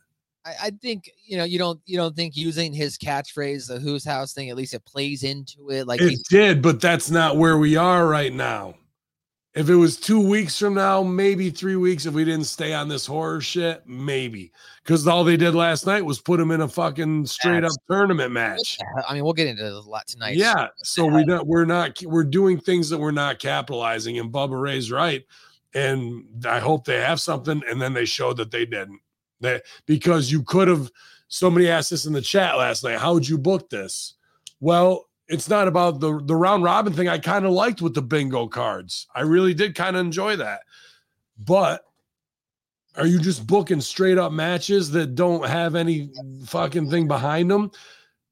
I, 0.45 0.55
I 0.65 0.71
think 0.71 1.11
you 1.25 1.37
know 1.37 1.45
you 1.45 1.59
don't 1.59 1.81
you 1.87 1.97
don't 1.97 2.17
think 2.17 2.37
using 2.37 2.73
his 2.73 2.99
catchphrase, 2.99 3.69
the 3.69 3.79
"Whose 3.79 4.05
House" 4.05 4.33
thing, 4.33 4.51
at 4.51 4.57
least 4.57 4.75
it 4.75 4.85
plays 4.85 5.23
into 5.23 5.71
it. 5.71 5.87
Like 5.87 6.01
it 6.01 6.19
did 6.29 6.61
but 6.61 6.81
that's 6.81 7.11
not 7.11 7.37
where 7.37 7.59
we 7.59 7.77
are 7.77 8.09
right 8.09 8.33
now 8.33 8.75
If 9.55 9.69
it 9.69 9.75
was 9.75 9.99
two 9.99 10.27
weeks 10.27 10.59
from 10.59 10.75
now, 10.75 11.03
maybe 11.03 11.51
three 11.51 11.77
weeks, 11.77 12.07
if 12.07 12.15
we 12.15 12.25
didn't 12.25 12.47
stay 12.47 12.73
on 12.73 12.89
this 12.89 13.05
horror 13.05 13.43
shit, 13.43 13.83
maybe. 13.87 14.51
Because 14.83 15.07
all 15.07 15.25
they 15.25 15.37
did 15.37 15.55
last 15.55 15.87
night 15.87 16.03
was 16.03 16.21
put 16.21 16.41
him 16.41 16.51
in 16.51 16.63
a 16.63 16.69
fucking 16.69 17.27
straight 17.27 17.63
up 17.63 17.73
tournament 17.91 18.33
match. 18.33 18.79
I 19.07 19.13
mean, 19.13 19.25
we'll 19.25 19.35
get 19.35 19.49
into 19.49 19.69
a 19.69 19.77
lot 19.81 20.07
tonight. 20.07 20.37
Yeah. 20.37 20.69
So 20.79 21.05
we 21.05 21.25
not 21.25 21.47
we're 21.47 21.67
not 21.67 22.01
we're 22.03 22.25
doing 22.25 22.59
things 22.59 22.89
that 22.89 22.99
we're 22.99 23.11
not 23.11 23.41
capitalizing. 23.41 24.19
And 24.19 24.33
Bubba 24.33 24.61
Ray's 24.61 24.91
right. 24.91 25.23
And 25.75 26.25
I 26.49 26.59
hope 26.59 26.87
they 26.87 27.01
have 27.01 27.21
something. 27.21 27.63
And 27.69 27.81
then 27.81 27.93
they 27.93 28.07
showed 28.07 28.39
that 28.39 28.51
they 28.51 28.65
didn't. 28.65 29.01
That 29.41 29.65
because 29.85 30.33
you 30.33 30.45
could 30.45 30.69
have 30.69 30.91
somebody 31.29 31.69
asked 31.69 31.91
this 31.91 32.07
in 32.07 32.15
the 32.15 32.23
chat 32.23 32.57
last 32.57 32.85
night. 32.85 32.99
How 32.99 33.13
would 33.13 33.29
you 33.29 33.37
book 33.37 33.69
this? 33.69 34.15
Well, 34.61 35.09
it's 35.33 35.49
not 35.49 35.67
about 35.67 35.99
the 35.99 36.21
the 36.25 36.37
round 36.37 36.63
robin 36.63 36.93
thing. 36.93 37.09
I 37.09 37.19
kind 37.19 37.47
of 37.47 37.53
liked 37.53 37.81
with 37.81 37.95
the 37.95 38.03
bingo 38.03 38.47
cards. 38.47 39.07
I 39.15 39.23
really 39.23 39.55
did 39.55 39.75
kind 39.75 39.97
of 39.97 40.05
enjoy 40.05 40.37
that. 40.37 40.61
But 41.39 41.85
are 42.97 43.07
you 43.07 43.19
just 43.19 43.47
booking 43.47 43.81
straight 43.81 44.19
up 44.19 44.31
matches 44.31 44.91
that 44.91 45.15
don't 45.15 45.49
have 45.49 45.75
any 45.75 46.11
fucking 46.45 46.91
thing 46.91 47.09
behind 47.09 47.51
them? 47.51 47.71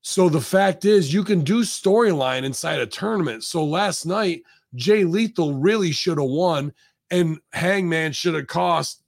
So 0.02 0.28
the 0.28 0.40
fact 0.40 0.84
is, 0.84 1.12
you 1.12 1.24
can 1.24 1.40
do 1.40 1.62
storyline 1.62 2.44
inside 2.44 2.80
a 2.80 2.86
tournament. 2.86 3.44
So 3.44 3.64
last 3.64 4.04
night, 4.04 4.42
Jay 4.74 5.04
Lethal 5.04 5.54
really 5.54 5.92
should 5.92 6.18
have 6.18 6.28
won, 6.28 6.72
and 7.10 7.38
Hangman 7.52 8.12
should 8.12 8.34
have 8.34 8.46
cost 8.46 8.99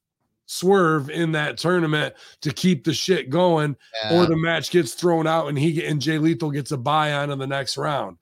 Swerve 0.53 1.09
in 1.09 1.33
that 1.33 1.57
tournament 1.57 2.15
to 2.43 2.53
keep 2.53 2.85
the 2.85 2.93
shit 2.93 3.31
going, 3.31 3.75
Yeah. 4.05 4.15
or 4.19 4.27
the 4.27 4.37
match 4.37 4.71
gets 4.71 4.93
thrown 4.93 5.27
out 5.27 5.49
and 5.49 5.59
he 5.59 5.85
and 5.87 6.01
Jay 6.01 6.19
Lethal 6.19 6.51
gets 6.51 6.73
a 6.73 6.77
buy 6.77 7.15
on 7.15 7.31
in 7.31 7.39
the 7.39 7.47
next 7.47 7.79
round. 7.79 8.19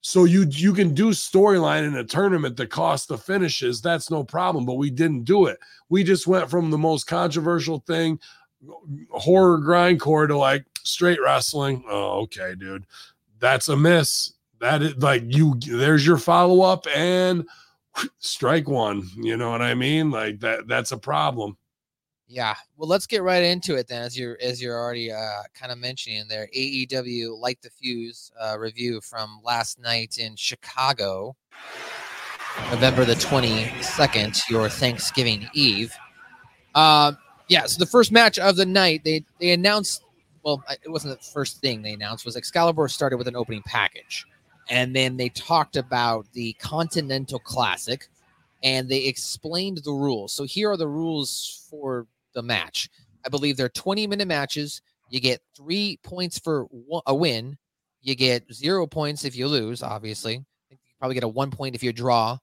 So 0.00 0.24
you 0.24 0.46
you 0.50 0.72
can 0.72 0.94
do 0.94 1.10
storyline 1.10 1.84
in 1.84 1.96
a 1.96 2.04
tournament 2.04 2.56
that 2.58 2.70
costs 2.70 3.06
the 3.06 3.18
finishes. 3.18 3.80
That's 3.80 4.08
no 4.10 4.22
problem. 4.22 4.66
But 4.66 4.74
we 4.74 4.88
didn't 4.90 5.24
do 5.24 5.46
it. 5.46 5.58
We 5.88 6.04
just 6.04 6.26
went 6.28 6.48
from 6.48 6.70
the 6.70 6.78
most 6.78 7.06
controversial 7.08 7.80
thing, 7.86 8.20
horror 9.10 9.58
grindcore, 9.58 10.28
to 10.28 10.36
like 10.36 10.64
straight 10.84 11.20
wrestling. 11.20 11.82
Oh, 11.88 12.20
okay, 12.22 12.54
dude, 12.54 12.86
that's 13.40 13.68
a 13.68 13.76
miss. 13.76 14.34
That 14.60 14.82
is 14.82 14.96
like 14.98 15.24
you. 15.26 15.54
There's 15.58 16.06
your 16.06 16.18
follow 16.18 16.62
up 16.62 16.86
and 16.94 17.48
strike 18.18 18.68
one. 18.68 19.08
You 19.16 19.36
know 19.36 19.50
what 19.50 19.62
I 19.62 19.74
mean? 19.74 20.10
Like 20.10 20.38
that. 20.40 20.68
That's 20.68 20.92
a 20.92 20.98
problem. 20.98 21.56
Yeah. 22.26 22.54
Well, 22.76 22.88
let's 22.88 23.06
get 23.06 23.22
right 23.22 23.42
into 23.42 23.76
it 23.76 23.86
then. 23.86 24.02
As 24.02 24.18
you're 24.18 24.38
as 24.40 24.60
you're 24.60 24.78
already 24.78 25.12
uh, 25.12 25.42
kind 25.54 25.70
of 25.70 25.78
mentioning 25.78 26.24
there, 26.28 26.48
AEW 26.56 27.38
Light 27.38 27.60
the 27.62 27.70
Fuse 27.70 28.32
uh, 28.40 28.58
review 28.58 29.00
from 29.02 29.40
last 29.44 29.78
night 29.78 30.16
in 30.18 30.34
Chicago, 30.36 31.36
November 32.70 33.04
the 33.04 33.14
twenty 33.16 33.70
second, 33.82 34.40
your 34.48 34.68
Thanksgiving 34.68 35.46
Eve. 35.52 35.94
Um, 36.74 37.18
yeah. 37.48 37.66
So 37.66 37.78
the 37.78 37.86
first 37.86 38.10
match 38.10 38.38
of 38.38 38.56
the 38.56 38.66
night, 38.66 39.02
they 39.04 39.24
they 39.38 39.50
announced. 39.50 40.02
Well, 40.42 40.62
it 40.68 40.90
wasn't 40.90 41.18
the 41.18 41.26
first 41.26 41.60
thing 41.60 41.82
they 41.82 41.92
announced. 41.92 42.24
Was 42.24 42.36
Excalibur 42.36 42.88
started 42.88 43.16
with 43.16 43.28
an 43.28 43.36
opening 43.36 43.62
package, 43.66 44.26
and 44.70 44.96
then 44.96 45.16
they 45.18 45.28
talked 45.30 45.76
about 45.76 46.26
the 46.32 46.54
Continental 46.54 47.38
Classic, 47.38 48.08
and 48.62 48.88
they 48.88 49.04
explained 49.04 49.78
the 49.84 49.92
rules. 49.92 50.32
So 50.32 50.44
here 50.44 50.70
are 50.70 50.76
the 50.76 50.88
rules 50.88 51.66
for 51.70 52.06
the 52.34 52.42
match. 52.42 52.88
I 53.24 53.28
believe 53.28 53.56
they're 53.56 53.68
20 53.68 54.06
minute 54.06 54.28
matches. 54.28 54.82
You 55.10 55.20
get 55.20 55.40
three 55.56 55.98
points 56.02 56.38
for 56.38 56.66
a 57.06 57.14
win. 57.14 57.56
You 58.02 58.14
get 58.14 58.52
zero 58.52 58.86
points 58.86 59.24
if 59.24 59.36
you 59.36 59.48
lose, 59.48 59.82
obviously. 59.82 60.44
You 60.70 60.76
probably 60.98 61.14
get 61.14 61.24
a 61.24 61.28
one 61.28 61.50
point 61.50 61.74
if 61.74 61.82
you 61.82 61.92
draw. 61.92 62.38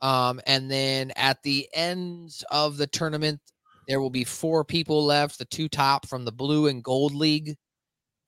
Um, 0.00 0.40
and 0.46 0.70
then 0.70 1.12
at 1.16 1.42
the 1.42 1.68
end 1.72 2.42
of 2.50 2.76
the 2.76 2.86
tournament, 2.86 3.40
there 3.86 4.00
will 4.00 4.10
be 4.10 4.24
four 4.24 4.64
people 4.64 5.04
left, 5.04 5.38
the 5.38 5.44
two 5.44 5.68
top 5.68 6.08
from 6.08 6.24
the 6.24 6.32
blue 6.32 6.66
and 6.66 6.82
gold 6.82 7.14
league. 7.14 7.54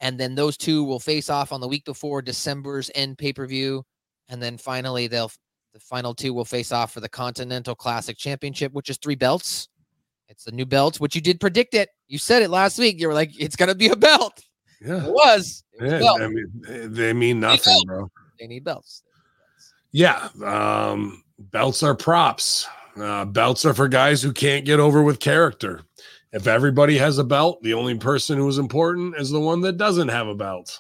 And 0.00 0.20
then 0.20 0.34
those 0.34 0.56
two 0.56 0.84
will 0.84 1.00
face 1.00 1.30
off 1.30 1.52
on 1.52 1.60
the 1.60 1.68
week 1.68 1.84
before 1.84 2.22
December's 2.22 2.90
end 2.94 3.18
pay 3.18 3.32
per 3.32 3.46
view. 3.46 3.82
And 4.28 4.42
then 4.42 4.58
finally, 4.58 5.06
they'll 5.06 5.30
the 5.72 5.80
final 5.80 6.14
two 6.14 6.32
will 6.32 6.46
face 6.46 6.72
off 6.72 6.92
for 6.92 7.00
the 7.00 7.08
Continental 7.08 7.74
Classic 7.74 8.16
Championship, 8.16 8.72
which 8.72 8.88
is 8.88 8.96
three 8.96 9.14
belts. 9.14 9.68
It's 10.28 10.44
the 10.44 10.52
new 10.52 10.66
belt, 10.66 10.98
which 11.00 11.14
you 11.14 11.20
did 11.20 11.40
predict 11.40 11.74
it. 11.74 11.88
You 12.08 12.18
said 12.18 12.42
it 12.42 12.50
last 12.50 12.78
week. 12.78 13.00
You 13.00 13.08
were 13.08 13.14
like, 13.14 13.30
it's 13.40 13.56
gonna 13.56 13.74
be 13.74 13.88
a 13.88 13.96
belt. 13.96 14.42
Yeah. 14.80 15.06
It 15.06 15.12
was. 15.12 15.64
It 15.80 15.82
was 15.84 16.02
Yeah. 16.02 16.24
I 16.24 16.28
mean, 16.28 16.52
they- 16.66 16.86
they 16.86 17.12
mean 17.12 17.40
nothing, 17.40 17.80
bro. 17.86 18.10
They 18.38 18.46
need 18.46 18.64
belts. 18.64 19.02
Yeah, 19.92 20.28
um, 20.44 21.22
belts 21.38 21.82
are 21.82 21.94
props. 21.94 22.66
Uh, 22.96 23.24
belts 23.24 23.64
are 23.64 23.72
for 23.74 23.88
guys 23.88 24.20
who 24.22 24.32
can't 24.32 24.64
get 24.66 24.80
over 24.80 25.02
with 25.02 25.20
character. 25.20 25.82
If 26.32 26.46
everybody 26.46 26.98
has 26.98 27.16
a 27.18 27.24
belt, 27.24 27.62
the 27.62 27.72
only 27.74 27.96
person 27.96 28.36
who's 28.36 28.58
important 28.58 29.16
is 29.16 29.30
the 29.30 29.40
one 29.40 29.60
that 29.62 29.78
doesn't 29.78 30.08
have 30.08 30.26
a 30.28 30.34
belt. 30.34 30.78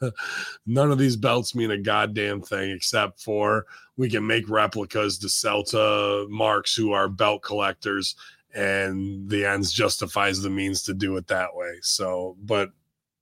None 0.66 0.90
of 0.90 0.98
these 0.98 1.16
belts 1.16 1.54
mean 1.54 1.70
a 1.70 1.78
goddamn 1.78 2.40
thing 2.42 2.70
except 2.70 3.20
for 3.20 3.66
we 3.96 4.08
can 4.08 4.26
make 4.26 4.48
replicas 4.48 5.18
to 5.18 5.28
sell 5.28 5.62
to 5.64 6.26
marks 6.28 6.74
who 6.74 6.92
are 6.92 7.08
belt 7.08 7.42
collectors, 7.42 8.16
and 8.54 9.28
the 9.28 9.44
ends 9.44 9.72
justifies 9.72 10.40
the 10.40 10.50
means 10.50 10.82
to 10.84 10.94
do 10.94 11.16
it 11.16 11.26
that 11.26 11.54
way. 11.54 11.78
So, 11.82 12.36
but 12.42 12.70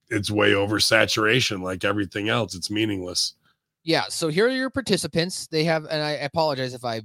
it's 0.09 0.31
way 0.31 0.55
over 0.55 0.79
saturation, 0.79 1.63
like 1.63 1.85
everything 1.85 2.29
else. 2.29 2.55
It's 2.55 2.71
meaningless. 2.71 3.35
Yeah. 3.83 4.05
So 4.09 4.29
here 4.29 4.47
are 4.47 4.51
your 4.51 4.71
participants. 4.71 5.47
They 5.47 5.65
have, 5.65 5.87
and 5.91 6.03
I 6.03 6.13
apologize 6.13 6.75
if 6.75 6.85
I, 6.85 7.03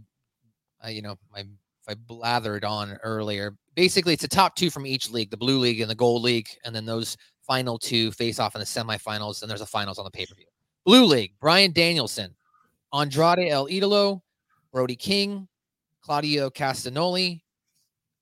I 0.82 0.90
you 0.90 1.02
know, 1.02 1.16
my 1.32 1.40
if 1.42 1.48
I 1.88 1.94
blathered 1.96 2.64
on 2.64 2.98
earlier. 3.04 3.56
Basically, 3.76 4.14
it's 4.14 4.22
the 4.22 4.28
top 4.28 4.56
two 4.56 4.70
from 4.70 4.86
each 4.86 5.10
league: 5.10 5.32
the 5.32 5.38
blue 5.38 5.60
league 5.60 5.82
and 5.82 5.90
the 5.90 5.96
gold 5.96 6.22
league, 6.22 6.50
and 6.66 6.76
then 6.76 6.86
those 6.86 7.18
final 7.42 7.80
two 7.80 8.12
face 8.12 8.40
off 8.40 8.56
in 8.56 8.60
the 8.60 8.66
semifinals. 8.66 9.42
And 9.42 9.50
there's 9.50 9.62
a 9.62 9.66
finals 9.66 9.98
on 9.98 10.06
the 10.06 10.12
pay 10.12 10.26
per 10.26 10.36
view. 10.36 10.46
Blue 10.86 11.06
league: 11.06 11.34
Bryan 11.40 11.72
Danielson, 11.72 12.36
Andrade 12.94 13.50
El 13.50 13.68
Idolo, 13.68 14.22
Brody 14.72 14.96
King, 14.96 15.48
Claudio 16.02 16.50
Castagnoli, 16.50 17.42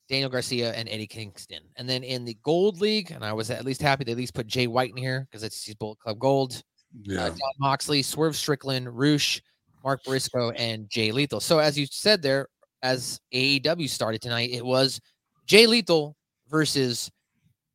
Daniel 0.10 0.30
Garcia, 0.30 0.74
and 0.74 0.90
Eddie 0.90 1.08
Kingston. 1.08 1.62
And 1.76 1.88
then 1.88 2.04
in 2.04 2.26
the 2.26 2.36
gold 2.44 2.82
league, 2.82 3.12
and 3.12 3.24
I 3.24 3.32
was 3.32 3.52
at 3.52 3.64
least 3.64 3.82
happy 3.82 4.04
they 4.04 4.12
at 4.12 4.18
least 4.18 4.34
put 4.34 4.48
Jay 4.48 4.68
White 4.68 4.90
in 4.92 4.98
here 4.98 5.28
because 5.30 5.44
it's 5.44 5.64
he's 5.64 5.76
Bullet 5.76 6.00
Club 6.00 6.18
Gold 6.20 6.62
Yeah. 7.04 7.26
uh, 7.26 7.30
Jon 7.30 7.38
Moxley, 7.60 8.02
Swerve 8.02 8.36
Strickland, 8.36 8.90
Rush, 8.98 9.42
Mark 9.84 10.04
Briscoe, 10.04 10.52
and 10.52 10.90
Jay 10.90 11.12
Lethal. 11.12 11.40
So 11.40 11.60
as 11.60 11.78
you 11.78 11.86
said 11.86 12.22
there, 12.22 12.48
as 12.82 13.20
AEW 13.34 13.88
started 13.88 14.22
tonight, 14.22 14.50
it 14.52 14.66
was 14.66 15.00
Jay 15.46 15.68
Lethal 15.68 16.16
versus 16.50 17.12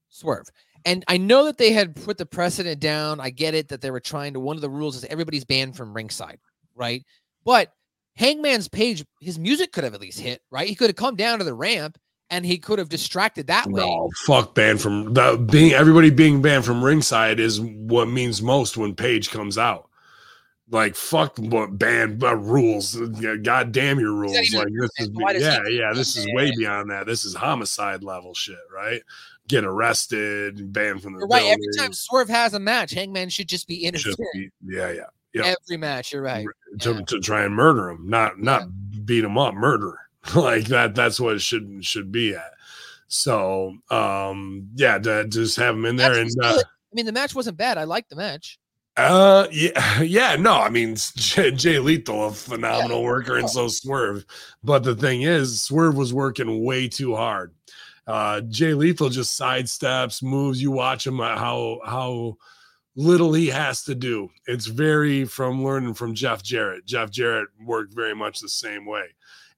Swerve. 0.08 0.46
And 0.86 1.04
I 1.08 1.16
know 1.16 1.44
that 1.44 1.56
they 1.56 1.72
had 1.72 1.94
put 1.96 2.18
the 2.18 2.26
precedent 2.26 2.80
down. 2.80 3.20
I 3.20 3.30
get 3.30 3.54
it 3.54 3.68
that 3.68 3.80
they 3.80 3.90
were 3.90 4.00
trying 4.00 4.34
to. 4.34 4.40
One 4.40 4.56
of 4.56 4.60
the 4.62 4.68
rules 4.68 4.96
is 4.96 5.04
everybody's 5.04 5.44
banned 5.44 5.76
from 5.76 5.94
ringside, 5.94 6.38
right? 6.74 7.02
But 7.44 7.72
Hangman's 8.16 8.68
page, 8.68 9.04
his 9.20 9.38
music 9.38 9.72
could 9.72 9.84
have 9.84 9.94
at 9.94 10.00
least 10.00 10.20
hit, 10.20 10.42
right? 10.50 10.68
He 10.68 10.74
could 10.74 10.88
have 10.90 10.96
come 10.96 11.16
down 11.16 11.38
to 11.38 11.44
the 11.44 11.54
ramp 11.54 11.96
and 12.30 12.44
he 12.44 12.58
could 12.58 12.78
have 12.78 12.88
distracted 12.88 13.46
that 13.48 13.66
way. 13.66 13.82
No, 13.82 14.10
fuck 14.24 14.54
banned 14.54 14.80
from 14.80 15.14
the 15.14 15.36
being 15.50 15.72
everybody 15.72 16.10
being 16.10 16.42
banned 16.42 16.64
from 16.64 16.84
ringside 16.84 17.40
is 17.40 17.60
what 17.60 18.08
means 18.08 18.42
most 18.42 18.76
when 18.76 18.94
Page 18.94 19.30
comes 19.30 19.58
out. 19.58 19.88
Like 20.70 20.96
fuck 20.96 21.36
what 21.38 21.78
banned 21.78 22.24
uh, 22.24 22.36
rules. 22.36 22.96
God 23.42 23.72
damn 23.72 24.00
your 24.00 24.14
rules. 24.14 24.52
Like 24.54 24.68
this 24.80 24.90
is 24.98 25.10
yeah, 25.42 25.60
yeah, 25.68 25.92
this 25.92 26.16
is 26.16 26.26
way 26.32 26.52
beyond 26.56 26.90
that. 26.90 27.06
This 27.06 27.24
is 27.24 27.34
homicide 27.34 28.02
level 28.02 28.32
shit, 28.34 28.56
right? 28.74 29.02
Get 29.46 29.64
arrested, 29.64 30.72
banned 30.72 31.02
from 31.02 31.12
the 31.12 31.18
You're 31.20 31.28
right. 31.28 31.44
Every 31.44 31.66
time 31.76 31.92
Swerve 31.92 32.30
has 32.30 32.54
a 32.54 32.60
match, 32.60 32.92
Hangman 32.92 33.28
should 33.28 33.46
just 33.46 33.68
be 33.68 33.90
be- 33.90 34.50
yeah, 34.66 34.90
yeah. 34.90 35.02
yeah. 35.34 35.54
Every 35.68 35.76
match, 35.76 36.14
you're 36.14 36.22
right. 36.22 36.46
To, 36.80 36.94
Yeah. 36.94 37.00
to 37.02 37.20
try 37.20 37.44
and 37.44 37.54
murder 37.54 37.90
him, 37.90 38.08
not 38.08 38.40
not 38.40 38.62
beat 39.04 39.22
him 39.22 39.36
up, 39.36 39.52
murder. 39.52 39.98
like 40.34 40.66
that 40.66 40.94
that's 40.94 41.20
what 41.20 41.36
it 41.36 41.42
should 41.42 41.84
should 41.84 42.10
be 42.12 42.34
at. 42.34 42.52
So 43.08 43.74
um 43.90 44.68
yeah, 44.74 44.98
to 44.98 45.26
just 45.26 45.56
have 45.56 45.74
him 45.74 45.84
in 45.84 45.96
there 45.96 46.18
and 46.18 46.30
uh. 46.42 46.58
I 46.58 46.94
mean, 46.94 47.06
the 47.06 47.12
match 47.12 47.34
wasn't 47.34 47.56
bad. 47.56 47.76
I 47.76 47.84
liked 47.84 48.08
the 48.08 48.14
match. 48.14 48.56
Uh, 48.96 49.48
yeah, 49.50 50.00
yeah, 50.02 50.36
no, 50.36 50.54
I 50.54 50.70
mean 50.70 50.96
Jay, 51.16 51.50
Jay 51.50 51.78
Lethal, 51.78 52.28
a 52.28 52.32
phenomenal 52.32 53.02
worker, 53.02 53.36
and 53.36 53.50
so 53.50 53.68
Swerve. 53.68 54.24
But 54.62 54.84
the 54.84 54.94
thing 54.94 55.22
is, 55.22 55.62
Swerve 55.62 55.96
was 55.96 56.14
working 56.14 56.64
way 56.64 56.88
too 56.88 57.16
hard. 57.16 57.52
Uh, 58.06 58.42
Jay 58.42 58.74
Lethal 58.74 59.08
just 59.08 59.38
sidesteps, 59.38 60.22
moves. 60.22 60.62
You 60.62 60.70
watch 60.70 61.06
him 61.06 61.20
uh, 61.20 61.36
how 61.36 61.80
how 61.84 62.36
little 62.96 63.32
he 63.32 63.48
has 63.48 63.82
to 63.84 63.94
do. 63.94 64.28
It's 64.46 64.66
very 64.66 65.24
from 65.24 65.64
learning 65.64 65.94
from 65.94 66.14
Jeff 66.14 66.42
Jarrett. 66.42 66.86
Jeff 66.86 67.10
Jarrett 67.10 67.48
worked 67.64 67.94
very 67.94 68.14
much 68.14 68.38
the 68.38 68.48
same 68.48 68.86
way. 68.86 69.06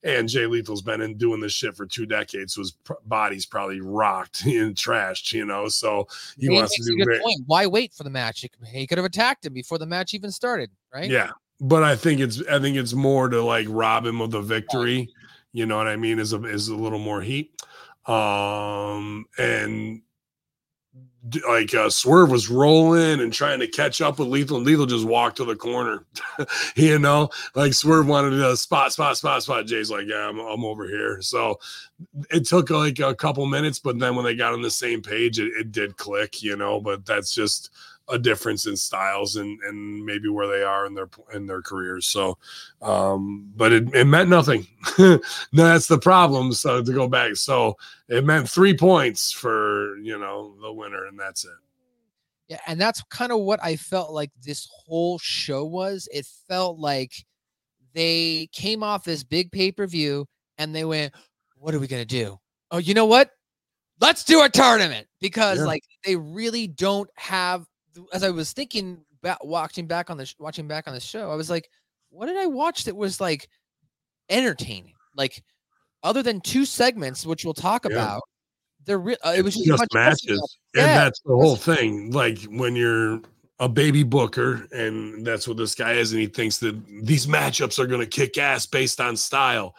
And 0.06 0.28
Jay 0.28 0.46
Lethal's 0.46 0.82
been 0.82 1.00
in 1.00 1.16
doing 1.16 1.40
this 1.40 1.52
shit 1.52 1.74
for 1.74 1.84
two 1.84 2.06
decades, 2.06 2.54
so 2.54 2.60
his 2.60 2.70
pr- 2.70 2.92
body's 3.06 3.44
probably 3.44 3.80
rocked 3.80 4.44
and 4.46 4.74
trashed, 4.76 5.32
you 5.32 5.44
know. 5.44 5.66
So 5.68 6.06
he 6.38 6.48
wants 6.48 6.76
to 6.76 6.84
do 6.84 7.02
a 7.02 7.04
good 7.04 7.22
point. 7.22 7.40
Why 7.46 7.66
wait 7.66 7.92
for 7.92 8.04
the 8.04 8.10
match? 8.10 8.46
He 8.70 8.86
could- 8.86 8.98
have 8.98 9.04
attacked 9.04 9.44
him 9.44 9.52
before 9.52 9.78
the 9.78 9.86
match 9.86 10.14
even 10.14 10.30
started, 10.30 10.70
right? 10.94 11.10
Yeah, 11.10 11.30
but 11.60 11.82
I 11.82 11.96
think 11.96 12.20
it's 12.20 12.40
I 12.48 12.60
think 12.60 12.76
it's 12.76 12.92
more 12.92 13.28
to 13.28 13.42
like 13.42 13.66
rob 13.68 14.06
him 14.06 14.20
of 14.20 14.30
the 14.30 14.40
victory. 14.40 15.08
You 15.52 15.66
know 15.66 15.76
what 15.76 15.88
I 15.88 15.96
mean? 15.96 16.18
Is 16.18 16.32
a 16.32 16.42
is 16.44 16.68
a 16.68 16.76
little 16.76 16.98
more 17.00 17.20
heat. 17.20 17.60
Um 18.06 19.26
and 19.38 20.02
like 21.48 21.74
uh, 21.74 21.90
Swerve 21.90 22.30
was 22.30 22.48
rolling 22.48 23.20
and 23.20 23.32
trying 23.32 23.60
to 23.60 23.66
catch 23.66 24.00
up 24.00 24.18
with 24.18 24.28
Lethal, 24.28 24.58
and 24.58 24.66
Lethal 24.66 24.86
just 24.86 25.04
walked 25.04 25.38
to 25.38 25.44
the 25.44 25.56
corner. 25.56 26.04
you 26.76 26.98
know, 26.98 27.30
like 27.54 27.74
Swerve 27.74 28.06
wanted 28.06 28.30
to 28.30 28.56
spot, 28.56 28.92
spot, 28.92 29.16
spot, 29.16 29.42
spot. 29.42 29.66
Jay's 29.66 29.90
like, 29.90 30.06
yeah, 30.06 30.28
I'm, 30.28 30.38
I'm 30.38 30.64
over 30.64 30.86
here. 30.86 31.20
So 31.22 31.58
it 32.30 32.46
took 32.46 32.70
like 32.70 32.98
a 32.98 33.14
couple 33.14 33.46
minutes, 33.46 33.78
but 33.78 33.98
then 33.98 34.14
when 34.14 34.24
they 34.24 34.34
got 34.34 34.52
on 34.52 34.62
the 34.62 34.70
same 34.70 35.02
page, 35.02 35.38
it, 35.38 35.52
it 35.58 35.72
did 35.72 35.96
click. 35.96 36.42
You 36.42 36.56
know, 36.56 36.80
but 36.80 37.04
that's 37.04 37.34
just 37.34 37.70
a 38.08 38.18
difference 38.18 38.66
in 38.66 38.76
styles 38.76 39.36
and 39.36 39.60
and 39.62 40.04
maybe 40.04 40.28
where 40.28 40.46
they 40.46 40.62
are 40.62 40.86
in 40.86 40.94
their 40.94 41.08
in 41.34 41.46
their 41.46 41.62
careers. 41.62 42.06
So, 42.06 42.38
um, 42.82 43.50
but 43.56 43.72
it, 43.72 43.94
it 43.94 44.04
meant 44.04 44.28
nothing. 44.28 44.66
no, 44.98 45.18
that's 45.52 45.88
the 45.88 45.98
problem. 45.98 46.52
So 46.52 46.82
to 46.82 46.92
go 46.92 47.08
back, 47.08 47.36
so 47.36 47.76
it 48.08 48.24
meant 48.24 48.48
three 48.48 48.76
points 48.76 49.32
for 49.32 49.96
you 49.98 50.18
know 50.18 50.54
the 50.60 50.72
winner, 50.72 51.06
and 51.06 51.18
that's 51.18 51.44
it. 51.44 51.50
Yeah, 52.48 52.60
and 52.66 52.80
that's 52.80 53.02
kind 53.10 53.32
of 53.32 53.40
what 53.40 53.58
I 53.62 53.74
felt 53.76 54.12
like 54.12 54.30
this 54.42 54.68
whole 54.70 55.18
show 55.18 55.64
was. 55.64 56.08
It 56.12 56.26
felt 56.48 56.78
like 56.78 57.12
they 57.92 58.48
came 58.52 58.82
off 58.82 59.04
this 59.04 59.24
big 59.24 59.50
pay-per-view 59.50 60.26
and 60.58 60.74
they 60.74 60.84
went, 60.84 61.14
What 61.56 61.74
are 61.74 61.80
we 61.80 61.88
gonna 61.88 62.04
do? 62.04 62.38
Oh, 62.70 62.78
you 62.78 62.94
know 62.94 63.06
what? 63.06 63.30
Let's 64.00 64.22
do 64.22 64.42
a 64.42 64.48
tournament 64.48 65.06
because 65.20 65.58
Yeah. 65.58 65.64
like 65.64 65.82
they 66.04 66.14
really 66.14 66.66
don't 66.66 67.08
have 67.16 67.66
as 68.12 68.22
I 68.22 68.30
was 68.30 68.52
thinking 68.52 68.98
about 69.22 69.46
watching 69.46 69.86
back 69.86 70.10
on 70.10 70.16
the 70.16 70.26
sh- 70.26 70.34
watching 70.38 70.68
back 70.68 70.86
on 70.88 70.94
the 70.94 71.00
show, 71.00 71.30
I 71.30 71.34
was 71.34 71.50
like, 71.50 71.68
what 72.10 72.26
did 72.26 72.36
I 72.36 72.46
watch 72.46 72.84
that 72.84 72.96
was 72.96 73.20
like 73.20 73.48
entertaining? 74.28 74.94
Like 75.16 75.42
other 76.02 76.22
than 76.22 76.40
two 76.40 76.64
segments, 76.64 77.26
which 77.26 77.44
we'll 77.44 77.54
talk 77.54 77.84
Yeah. 77.84 77.92
about, 77.96 78.22
there 78.84 78.98
re- 78.98 79.16
uh, 79.24 79.34
it 79.36 79.42
was 79.42 79.54
just, 79.54 79.66
just 79.66 79.78
bunch 79.78 79.88
of 79.92 79.96
wrestling 79.96 80.04
matches, 80.04 80.26
matches. 80.28 80.58
and 80.76 80.82
Yeah, 80.86 81.04
that's 81.04 81.20
the 81.24 81.34
whole 81.34 81.56
thing. 81.56 82.10
Like 82.12 82.38
when 82.44 82.76
you're 82.76 83.20
a 83.58 83.68
baby 83.68 84.02
booker, 84.02 84.68
and 84.72 85.26
that's 85.26 85.48
what 85.48 85.56
this 85.56 85.74
guy 85.74 85.92
is, 85.94 86.12
and 86.12 86.20
he 86.20 86.26
thinks 86.26 86.58
that 86.58 86.80
these 87.02 87.26
matchups 87.26 87.78
are 87.78 87.86
going 87.86 88.00
to 88.02 88.06
kick 88.06 88.36
ass 88.38 88.66
based 88.66 89.00
on 89.00 89.16
style. 89.16 89.74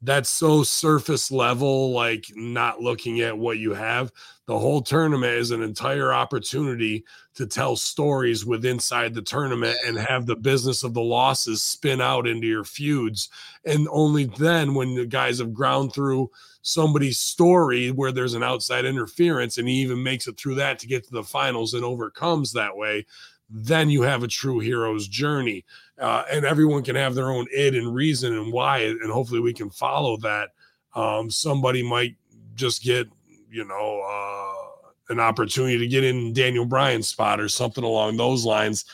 That's 0.00 0.30
so 0.30 0.62
surface 0.62 1.30
level, 1.32 1.90
like 1.90 2.26
not 2.36 2.80
looking 2.80 3.20
at 3.20 3.36
what 3.36 3.58
you 3.58 3.74
have. 3.74 4.12
The 4.46 4.58
whole 4.58 4.80
tournament 4.80 5.32
is 5.32 5.50
an 5.50 5.60
entire 5.60 6.12
opportunity 6.12 7.04
to 7.34 7.46
tell 7.46 7.74
stories 7.74 8.46
with 8.46 8.64
inside 8.64 9.12
the 9.12 9.22
tournament 9.22 9.76
and 9.84 9.98
have 9.98 10.26
the 10.26 10.36
business 10.36 10.84
of 10.84 10.94
the 10.94 11.02
losses 11.02 11.62
spin 11.62 12.00
out 12.00 12.28
into 12.28 12.46
your 12.46 12.62
feuds. 12.64 13.28
And 13.64 13.88
only 13.90 14.26
then, 14.26 14.74
when 14.74 14.94
the 14.94 15.04
guys 15.04 15.40
have 15.40 15.52
ground 15.52 15.92
through 15.92 16.30
somebody's 16.62 17.18
story 17.18 17.90
where 17.90 18.12
there's 18.12 18.34
an 18.34 18.42
outside 18.44 18.84
interference 18.84 19.58
and 19.58 19.66
he 19.66 19.74
even 19.76 20.02
makes 20.02 20.28
it 20.28 20.38
through 20.38 20.56
that 20.56 20.78
to 20.78 20.86
get 20.86 21.04
to 21.04 21.10
the 21.10 21.24
finals 21.24 21.74
and 21.74 21.84
overcomes 21.84 22.52
that 22.52 22.76
way, 22.76 23.04
then 23.50 23.90
you 23.90 24.02
have 24.02 24.22
a 24.22 24.28
true 24.28 24.60
hero's 24.60 25.08
journey. 25.08 25.64
Uh, 26.00 26.24
and 26.30 26.44
everyone 26.44 26.84
can 26.84 26.94
have 26.94 27.14
their 27.14 27.30
own 27.30 27.46
id 27.52 27.76
and 27.76 27.94
reason 27.94 28.32
and 28.32 28.52
why, 28.52 28.78
and 28.78 29.10
hopefully 29.10 29.40
we 29.40 29.52
can 29.52 29.70
follow 29.70 30.16
that. 30.18 30.50
Um, 30.94 31.30
somebody 31.30 31.82
might 31.82 32.14
just 32.54 32.82
get, 32.82 33.08
you 33.50 33.64
know, 33.64 34.02
uh, 34.02 35.12
an 35.12 35.18
opportunity 35.18 35.78
to 35.78 35.86
get 35.86 36.04
in 36.04 36.32
Daniel 36.32 36.64
Bryan's 36.64 37.08
spot 37.08 37.40
or 37.40 37.48
something 37.48 37.84
along 37.84 38.16
those 38.16 38.44
lines, 38.44 38.84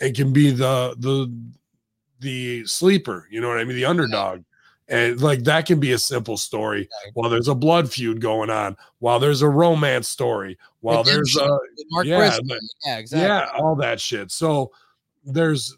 and 0.00 0.14
can 0.14 0.32
be 0.32 0.50
the 0.50 0.94
the 0.98 1.32
the 2.20 2.66
sleeper. 2.66 3.26
You 3.30 3.40
know 3.40 3.48
what 3.48 3.58
I 3.58 3.64
mean? 3.64 3.76
The 3.76 3.84
underdog. 3.84 4.44
And 4.88 5.18
like 5.22 5.44
that 5.44 5.64
can 5.64 5.80
be 5.80 5.92
a 5.92 5.98
simple 5.98 6.36
story 6.36 6.90
while 7.14 7.30
there's 7.30 7.48
a 7.48 7.54
blood 7.54 7.90
feud 7.90 8.20
going 8.20 8.50
on, 8.50 8.76
while 8.98 9.18
there's 9.18 9.40
a 9.40 9.48
romance 9.48 10.08
story, 10.08 10.58
while 10.80 11.02
there's 11.02 11.34
a 11.36 11.58
Mark 11.90 12.06
yeah, 12.06 12.38
yeah, 12.84 12.98
exactly. 12.98 13.26
yeah, 13.26 13.48
all 13.58 13.74
that 13.76 13.98
shit. 13.98 14.30
So 14.30 14.72
there's 15.24 15.76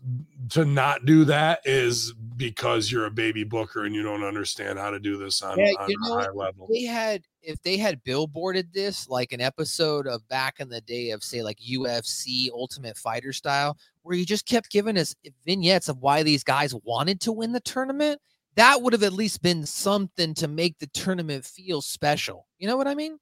to 0.51 0.65
not 0.65 1.05
do 1.05 1.25
that 1.25 1.61
is 1.65 2.13
because 2.37 2.91
you're 2.91 3.07
a 3.07 3.11
baby 3.11 3.45
booker 3.45 3.85
and 3.85 3.95
you 3.95 4.03
don't 4.03 4.25
understand 4.25 4.79
how 4.79 4.91
to 4.91 4.99
do 4.99 5.17
this 5.17 5.41
on, 5.43 5.59
Yeah, 5.59 5.73
on 5.79 5.89
you 5.91 5.97
a 6.05 6.09
know 6.09 6.19
high 6.19 6.31
level. 6.31 6.69
they 6.71 6.83
had 6.83 7.23
if 7.43 7.61
they 7.63 7.77
had 7.77 8.03
billboarded 8.05 8.73
this 8.73 9.09
like 9.09 9.33
an 9.33 9.41
episode 9.41 10.07
of 10.07 10.27
back 10.29 10.59
in 10.59 10.69
the 10.69 10.81
day 10.81 11.11
of 11.11 11.23
say 11.23 11.43
like 11.43 11.59
UFC 11.59 12.49
Ultimate 12.51 12.97
Fighter 12.99 13.33
style, 13.33 13.77
where 14.03 14.17
you 14.17 14.27
just 14.27 14.47
kept 14.47 14.71
giving 14.71 14.99
us 14.99 15.15
vignettes 15.47 15.89
of 15.89 15.99
why 15.99 16.23
these 16.23 16.43
guys 16.45 16.75
wanted 16.85 17.21
to 17.21 17.33
win 17.33 17.53
the 17.53 17.61
tournament, 17.61 18.21
that 18.57 18.83
would 18.83 18.93
have 18.93 19.03
at 19.05 19.13
least 19.13 19.43
been 19.43 19.65
something 19.65 20.35
to 20.35 20.49
make 20.49 20.79
the 20.79 20.89
tournament 20.89 21.45
feel 21.45 21.81
special. 21.81 22.47
You 22.59 22.67
know 22.67 22.77
what 22.77 22.89
I 22.89 22.95
mean? 22.95 23.19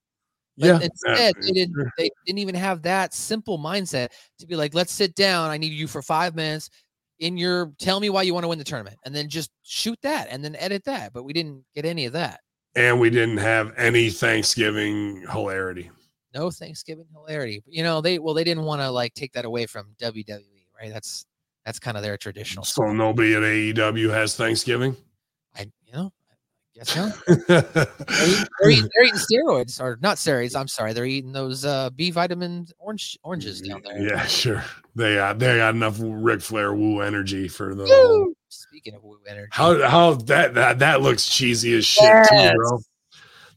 But 0.56 0.66
Yeah, 0.66 0.80
instead, 0.82 1.34
they 1.40 1.50
didn't. 1.50 1.74
sure. 1.74 1.92
They 1.98 2.10
didn't 2.26 2.38
even 2.38 2.54
have 2.54 2.82
that 2.82 3.12
simple 3.14 3.58
mindset 3.58 4.10
to 4.38 4.46
be 4.46 4.54
like, 4.56 4.74
"Let's 4.74 4.92
sit 4.92 5.14
down. 5.14 5.50
I 5.50 5.56
need 5.58 5.72
you 5.72 5.88
for 5.88 6.00
five 6.02 6.34
minutes 6.34 6.70
in 7.18 7.36
your. 7.36 7.72
Tell 7.78 7.98
me 8.00 8.08
why 8.10 8.22
you 8.22 8.34
want 8.34 8.44
to 8.44 8.48
win 8.48 8.58
the 8.58 8.64
tournament, 8.64 8.96
and 9.04 9.14
then 9.14 9.28
just 9.28 9.50
shoot 9.62 9.98
that, 10.02 10.28
and 10.30 10.44
then 10.44 10.54
edit 10.56 10.84
that." 10.84 11.12
But 11.12 11.24
we 11.24 11.32
didn't 11.32 11.64
get 11.74 11.84
any 11.84 12.06
of 12.06 12.12
that. 12.14 12.40
and 12.76 12.98
we 12.98 13.08
didn't 13.10 13.36
have 13.38 13.72
any 13.76 14.10
Thanksgiving 14.10 15.24
hilarity. 15.30 15.90
No 16.34 16.50
Thanksgiving 16.50 17.06
hilarity. 17.12 17.62
You 17.66 17.82
know, 17.84 18.00
they 18.00 18.18
well, 18.18 18.34
they 18.34 18.42
didn't 18.44 18.64
want 18.64 18.80
to 18.82 18.90
like 18.90 19.14
take 19.14 19.32
that 19.34 19.44
away 19.44 19.66
from 19.66 19.94
WWE, 20.00 20.66
right? 20.80 20.92
That's 20.92 21.24
that's 21.64 21.78
kind 21.78 21.96
of 21.96 22.02
their 22.02 22.16
traditional. 22.16 22.64
So 22.64 22.92
nobody 22.92 23.34
at 23.34 23.42
AEW 23.42 24.10
has 24.10 24.36
Thanksgiving. 24.36 24.96
I 25.56 25.62
you 25.86 25.92
know, 25.92 26.12
Guess 26.74 26.96
no. 26.96 27.08
They're, 27.26 27.58
eat- 27.60 28.48
they're, 28.60 28.70
eating, 28.70 28.88
they're 28.94 29.04
eating 29.04 29.14
steroids 29.20 29.80
or 29.80 29.96
not 30.02 30.16
steroids. 30.16 30.58
I'm 30.58 30.66
sorry, 30.68 30.92
they're 30.92 31.04
eating 31.06 31.30
those 31.32 31.64
uh, 31.64 31.90
B 31.90 32.10
vitamin 32.10 32.66
orange 32.78 33.16
oranges 33.22 33.60
down 33.60 33.82
there. 33.84 34.00
yeah, 34.08 34.26
sure. 34.26 34.64
They 34.96 35.14
got 35.16 35.38
they 35.38 35.56
got 35.58 35.74
enough 35.74 35.98
Ric 36.00 36.40
Flair 36.40 36.74
woo 36.74 37.00
energy 37.00 37.46
for 37.48 37.74
the 37.74 37.84
Woo! 37.84 38.34
Speaking 38.48 38.94
of 38.94 39.04
woo 39.04 39.18
energy, 39.28 39.48
How 39.52 39.86
how 39.88 40.14
that 40.14 40.54
that 40.54 40.80
that 40.80 41.00
looks 41.00 41.28
cheesy 41.28 41.76
as 41.76 41.84
shit 41.86 42.02
Yes. 42.04 42.28
too, 42.52 42.56
bro. 42.56 42.78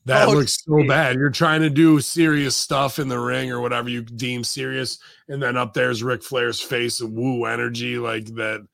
That 0.06 0.30
Oh, 0.30 0.34
looks 0.34 0.64
so 0.64 0.78
geez. 0.80 0.88
bad. 0.88 1.16
You're 1.18 1.30
trying 1.30 1.62
to 1.62 1.70
do 1.70 2.00
serious 2.00 2.56
stuff 2.56 2.98
in 2.98 3.10
the 3.10 3.20
ring 3.20 3.52
or 3.52 3.60
whatever 3.60 3.90
you 3.90 4.04
deem 4.04 4.44
serious, 4.44 5.00
and 5.28 5.42
then 5.44 5.58
up 5.58 5.74
there's 5.74 6.02
Ric 6.02 6.24
Flair's 6.24 6.62
face 6.62 7.02
of 7.02 7.12
woo 7.12 7.46
energy 7.46 7.98
like 7.98 8.28
that. 8.36 8.66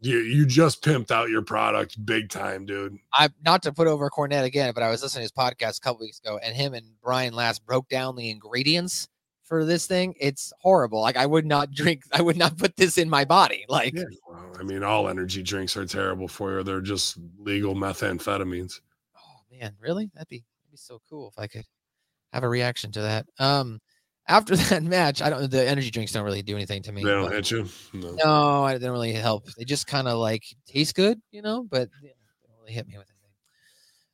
You 0.00 0.18
you 0.18 0.46
just 0.46 0.82
pimped 0.82 1.10
out 1.10 1.30
your 1.30 1.42
product 1.42 2.04
big 2.04 2.28
time, 2.28 2.66
dude. 2.66 2.98
I'm 3.14 3.32
not 3.44 3.62
to 3.62 3.72
put 3.72 3.86
over 3.86 4.10
Cornette 4.10 4.44
again, 4.44 4.72
but 4.74 4.82
I 4.82 4.90
was 4.90 5.02
listening 5.02 5.20
to 5.20 5.22
his 5.22 5.32
podcast 5.32 5.78
a 5.78 5.80
couple 5.80 6.00
weeks 6.00 6.18
ago, 6.18 6.38
and 6.42 6.54
him 6.54 6.74
and 6.74 6.86
Brian 7.02 7.32
Last 7.32 7.64
broke 7.64 7.88
down 7.88 8.14
the 8.14 8.30
ingredients 8.30 9.08
for 9.42 9.64
this 9.64 9.86
thing. 9.86 10.14
It's 10.20 10.52
horrible. 10.60 11.00
Like 11.00 11.16
I 11.16 11.24
would 11.24 11.46
not 11.46 11.70
drink. 11.72 12.02
I 12.12 12.20
would 12.20 12.36
not 12.36 12.58
put 12.58 12.76
this 12.76 12.98
in 12.98 13.08
my 13.08 13.24
body. 13.24 13.64
Like 13.68 13.94
Yeah, 13.94 14.04
well, 14.28 14.52
I 14.60 14.62
mean, 14.62 14.82
all 14.82 15.08
energy 15.08 15.42
drinks 15.42 15.76
are 15.76 15.86
terrible 15.86 16.28
for 16.28 16.58
you. 16.58 16.62
They're 16.62 16.80
just 16.82 17.16
legal 17.38 17.74
methamphetamines. 17.74 18.80
Oh 19.16 19.40
man, 19.58 19.76
really? 19.80 20.10
That'd 20.12 20.28
be 20.28 20.44
that'd 20.62 20.72
be 20.72 20.76
so 20.76 21.00
cool 21.08 21.28
if 21.28 21.38
I 21.38 21.46
could 21.46 21.64
have 22.34 22.42
a 22.42 22.48
reaction 22.48 22.92
to 22.92 23.00
that. 23.00 23.26
Um, 23.38 23.80
after 24.28 24.56
that 24.56 24.82
match, 24.82 25.22
I 25.22 25.30
don't. 25.30 25.50
The 25.50 25.66
energy 25.66 25.90
drinks 25.90 26.12
don't 26.12 26.24
really 26.24 26.42
do 26.42 26.56
anything 26.56 26.82
to 26.84 26.92
me. 26.92 27.02
They 27.04 27.10
don't 27.10 27.30
hit 27.32 27.50
you. 27.50 27.66
No. 27.92 28.12
no, 28.24 28.64
I- 28.64 28.78
they 28.78 28.86
don't 28.86 28.92
really 28.92 29.12
help. 29.12 29.46
They 29.56 29.64
just 29.64 29.86
kind 29.86 30.08
of 30.08 30.18
like 30.18 30.44
taste 30.66 30.94
good, 30.94 31.20
you 31.30 31.42
know, 31.42 31.64
but 31.70 31.88
they 32.02 32.08
don't 32.08 32.60
really 32.60 32.72
hit 32.72 32.86
me 32.86 32.96
with 32.98 33.06
anything. 33.06 33.12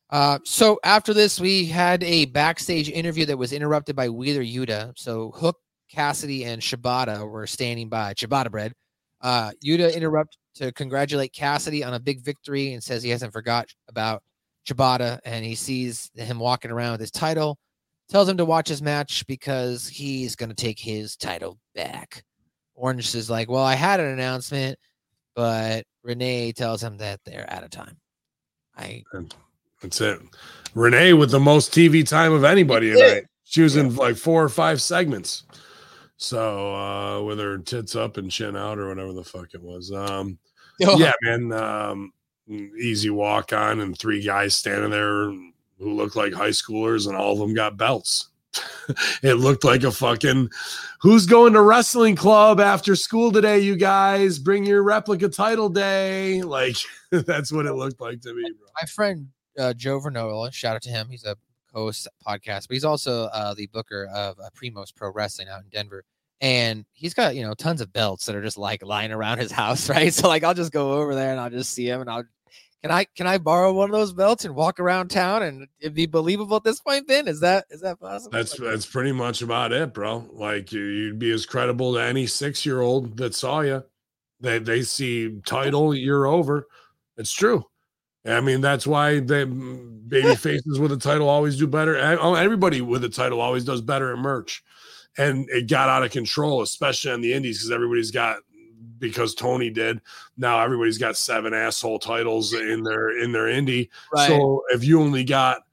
Uh, 0.09 0.39
so 0.43 0.79
after 0.83 1.13
this, 1.13 1.39
we 1.39 1.65
had 1.65 2.03
a 2.03 2.25
backstage 2.25 2.89
interview 2.89 3.25
that 3.25 3.37
was 3.37 3.51
interrupted 3.51 3.95
by 3.95 4.09
Wheeler 4.09 4.43
Yuta. 4.43 4.93
So 4.95 5.31
Hook, 5.31 5.57
Cassidy, 5.89 6.45
and 6.45 6.61
Shibata 6.61 7.27
were 7.27 7.47
standing 7.47 7.89
by. 7.89 8.13
Shibata 8.13 8.51
bread. 8.51 8.73
Uh, 9.21 9.51
Yuta 9.65 9.95
interrupt 9.95 10.37
to 10.55 10.71
congratulate 10.73 11.33
Cassidy 11.33 11.83
on 11.83 11.95
a 11.95 11.99
big 11.99 12.21
victory 12.21 12.73
and 12.73 12.83
says 12.83 13.01
he 13.01 13.09
hasn't 13.09 13.33
forgot 13.33 13.67
about 13.89 14.21
Shibata 14.67 15.19
and 15.25 15.43
he 15.43 15.55
sees 15.55 16.11
him 16.15 16.37
walking 16.37 16.69
around 16.69 16.91
with 16.91 17.01
his 17.01 17.11
title. 17.11 17.57
Tells 18.09 18.29
him 18.29 18.37
to 18.37 18.45
watch 18.45 18.67
his 18.67 18.81
match 18.81 19.25
because 19.27 19.87
he's 19.87 20.35
going 20.35 20.49
to 20.49 20.55
take 20.55 20.79
his 20.79 21.15
title 21.15 21.57
back. 21.73 22.23
Orange 22.75 23.15
is 23.15 23.29
like, 23.29 23.49
Well, 23.49 23.63
I 23.63 23.75
had 23.75 23.99
an 23.99 24.07
announcement, 24.07 24.77
but 25.35 25.85
Renee 26.03 26.51
tells 26.51 26.83
him 26.83 26.97
that 26.97 27.19
they're 27.25 27.51
out 27.51 27.63
of 27.63 27.69
time. 27.69 27.97
I 28.77 29.03
That's 29.81 30.01
it. 30.01 30.19
Renee 30.75 31.13
with 31.13 31.31
the 31.31 31.39
most 31.39 31.71
TV 31.71 32.07
time 32.07 32.33
of 32.33 32.43
anybody 32.43 32.93
tonight. 32.93 33.25
She 33.43 33.61
was 33.61 33.75
in 33.75 33.95
like 33.95 34.15
four 34.15 34.43
or 34.43 34.49
five 34.49 34.81
segments. 34.81 35.43
So 36.17 36.73
uh 36.75 37.21
with 37.21 37.39
her 37.39 37.57
tits 37.57 37.95
up 37.95 38.17
and 38.17 38.31
chin 38.31 38.55
out 38.55 38.79
or 38.79 38.87
whatever 38.87 39.13
the 39.13 39.23
fuck 39.23 39.53
it 39.53 39.61
was. 39.61 39.91
Um 39.91 40.39
yeah, 40.79 41.11
man. 41.21 41.51
Um 41.51 42.13
easy 42.47 43.09
walk 43.09 43.53
on 43.53 43.79
and 43.79 43.97
three 43.97 44.21
guys 44.21 44.55
standing 44.55 44.89
there 44.91 45.31
who 45.79 45.93
looked 45.93 46.15
like 46.15 46.33
high 46.33 46.49
schoolers 46.49 47.07
and 47.07 47.15
all 47.15 47.33
of 47.33 47.39
them 47.39 47.53
got 47.53 47.77
belts. 47.77 48.29
it 49.23 49.35
looked 49.35 49.63
like 49.63 49.83
a 49.83 49.91
fucking 49.91 50.49
who's 51.01 51.25
going 51.25 51.53
to 51.53 51.61
wrestling 51.61 52.15
club 52.15 52.59
after 52.59 52.95
school 52.95 53.31
today, 53.31 53.59
you 53.59 53.75
guys? 53.75 54.39
Bring 54.39 54.65
your 54.65 54.83
replica 54.83 55.29
title 55.29 55.69
day. 55.69 56.41
Like 56.53 56.75
that's 57.11 57.51
what 57.51 57.65
it 57.65 57.73
looked 57.73 57.99
like 57.99 58.21
to 58.21 58.33
me, 58.33 58.43
bro. 58.43 58.67
My 58.79 58.87
friend 58.87 59.27
uh, 59.57 59.73
Joe 59.73 59.99
Vernola, 59.99 60.53
shout 60.53 60.75
out 60.75 60.81
to 60.83 60.89
him. 60.89 61.07
He's 61.09 61.25
a 61.25 61.35
host 61.73 62.07
podcast, 62.25 62.67
but 62.67 62.73
he's 62.73 62.85
also 62.85 63.25
uh, 63.25 63.53
the 63.53 63.67
booker 63.67 64.07
of 64.13 64.39
uh, 64.39 64.49
Primos 64.55 64.93
Pro 64.95 65.11
Wrestling 65.11 65.47
out 65.47 65.61
in 65.61 65.69
Denver. 65.69 66.03
And 66.41 66.85
he's 66.91 67.13
got, 67.13 67.35
you 67.35 67.41
know, 67.41 67.53
tons 67.53 67.81
of 67.81 67.91
belts 67.93 68.25
that 68.25 68.35
are 68.35 68.41
just 68.41 68.57
like 68.57 68.83
lying 68.83 69.11
around 69.11 69.39
his 69.39 69.51
house, 69.51 69.89
right? 69.89 70.13
So 70.13 70.27
like 70.27 70.43
I'll 70.43 70.53
just 70.53 70.71
go 70.71 70.93
over 70.93 71.15
there 71.15 71.31
and 71.31 71.39
I'll 71.39 71.49
just 71.49 71.71
see 71.71 71.87
him 71.87 72.01
and 72.01 72.09
I'll 72.09 72.25
can 72.83 72.91
I 72.91 73.05
can 73.05 73.27
I 73.27 73.37
borrow 73.37 73.71
one 73.71 73.89
of 73.89 73.93
those 73.93 74.11
belts 74.11 74.43
and 74.43 74.53
walk 74.53 74.77
around 74.77 75.07
town 75.07 75.41
and 75.41 75.67
it'd 75.79 75.93
be 75.93 76.05
believable 76.05 76.57
at 76.57 76.65
this 76.65 76.81
point, 76.81 77.07
Ben? 77.07 77.29
Is 77.29 77.39
that 77.39 77.65
is 77.69 77.79
that 77.79 77.97
possible? 77.97 78.31
That's 78.31 78.57
that's 78.59 78.85
pretty 78.85 79.13
much 79.13 79.41
about 79.41 79.71
it, 79.71 79.93
bro. 79.93 80.27
Like 80.33 80.73
you, 80.73 80.81
you'd 80.81 81.17
be 81.17 81.31
as 81.31 81.45
credible 81.45 81.93
to 81.93 82.01
any 82.01 82.27
six 82.27 82.65
year 82.65 82.81
old 82.81 83.15
that 83.17 83.35
saw 83.35 83.61
you. 83.61 83.85
They 84.41 84.59
they 84.59 84.81
see 84.81 85.39
title, 85.45 85.95
you're 85.95 86.27
over. 86.27 86.67
It's 87.15 87.31
true. 87.31 87.65
I 88.25 88.41
mean, 88.41 88.59
that's 88.59 88.85
why 88.85 89.21
the 89.21 89.45
baby 89.45 90.35
faces 90.35 90.77
with 90.77 90.91
a 90.91 90.97
title 90.97 91.29
always 91.29 91.57
do 91.57 91.67
better. 91.67 91.97
oh, 92.19 92.35
Everybody 92.35 92.81
with 92.81 93.05
a 93.05 93.09
title 93.09 93.39
always 93.39 93.63
does 93.63 93.79
better 93.79 94.11
at 94.11 94.19
merch. 94.19 94.61
And 95.17 95.47
it 95.49 95.69
got 95.69 95.89
out 95.89 96.03
of 96.03 96.11
control, 96.11 96.63
especially 96.63 97.11
on 97.11 97.21
the 97.21 97.33
indies, 97.33 97.59
because 97.59 97.71
everybody's 97.71 98.11
got 98.11 98.39
because 99.09 99.35
Tony 99.35 99.69
did. 99.69 100.01
Now 100.37 100.59
everybody's 100.59 100.97
got 100.97 101.17
seven 101.17 101.53
asshole 101.53 101.99
titles 101.99 102.53
in 102.53 102.83
their 102.83 103.19
in 103.19 103.31
their 103.31 103.45
indie. 103.45 103.89
Right. 104.13 104.27
So 104.27 104.63
if 104.71 104.83
you 104.83 105.01
only 105.01 105.23
got 105.23 105.63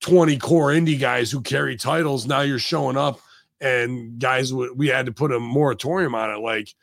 20 0.00 0.36
core 0.38 0.68
indie 0.68 1.00
guys 1.00 1.30
who 1.30 1.40
carry 1.40 1.76
titles, 1.76 2.26
now 2.26 2.42
you're 2.42 2.58
showing 2.58 2.96
up 2.96 3.20
and 3.60 4.18
guys 4.18 4.52
we 4.52 4.86
had 4.88 5.06
to 5.06 5.12
put 5.12 5.32
a 5.32 5.40
moratorium 5.40 6.14
on 6.14 6.30
it 6.30 6.38
like 6.38 6.74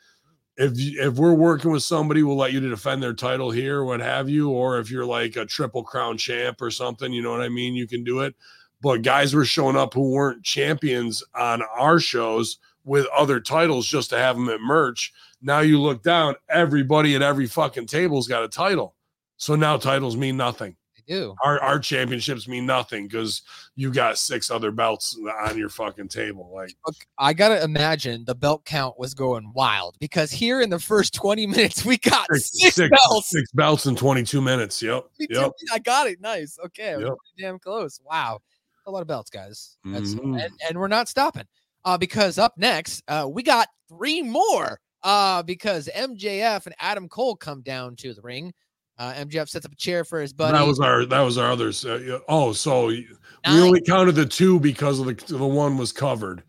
if 0.56 0.72
if 0.76 1.14
we're 1.14 1.34
working 1.34 1.70
with 1.70 1.82
somebody 1.82 2.22
we'll 2.22 2.36
let 2.36 2.52
you 2.52 2.60
to 2.60 2.68
defend 2.68 3.02
their 3.02 3.14
title 3.14 3.50
here 3.50 3.84
what 3.84 4.00
have 4.00 4.28
you 4.28 4.50
or 4.50 4.78
if 4.78 4.90
you're 4.90 5.06
like 5.06 5.36
a 5.36 5.46
triple 5.46 5.82
crown 5.84 6.18
champ 6.18 6.60
or 6.60 6.70
something 6.70 7.12
you 7.12 7.22
know 7.22 7.30
what 7.30 7.40
i 7.40 7.48
mean 7.48 7.74
you 7.74 7.86
can 7.86 8.02
do 8.02 8.20
it 8.20 8.34
but 8.80 9.02
guys 9.02 9.34
were 9.34 9.44
showing 9.44 9.76
up 9.76 9.94
who 9.94 10.10
weren't 10.10 10.42
champions 10.42 11.22
on 11.34 11.62
our 11.76 12.00
shows 12.00 12.58
with 12.84 13.06
other 13.16 13.40
titles 13.40 13.86
just 13.86 14.10
to 14.10 14.18
have 14.18 14.36
them 14.36 14.48
at 14.48 14.60
merch 14.60 15.12
now 15.44 15.60
you 15.60 15.80
look 15.80 16.02
down, 16.02 16.34
everybody 16.48 17.14
at 17.14 17.22
every 17.22 17.46
fucking 17.46 17.86
table's 17.86 18.26
got 18.26 18.42
a 18.42 18.48
title. 18.48 18.94
So 19.36 19.54
now 19.54 19.76
titles 19.76 20.16
mean 20.16 20.38
nothing. 20.38 20.74
They 20.96 21.14
do. 21.14 21.34
Our 21.44 21.60
our 21.60 21.78
championships 21.78 22.48
mean 22.48 22.64
nothing 22.64 23.06
because 23.06 23.42
you 23.76 23.92
got 23.92 24.16
six 24.16 24.50
other 24.50 24.70
belts 24.70 25.18
on 25.42 25.58
your 25.58 25.68
fucking 25.68 26.08
table. 26.08 26.50
Like 26.54 26.74
I 27.18 27.34
gotta 27.34 27.62
imagine 27.62 28.24
the 28.24 28.34
belt 28.34 28.64
count 28.64 28.98
was 28.98 29.12
going 29.12 29.52
wild 29.54 29.96
because 30.00 30.30
here 30.32 30.62
in 30.62 30.70
the 30.70 30.78
first 30.78 31.12
20 31.14 31.46
minutes 31.48 31.84
we 31.84 31.98
got 31.98 32.26
six, 32.32 32.50
six, 32.52 32.74
six 32.76 32.90
belts. 32.90 33.30
Six 33.30 33.52
belts 33.52 33.86
in 33.86 33.96
22 33.96 34.40
minutes. 34.40 34.82
Yep. 34.82 35.04
Yep. 35.18 35.52
I 35.72 35.78
got 35.78 36.06
it. 36.06 36.22
Nice. 36.22 36.58
Okay. 36.64 36.96
Yep. 36.98 37.14
Damn 37.38 37.58
close. 37.58 38.00
Wow. 38.02 38.40
A 38.86 38.90
lot 38.90 39.00
of 39.00 39.08
belts, 39.08 39.30
guys. 39.30 39.78
Mm-hmm. 39.86 40.34
And, 40.34 40.52
and, 40.68 40.78
we're 40.78 40.88
not 40.88 41.08
stopping. 41.08 41.44
Uh, 41.86 41.96
because 41.96 42.36
up 42.36 42.52
next, 42.58 43.02
uh, 43.08 43.26
we 43.26 43.42
got 43.42 43.68
three 43.88 44.20
more 44.20 44.78
uh, 45.04 45.42
because 45.42 45.88
MJF 45.94 46.66
and 46.66 46.74
Adam 46.80 47.08
Cole 47.08 47.36
come 47.36 47.60
down 47.60 47.94
to 47.96 48.14
the 48.14 48.22
ring. 48.22 48.52
Uh, 48.96 49.12
MJF 49.14 49.48
sets 49.48 49.66
up 49.66 49.72
a 49.72 49.76
chair 49.76 50.04
for 50.04 50.20
his 50.20 50.32
buddy. 50.32 50.56
That 50.56 50.66
was 50.66 50.80
our 50.80 51.04
that 51.04 51.20
was 51.20 51.36
our 51.36 51.50
others. 51.50 51.84
Uh, 51.84 52.20
oh, 52.28 52.52
so 52.52 52.88
Nine. 52.88 53.06
we 53.46 53.60
only 53.60 53.80
counted 53.82 54.12
the 54.12 54.24
two 54.24 54.58
because 54.58 54.98
of 54.98 55.06
the 55.06 55.14
the 55.36 55.46
one 55.46 55.76
was 55.76 55.92
covered, 55.92 56.42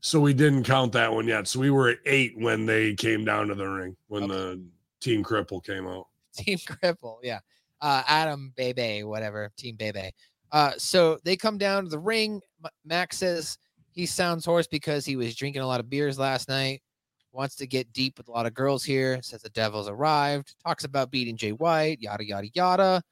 so 0.00 0.18
we 0.18 0.34
didn't 0.34 0.64
count 0.64 0.92
that 0.92 1.12
one 1.12 1.28
yet. 1.28 1.46
So 1.46 1.60
we 1.60 1.70
were 1.70 1.90
at 1.90 1.98
eight 2.06 2.32
when 2.36 2.66
they 2.66 2.94
came 2.94 3.24
down 3.24 3.48
to 3.48 3.54
the 3.54 3.68
ring 3.68 3.96
when 4.08 4.24
okay. 4.24 4.32
the 4.32 4.62
Team 5.00 5.22
Cripple 5.22 5.64
came 5.64 5.86
out. 5.86 6.06
Team 6.34 6.58
Cripple, 6.58 7.18
yeah. 7.22 7.40
Uh, 7.82 8.02
Adam 8.06 8.52
Bebe, 8.56 9.04
whatever, 9.04 9.50
Team 9.56 9.76
Bebe. 9.76 10.10
Uh, 10.52 10.72
so 10.78 11.18
they 11.24 11.36
come 11.36 11.58
down 11.58 11.84
to 11.84 11.90
the 11.90 11.98
ring. 11.98 12.40
Max 12.84 13.18
says 13.18 13.58
he 13.92 14.06
sounds 14.06 14.44
hoarse 14.44 14.66
because 14.66 15.04
he 15.04 15.16
was 15.16 15.34
drinking 15.34 15.62
a 15.62 15.66
lot 15.66 15.80
of 15.80 15.88
beers 15.88 16.18
last 16.18 16.48
night 16.48 16.82
wants 17.32 17.54
to 17.56 17.66
get 17.66 17.92
deep 17.92 18.18
with 18.18 18.28
a 18.28 18.30
lot 18.30 18.46
of 18.46 18.54
girls 18.54 18.84
here, 18.84 19.20
says 19.22 19.42
the 19.42 19.50
Devil's 19.50 19.88
arrived, 19.88 20.54
talks 20.64 20.84
about 20.84 21.10
beating 21.10 21.36
Jay 21.36 21.52
White, 21.52 22.00
yada, 22.00 22.24
yada, 22.24 22.48
yada. 22.54 23.02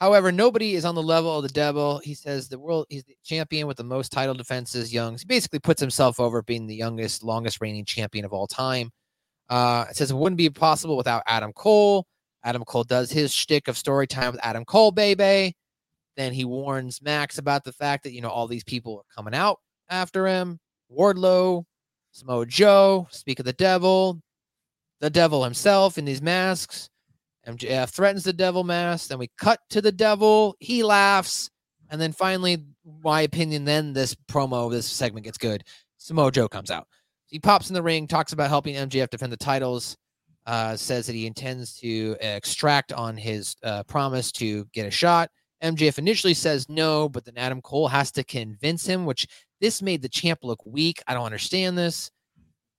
However, 0.00 0.32
nobody 0.32 0.74
is 0.74 0.84
on 0.84 0.94
the 0.94 1.02
level 1.02 1.36
of 1.36 1.42
the 1.42 1.48
Devil. 1.48 1.98
He 1.98 2.14
says 2.14 2.48
the 2.48 2.58
world, 2.58 2.86
he's 2.90 3.04
the 3.04 3.16
champion 3.24 3.66
with 3.66 3.76
the 3.76 3.84
most 3.84 4.12
title 4.12 4.34
defenses, 4.34 4.92
Youngs. 4.92 5.22
He 5.22 5.26
basically 5.26 5.60
puts 5.60 5.80
himself 5.80 6.18
over 6.20 6.42
being 6.42 6.66
the 6.66 6.74
youngest, 6.74 7.22
longest 7.22 7.60
reigning 7.60 7.84
champion 7.84 8.24
of 8.24 8.32
all 8.32 8.46
time. 8.46 8.90
Uh, 9.48 9.86
it 9.88 9.96
says 9.96 10.10
it 10.10 10.16
wouldn't 10.16 10.38
be 10.38 10.50
possible 10.50 10.96
without 10.96 11.22
Adam 11.26 11.52
Cole. 11.52 12.06
Adam 12.44 12.64
Cole 12.64 12.84
does 12.84 13.10
his 13.10 13.32
shtick 13.32 13.68
of 13.68 13.78
story 13.78 14.06
time 14.06 14.32
with 14.32 14.44
Adam 14.44 14.64
Cole, 14.64 14.90
baby. 14.90 15.56
Then 16.16 16.32
he 16.32 16.44
warns 16.44 17.00
Max 17.02 17.38
about 17.38 17.64
the 17.64 17.72
fact 17.72 18.04
that, 18.04 18.12
you 18.12 18.20
know, 18.20 18.28
all 18.28 18.46
these 18.46 18.64
people 18.64 18.98
are 18.98 19.14
coming 19.14 19.34
out 19.34 19.58
after 19.88 20.26
him. 20.26 20.58
Wardlow, 20.90 21.64
Samoa 22.14 22.46
Joe, 22.46 23.08
speak 23.10 23.40
of 23.40 23.44
the 23.44 23.52
devil, 23.52 24.22
the 25.00 25.10
devil 25.10 25.42
himself 25.42 25.98
in 25.98 26.04
these 26.04 26.22
masks. 26.22 26.88
MJF 27.44 27.90
threatens 27.90 28.22
the 28.22 28.32
devil 28.32 28.62
mask. 28.62 29.08
Then 29.08 29.18
we 29.18 29.28
cut 29.36 29.58
to 29.70 29.82
the 29.82 29.90
devil. 29.90 30.54
He 30.60 30.84
laughs. 30.84 31.50
And 31.90 32.00
then 32.00 32.12
finally, 32.12 32.64
my 33.02 33.22
opinion, 33.22 33.64
then 33.64 33.92
this 33.92 34.14
promo, 34.30 34.70
this 34.70 34.86
segment 34.86 35.24
gets 35.24 35.38
good. 35.38 35.64
Samoa 35.98 36.30
Joe 36.30 36.48
comes 36.48 36.70
out. 36.70 36.86
He 37.26 37.40
pops 37.40 37.68
in 37.68 37.74
the 37.74 37.82
ring, 37.82 38.06
talks 38.06 38.32
about 38.32 38.48
helping 38.48 38.76
MJF 38.76 39.10
defend 39.10 39.32
the 39.32 39.36
titles, 39.36 39.96
uh, 40.46 40.76
says 40.76 41.06
that 41.06 41.14
he 41.14 41.26
intends 41.26 41.76
to 41.80 42.16
extract 42.20 42.92
on 42.92 43.16
his 43.16 43.56
uh, 43.64 43.82
promise 43.82 44.30
to 44.32 44.66
get 44.72 44.86
a 44.86 44.90
shot. 44.90 45.30
MJF 45.64 45.98
initially 45.98 46.34
says 46.34 46.68
no, 46.68 47.08
but 47.08 47.24
then 47.24 47.34
Adam 47.36 47.60
Cole 47.60 47.88
has 47.88 48.12
to 48.12 48.22
convince 48.22 48.86
him, 48.86 49.04
which 49.04 49.26
this 49.64 49.80
made 49.80 50.02
the 50.02 50.10
champ 50.10 50.40
look 50.42 50.60
weak. 50.66 51.02
I 51.06 51.14
don't 51.14 51.24
understand 51.24 51.78
this. 51.78 52.10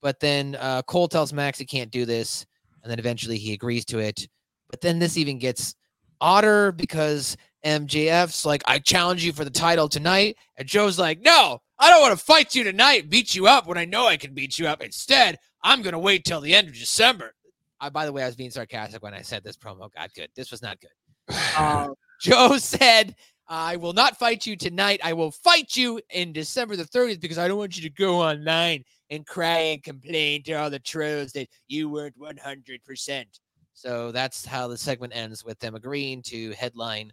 But 0.02 0.20
then 0.20 0.56
uh, 0.60 0.82
Cole 0.82 1.08
tells 1.08 1.32
Max 1.32 1.58
he 1.58 1.66
can't 1.66 1.90
do 1.90 2.04
this. 2.04 2.46
And 2.84 2.88
then 2.88 3.00
eventually 3.00 3.38
he 3.38 3.54
agrees 3.54 3.84
to 3.86 3.98
it. 3.98 4.28
But 4.70 4.82
then 4.82 5.00
this 5.00 5.16
even 5.16 5.40
gets 5.40 5.74
odder 6.20 6.70
because 6.70 7.36
MJF's 7.64 8.46
like, 8.46 8.62
I 8.66 8.78
challenge 8.78 9.24
you 9.24 9.32
for 9.32 9.42
the 9.44 9.50
title 9.50 9.88
tonight. 9.88 10.36
And 10.58 10.68
Joe's 10.68 10.96
like, 10.96 11.20
no, 11.22 11.58
I 11.76 11.90
don't 11.90 12.02
want 12.02 12.16
to 12.16 12.24
fight 12.24 12.54
you 12.54 12.62
tonight, 12.62 13.10
beat 13.10 13.34
you 13.34 13.48
up 13.48 13.66
when 13.66 13.78
I 13.78 13.84
know 13.84 14.06
I 14.06 14.16
can 14.16 14.32
beat 14.32 14.56
you 14.56 14.68
up. 14.68 14.80
Instead, 14.80 15.38
I'm 15.64 15.82
going 15.82 15.92
to 15.92 15.98
wait 15.98 16.24
till 16.24 16.40
the 16.40 16.54
end 16.54 16.68
of 16.68 16.74
December. 16.74 17.34
I, 17.80 17.88
by 17.88 18.06
the 18.06 18.12
way, 18.12 18.22
I 18.22 18.26
was 18.26 18.36
being 18.36 18.52
sarcastic 18.52 19.02
when 19.02 19.12
I 19.12 19.22
said 19.22 19.42
this 19.42 19.56
promo 19.56 19.92
got 19.92 20.14
good. 20.14 20.28
This 20.36 20.52
was 20.52 20.62
not 20.62 20.78
good. 20.80 20.90
Uh, 21.58 21.88
Joe 22.20 22.56
said 22.58 23.16
I 23.48 23.76
will 23.76 23.92
not 23.92 24.18
fight 24.18 24.46
you 24.46 24.56
tonight. 24.56 25.00
I 25.04 25.12
will 25.12 25.30
fight 25.30 25.76
you 25.76 26.00
in 26.10 26.32
December 26.32 26.74
the 26.74 26.84
30th 26.84 27.20
because 27.20 27.38
I 27.38 27.46
don't 27.46 27.58
want 27.58 27.76
you 27.76 27.82
to 27.82 27.90
go 27.90 28.20
online 28.20 28.82
and 29.10 29.26
cry 29.26 29.58
and 29.58 29.82
complain 29.82 30.42
to 30.44 30.52
all 30.54 30.70
the 30.70 30.80
trolls 30.80 31.32
that 31.32 31.48
you 31.68 31.88
weren't 31.88 32.18
100%. 32.18 33.24
So 33.72 34.10
that's 34.10 34.44
how 34.44 34.66
the 34.66 34.76
segment 34.76 35.14
ends 35.14 35.44
with 35.44 35.58
them 35.60 35.74
agreeing 35.74 36.22
to 36.22 36.52
headline 36.52 37.12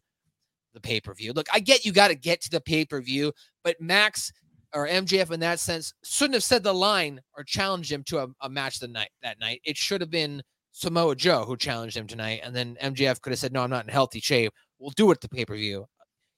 the 0.74 0.80
pay 0.80 1.00
per 1.00 1.14
view. 1.14 1.34
Look, 1.34 1.48
I 1.54 1.60
get 1.60 1.86
you 1.86 1.92
got 1.92 2.08
to 2.08 2.16
get 2.16 2.42
to 2.42 2.50
the 2.50 2.62
pay 2.62 2.86
per 2.86 3.00
view, 3.02 3.32
but 3.64 3.80
Max 3.80 4.32
or 4.74 4.88
MJF 4.88 5.32
in 5.32 5.40
that 5.42 5.60
sense 5.60 5.94
shouldn't 6.04 6.34
have 6.34 6.44
said 6.44 6.64
the 6.64 6.74
line 6.74 7.22
or 7.38 7.44
challenged 7.44 7.92
him 7.92 8.04
to 8.06 8.20
a, 8.20 8.28
a 8.42 8.50
match 8.50 8.80
the 8.80 8.88
night 8.88 9.10
that 9.22 9.40
night. 9.40 9.62
It 9.66 9.78
should 9.78 10.02
have 10.02 10.10
been 10.10 10.42
Samoa 10.72 11.16
Joe 11.16 11.44
who 11.46 11.56
challenged 11.56 11.96
him 11.96 12.08
tonight, 12.08 12.42
and 12.44 12.56
then 12.56 12.76
MJF 12.82 13.22
could 13.22 13.32
have 13.32 13.40
said, 13.40 13.54
"No, 13.54 13.62
I'm 13.62 13.70
not 13.70 13.86
in 13.86 13.92
healthy 13.92 14.20
shape. 14.20 14.52
We'll 14.80 14.92
do 14.92 15.12
it 15.12 15.22
the 15.22 15.30
pay 15.30 15.46
per 15.46 15.56
view." 15.56 15.86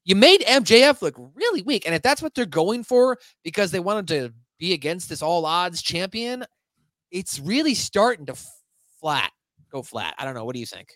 You 0.06 0.16
made 0.16 0.42
MJF 0.42 1.02
look 1.02 1.16
really 1.34 1.62
weak. 1.64 1.86
And 1.86 1.94
if 1.94 2.02
that's 2.02 2.22
what 2.22 2.34
they're 2.34 2.46
going 2.46 2.84
for 2.84 3.18
because 3.44 3.72
they 3.72 3.80
wanted 3.80 4.08
to 4.10 4.34
be 4.58 4.74
against 4.74 5.10
this 5.10 5.22
all 5.22 5.46
odds 5.46 5.82
champion, 5.82 6.46
it's 7.12 7.40
really 7.40 7.74
starting 7.74 8.26
to 8.28 8.36
flat 9.02 9.32
go 9.76 9.82
flat. 9.82 10.16
I 10.18 10.26
don't 10.26 10.34
know. 10.34 10.46
What 10.46 10.54
do 10.54 10.60
you 10.60 10.66
think? 10.66 10.90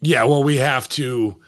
Yeah, 0.00 0.24
well, 0.24 0.44
we 0.44 0.56
have 0.58 0.88
to 0.90 1.40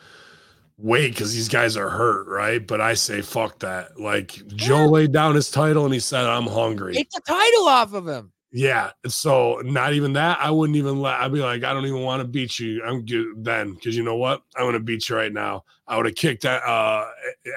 wait 0.79 1.11
because 1.11 1.35
these 1.35 1.49
guys 1.49 1.77
are 1.77 1.91
hurt, 1.91 2.27
right? 2.29 2.67
But 2.67 2.81
I 2.81 2.95
say 2.95 3.21
fuck 3.21 3.59
that. 3.61 4.01
Like 4.01 4.39
yeah. 4.39 4.45
Joe 4.57 4.87
laid 4.87 5.13
down 5.13 5.35
his 5.35 5.51
title 5.51 5.85
and 5.85 5.93
he 5.93 6.01
said, 6.01 6.25
I'm 6.25 6.47
hungry. 6.47 6.95
Take 6.95 7.11
the 7.11 7.21
title 7.27 7.69
off 7.69 7.93
of 7.93 8.09
him. 8.09 8.33
Yeah. 8.57 8.93
So 9.07 9.61
not 9.65 9.93
even 9.93 10.15
that. 10.15 10.39
I 10.41 10.51
wouldn't 10.51 10.79
even 10.79 11.03
let. 11.03 11.21
I'd 11.21 11.31
be 11.31 11.41
like, 11.41 11.63
I 11.63 11.75
don't 11.75 11.85
even 11.85 12.01
want 12.01 12.23
to 12.23 12.27
beat 12.27 12.59
you. 12.59 12.83
I'm 12.83 13.05
good 13.05 13.45
then 13.45 13.75
because 13.75 13.95
you 13.95 14.03
know 14.03 14.17
what? 14.17 14.45
I 14.57 14.63
want 14.63 14.77
to 14.77 14.81
beat 14.81 15.11
you 15.11 15.15
right 15.15 15.31
now. 15.31 15.65
I 15.87 15.99
would 15.99 16.07
have 16.07 16.15
kicked 16.15 16.47
uh, 16.47 17.05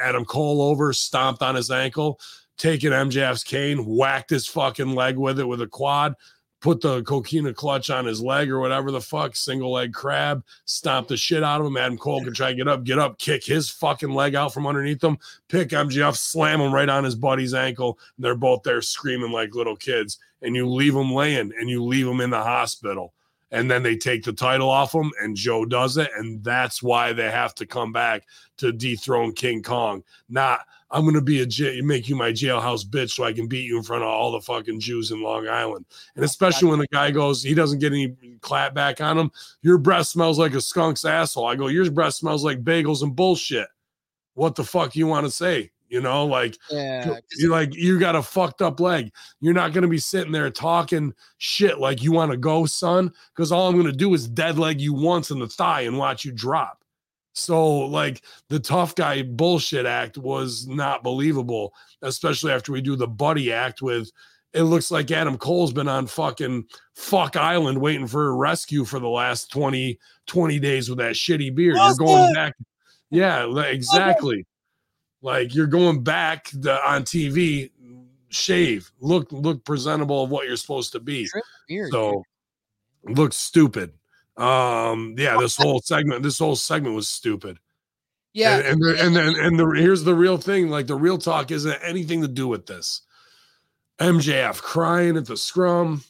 Adam 0.01 0.25
Cole 0.25 0.61
over, 0.61 0.91
stomped 0.91 1.41
on 1.41 1.55
his 1.55 1.71
ankle, 1.71 2.19
taken 2.57 2.91
MJF's 2.91 3.45
cane, 3.45 3.85
whacked 3.85 4.29
his 4.29 4.45
fucking 4.45 4.93
leg 4.93 5.17
with 5.17 5.39
it 5.39 5.47
with 5.47 5.61
a 5.61 5.67
quad, 5.67 6.15
put 6.61 6.81
the 6.81 7.01
coquina 7.03 7.53
clutch 7.53 7.89
on 7.89 8.05
his 8.05 8.21
leg 8.21 8.49
or 8.49 8.59
whatever 8.59 8.91
the 8.91 9.01
fuck, 9.01 9.35
single 9.35 9.71
leg 9.71 9.93
crab, 9.93 10.43
stomp 10.65 11.07
the 11.07 11.17
shit 11.17 11.43
out 11.43 11.61
of 11.61 11.67
him. 11.67 11.77
Adam 11.77 11.97
Cole 11.97 12.23
can 12.23 12.33
try 12.33 12.49
to 12.49 12.55
get 12.55 12.67
up, 12.67 12.83
get 12.83 12.99
up, 12.99 13.17
kick 13.17 13.43
his 13.43 13.69
fucking 13.69 14.09
leg 14.11 14.35
out 14.35 14.53
from 14.53 14.67
underneath 14.67 15.03
him, 15.03 15.17
pick 15.47 15.69
MJF, 15.69 16.15
slam 16.15 16.61
him 16.61 16.73
right 16.73 16.89
on 16.89 17.03
his 17.03 17.15
buddy's 17.15 17.53
ankle. 17.53 17.97
And 18.17 18.25
they're 18.25 18.35
both 18.35 18.63
there 18.63 18.81
screaming 18.81 19.31
like 19.31 19.55
little 19.55 19.75
kids. 19.75 20.19
And 20.41 20.55
you 20.55 20.67
leave 20.67 20.93
them 20.93 21.13
laying 21.13 21.51
and 21.59 21.69
you 21.69 21.83
leave 21.83 22.05
them 22.05 22.21
in 22.21 22.29
the 22.29 22.41
hospital. 22.43 23.13
And 23.51 23.69
then 23.69 23.81
they 23.81 23.95
take 23.95 24.23
the 24.23 24.33
title 24.33 24.69
off 24.69 24.93
him, 24.93 25.11
and 25.21 25.35
Joe 25.35 25.65
does 25.65 25.97
it. 25.97 26.11
And 26.15 26.43
that's 26.43 26.83
why 26.83 27.13
they 27.13 27.31
have 27.31 27.55
to 27.55 27.65
come 27.65 27.91
back 27.91 28.23
to 28.57 28.71
dethrone 28.71 29.33
King 29.33 29.63
Kong. 29.63 30.03
Not, 30.29 30.61
I'm 30.91 31.05
gonna 31.05 31.21
be 31.21 31.41
a 31.41 31.45
jail, 31.45 31.83
make 31.83 32.07
you 32.07 32.15
my 32.15 32.31
jailhouse 32.31 32.85
bitch 32.85 33.11
so 33.11 33.23
I 33.23 33.33
can 33.33 33.47
beat 33.47 33.65
you 33.65 33.77
in 33.77 33.83
front 33.83 34.03
of 34.03 34.09
all 34.09 34.31
the 34.31 34.41
fucking 34.41 34.79
Jews 34.79 35.11
in 35.11 35.23
Long 35.23 35.47
Island. 35.47 35.85
And 36.15 36.23
especially 36.23 36.69
when 36.69 36.79
the 36.79 36.87
guy 36.87 37.09
goes, 37.09 37.41
he 37.41 37.55
doesn't 37.55 37.79
get 37.79 37.91
any 37.93 38.15
clap 38.41 38.75
back 38.75 39.01
on 39.01 39.17
him. 39.17 39.31
Your 39.61 39.79
breath 39.79 40.07
smells 40.07 40.37
like 40.37 40.53
a 40.53 40.61
skunk's 40.61 41.05
asshole. 41.05 41.47
I 41.47 41.55
go, 41.55 41.67
your 41.67 41.89
breath 41.89 42.15
smells 42.15 42.43
like 42.43 42.63
bagels 42.63 43.01
and 43.01 43.15
bullshit. 43.15 43.67
What 44.35 44.55
the 44.55 44.63
fuck 44.63 44.95
you 44.95 45.07
want 45.07 45.25
to 45.25 45.31
say? 45.31 45.71
You 45.89 46.01
know, 46.01 46.25
like 46.25 46.55
Yeah. 46.69 47.17
you 47.37 47.49
like 47.49 47.73
you 47.75 47.99
got 47.99 48.15
a 48.15 48.21
fucked 48.21 48.61
up 48.61 48.79
leg. 48.79 49.11
You're 49.41 49.53
not 49.55 49.73
gonna 49.73 49.87
be 49.87 49.97
sitting 49.97 50.31
there 50.31 50.49
talking 50.51 51.13
shit 51.39 51.79
like 51.79 52.03
you 52.03 52.11
want 52.11 52.31
to 52.31 52.37
go, 52.37 52.65
son, 52.65 53.11
because 53.35 53.51
all 53.51 53.67
I'm 53.67 53.75
gonna 53.75 53.91
do 53.91 54.13
is 54.13 54.27
dead 54.27 54.59
leg 54.59 54.79
you 54.79 54.93
once 54.93 55.31
in 55.31 55.39
the 55.39 55.47
thigh 55.47 55.81
and 55.81 55.97
watch 55.97 56.23
you 56.23 56.31
drop. 56.31 56.83
So, 57.33 57.67
like 57.67 58.21
the 58.49 58.59
tough 58.59 58.95
guy 58.95 59.23
bullshit 59.23 59.85
act 59.85 60.17
was 60.17 60.67
not 60.67 61.03
believable, 61.03 61.73
especially 62.01 62.51
after 62.51 62.71
we 62.71 62.81
do 62.81 62.95
the 62.95 63.07
buddy 63.07 63.51
act 63.51 63.81
with 63.81 64.11
it 64.53 64.63
looks 64.63 64.89
like 64.89 65.11
Adam 65.11 65.37
Cole's 65.37 65.71
been 65.71 65.87
on 65.87 66.07
fucking 66.07 66.65
fuck 66.95 67.35
island 67.35 67.79
waiting 67.79 68.07
for 68.07 68.29
a 68.29 68.31
rescue 68.33 68.83
for 68.83 68.99
the 68.99 69.07
last 69.07 69.51
20, 69.51 69.99
20 70.25 70.59
days 70.59 70.89
with 70.89 70.97
that 70.97 71.13
shitty 71.13 71.53
beard. 71.53 71.77
You're 71.77 71.93
going 71.95 72.33
back. 72.33 72.55
Yeah, 73.11 73.45
exactly. 73.59 74.45
Like 75.21 75.53
you're 75.53 75.67
going 75.67 76.03
back 76.03 76.49
the, 76.53 76.79
on 76.87 77.03
TV, 77.03 77.71
shave, 78.29 78.91
look, 78.99 79.31
look 79.31 79.65
presentable 79.65 80.23
of 80.23 80.29
what 80.29 80.47
you're 80.47 80.55
supposed 80.57 80.93
to 80.93 80.99
be. 80.99 81.27
So 81.91 82.23
looks 83.03 83.35
stupid. 83.35 83.93
Um, 84.37 85.15
yeah, 85.17 85.37
this 85.37 85.57
whole 85.57 85.81
segment, 85.81 86.23
this 86.23 86.39
whole 86.39 86.55
segment 86.55 86.95
was 86.95 87.09
stupid. 87.09 87.57
yeah. 88.33 88.57
And 88.57 88.67
and 88.67 88.81
the, 88.81 89.05
and 89.05 89.15
then 89.15 89.35
and 89.35 89.59
the 89.59 89.65
here's 89.75 90.03
the 90.03 90.15
real 90.15 90.37
thing. 90.37 90.69
Like 90.69 90.87
the 90.87 90.95
real 90.95 91.17
talk 91.17 91.51
isn't 91.51 91.79
anything 91.83 92.21
to 92.21 92.27
do 92.27 92.47
with 92.47 92.65
this. 92.65 93.01
MJF 93.99 94.61
crying 94.61 95.17
at 95.17 95.25
the 95.25 95.35
scrum. 95.35 96.03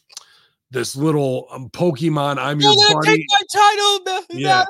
This 0.72 0.96
little 0.96 1.48
um, 1.50 1.72
Pokemon, 1.72 2.38
I'm 2.38 2.62
your 2.62 2.76
buddy. 2.94 3.18
take 3.18 3.26
my 3.28 3.42
title. 3.52 4.26
Yeah. 4.30 4.66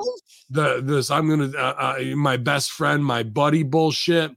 The 0.50 0.80
this 0.82 1.10
I'm 1.10 1.28
gonna 1.28 1.56
uh, 1.56 1.96
uh, 2.00 2.16
my 2.16 2.36
best 2.36 2.72
friend, 2.72 3.04
my 3.04 3.22
buddy 3.22 3.62
bullshit. 3.62 4.32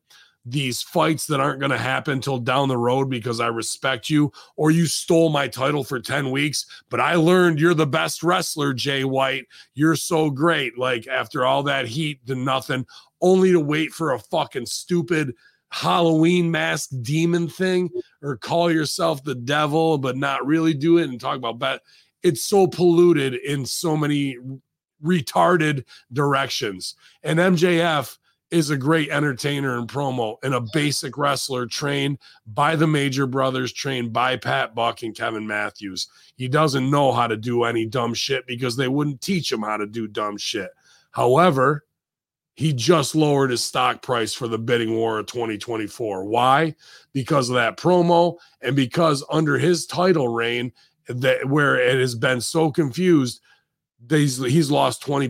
These 0.45 0.81
fights 0.81 1.25
that 1.27 1.39
aren't 1.39 1.61
gonna 1.61 1.77
happen 1.77 2.19
till 2.19 2.37
down 2.37 2.67
the 2.67 2.77
road 2.77 3.09
because 3.09 3.39
I 3.39 3.47
respect 3.47 4.09
you, 4.09 4.31
or 4.57 4.71
you 4.71 4.85
stole 4.85 5.29
my 5.29 5.47
title 5.47 5.85
for 5.85 5.99
10 6.01 6.31
weeks, 6.31 6.65
but 6.89 6.99
I 6.99 7.15
learned 7.15 7.59
you're 7.59 7.73
the 7.73 7.87
best 7.87 8.23
wrestler, 8.23 8.73
Jay 8.73 9.05
White. 9.05 9.47
You're 9.73 9.95
so 9.95 10.29
great. 10.29 10.77
Like 10.77 11.07
after 11.07 11.45
all 11.45 11.63
that 11.63 11.87
heat 11.87 12.25
to 12.27 12.35
nothing, 12.35 12.85
only 13.21 13.53
to 13.53 13.59
wait 13.59 13.93
for 13.93 14.11
a 14.11 14.19
fucking 14.19 14.65
stupid 14.65 15.33
Halloween 15.73 16.51
mask 16.51 16.89
demon 17.01 17.47
thing 17.47 17.89
or 18.21 18.37
call 18.37 18.71
yourself 18.71 19.23
the 19.23 19.33
devil, 19.33 19.97
but 19.97 20.15
not 20.15 20.45
really 20.45 20.75
do 20.75 20.99
it 20.99 21.09
and 21.09 21.19
talk 21.19 21.37
about 21.37 21.57
that. 21.59 21.81
It's 22.21 22.45
so 22.45 22.67
polluted 22.67 23.33
in 23.33 23.65
so 23.65 23.97
many 23.97 24.37
retarded 25.03 25.83
directions. 26.11 26.95
And 27.23 27.39
MJF 27.39 28.17
is 28.53 28.69
a 28.69 28.77
great 28.77 29.09
entertainer 29.09 29.79
and 29.79 29.89
promo 29.89 30.37
and 30.43 30.53
a 30.53 30.65
basic 30.73 31.17
wrestler 31.17 31.65
trained 31.65 32.19
by 32.45 32.75
the 32.75 32.85
Major 32.85 33.25
Brothers, 33.25 33.73
trained 33.73 34.13
by 34.13 34.37
Pat 34.37 34.75
Buck 34.75 35.01
and 35.01 35.15
Kevin 35.15 35.47
Matthews. 35.47 36.07
He 36.35 36.47
doesn't 36.47 36.91
know 36.91 37.11
how 37.11 37.25
to 37.25 37.35
do 37.35 37.63
any 37.63 37.87
dumb 37.87 38.13
shit 38.13 38.45
because 38.45 38.75
they 38.75 38.87
wouldn't 38.87 39.21
teach 39.21 39.51
him 39.51 39.63
how 39.63 39.77
to 39.77 39.87
do 39.87 40.07
dumb 40.07 40.37
shit. 40.37 40.69
However, 41.11 41.85
he 42.55 42.73
just 42.73 43.15
lowered 43.15 43.49
his 43.49 43.63
stock 43.63 44.03
price 44.03 44.33
for 44.33 44.47
the 44.47 44.59
bidding 44.59 44.93
war 44.93 45.17
of 45.17 45.25
2024. 45.25 46.23
Why? 46.25 46.75
Because 47.11 47.49
of 47.49 47.55
that 47.55 47.77
promo 47.77 48.37
and 48.61 48.75
because 48.75 49.25
under 49.31 49.57
his 49.57 49.87
title 49.87 50.27
reign, 50.27 50.71
that 51.07 51.49
where 51.49 51.75
it 51.75 51.99
has 51.99 52.13
been 52.13 52.39
so 52.39 52.71
confused, 52.71 53.41
he's 54.09 54.37
he's 54.37 54.71
lost 54.71 55.03
20% 55.03 55.29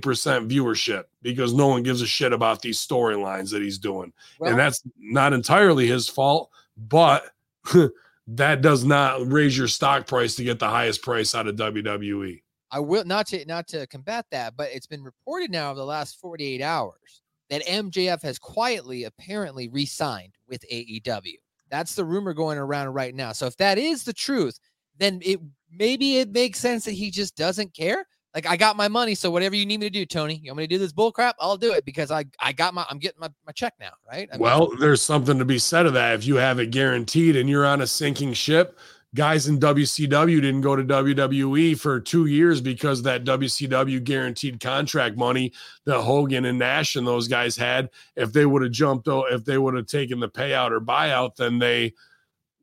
viewership 0.50 1.04
because 1.22 1.54
no 1.54 1.68
one 1.68 1.84
gives 1.84 2.02
a 2.02 2.08
shit 2.08 2.34
about 2.34 2.62
these 2.62 2.86
storylines 2.86 3.52
that 3.52 3.62
he's 3.62 3.78
doing. 3.78 4.14
Well, 4.40 4.52
and 4.52 4.60
that's 4.60 4.84
not 5.00 5.34
entirely 5.34 5.88
his 5.88 6.08
fault, 6.08 6.50
but 6.78 7.26
that 8.28 8.62
does 8.62 8.84
not 8.84 9.32
raise 9.32 9.58
your 9.58 9.68
stock 9.68 10.08
price 10.08 10.36
to 10.36 10.44
get 10.44 10.60
the 10.60 10.70
highest 10.70 11.02
price 11.02 11.36
out 11.36 11.48
of. 11.48 11.56
WWE. 11.56 12.42
I 12.72 12.80
will 12.80 13.06
not 13.06 13.28
to 13.28 13.46
not 13.46 13.68
to 13.68 13.86
combat 13.88 14.26
that, 14.32 14.56
but 14.58 14.70
it's 14.72 14.88
been 14.88 15.04
reported 15.04 15.52
now 15.52 15.70
over 15.70 15.80
the 15.80 15.86
last 15.86 16.20
48 16.20 16.62
hours 16.62 17.22
that 17.50 17.66
MJF 17.68 18.24
has 18.24 18.40
quietly 18.40 19.04
apparently 19.04 19.68
re-signed 19.68 20.34
with 20.48 20.66
AEW. 20.72 21.36
That's 21.70 21.94
the 21.94 22.04
rumor 22.04 22.34
going 22.34 22.58
around 22.58 22.90
right 22.90 23.14
now. 23.14 23.32
So 23.32 23.46
if 23.46 23.56
that 23.58 23.78
is 23.78 24.04
the 24.04 24.14
truth, 24.14 24.60
then 24.98 25.20
it 25.24 25.40
maybe 25.72 26.18
it 26.18 26.32
makes 26.32 26.60
sense 26.60 26.86
that 26.86 26.94
he 26.94 27.12
just 27.12 27.36
doesn't 27.36 27.76
care. 27.76 28.08
Like 28.34 28.48
I 28.48 28.58
got 28.58 28.76
my 28.76 28.88
money, 28.88 29.14
so 29.14 29.30
whatever 29.30 29.56
you 29.56 29.66
need 29.66 29.80
me 29.80 29.88
to 29.88 29.92
do, 29.92 30.06
Tony, 30.06 30.40
you 30.44 30.50
want 30.52 30.58
me 30.58 30.64
to 30.64 30.76
do 30.76 30.80
this 30.80 30.92
bull 30.92 31.12
crap? 31.12 31.36
I'll 31.40 31.58
do 31.58 31.74
it 31.74 31.86
because 31.86 32.10
I 32.10 32.26
I 32.40 32.52
got 32.52 32.74
my 32.74 32.86
I'm 32.90 32.98
getting 32.98 33.20
my, 33.20 33.30
my 33.46 33.52
check 33.52 33.76
now, 33.80 33.92
right? 34.08 34.28
I 34.32 34.36
mean, 34.36 34.42
Well, 34.42 34.72
there's 34.80 35.02
something 35.02 35.38
to 35.38 35.46
be 35.46 35.60
said 35.60 35.86
of 35.86 35.94
that. 35.94 36.16
If 36.16 36.26
you 36.26 36.36
have 36.36 36.60
it 36.60 36.72
guaranteed 36.72 37.36
and 37.36 37.48
you're 37.48 37.66
on 37.66 37.82
a 37.82 37.88
sinking 37.88 38.34
ship, 38.34 38.80
guys 39.16 39.48
in 39.48 39.60
WCW 39.60 40.42
didn't 40.42 40.62
go 40.62 40.76
to 40.76 40.84
WWE 40.84 41.78
for 41.78 42.00
two 42.00 42.26
years 42.26 42.60
because 42.60 43.04
that 43.04 43.24
WCW 43.24 44.04
guaranteed 44.04 44.60
contract 44.60 45.16
money 45.16 45.54
that 45.86 46.02
Hogan 46.02 46.46
and 46.46 46.58
Nash 46.58 46.96
and 46.96 47.06
those 47.06 47.28
guys 47.28 47.56
had. 47.56 47.90
If 48.16 48.34
they 48.34 48.46
would 48.46 48.64
have 48.64 48.72
jumped, 48.72 49.08
if 49.08 49.46
they 49.46 49.58
would 49.58 49.76
have 49.76 49.88
taken 49.88 50.20
the 50.20 50.30
payout 50.30 50.72
or 50.72 50.82
buyout, 50.82 51.36
then 51.36 51.60
they 51.60 51.94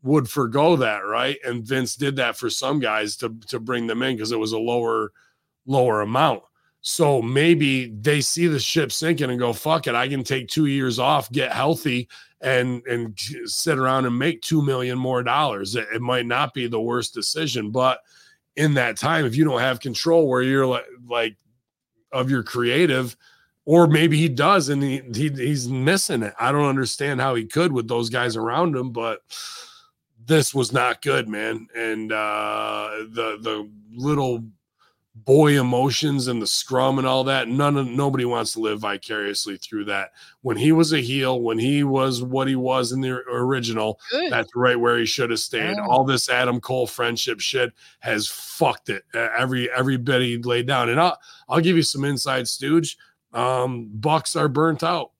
would 0.02 0.28
forego 0.28 0.76
that, 0.76 1.00
right? 1.00 1.38
And 1.44 1.62
Vince 1.62 1.94
did 1.94 2.16
that 2.16 2.36
for 2.36 2.50
some 2.50 2.80
guys 2.80 3.16
to 3.16 3.36
to 3.48 3.60
bring 3.60 3.86
them 3.86 4.02
in 4.02 4.16
because 4.16 4.32
it 4.32 4.38
was 4.38 4.52
a 4.52 4.58
lower 4.58 5.12
lower 5.70 6.00
amount. 6.00 6.42
So 6.82 7.20
maybe 7.20 7.88
they 8.00 8.20
see 8.20 8.46
the 8.46 8.58
ship 8.58 8.90
sinking 8.90 9.30
and 9.30 9.38
go, 9.38 9.52
fuck 9.52 9.86
it, 9.86 9.94
I 9.94 10.08
can 10.08 10.24
take 10.24 10.48
two 10.48 10.66
years 10.66 10.98
off, 10.98 11.30
get 11.30 11.52
healthy, 11.52 12.08
and 12.40 12.82
and 12.86 13.18
sit 13.44 13.78
around 13.78 14.06
and 14.06 14.18
make 14.18 14.40
two 14.40 14.62
million 14.62 14.98
more 14.98 15.22
dollars. 15.22 15.76
It, 15.76 15.86
it 15.94 16.00
might 16.00 16.26
not 16.26 16.54
be 16.54 16.66
the 16.66 16.80
worst 16.80 17.12
decision, 17.12 17.70
but 17.70 18.00
in 18.56 18.74
that 18.74 18.96
time, 18.96 19.26
if 19.26 19.36
you 19.36 19.44
don't 19.44 19.60
have 19.60 19.80
control 19.80 20.26
where 20.26 20.42
you're 20.42 20.66
like 20.66 20.86
like 21.06 21.36
of 22.12 22.30
your 22.30 22.42
creative, 22.42 23.14
or 23.66 23.86
maybe 23.86 24.16
he 24.16 24.28
does 24.28 24.70
and 24.70 24.82
he, 24.82 25.02
he 25.14 25.28
he's 25.28 25.68
missing 25.68 26.22
it. 26.22 26.34
I 26.40 26.50
don't 26.50 26.68
understand 26.68 27.20
how 27.20 27.34
he 27.34 27.44
could 27.44 27.72
with 27.72 27.88
those 27.88 28.08
guys 28.08 28.36
around 28.36 28.74
him, 28.74 28.90
but 28.90 29.20
this 30.24 30.54
was 30.54 30.72
not 30.72 31.02
good, 31.02 31.28
man. 31.28 31.68
And 31.76 32.10
uh 32.10 32.88
the 33.10 33.38
the 33.42 33.70
little 33.92 34.44
boy 35.30 35.60
emotions 35.60 36.26
and 36.26 36.42
the 36.42 36.46
scrum 36.46 36.98
and 36.98 37.06
all 37.06 37.22
that 37.22 37.46
none 37.46 37.76
of 37.76 37.86
nobody 37.86 38.24
wants 38.24 38.52
to 38.52 38.58
live 38.58 38.80
vicariously 38.80 39.56
through 39.56 39.84
that. 39.84 40.10
When 40.42 40.56
he 40.56 40.72
was 40.72 40.92
a 40.92 41.00
heel 41.00 41.40
when 41.40 41.56
he 41.56 41.84
was 41.84 42.20
what 42.20 42.48
he 42.48 42.56
was 42.56 42.90
in 42.90 43.00
the 43.00 43.10
original 43.30 44.00
good. 44.10 44.32
that's 44.32 44.50
right 44.56 44.74
where 44.74 44.98
he 44.98 45.06
should 45.06 45.30
have 45.30 45.38
stayed. 45.38 45.76
Yeah. 45.76 45.86
all 45.88 46.02
this 46.02 46.28
adam 46.28 46.60
cole 46.60 46.88
friendship 46.88 47.38
shit 47.38 47.72
has 48.00 48.26
fucked 48.26 48.88
it 48.88 49.04
every 49.14 49.70
every 49.70 49.96
bit 49.98 50.20
he 50.20 50.36
laid 50.38 50.66
down. 50.66 50.88
And 50.88 51.00
i'll 51.00 51.16
i'll 51.48 51.60
give 51.60 51.76
you 51.76 51.84
some 51.84 52.04
inside 52.04 52.48
stooge. 52.48 52.98
Um 53.32 53.88
bucks 53.94 54.34
are 54.34 54.48
burnt 54.48 54.82
out. 54.82 55.12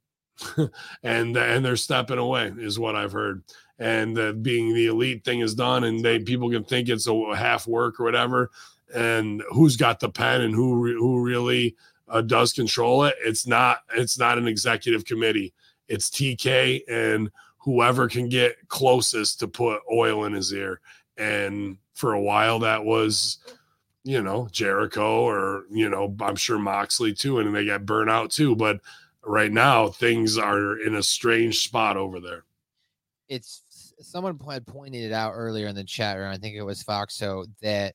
And 1.04 1.36
and 1.36 1.64
they're 1.64 1.76
stepping 1.76 2.18
away 2.18 2.52
is 2.58 2.80
what 2.80 2.96
i've 2.96 3.12
heard. 3.12 3.44
And 3.78 4.18
uh, 4.18 4.32
being 4.32 4.74
the 4.74 4.88
elite 4.88 5.24
thing 5.24 5.38
is 5.38 5.54
done 5.54 5.84
and 5.84 6.04
they 6.04 6.18
people 6.18 6.50
can 6.50 6.64
think 6.64 6.88
it's 6.88 7.06
a 7.06 7.36
half 7.36 7.68
work 7.68 8.00
or 8.00 8.04
whatever 8.04 8.50
and 8.95 9.43
who's 9.51 9.76
got 9.76 10.01
the 10.01 10.09
pen 10.09 10.43
and 10.43 10.55
who 10.55 10.74
re- 10.74 10.95
who 10.95 11.20
really 11.22 11.76
uh, 12.09 12.20
does 12.20 12.53
control 12.53 13.05
it 13.05 13.14
it's 13.24 13.47
not 13.47 13.78
it's 13.95 14.18
not 14.18 14.38
an 14.38 14.49
executive 14.49 15.05
committee 15.05 15.53
it's 15.88 16.11
tk 16.11 16.80
and 16.88 17.30
whoever 17.59 18.09
can 18.09 18.28
get 18.28 18.57
closest 18.68 19.38
to 19.38 19.49
put 19.49 19.80
oil 19.93 20.24
in 20.24 20.32
his 20.32 20.53
ear 20.53 20.80
and 21.16 21.76
for 21.95 22.14
a 22.14 22.20
while 22.20 22.59
that 22.59 22.84
was 22.84 23.38
you 24.03 24.22
know 24.22 24.49
jericho 24.51 25.22
or 25.22 25.64
you 25.70 25.88
know 25.88 26.14
i'm 26.20 26.36
sure 26.36 26.59
moxley 26.59 27.12
too 27.12 27.38
and 27.38 27.55
they 27.55 27.66
got 27.66 27.86
burnt 27.86 28.11
out 28.11 28.30
too 28.30 28.57
but 28.57 28.80
right 29.24 29.53
now 29.53 29.88
things 29.88 30.38
are 30.38 30.78
in 30.78 30.95
a 30.97 31.03
strange 31.03 31.61
spot 31.61 31.97
over 31.97 32.18
there 32.18 32.45
it's 33.28 33.62
someone 34.03 34.38
had 34.49 34.66
pointed 34.66 35.05
it 35.05 35.12
out 35.12 35.32
earlier 35.34 35.66
in 35.68 35.74
the 35.74 35.84
chat 35.84 36.16
room. 36.18 36.30
I 36.30 36.38
think 36.38 36.57
it 36.57 36.62
was 36.62 36.82
Foxo 36.82 37.47
that 37.62 37.95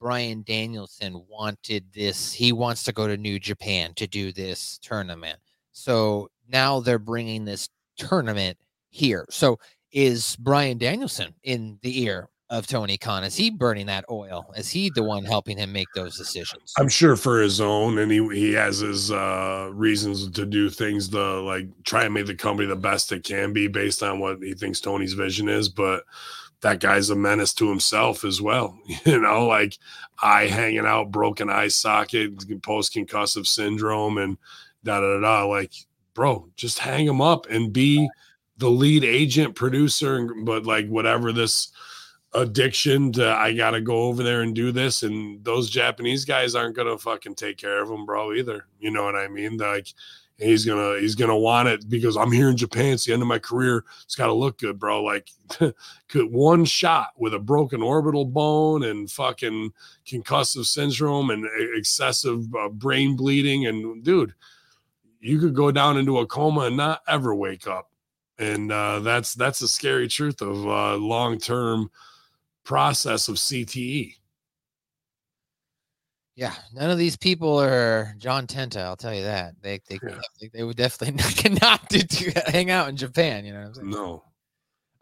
Bryan 0.00 0.42
Danielson 0.46 1.24
wanted 1.28 1.84
this. 1.92 2.32
He 2.32 2.52
wants 2.52 2.82
to 2.84 2.92
go 2.92 3.06
to 3.06 3.16
New 3.16 3.38
Japan 3.38 3.94
to 3.94 4.06
do 4.06 4.32
this 4.32 4.78
tournament. 4.82 5.38
So 5.72 6.30
now 6.48 6.80
they're 6.80 6.98
bringing 6.98 7.44
this 7.44 7.68
tournament 7.96 8.58
here. 8.90 9.26
So 9.30 9.58
is 9.92 10.36
Bryan 10.36 10.78
Danielson 10.78 11.34
in 11.42 11.78
the 11.82 12.02
ear 12.02 12.28
of 12.50 12.66
Tony 12.66 12.98
Khan? 12.98 13.24
Is 13.24 13.36
he 13.36 13.50
burning 13.50 13.86
that 13.86 14.04
oil? 14.10 14.52
Is 14.56 14.68
he 14.68 14.90
the 14.94 15.02
one 15.02 15.24
helping 15.24 15.56
him 15.56 15.72
make 15.72 15.88
those 15.94 16.16
decisions? 16.16 16.72
I'm 16.78 16.88
sure 16.88 17.16
for 17.16 17.40
his 17.40 17.60
own, 17.60 17.98
and 17.98 18.10
he 18.10 18.28
he 18.34 18.52
has 18.52 18.80
his 18.80 19.10
uh, 19.10 19.70
reasons 19.72 20.30
to 20.30 20.44
do 20.44 20.68
things 20.68 21.08
to 21.08 21.40
like 21.40 21.66
try 21.84 22.04
and 22.04 22.14
make 22.14 22.26
the 22.26 22.34
company 22.34 22.68
the 22.68 22.76
best 22.76 23.12
it 23.12 23.24
can 23.24 23.52
be 23.52 23.68
based 23.68 24.02
on 24.02 24.18
what 24.18 24.42
he 24.42 24.54
thinks 24.54 24.80
Tony's 24.80 25.14
vision 25.14 25.48
is. 25.48 25.68
But 25.68 26.04
that 26.64 26.80
guy's 26.80 27.10
a 27.10 27.14
menace 27.14 27.52
to 27.52 27.68
himself 27.68 28.24
as 28.24 28.40
well. 28.40 28.76
You 29.04 29.20
know, 29.20 29.46
like 29.46 29.78
eye 30.22 30.46
hanging 30.46 30.86
out, 30.86 31.10
broken 31.10 31.50
eye 31.50 31.68
socket, 31.68 32.62
post 32.62 32.94
concussive 32.94 33.46
syndrome, 33.46 34.16
and 34.16 34.38
da 34.82 34.98
da 35.00 35.20
da. 35.20 35.44
Like, 35.44 35.72
bro, 36.14 36.48
just 36.56 36.78
hang 36.78 37.06
him 37.06 37.20
up 37.20 37.46
and 37.50 37.70
be 37.70 38.08
the 38.56 38.70
lead 38.70 39.04
agent, 39.04 39.54
producer, 39.54 40.26
but 40.42 40.64
like 40.64 40.88
whatever 40.88 41.32
this 41.32 41.70
addiction 42.32 43.12
to 43.12 43.28
I 43.28 43.52
gotta 43.52 43.82
go 43.82 44.04
over 44.04 44.22
there 44.22 44.40
and 44.40 44.54
do 44.54 44.72
this. 44.72 45.02
And 45.02 45.44
those 45.44 45.68
Japanese 45.68 46.24
guys 46.24 46.54
aren't 46.54 46.76
gonna 46.76 46.96
fucking 46.96 47.34
take 47.34 47.58
care 47.58 47.82
of 47.82 47.90
him, 47.90 48.06
bro, 48.06 48.32
either. 48.32 48.64
You 48.80 48.90
know 48.90 49.04
what 49.04 49.16
I 49.16 49.28
mean? 49.28 49.58
Like 49.58 49.88
he's 50.38 50.64
gonna 50.64 50.98
he's 50.98 51.14
gonna 51.14 51.36
want 51.36 51.68
it 51.68 51.88
because 51.88 52.16
I'm 52.16 52.32
here 52.32 52.48
in 52.48 52.56
Japan. 52.56 52.94
It's 52.94 53.04
the 53.04 53.12
end 53.12 53.22
of 53.22 53.28
my 53.28 53.38
career. 53.38 53.84
It's 54.02 54.16
gotta 54.16 54.32
look 54.32 54.58
good, 54.58 54.78
bro. 54.78 55.02
Like 55.02 55.30
could 56.08 56.30
one 56.30 56.64
shot 56.64 57.10
with 57.16 57.34
a 57.34 57.38
broken 57.38 57.82
orbital 57.82 58.24
bone 58.24 58.84
and 58.84 59.10
fucking 59.10 59.72
concussive 60.06 60.66
syndrome 60.66 61.30
and 61.30 61.46
excessive 61.74 62.54
uh, 62.54 62.68
brain 62.68 63.16
bleeding 63.16 63.66
and 63.66 64.02
dude, 64.02 64.34
you 65.20 65.38
could 65.38 65.54
go 65.54 65.70
down 65.70 65.96
into 65.96 66.18
a 66.18 66.26
coma 66.26 66.62
and 66.62 66.76
not 66.76 67.02
ever 67.08 67.34
wake 67.34 67.66
up. 67.66 67.90
And 68.38 68.72
uh, 68.72 68.98
that's 69.00 69.34
that's 69.34 69.60
the 69.60 69.68
scary 69.68 70.08
truth 70.08 70.42
of 70.42 70.66
uh, 70.66 70.96
long 70.96 71.38
term 71.38 71.90
process 72.64 73.28
of 73.28 73.36
CTE. 73.36 74.16
Yeah, 76.36 76.54
none 76.72 76.90
of 76.90 76.98
these 76.98 77.16
people 77.16 77.60
are 77.60 78.14
John 78.18 78.46
Tenta. 78.46 78.78
I'll 78.78 78.96
tell 78.96 79.14
you 79.14 79.22
that 79.22 79.54
they 79.62 79.80
they 79.88 80.00
Yeah. 80.02 80.18
they, 80.40 80.48
they 80.52 80.62
would 80.64 80.76
definitely 80.76 81.22
cannot 81.34 81.88
do 81.88 82.00
to 82.00 82.42
hang 82.50 82.70
out 82.70 82.88
in 82.88 82.96
Japan. 82.96 83.44
You 83.44 83.52
know 83.52 83.60
what 83.60 83.66
I'm 83.68 83.74
saying? 83.74 83.90
No. 83.90 84.24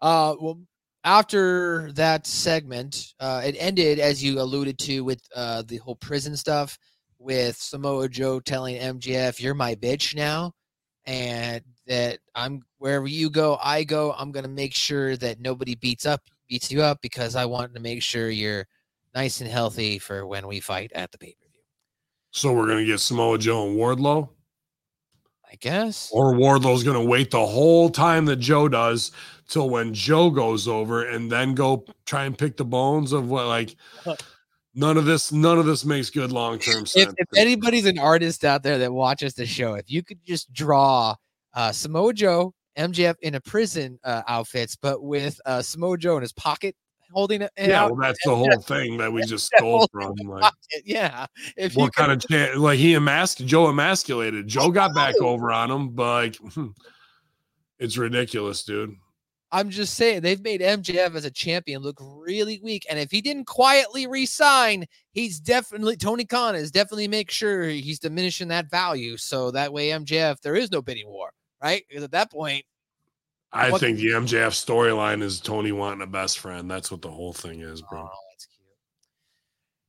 Uh, 0.01 0.35
well, 0.39 0.59
after 1.03 1.91
that 1.93 2.27
segment, 2.27 3.13
uh, 3.19 3.41
it 3.43 3.55
ended 3.57 3.99
as 3.99 4.23
you 4.23 4.39
alluded 4.39 4.77
to 4.79 5.01
with 5.03 5.21
uh 5.35 5.63
the 5.63 5.77
whole 5.77 5.95
prison 5.95 6.37
stuff, 6.37 6.77
with 7.17 7.57
Samoa 7.57 8.09
Joe 8.09 8.39
telling 8.39 8.75
MJF, 8.75 9.41
"You're 9.41 9.55
my 9.55 9.73
bitch 9.75 10.15
now," 10.15 10.53
and 11.05 11.63
that 11.87 12.19
I'm 12.35 12.61
wherever 12.77 13.07
you 13.07 13.29
go, 13.31 13.57
I 13.61 13.83
go. 13.85 14.13
I'm 14.13 14.31
gonna 14.31 14.47
make 14.47 14.75
sure 14.75 15.17
that 15.17 15.39
nobody 15.39 15.73
beats 15.75 16.05
up 16.05 16.21
beats 16.47 16.71
you 16.71 16.83
up 16.83 17.01
because 17.01 17.35
I 17.35 17.45
want 17.45 17.73
to 17.73 17.79
make 17.81 18.03
sure 18.03 18.29
you're 18.29 18.67
nice 19.15 19.41
and 19.41 19.49
healthy 19.49 19.99
for 19.99 20.25
when 20.25 20.47
we 20.47 20.59
fight 20.59 20.91
at 20.93 21.11
the 21.11 21.17
pay 21.17 21.35
per 21.39 21.47
view. 21.51 21.61
So 22.31 22.53
we're 22.53 22.67
gonna 22.67 22.85
get 22.85 22.99
Samoa 22.99 23.37
Joe 23.37 23.67
and 23.67 23.77
Wardlow, 23.77 24.29
I 25.49 25.55
guess. 25.59 26.09
or 26.11 26.33
Wardlow's 26.33 26.83
gonna 26.83 27.03
wait 27.03 27.31
the 27.31 27.45
whole 27.45 27.89
time 27.89 28.25
that 28.25 28.37
Joe 28.37 28.67
does 28.67 29.11
till 29.47 29.69
when 29.69 29.93
Joe 29.93 30.29
goes 30.29 30.67
over 30.67 31.05
and 31.05 31.31
then 31.31 31.53
go 31.53 31.85
try 32.05 32.25
and 32.25 32.37
pick 32.37 32.57
the 32.57 32.65
bones 32.65 33.11
of 33.11 33.29
what 33.29 33.47
like 33.47 33.75
none 34.73 34.97
of 34.97 35.05
this 35.05 35.31
none 35.31 35.59
of 35.59 35.65
this 35.65 35.85
makes 35.85 36.09
good 36.09 36.31
long 36.31 36.59
term 36.59 36.83
if, 36.83 36.89
sense. 36.89 37.13
if 37.17 37.27
anybody's 37.35 37.85
an 37.85 37.99
artist 37.99 38.43
out 38.43 38.63
there 38.63 38.77
that 38.79 38.91
watches 38.91 39.33
the 39.33 39.45
show, 39.45 39.75
if 39.75 39.89
you 39.91 40.03
could 40.03 40.23
just 40.25 40.51
draw 40.53 41.15
uh, 41.53 41.71
Samoa 41.71 42.13
Joe, 42.13 42.53
MJF 42.77 43.15
in 43.21 43.35
a 43.35 43.41
prison 43.41 43.99
uh, 44.03 44.23
outfits, 44.27 44.75
but 44.75 45.03
with 45.03 45.39
uh, 45.45 45.61
Samoa 45.61 45.97
Joe 45.97 46.15
in 46.15 46.21
his 46.21 46.33
pocket 46.33 46.75
holding 47.13 47.41
it 47.41 47.51
yeah, 47.57 47.85
well, 47.85 47.95
that's 47.95 48.19
the 48.25 48.35
whole 48.35 48.61
thing 48.61 48.97
that 48.97 49.11
we 49.11 49.23
just 49.27 49.51
stole 49.55 49.87
from. 49.91 50.13
Like, 50.23 50.51
Yeah. 50.85 51.25
If 51.55 51.75
you 51.75 51.81
what 51.81 51.93
kind 51.93 52.11
of 52.11 52.27
chance? 52.27 52.57
Like 52.57 52.79
he 52.79 52.95
emasculated 52.95 53.49
Joe 53.49 53.69
emasculated. 53.69 54.47
Joe 54.47 54.71
got 54.71 54.93
back 54.93 55.15
over 55.21 55.51
on 55.51 55.71
him, 55.71 55.89
but 55.89 56.37
like, 56.55 56.67
it's 57.79 57.97
ridiculous, 57.97 58.63
dude. 58.63 58.95
I'm 59.51 59.69
just 59.69 59.93
saying 59.93 60.21
they've 60.21 60.41
made 60.41 60.61
MJF 60.61 61.13
as 61.15 61.25
a 61.25 61.31
champion 61.31 61.83
look 61.83 61.99
really 62.01 62.59
weak. 62.63 62.87
And 62.89 62.97
if 62.97 63.11
he 63.11 63.21
didn't 63.21 63.45
quietly 63.45 64.07
resign, 64.07 64.85
he's 65.11 65.39
definitely 65.39 65.95
Tony 65.95 66.25
Khan 66.25 66.55
is 66.55 66.71
definitely 66.71 67.07
make 67.07 67.29
sure 67.29 67.65
he's 67.65 67.99
diminishing 67.99 68.47
that 68.47 68.71
value. 68.71 69.15
So 69.15 69.51
that 69.51 69.71
way 69.71 69.89
MJF, 69.89 70.41
there 70.41 70.55
is 70.55 70.71
no 70.71 70.81
bidding 70.81 71.07
war, 71.07 71.29
right? 71.61 71.83
Because 71.87 72.03
at 72.03 72.11
that 72.11 72.31
point, 72.31 72.65
I 73.53 73.69
What- 73.69 73.79
think 73.81 73.97
the 73.99 74.13
MJF 74.13 74.53
storyline 74.53 75.21
is 75.21 75.39
Tony 75.39 75.71
wanting 75.71 76.01
a 76.01 76.07
best 76.07 76.39
friend. 76.39 76.69
That's 76.69 76.89
what 76.91 77.01
the 77.03 77.11
whole 77.11 77.33
thing 77.33 77.59
is, 77.61 77.81
bro. 77.83 78.01
Oh, 78.01 78.17
that's 78.31 78.47
cute. 78.47 78.65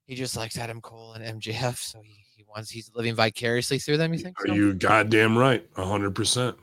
He 0.06 0.14
just 0.14 0.36
likes 0.36 0.58
Adam 0.58 0.80
Cole 0.82 1.14
and 1.14 1.24
MJF, 1.40 1.78
so 1.78 2.00
he, 2.02 2.24
he 2.36 2.44
wants 2.46 2.70
he's 2.70 2.90
living 2.94 3.14
vicariously 3.14 3.78
through 3.78 3.96
them. 3.96 4.12
You 4.12 4.18
think? 4.20 4.38
Are 4.40 4.48
so? 4.48 4.54
you 4.54 4.74
goddamn 4.74 5.36
right? 5.38 5.66
A 5.76 5.84
hundred 5.84 6.14
percent. 6.14 6.56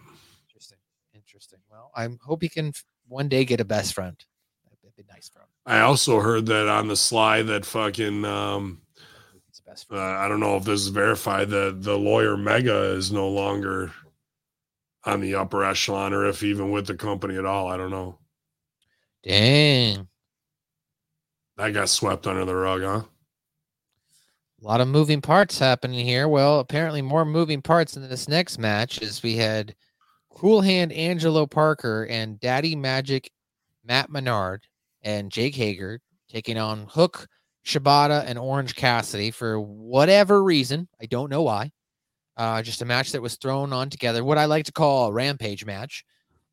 Interesting. 0.48 0.78
Interesting. 1.16 1.60
Well, 1.72 1.92
I 1.96 2.08
hope 2.24 2.44
he 2.44 2.50
can 2.50 2.72
one 3.08 3.28
day 3.28 3.46
get 3.46 3.60
a 3.60 3.66
best 3.66 3.94
friend. 3.96 4.16
That'd 4.84 4.96
be 4.96 5.04
nice 5.12 5.28
for 5.28 5.40
him. 5.40 5.48
I 5.66 5.80
also 5.82 6.20
heard 6.20 6.46
that 6.48 6.68
on 6.68 6.88
the 6.88 6.96
sly 6.96 7.42
that 7.42 7.66
fucking 7.66 8.26
um 8.26 8.82
He's 9.48 9.60
a 9.66 9.70
best 9.70 9.88
uh. 9.92 9.98
I 9.98 10.28
don't 10.28 10.40
know 10.40 10.56
if 10.58 10.66
this 10.66 10.82
is 10.82 10.90
verified 10.90 11.50
that 11.50 11.82
the 11.82 11.98
lawyer 11.98 12.36
Megha 12.36 12.96
is 12.96 13.12
no 13.12 13.28
longer 13.28 13.92
on 15.04 15.22
the 15.22 15.36
upper 15.36 15.64
echelon 15.64 16.14
or 16.14 16.26
if 16.28 16.44
even 16.44 16.72
with 16.72 16.88
the 16.88 16.96
company 16.96 17.38
at 17.38 17.46
all. 17.46 17.68
I 17.68 17.78
don't 17.78 17.92
know. 17.92 18.20
Dang. 19.24 20.08
That 21.58 21.74
got 21.74 21.90
swept 21.90 22.28
under 22.28 22.46
the 22.46 22.56
rug, 22.56 22.82
huh? 22.82 23.04
A 24.62 24.68
lot 24.68 24.82
of 24.82 24.88
moving 24.88 25.22
parts 25.22 25.58
happening 25.58 26.06
here. 26.06 26.28
Well, 26.28 26.60
apparently 26.60 27.02
more 27.02 27.26
moving 27.26 27.62
parts 27.62 27.98
in 27.98 28.08
this 28.08 28.28
next 28.28 28.60
match 28.60 29.02
is 29.02 29.24
we 29.24 29.36
had 29.36 29.76
Cool 30.30 30.62
Hand 30.62 30.92
Angelo 30.94 31.46
Parker 31.46 32.08
and 32.10 32.40
Daddy 32.40 32.76
Magic 32.76 33.32
Matt 33.84 34.10
Menard 34.10 34.66
and 35.02 35.32
Jake 35.32 35.56
Hager 35.56 36.00
taking 36.30 36.58
on 36.58 36.86
Hook, 36.88 37.28
Shibata, 37.66 38.24
and 38.26 38.40
Orange 38.40 38.76
Cassidy 38.76 39.32
for 39.32 39.60
whatever 39.60 40.44
reason. 40.44 40.88
I 41.02 41.06
don't 41.08 41.30
know 41.30 41.42
why. 41.42 41.72
Uh, 42.38 42.62
just 42.62 42.82
a 42.82 42.86
match 42.86 43.12
that 43.12 43.22
was 43.22 43.36
thrown 43.36 43.74
on 43.74 43.90
together. 43.90 44.24
What 44.24 44.38
I 44.38 44.46
like 44.46 44.66
to 44.66 44.72
call 44.72 45.08
a 45.08 45.12
rampage 45.12 45.66
match. 45.66 46.06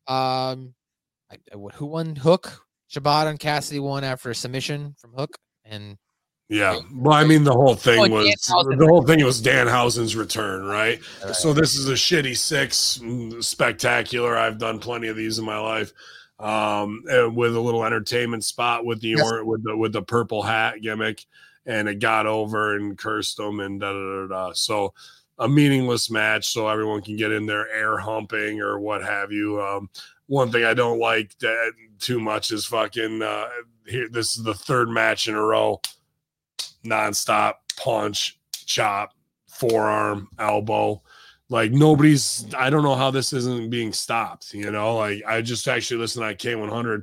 Um, 0.07 0.73
I, 1.31 1.37
I- 1.53 1.57
who 1.75 1.85
won 1.85 2.15
Hook? 2.15 2.65
Shibata 2.91 3.27
and 3.27 3.39
Cassidy 3.39 3.79
won 3.79 4.03
after 4.03 4.31
a 4.31 4.35
submission 4.35 4.95
from 4.97 5.13
Hook, 5.13 5.37
and 5.63 5.95
Yeah. 6.49 6.79
Well, 6.91 7.13
I 7.13 7.23
mean 7.23 7.43
the 7.43 7.53
whole 7.53 7.75
thing 7.75 7.99
Oh, 7.99 8.09
was 8.09 8.25
the 8.47 8.87
whole 8.89 9.03
thing 9.03 9.23
was 9.23 9.39
Danhausen's 9.41 10.15
return, 10.15 10.65
right? 10.65 10.99
Right. 11.23 11.35
So 11.35 11.53
this 11.53 11.75
is 11.75 11.87
a 11.87 11.93
shitty 11.93 12.35
six 12.35 12.99
mm, 13.03 13.43
spectacular. 13.43 14.35
I've 14.35 14.57
done 14.57 14.79
plenty 14.79 15.07
of 15.07 15.15
these 15.15 15.37
in 15.37 15.45
my 15.45 15.59
life. 15.59 15.93
Um, 16.39 17.03
and 17.07 17.35
with 17.35 17.55
a 17.55 17.59
little 17.59 17.83
entertainment 17.85 18.43
spot 18.43 18.85
with 18.85 19.01
the 19.01 19.09
Yes. 19.09 19.21
or 19.21 19.45
with 19.45 19.63
the 19.63 19.77
with 19.77 19.93
the 19.93 20.01
purple 20.01 20.41
hat 20.41 20.81
gimmick, 20.81 21.23
and 21.67 21.87
it 21.87 21.99
got 21.99 22.25
over 22.25 22.75
and 22.75 22.97
cursed 22.97 23.37
them 23.37 23.59
and 23.59 23.79
da 23.79 23.93
da 23.93 23.99
da 23.99 24.27
da. 24.27 24.53
So 24.53 24.93
a 25.39 25.47
meaningless 25.47 26.11
match, 26.11 26.51
so 26.51 26.67
everyone 26.67 27.01
can 27.01 27.15
get 27.15 27.31
in 27.31 27.45
there 27.45 27.69
air 27.69 27.97
humping 27.97 28.61
or 28.61 28.79
what 28.79 29.01
have 29.01 29.31
you. 29.31 29.61
Um, 29.61 29.89
one 30.27 30.51
thing 30.51 30.63
I 30.63 30.73
don't 30.73 30.99
like 30.99 31.37
that 31.39 31.71
too 31.99 32.19
much 32.19 32.51
is 32.51 32.65
fucking 32.65 33.21
uh, 33.21 33.47
here. 33.87 34.07
This 34.09 34.37
is 34.37 34.43
the 34.43 34.53
third 34.53 34.89
match 34.89 35.27
in 35.27 35.35
a 35.35 35.41
row 35.41 35.81
nonstop 36.85 37.55
punch, 37.77 38.39
chop, 38.65 39.13
forearm, 39.47 40.29
elbow. 40.37 41.01
Like 41.49 41.71
nobody's. 41.71 42.45
I 42.55 42.69
don't 42.69 42.83
know 42.83 42.95
how 42.95 43.09
this 43.09 43.33
isn't 43.33 43.71
being 43.71 43.91
stopped. 43.91 44.53
You 44.53 44.71
know, 44.71 44.97
like 44.97 45.23
I 45.27 45.41
just 45.41 45.67
actually 45.67 45.97
listened 45.97 46.39
to 46.39 46.47
K100, 46.47 47.01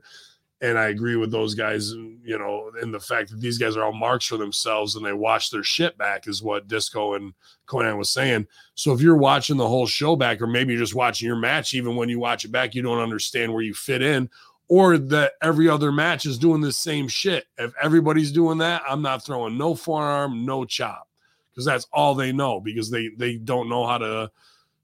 and 0.61 0.79
I 0.79 0.89
agree 0.89 1.17
with 1.17 1.31
those 1.31 1.55
guys. 1.55 1.91
You 1.93 2.39
know, 2.39 2.71
in 2.83 2.91
the 2.91 3.01
fact 3.01 3.31
that 3.31 3.41
these 3.41 3.59
guys 3.59 3.77
are 3.77 3.85
all 3.85 3.93
marks 3.93 4.27
for 4.27 4.37
themselves 4.37 4.97
and 4.97 5.05
they 5.05 5.13
watch 5.13 5.51
their 5.51 5.63
shit 5.63 5.97
back 5.97 6.27
is 6.27 6.43
what 6.43 6.69
Disco 6.69 7.15
and 7.15 7.35
Konnan 7.67 7.99
was 7.99 8.11
saying. 8.11 8.47
So 8.75 8.93
if 8.93 9.01
you're 9.01 9.17
watching 9.17 9.57
the 9.57 9.69
whole 9.69 9.87
show 9.87 10.17
back, 10.17 10.41
or 10.41 10.47
maybe 10.47 10.73
you're 10.73 10.83
just 10.83 10.95
watching 10.95 11.27
your 11.27 11.37
match, 11.37 11.75
even 11.75 11.97
when 11.97 12.09
you 12.09 12.19
watch 12.19 12.45
it 12.45 12.53
back, 12.53 12.75
you 12.75 12.83
don't 12.83 12.99
understand 12.99 13.53
where 13.53 13.63
you 13.63 13.75
fit 13.75 14.03
in 14.03 14.29
or 14.69 14.99
that 14.99 15.33
every 15.43 15.69
other 15.69 15.93
match 15.93 16.27
is 16.27 16.39
doing 16.39 16.61
the 16.61 16.73
same 16.73 17.09
shit. 17.09 17.47
If 17.59 17.73
everybody's 17.81 18.33
doing 18.33 18.59
that, 18.59 18.83
I'm 18.89 19.03
not 19.03 19.25
throwing 19.25 19.57
no 19.57 19.75
forearm, 19.75 20.45
no 20.45 20.65
chop, 20.65 21.09
because 21.53 21.65
that's 21.65 21.87
all 21.93 22.15
they 22.15 22.33
know. 22.33 22.61
Because 22.61 22.91
they 22.91 23.11
they 23.17 23.37
don't 23.37 23.69
know 23.69 23.87
how 23.87 23.99
to 23.99 24.31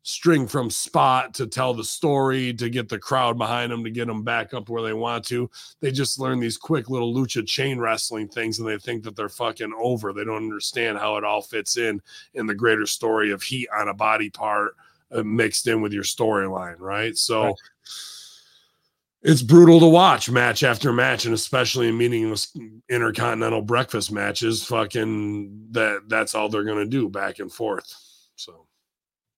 string 0.05 0.49
from 0.49 0.69
spot 0.69 1.33
to 1.35 1.47
tell 1.47 1.73
the 1.73 1.85
story 1.85 2.53
to 2.55 2.69
get 2.69 2.89
the 2.89 2.99
crowd 2.99 3.39
behind 3.39 3.71
them 3.71 3.85
to 3.85 3.91
get 3.91 4.09
them 4.09 4.23
back 4.23 4.53
up 4.53 4.69
where 4.69 4.83
they 4.83 4.93
want 4.93 5.25
to. 5.25 5.49
They 5.81 5.93
just 5.93 6.19
learn 6.19 6.41
these 6.41 6.57
quick 6.57 6.91
little 6.91 7.15
lucha 7.15 7.47
chain 7.47 7.79
wrestling 7.79 8.29
things 8.29 8.59
and 8.59 8.69
they 8.69 8.79
think 8.79 9.05
that 9.05 9.15
they're 9.15 9.29
fucking 9.29 9.73
over. 9.79 10.13
They 10.13 10.25
don't 10.25 10.37
understand 10.37 10.99
how 10.99 11.17
it 11.17 11.25
all 11.25 11.43
fits 11.43 11.77
in 11.77 12.03
in 12.35 12.47
the 12.47 12.55
greater 12.55 12.87
story 12.87 13.31
of 13.31 13.43
heat 13.43 13.69
on 13.77 13.89
a 13.89 13.95
body 13.95 14.29
part 14.29 14.75
uh, 15.13 15.23
mixed 15.23 15.69
in 15.69 15.81
with 15.81 15.93
your 15.93 16.05
storyline, 16.05 16.81
right? 16.81 17.17
So 17.17 17.45
Right. 17.45 17.55
it's 19.23 19.43
brutal 19.43 19.79
to 19.81 19.87
watch 19.87 20.29
match 20.29 20.65
after 20.65 20.93
match 20.93 21.27
and 21.27 21.35
especially 21.35 21.89
in 21.89 21.97
meaningless 21.97 22.57
intercontinental 22.89 23.63
breakfast 23.63 24.11
matches 24.11 24.65
fucking 24.65 25.69
that 25.71 26.03
that's 26.09 26.35
all 26.35 26.49
they're 26.49 26.65
going 26.65 26.79
to 26.79 26.87
do 26.87 27.09
back 27.09 27.39
and 27.39 27.53
forth. 27.53 27.95
So 28.35 28.67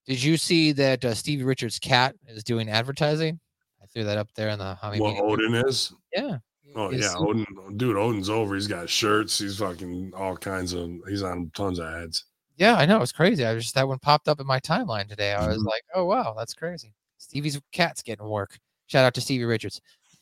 Did 0.05 0.21
you 0.21 0.37
see 0.37 0.71
that 0.73 1.03
uh, 1.03 1.13
Stevie 1.13 1.43
Richards' 1.43 1.79
cat 1.79 2.15
is 2.27 2.43
doing 2.43 2.69
advertising? 2.69 3.39
I 3.81 3.85
threw 3.87 4.03
that 4.03 4.17
up 4.17 4.29
there 4.35 4.49
in 4.49 4.59
the 4.59 4.77
many 4.83 4.99
what 4.99 5.19
Odin 5.19 5.55
is? 5.55 5.93
Yeah. 6.13 6.37
Oh 6.75 6.89
yeah, 6.91 7.13
Odin, 7.15 7.45
dude, 7.77 7.95
Odin's 7.95 8.29
over. 8.29 8.55
He's 8.55 8.67
got 8.67 8.89
shirts. 8.89 9.39
He's 9.39 9.57
fucking 9.59 10.11
all 10.15 10.35
kinds 10.35 10.73
of. 10.73 10.91
He's 11.07 11.23
on 11.23 11.49
tons 11.55 11.79
of 11.79 11.85
ads. 11.85 12.25
Yeah, 12.57 12.75
I 12.75 12.85
know. 12.85 13.01
It's 13.01 13.11
crazy. 13.11 13.45
I 13.45 13.53
was 13.53 13.63
just 13.63 13.75
that 13.75 13.87
one 13.87 13.99
popped 13.99 14.27
up 14.27 14.39
in 14.39 14.47
my 14.47 14.59
timeline 14.59 15.07
today. 15.07 15.33
I 15.33 15.47
was 15.47 15.57
Mhm. 15.57 15.65
like, 15.65 15.83
oh 15.93 16.05
wow, 16.05 16.33
that's 16.37 16.53
crazy. 16.53 16.93
Stevie's 17.17 17.59
cat's 17.71 18.01
getting 18.01 18.27
work. 18.27 18.57
Shout 18.87 19.05
out 19.05 19.13
to 19.15 19.21
Stevie 19.21 19.45
Richards. 19.45 19.79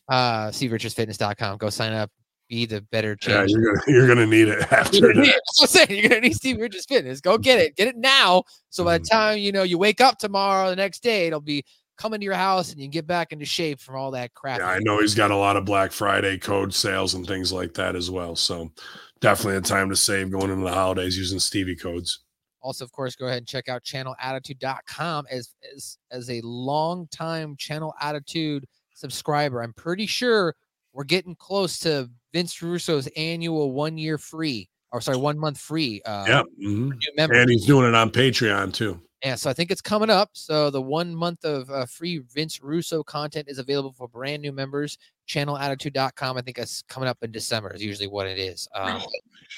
Uh 0.09 0.47
StevieRichardsFitness.com. 0.49 1.57
Go 1.57 1.69
sign 1.69 1.93
up. 1.93 2.11
Be 2.53 2.67
the 2.67 2.81
better 2.81 3.17
Yeah, 3.27 3.45
you're 3.47 3.63
gonna 3.65 3.81
you're 3.87 4.07
gonna 4.07 4.27
need 4.27 4.47
it 4.47 4.71
after 4.71 4.97
You're 4.97 5.13
gonna 5.13 5.25
need- 5.25 5.31
that. 5.33 5.41
I'm 5.61 5.67
saying. 5.67 5.87
You're 5.89 6.07
gonna 6.09 6.21
need 6.21 6.35
Stevie 6.35 6.61
Richards 6.61 6.85
Fitness. 6.85 7.19
Go 7.19 7.35
get 7.39 7.57
it. 7.57 7.75
Get 7.75 7.87
it 7.87 7.97
now. 7.97 8.43
So 8.69 8.83
by 8.83 8.99
the 8.99 9.03
Mhm. 9.05 9.09
time 9.09 9.37
you 9.39 9.51
know 9.51 9.63
you 9.63 9.79
wake 9.79 10.01
up 10.01 10.19
tomorrow, 10.19 10.69
the 10.69 10.75
next 10.75 11.01
day, 11.01 11.25
it'll 11.25 11.41
be 11.41 11.65
coming 11.97 12.19
to 12.19 12.23
your 12.23 12.35
house 12.35 12.69
and 12.71 12.79
you 12.79 12.85
can 12.85 12.91
get 12.91 13.07
back 13.07 13.31
into 13.31 13.43
shape 13.43 13.79
from 13.79 13.95
all 13.95 14.11
that 14.11 14.35
crap. 14.35 14.59
Yeah, 14.59 14.67
I 14.67 14.77
know 14.81 14.99
he's 15.01 15.15
got 15.15 15.31
a 15.31 15.35
lot 15.35 15.57
of 15.57 15.65
Black 15.65 15.91
Friday 15.91 16.37
code 16.37 16.75
sales 16.75 17.15
and 17.15 17.25
things 17.25 17.51
like 17.51 17.73
that 17.73 17.95
as 17.95 18.11
well. 18.11 18.35
So 18.35 18.71
definitely 19.19 19.57
a 19.57 19.61
time 19.61 19.89
to 19.89 19.95
save 19.95 20.29
going 20.29 20.51
into 20.51 20.63
the 20.63 20.71
holidays 20.73 21.17
using 21.17 21.39
Stevie 21.39 21.75
codes. 21.75 22.19
Also, 22.61 22.85
of 22.85 22.91
course, 22.91 23.15
go 23.15 23.25
ahead 23.25 23.39
and 23.39 23.47
check 23.47 23.67
out 23.67 23.83
channelattitude.com 23.83 25.25
as 25.31 25.55
as 25.75 25.97
as 26.11 26.29
a 26.29 26.39
long 26.43 27.07
time 27.07 27.55
channel 27.57 27.95
attitude 27.99 28.67
subscriber. 28.93 29.63
I'm 29.63 29.73
pretty 29.73 30.05
sure 30.05 30.55
we're 30.93 31.03
getting 31.03 31.35
close 31.35 31.79
to 31.79 32.07
Vince 32.33 32.61
Russo's 32.61 33.07
annual 33.15 33.71
one 33.71 33.97
year 33.97 34.17
free 34.17 34.69
or 34.91 35.01
sorry, 35.01 35.17
one 35.17 35.37
month 35.39 35.59
free 35.59 36.01
uh 36.05 36.25
Yep. 36.27 36.45
mhm. 36.61 36.91
And 37.17 37.49
he's 37.49 37.65
doing 37.65 37.87
it 37.87 37.95
on 37.95 38.09
Patreon 38.11 38.73
too. 38.73 38.99
Yeah, 39.23 39.35
so 39.35 39.49
I 39.49 39.53
think 39.53 39.71
it's 39.71 39.81
coming 39.81 40.09
up. 40.09 40.31
So 40.33 40.69
the 40.69 40.81
one 40.81 41.15
month 41.15 41.45
of 41.45 41.69
uh, 41.69 41.85
free 41.85 42.17
Vince 42.33 42.61
Russo 42.61 43.03
content 43.03 43.47
is 43.47 43.57
available 43.57 43.93
for 43.93 44.05
brand 44.09 44.41
new 44.41 44.51
members. 44.51 44.97
Channelattitude.com. 45.29 46.37
I 46.37 46.41
think 46.41 46.57
it's 46.57 46.81
coming 46.89 47.07
up 47.07 47.19
in 47.21 47.31
December. 47.31 47.73
Is 47.73 47.81
usually 47.81 48.07
what 48.07 48.27
it 48.27 48.37
is. 48.37 48.67
Um, 48.75 49.01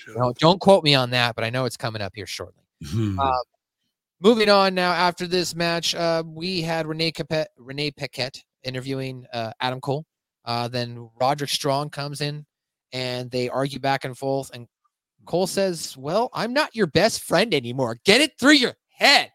you 0.07 0.15
know, 0.17 0.34
don't 0.38 0.61
quote 0.61 0.84
me 0.84 0.93
on 0.93 1.09
that, 1.11 1.34
but 1.34 1.43
I 1.43 1.49
know 1.49 1.65
it's 1.65 1.78
coming 1.78 2.01
up 2.03 2.11
here 2.15 2.28
shortly. 2.28 2.61
Mhm. 2.84 3.17
Uh, 3.17 3.32
moving 4.19 4.49
on 4.49 4.76
now. 4.76 4.91
After 4.91 5.26
this 5.26 5.55
match, 5.55 5.95
uh, 5.95 6.21
we 6.26 6.61
had 6.61 6.86
Renee 6.86 7.11
Capet, 7.11 7.47
Renee 7.57 7.89
Paquette 7.89 8.43
interviewing 8.63 9.26
uh, 9.34 9.51
Adam 9.61 9.82
Cole. 9.82 10.05
Uh, 10.45 10.67
then 10.67 11.09
Roderick 11.19 11.49
Strong 11.49 11.89
comes 11.89 12.21
in, 12.21 12.45
and 12.96 13.30
they 13.30 13.50
argue 13.50 13.80
back 13.80 14.06
and 14.06 14.18
forth. 14.18 14.50
And 14.54 14.68
Cole 15.26 15.48
mm-hmm. 15.48 15.54
says, 15.54 15.98
"Well, 15.98 16.30
I'm 16.34 16.54
not 16.54 16.76
your 16.76 16.88
best 16.88 17.22
friend 17.22 17.54
anymore. 17.54 17.98
Get 18.06 18.22
it 18.22 18.39
through 18.39 18.54
your 18.54 18.76
head." 18.89 19.32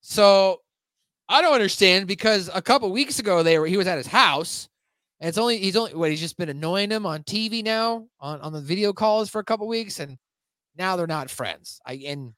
So 0.00 0.60
I 1.28 1.40
don't 1.40 1.54
understand 1.54 2.08
because 2.08 2.50
a 2.52 2.60
couple 2.60 2.90
weeks 2.90 3.20
ago 3.20 3.42
they 3.44 3.58
were 3.58 3.66
he 3.66 3.76
was 3.76 3.86
at 3.86 3.98
his 3.98 4.08
house. 4.08 4.68
And 5.20 5.28
it's 5.28 5.38
only 5.38 5.58
he's 5.58 5.76
only 5.76 5.94
what 5.94 6.10
he's 6.10 6.20
just 6.20 6.36
been 6.36 6.48
annoying 6.48 6.90
him 6.90 7.04
on 7.04 7.22
TV 7.22 7.64
now 7.64 8.06
on, 8.20 8.40
on 8.40 8.52
the 8.52 8.60
video 8.60 8.92
calls 8.92 9.28
for 9.28 9.40
a 9.40 9.44
couple 9.44 9.66
weeks, 9.66 9.98
and 9.98 10.16
now 10.76 10.96
they're 10.96 11.08
not 11.08 11.30
friends. 11.30 11.80
I 11.84 11.94
and 12.06 12.34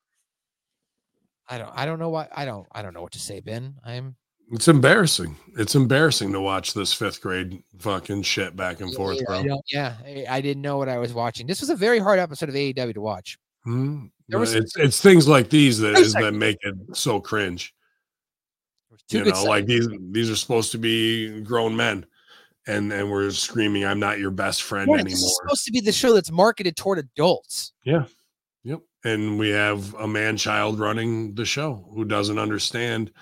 I 1.48 1.58
don't 1.58 1.72
I 1.74 1.86
don't 1.86 1.98
know 1.98 2.08
what 2.08 2.30
I 2.34 2.44
don't 2.44 2.66
I 2.72 2.82
don't 2.82 2.94
know 2.94 3.02
what 3.02 3.12
to 3.12 3.20
say, 3.20 3.40
Ben. 3.40 3.74
I'm 3.84 4.16
It's 4.52 4.66
embarrassing. 4.68 5.36
It's 5.56 5.74
embarrassing 5.74 6.32
to 6.32 6.40
watch 6.40 6.74
this 6.74 6.92
fifth 6.92 7.20
grade 7.20 7.62
fucking 7.78 8.22
shit 8.22 8.56
back 8.56 8.80
and 8.80 8.92
forth, 8.94 9.24
bro. 9.24 9.40
I 9.40 9.58
yeah, 9.70 9.94
I, 10.04 10.26
I 10.28 10.40
didn't 10.40 10.62
know 10.62 10.76
what 10.76 10.88
I 10.88 10.98
was 10.98 11.14
watching. 11.14 11.46
This 11.46 11.60
was 11.60 11.70
a 11.70 11.76
very 11.76 12.00
hard 12.00 12.18
episode 12.18 12.48
of 12.48 12.54
AEW 12.54 12.94
to 12.94 13.00
watch. 13.00 13.38
Hmm? 13.64 14.06
But 14.28 14.40
was- 14.40 14.54
it's 14.54 14.76
it's 14.76 15.00
things 15.00 15.28
like 15.28 15.50
these 15.50 15.78
that 15.78 15.96
is 15.98 16.14
that 16.14 16.34
make 16.34 16.58
it 16.62 16.74
so 16.94 17.20
cringe. 17.20 17.74
There 18.88 18.94
was 18.94 19.02
two 19.02 19.18
you 19.18 19.24
know, 19.24 19.50
like 19.50 19.66
these 19.66 19.88
these 20.10 20.30
are 20.30 20.36
supposed 20.36 20.72
to 20.72 20.78
be 20.78 21.40
grown 21.42 21.76
men, 21.76 22.06
and 22.66 22.92
and 22.92 23.10
we're 23.10 23.30
screaming, 23.30 23.84
"I'm 23.84 24.00
not 24.00 24.18
your 24.18 24.30
best 24.30 24.62
friend 24.62 24.90
Yeah, 24.90 25.02
this 25.02 25.14
is 25.14 25.18
anymore." 25.20 25.40
supposed 25.44 25.64
to 25.66 25.72
be 25.72 25.80
the 25.80 25.92
show 25.92 26.12
that's 26.14 26.30
marketed 26.30 26.76
toward 26.76 26.98
adults. 26.98 27.72
Yeah. 27.84 28.04
Yep. 28.64 28.80
And 29.04 29.38
we 29.38 29.50
have 29.50 29.94
a 29.94 30.06
man 30.08 30.36
child 30.36 30.78
running 30.78 31.34
the 31.34 31.44
show 31.44 31.88
who 31.94 32.04
doesn't 32.04 32.38
understand 32.38 33.12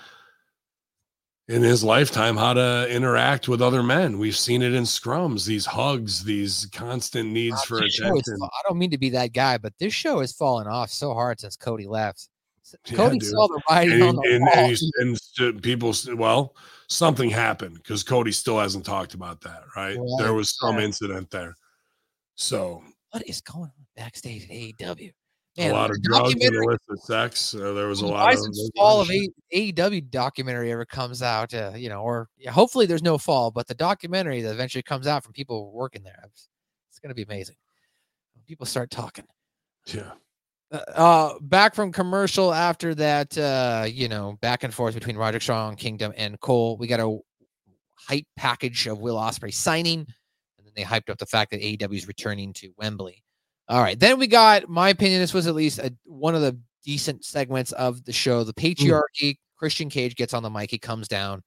in 1.49 1.63
his 1.63 1.83
lifetime 1.83 2.37
how 2.37 2.53
to 2.53 2.87
interact 2.89 3.47
with 3.47 3.59
other 3.59 3.81
men. 3.81 4.19
We've 4.19 4.37
seen 4.37 4.61
it 4.61 4.73
in 4.75 4.83
scrums, 4.83 5.45
these 5.47 5.65
hugs, 5.65 6.23
these 6.23 6.67
constant 6.71 7.31
needs 7.31 7.57
Uh, 7.57 7.65
for 7.65 7.83
is 7.83 7.99
attention. 7.99 8.37
fa- 8.39 8.45
I 8.45 8.61
don't 8.69 8.77
mean 8.77 8.91
to 8.91 8.99
be 8.99 9.09
that 9.09 9.33
guy, 9.33 9.57
but 9.57 9.73
this 9.79 9.91
show 9.91 10.19
has 10.21 10.31
fallen 10.31 10.67
off 10.67 10.91
so 10.91 11.11
hard 11.13 11.39
since 11.39 11.55
Cody 11.57 11.87
left. 11.87 12.29
S- 12.63 12.75
Yeah, 12.85 12.97
Cody 12.97 13.19
saw 13.19 13.47
the 13.47 13.59
writing 13.67 14.03
on 14.03 14.15
the 14.17 14.21
and, 14.31 14.45
wall. 14.45 14.75
and, 14.99 15.19
and 15.39 15.63
people, 15.63 15.91
well, 16.15 16.55
something 16.87 17.31
happened 17.31 17.75
because 17.75 18.03
Cody 18.03 18.31
still 18.31 18.59
hasn't 18.59 18.85
talked 18.85 19.15
about 19.15 19.41
that, 19.41 19.63
right? 19.75 19.97
There 20.19 20.33
was 20.35 20.55
some 20.55 20.77
yeah. 20.77 20.85
incident 20.85 21.31
there. 21.31 21.55
So 22.35 22.83
what 23.09 23.27
is 23.27 23.41
going 23.41 23.63
on 23.75 23.85
backstage 23.95 24.43
at 24.43 24.49
AEW? 24.51 25.11
A 25.59 25.71
lot 25.71 25.91
of 25.91 26.01
drugs 26.01 26.33
and 26.33 26.43
illicit 26.43 26.99
sex. 27.03 27.53
Uh, 27.53 27.73
there 27.73 27.87
was 27.87 28.01
a 28.01 28.07
lot 28.07 28.33
of 28.33 28.39
Bison's 28.39 28.57
there's 28.57 28.71
a 28.75 28.79
lot 28.79 28.85
fall 28.85 29.01
of. 29.01 29.11
A- 29.11 29.73
AEW 29.73 30.09
documentary 30.09 30.71
ever 30.71 30.85
comes 30.85 31.21
out, 31.21 31.53
uh, 31.53 31.71
you 31.75 31.89
know, 31.89 32.01
or 32.01 32.29
yeah, 32.37 32.51
hopefully 32.51 32.85
there's 32.85 33.03
no 33.03 33.17
fall, 33.17 33.51
but 33.51 33.67
the 33.67 33.75
documentary 33.75 34.41
that 34.41 34.51
eventually 34.51 34.83
comes 34.83 35.07
out 35.07 35.23
from 35.23 35.33
people 35.33 35.71
working 35.73 36.03
there, 36.03 36.23
it's, 36.25 36.47
going 37.01 37.09
to 37.09 37.15
be 37.15 37.23
amazing. 37.23 37.55
People 38.45 38.65
start 38.65 38.91
talking. 38.91 39.23
Yeah. 39.85 40.11
Uh, 40.71 40.81
uh, 40.95 41.33
back 41.39 41.73
from 41.73 41.93
commercial 41.93 42.53
after 42.53 42.93
that, 42.93 43.37
uh, 43.37 43.85
you 43.89 44.09
know, 44.09 44.37
back 44.41 44.65
and 44.65 44.73
forth 44.73 44.93
between 44.93 45.15
Roger 45.15 45.39
Strong, 45.39 45.77
Kingdom, 45.77 46.13
and 46.17 46.37
Cole. 46.41 46.77
We 46.77 46.87
got 46.87 46.99
a 46.99 47.17
hype 47.95 48.25
package 48.35 48.85
of 48.87 48.99
Will 48.99 49.15
Ospreay 49.15 49.53
signing, 49.53 49.99
and 50.57 50.67
then 50.67 50.73
they 50.75 50.83
hyped 50.83 51.09
up 51.09 51.17
the 51.17 51.25
fact 51.25 51.51
that 51.51 51.61
AEW 51.61 51.95
is 51.95 52.07
returning 52.07 52.51
to 52.53 52.73
Wembley. 52.77 53.23
All 53.69 53.81
right, 53.81 53.99
then 53.99 54.19
we 54.19 54.27
got 54.27 54.67
my 54.67 54.89
opinion. 54.89 55.21
This 55.21 55.33
was 55.33 55.47
at 55.47 55.55
least 55.55 55.79
a, 55.79 55.93
one 56.03 56.35
of 56.35 56.41
the 56.41 56.59
decent 56.83 57.23
segments 57.23 57.71
of 57.73 58.03
the 58.03 58.11
show. 58.11 58.43
The 58.43 58.53
patriarchy. 58.53 59.37
Christian 59.59 59.89
Cage 59.89 60.15
gets 60.15 60.33
on 60.33 60.41
the 60.41 60.49
mic. 60.49 60.71
He 60.71 60.79
comes 60.79 61.07
down, 61.07 61.43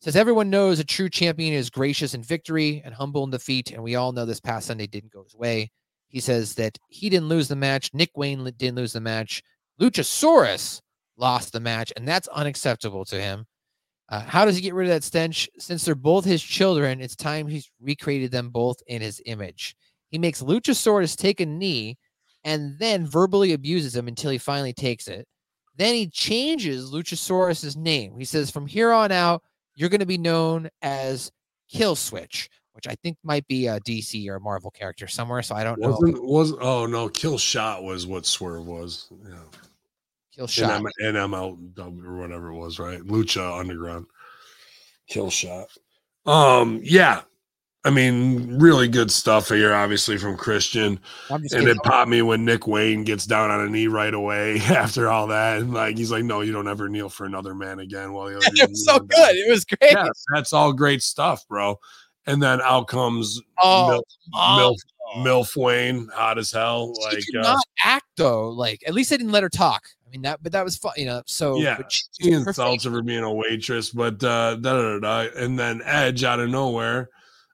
says 0.00 0.16
everyone 0.16 0.50
knows 0.50 0.80
a 0.80 0.84
true 0.84 1.08
champion 1.08 1.54
is 1.54 1.70
gracious 1.70 2.12
in 2.12 2.22
victory 2.22 2.82
and 2.84 2.92
humble 2.92 3.24
in 3.24 3.30
defeat, 3.30 3.70
and 3.70 3.82
we 3.82 3.94
all 3.94 4.12
know 4.12 4.26
this 4.26 4.40
past 4.40 4.66
Sunday 4.66 4.88
didn't 4.88 5.12
go 5.12 5.22
his 5.22 5.36
way. 5.36 5.70
He 6.08 6.20
says 6.20 6.54
that 6.56 6.76
he 6.88 7.08
didn't 7.08 7.28
lose 7.28 7.48
the 7.48 7.56
match. 7.56 7.94
Nick 7.94 8.10
Wayne 8.16 8.44
didn't 8.56 8.76
lose 8.76 8.92
the 8.92 9.00
match. 9.00 9.42
Luchasaurus 9.80 10.80
lost 11.16 11.52
the 11.52 11.60
match, 11.60 11.92
and 11.96 12.08
that's 12.08 12.28
unacceptable 12.28 13.04
to 13.04 13.20
him. 13.20 13.46
Uh, 14.08 14.20
how 14.20 14.44
does 14.44 14.56
he 14.56 14.62
get 14.62 14.74
rid 14.74 14.88
of 14.88 14.94
that 14.94 15.04
stench? 15.04 15.48
Since 15.58 15.84
they're 15.84 15.94
both 15.94 16.24
his 16.24 16.42
children, 16.42 17.00
it's 17.00 17.14
time 17.14 17.46
he's 17.46 17.70
recreated 17.80 18.32
them 18.32 18.50
both 18.50 18.78
in 18.86 19.00
his 19.00 19.22
image. 19.26 19.76
He 20.10 20.18
makes 20.18 20.42
Luchasaurus 20.42 21.16
take 21.16 21.40
a 21.40 21.46
knee 21.46 21.98
and 22.44 22.78
then 22.78 23.06
verbally 23.06 23.52
abuses 23.52 23.94
him 23.94 24.08
until 24.08 24.30
he 24.30 24.38
finally 24.38 24.72
takes 24.72 25.08
it. 25.08 25.26
Then 25.76 25.94
he 25.94 26.08
changes 26.08 26.90
Luchasaurus's 26.90 27.76
name. 27.76 28.18
He 28.18 28.24
says, 28.24 28.50
From 28.50 28.66
here 28.66 28.92
on 28.92 29.12
out, 29.12 29.42
you're 29.74 29.88
going 29.88 30.00
to 30.00 30.06
be 30.06 30.18
known 30.18 30.68
as 30.82 31.30
Kill 31.68 31.94
Switch, 31.94 32.48
which 32.72 32.88
I 32.88 32.96
think 33.02 33.16
might 33.22 33.46
be 33.46 33.68
a 33.68 33.78
DC 33.80 34.28
or 34.28 34.36
a 34.36 34.40
Marvel 34.40 34.70
character 34.70 35.06
somewhere. 35.06 35.42
So 35.42 35.54
I 35.54 35.62
don't 35.62 35.80
know. 35.80 35.90
Wasn't 35.90 36.24
was 36.24 36.52
oh 36.60 36.86
no, 36.86 37.08
kill 37.08 37.38
shot 37.38 37.84
was 37.84 38.06
what 38.06 38.26
Swerve 38.26 38.66
was. 38.66 39.08
Yeah. 39.28 39.36
Kill 40.34 40.44
In, 40.44 40.48
Shot. 40.48 40.70
M- 40.80 40.86
in 41.00 41.14
MLW 41.14 42.04
or 42.04 42.16
whatever 42.16 42.48
it 42.48 42.54
was, 42.54 42.78
right? 42.78 43.00
Lucha 43.00 43.58
Underground. 43.58 44.06
Kill 45.08 45.30
shot. 45.30 45.68
Um, 46.26 46.80
yeah. 46.82 47.22
I 47.88 47.90
mean, 47.90 48.58
really 48.58 48.86
good 48.86 49.10
stuff 49.10 49.48
here, 49.48 49.72
obviously 49.72 50.18
from 50.18 50.36
Christian. 50.36 51.00
And 51.30 51.50
it 51.50 51.78
popped 51.84 52.10
me 52.10 52.20
when 52.20 52.44
Nick 52.44 52.66
Wayne 52.66 53.02
gets 53.02 53.24
down 53.24 53.50
on 53.50 53.60
a 53.62 53.70
knee 53.70 53.86
right 53.86 54.12
away 54.12 54.58
after 54.68 55.08
all 55.08 55.28
that. 55.28 55.60
And 55.60 55.72
like 55.72 55.96
he's 55.96 56.10
like, 56.10 56.22
No, 56.22 56.42
you 56.42 56.52
don't 56.52 56.68
ever 56.68 56.90
kneel 56.90 57.08
for 57.08 57.24
another 57.24 57.54
man 57.54 57.78
again. 57.78 58.12
Well, 58.12 58.26
the 58.26 58.36
it 58.44 58.68
was 58.68 58.84
so 58.84 58.98
good. 58.98 59.36
It 59.36 59.50
was 59.50 59.64
great. 59.64 59.92
Yeah, 59.92 60.08
that's 60.34 60.52
all 60.52 60.74
great 60.74 61.02
stuff, 61.02 61.48
bro. 61.48 61.80
And 62.26 62.42
then 62.42 62.60
out 62.60 62.88
comes 62.88 63.40
Oh, 63.62 63.88
Mil- 63.88 64.04
oh. 64.34 64.76
Milf, 65.16 65.24
Milf 65.26 65.56
Wayne, 65.56 66.10
hot 66.12 66.36
as 66.36 66.52
hell. 66.52 66.92
She 66.94 67.16
Like 67.16 67.24
did 67.24 67.36
uh, 67.38 67.54
not 67.54 67.64
act 67.82 68.04
though. 68.18 68.50
Like 68.50 68.82
at 68.86 68.92
least 68.92 69.08
they 69.08 69.16
didn't 69.16 69.32
let 69.32 69.42
her 69.42 69.48
talk. 69.48 69.88
I 70.06 70.10
mean 70.10 70.20
that, 70.22 70.42
but 70.42 70.52
that 70.52 70.62
was 70.62 70.76
fun, 70.76 70.92
you 70.98 71.06
know. 71.06 71.22
So 71.24 71.56
Yeah, 71.56 71.80
she 71.88 72.04
he 72.18 72.30
was 72.36 72.48
insults 72.48 72.84
her 72.84 72.90
for 72.90 73.00
being 73.00 73.24
a 73.24 73.32
waitress, 73.32 73.88
but 73.88 74.22
uh, 74.22 74.56
da, 74.56 74.74
da, 74.74 74.98
da. 74.98 75.28
and 75.42 75.58
then 75.58 75.80
Edge 75.86 76.22
out 76.22 76.38
of 76.38 76.50
nowhere, 76.50 77.08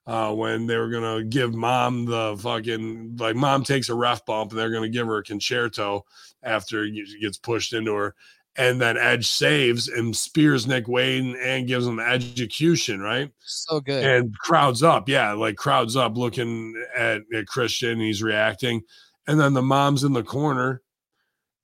uh, 0.07 0.33
when 0.35 0.67
they 0.67 0.77
were 0.77 0.91
gonna 0.91 1.25
give 1.25 1.55
mom 1.55 2.05
the 2.05 2.37
fucking 2.41 3.17
like 3.19 3.37
mom 3.37 3.65
takes 3.65 3.89
a 3.89 3.95
ref 3.95 4.25
bump 4.27 4.51
and 4.51 4.59
they're 4.59 4.71
gonna 4.71 4.89
give 4.89 5.07
her 5.07 5.19
a 5.19 5.25
Con-Chair-To 5.25 6.01
after 6.43 6.87
she 6.87 7.19
gets 7.21 7.39
pushed 7.39 7.73
into 7.73 7.95
her, 7.95 8.15
and 8.57 8.81
then 8.81 8.97
Edge 8.97 9.27
saves 9.27 9.89
and 9.89 10.15
spears 10.15 10.67
Nick 10.67 10.87
Wayne 10.89 11.37
and 11.43 11.67
gives 11.67 11.87
him 11.87 11.99
execution, 11.99 13.01
right? 13.01 13.31
so 13.41 13.81
good. 13.81 14.05
And 14.05 14.39
crowds 14.39 14.83
up, 14.83 15.09
yeah, 15.09 15.33
like 15.33 15.57
crowds 15.57 15.97
up 15.97 16.17
looking 16.17 16.75
at, 16.95 17.23
at 17.35 17.47
Christian, 17.47 17.99
he's 17.99 18.23
reacting, 18.23 18.83
and 19.27 19.41
then 19.41 19.55
the 19.55 19.63
mom's 19.63 20.05
in 20.05 20.13
the 20.13 20.23
corner, 20.23 20.83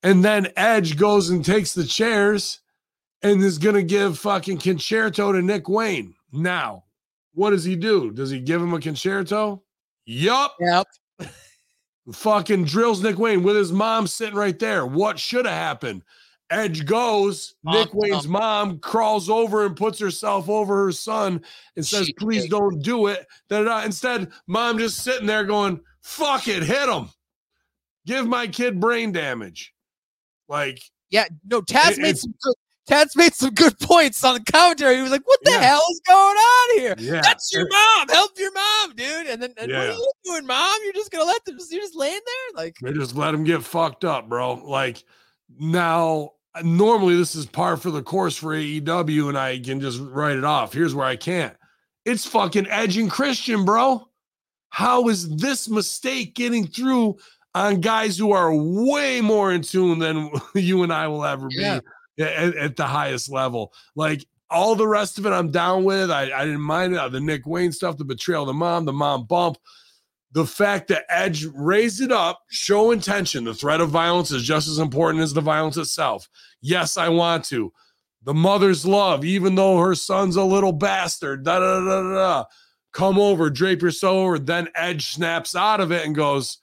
and 0.03 0.25
then 0.25 0.47
Edge 0.55 0.97
goes 0.97 1.29
and 1.29 1.45
takes 1.45 1.73
the 1.73 1.85
chairs 1.85 2.59
and 3.21 3.43
is 3.43 3.59
going 3.59 3.75
to 3.75 3.83
give 3.83 4.17
fucking 4.17 4.57
Con-Chair-To 4.57 5.33
to 5.33 5.41
Nick 5.43 5.69
Wayne. 5.69 6.15
Now, 6.31 6.85
what 7.33 7.51
does 7.51 7.63
he 7.63 7.75
do? 7.75 8.11
Does 8.11 8.29
he 8.29 8.39
give 8.39 8.61
him 8.61 8.73
a 8.73 8.79
Con-Chair-To? 8.81 9.61
Yup. 10.05 10.55
Yep. 10.59 10.87
Fucking 12.13 12.65
drills 12.65 13.01
Nick 13.03 13.17
Wayne 13.19 13.43
with 13.43 13.55
his 13.55 13.71
mom 13.71 14.07
sitting 14.07 14.35
right 14.35 14.57
there. 14.57 14.85
What 14.85 15.19
should 15.19 15.45
have 15.45 15.53
happened? 15.55 16.03
Edge 16.49 16.85
goes. 16.85 17.55
Mom, 17.63 17.75
Nick 17.75 17.89
Wayne's 17.93 18.27
mom 18.27 18.79
crawls 18.79 19.29
over 19.29 19.65
and 19.65 19.75
puts 19.75 19.99
herself 19.99 20.49
over 20.49 20.83
her 20.85 20.91
son 20.91 21.41
and 21.77 21.85
says, 21.85 22.07
She 22.07 22.13
"Please 22.13 22.41
did. 22.43 22.51
don't 22.51 22.81
do 22.81 23.07
it." 23.07 23.25
Da-da-da. 23.47 23.85
Instead, 23.85 24.31
mom 24.47 24.77
just 24.77 25.01
sitting 25.03 25.27
there 25.27 25.45
going, 25.45 25.79
"Fuck 26.01 26.47
it, 26.49 26.63
hit 26.63 26.89
him. 26.89 27.07
Give 28.05 28.27
my 28.27 28.47
kid 28.47 28.81
brain 28.81 29.11
damage." 29.13 29.73
Like, 30.49 30.81
Yeah, 31.11 31.27
no, 31.45 31.61
Taz 31.61 31.91
It- 31.91 31.99
made 31.99 32.17
some 32.17 32.33
good 32.41 32.55
Taz 32.89 33.15
made 33.15 33.33
some 33.33 33.53
good 33.53 33.77
points 33.79 34.23
on 34.23 34.35
the 34.35 34.51
commentary. 34.51 34.95
He 34.97 35.01
was 35.01 35.11
like, 35.11 35.25
What 35.27 35.39
the 35.43 35.51
Yeah. 35.51 35.61
hell 35.61 35.83
is 35.91 36.01
going 36.07 36.35
on 36.35 36.79
here? 36.79 36.95
yeah, 36.97 37.21
That's 37.21 37.51
your 37.53 37.67
mom. 37.69 38.07
Help 38.09 38.31
your 38.37 38.51
mom, 38.53 38.95
dude. 38.95 39.27
And 39.27 39.41
then 39.41 39.53
and 39.57 39.71
what 39.71 39.81
are 39.87 39.91
you 39.93 40.11
doing, 40.25 40.45
mom? 40.47 40.77
You're 40.83 40.93
just 40.93 41.11
gonna 41.11 41.25
let 41.25 41.43
them 41.45 41.57
you're 41.69 41.81
just 41.81 41.95
laying 41.95 42.13
there? 42.25 42.63
Like 42.63 42.75
They 42.81 42.91
just 42.91 43.15
let 43.15 43.33
him 43.33 43.43
get 43.43 43.63
fucked 43.63 44.03
up, 44.03 44.27
bro. 44.27 44.55
Like 44.55 45.03
now, 45.59 46.31
normally 46.63 47.15
this 47.15 47.35
is 47.35 47.45
par 47.45 47.77
for 47.77 47.91
the 47.91 48.01
course 48.01 48.35
for 48.35 48.53
AEW, 48.55 49.29
and 49.29 49.37
I 49.37 49.59
can 49.59 49.79
just 49.79 49.99
write 50.01 50.37
it 50.37 50.43
off. 50.43 50.73
Here's 50.73 50.95
where 50.95 51.05
I 51.05 51.15
can't. 51.15 51.55
It's 52.03 52.25
fucking 52.25 52.67
Edge 52.67 52.97
and 52.97 53.11
Christian, 53.11 53.63
bro. 53.63 54.07
How 54.69 55.07
is 55.09 55.29
this 55.35 55.69
mistake 55.69 56.33
getting 56.33 56.65
through 56.65 57.17
on 57.53 57.81
guys 57.81 58.17
who 58.17 58.31
are 58.31 58.55
way 58.55 59.19
more 59.21 59.51
in 59.51 59.61
tune 59.61 59.99
than 59.99 60.31
you 60.55 60.83
and 60.83 60.91
I 60.91 61.07
will 61.07 61.25
ever 61.25 61.47
be 61.49 61.55
Yeah. 61.57 61.79
At, 62.21 62.55
at 62.55 62.75
the 62.75 62.87
highest 62.87 63.31
level? 63.31 63.73
Like 63.95 64.25
all 64.49 64.75
the 64.75 64.87
rest 64.87 65.17
of 65.17 65.25
it, 65.25 65.31
I'm 65.31 65.51
down 65.51 65.83
with. 65.83 66.11
I, 66.11 66.31
I 66.31 66.45
didn't 66.45 66.61
mind 66.61 66.95
it. 66.95 67.11
The 67.11 67.19
Nick 67.19 67.45
Wayne 67.45 67.71
stuff, 67.71 67.97
the 67.97 68.05
betrayal 68.05 68.43
of 68.43 68.47
the 68.47 68.53
mom, 68.53 68.85
the 68.85 68.93
mom 68.93 69.25
bump 69.25 69.57
the 70.33 70.45
fact 70.45 70.87
that 70.87 71.05
Edge 71.09 71.45
raised 71.53 72.01
it 72.01 72.11
up, 72.11 72.41
show 72.49 72.91
intention. 72.91 73.43
The 73.43 73.53
threat 73.53 73.81
of 73.81 73.89
violence 73.89 74.31
is 74.31 74.43
just 74.43 74.67
as 74.67 74.79
important 74.79 75.23
as 75.23 75.33
the 75.33 75.41
violence 75.41 75.77
itself. 75.77 76.29
Yes, 76.61 76.97
I 76.97 77.09
want 77.09 77.43
to. 77.45 77.73
The 78.23 78.33
mother's 78.33 78.85
love, 78.85 79.25
even 79.25 79.55
though 79.55 79.79
her 79.79 79.95
son's 79.95 80.35
a 80.35 80.43
little 80.43 80.71
bastard, 80.71 81.43
da 81.43 81.59
da 81.59 81.79
da 81.79 82.01
da 82.01 82.13
da. 82.13 82.45
Come 82.93 83.17
over, 83.17 83.49
drape 83.49 83.81
yourself 83.81 84.13
over. 84.13 84.39
Then 84.39 84.69
Edge 84.75 85.07
snaps 85.07 85.55
out 85.55 85.81
of 85.81 85.91
it 85.91 86.05
and 86.05 86.15
goes, 86.15 86.59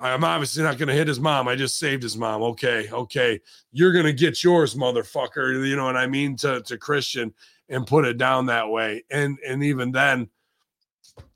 I'm 0.00 0.22
obviously 0.22 0.62
not 0.62 0.78
going 0.78 0.88
to 0.88 0.94
hit 0.94 1.08
his 1.08 1.18
mom. 1.18 1.48
I 1.48 1.56
just 1.56 1.78
saved 1.78 2.02
his 2.02 2.16
mom. 2.16 2.42
Okay, 2.42 2.88
okay. 2.92 3.40
You're 3.72 3.92
going 3.92 4.04
to 4.04 4.12
get 4.12 4.44
yours, 4.44 4.74
motherfucker. 4.74 5.66
You 5.66 5.76
know 5.76 5.84
what 5.84 5.96
I 5.96 6.06
mean? 6.06 6.36
To, 6.36 6.62
to 6.62 6.78
Christian 6.78 7.34
and 7.68 7.86
put 7.86 8.04
it 8.04 8.16
down 8.16 8.46
that 8.46 8.68
way. 8.68 9.04
And 9.10 9.38
and 9.46 9.62
even 9.62 9.92
then, 9.92 10.28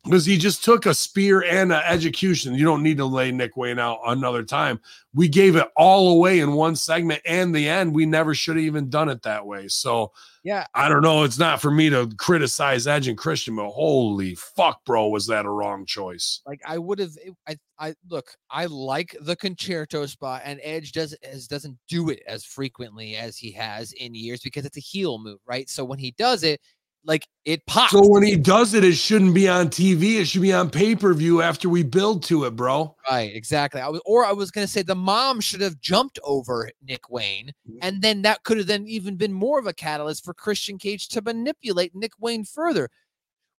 because 0.04 0.26
he 0.26 0.36
just 0.36 0.64
took 0.64 0.86
a 0.86 0.94
spear 0.94 1.44
and 1.44 1.72
an 1.72 1.82
execution. 1.86 2.54
You 2.54 2.64
don't 2.64 2.82
need 2.82 2.96
to 2.96 3.04
lay 3.04 3.30
Nick 3.30 3.56
Wayne 3.56 3.78
out 3.78 4.00
another 4.06 4.42
time. 4.42 4.80
We 5.14 5.28
gave 5.28 5.54
it 5.54 5.68
all 5.76 6.16
away 6.16 6.40
in 6.40 6.54
one 6.54 6.74
segment 6.74 7.22
and 7.24 7.54
the 7.54 7.68
end. 7.68 7.94
We 7.94 8.04
never 8.04 8.34
should 8.34 8.56
have 8.56 8.64
even 8.64 8.90
done 8.90 9.08
it 9.08 9.22
that 9.22 9.46
way. 9.46 9.68
So 9.68 10.12
yeah, 10.42 10.66
I 10.74 10.88
don't 10.88 11.02
know. 11.02 11.22
It's 11.22 11.38
not 11.38 11.62
for 11.62 11.70
me 11.70 11.88
to 11.90 12.10
criticize 12.16 12.88
Edge 12.88 13.06
and 13.06 13.16
Christian, 13.16 13.54
but 13.54 13.70
holy 13.70 14.34
fuck, 14.34 14.84
bro, 14.84 15.06
was 15.06 15.28
that 15.28 15.46
a 15.46 15.50
wrong 15.50 15.86
choice? 15.86 16.40
like 16.46 16.60
I 16.66 16.78
would 16.78 16.98
have 16.98 17.16
I 17.46 17.56
I 17.78 17.94
look, 18.10 18.34
I 18.50 18.66
like 18.66 19.16
the 19.20 19.36
Con-Chair-To 19.36 20.08
spot 20.08 20.42
and 20.44 20.58
Edge 20.64 20.90
does 20.90 21.12
as 21.22 21.46
doesn't 21.46 21.78
do 21.88 22.10
it 22.10 22.22
as 22.26 22.44
frequently 22.44 23.16
as 23.16 23.36
he 23.36 23.52
has 23.52 23.92
in 23.92 24.14
years 24.14 24.40
because 24.40 24.64
it's 24.64 24.76
a 24.76 24.80
heel 24.80 25.18
move, 25.18 25.38
right? 25.46 25.70
So 25.70 25.84
when 25.84 26.00
he 26.00 26.10
does 26.18 26.42
it, 26.42 26.60
like 27.04 27.26
it 27.44 27.64
pops. 27.66 27.92
So 27.92 28.06
when 28.06 28.22
he 28.22 28.36
does 28.36 28.74
it, 28.74 28.84
it 28.84 28.94
shouldn't 28.94 29.34
be 29.34 29.48
on 29.48 29.68
TV. 29.68 30.20
It 30.20 30.26
should 30.26 30.42
be 30.42 30.52
on 30.52 30.70
pay 30.70 30.94
per 30.94 31.12
view 31.14 31.42
after 31.42 31.68
we 31.68 31.82
build 31.82 32.22
to 32.24 32.44
it, 32.44 32.56
bro. 32.56 32.94
Right, 33.10 33.34
exactly. 33.34 33.80
I 33.80 33.88
was, 33.88 34.00
or 34.04 34.24
I 34.24 34.32
was 34.32 34.50
gonna 34.50 34.66
say 34.66 34.82
the 34.82 34.94
mom 34.94 35.40
should 35.40 35.60
have 35.60 35.80
jumped 35.80 36.18
over 36.24 36.70
Nick 36.86 37.10
Wayne, 37.10 37.52
mm-hmm. 37.68 37.78
and 37.82 38.00
then 38.02 38.22
that 38.22 38.44
could 38.44 38.58
have 38.58 38.66
then 38.66 38.86
even 38.86 39.16
been 39.16 39.32
more 39.32 39.58
of 39.58 39.66
a 39.66 39.72
catalyst 39.72 40.24
for 40.24 40.34
Christian 40.34 40.78
Cage 40.78 41.08
to 41.08 41.22
manipulate 41.22 41.94
Nick 41.94 42.12
Wayne 42.20 42.44
further. 42.44 42.88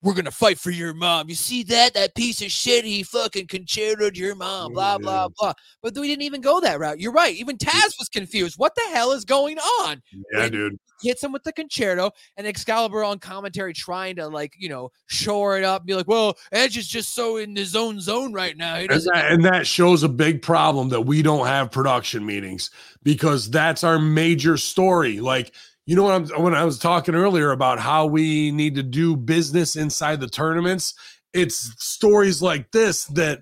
We're 0.02 0.14
gonna 0.14 0.32
fight 0.32 0.60
for 0.60 0.72
your 0.72 0.94
mom. 0.94 1.30
You 1.30 1.36
see 1.36 1.64
that? 1.64 1.94
That 1.94 2.14
piece 2.16 2.42
of 2.42 2.52
shit. 2.52 2.84
He 2.84 3.04
fucking 3.04 3.48
Con-Chair-Toed 3.48 4.18
your 4.18 4.36
mom. 4.36 4.74
Blah 4.74 4.98
blah 4.98 5.30
blah. 5.38 5.54
But 5.82 5.96
we 5.98 6.08
didn't 6.08 6.24
even 6.24 6.42
go 6.42 6.60
that 6.60 6.80
route. 6.80 7.00
You're 7.00 7.14
right. 7.14 7.36
Even 7.36 7.58
Taz 7.58 7.98
was 7.98 8.10
confused. 8.12 8.56
What 8.58 8.76
the 8.76 8.84
hell 8.94 9.12
is 9.12 9.24
going 9.26 9.60
on? 9.60 10.02
Yeah, 10.34 10.40
When- 10.42 10.52
dude. 10.52 10.80
Hits 11.04 11.24
him 11.24 11.32
with 11.32 11.44
the 11.44 11.52
Con-Chair-To 11.52 12.12
and 12.38 12.48
Excalibur 12.48 13.04
on 13.04 13.20
commentary 13.20 13.74
trying 13.74 14.16
to 14.16 14.28
like, 14.28 14.54
you 14.58 14.70
know, 14.70 14.90
shore 15.08 15.58
it 15.58 15.64
up 15.64 15.82
and 15.82 15.88
be 15.88 15.96
like, 15.96 16.08
well, 16.08 16.38
Edge 16.52 16.78
is 16.78 16.88
just 16.88 17.14
so 17.14 17.38
in 17.38 17.56
his 17.56 17.76
own 17.76 18.00
zone 18.00 18.34
right 18.34 18.58
now. 18.58 18.76
And 18.76 18.90
that, 18.90 19.26
and 19.30 19.46
that 19.46 19.68
shows 19.68 20.04
a 20.04 20.10
big 20.10 20.42
problem 20.42 20.90
that 20.90 21.02
we 21.02 21.22
don't 21.22 21.46
have 21.46 21.72
production 21.72 22.26
meetings 22.26 22.72
because 23.04 23.50
that's 23.50 23.84
our 23.84 24.00
major 24.00 24.58
story. 24.58 25.20
Like, 25.20 25.54
you 25.86 25.96
know 25.96 26.04
what 26.04 26.14
I'm 26.14 26.44
when 26.44 26.56
I 26.56 26.64
was 26.64 26.80
talking 26.80 27.14
earlier 27.14 27.52
about 27.52 27.80
how 27.80 28.06
we 28.06 28.52
need 28.52 28.76
to 28.76 28.84
do 28.84 29.18
business 29.18 29.76
inside 29.76 30.22
the 30.22 30.30
tournaments, 30.30 30.94
it's 31.34 31.74
stories 31.84 32.42
like 32.42 32.72
this 32.72 33.06
that 33.06 33.42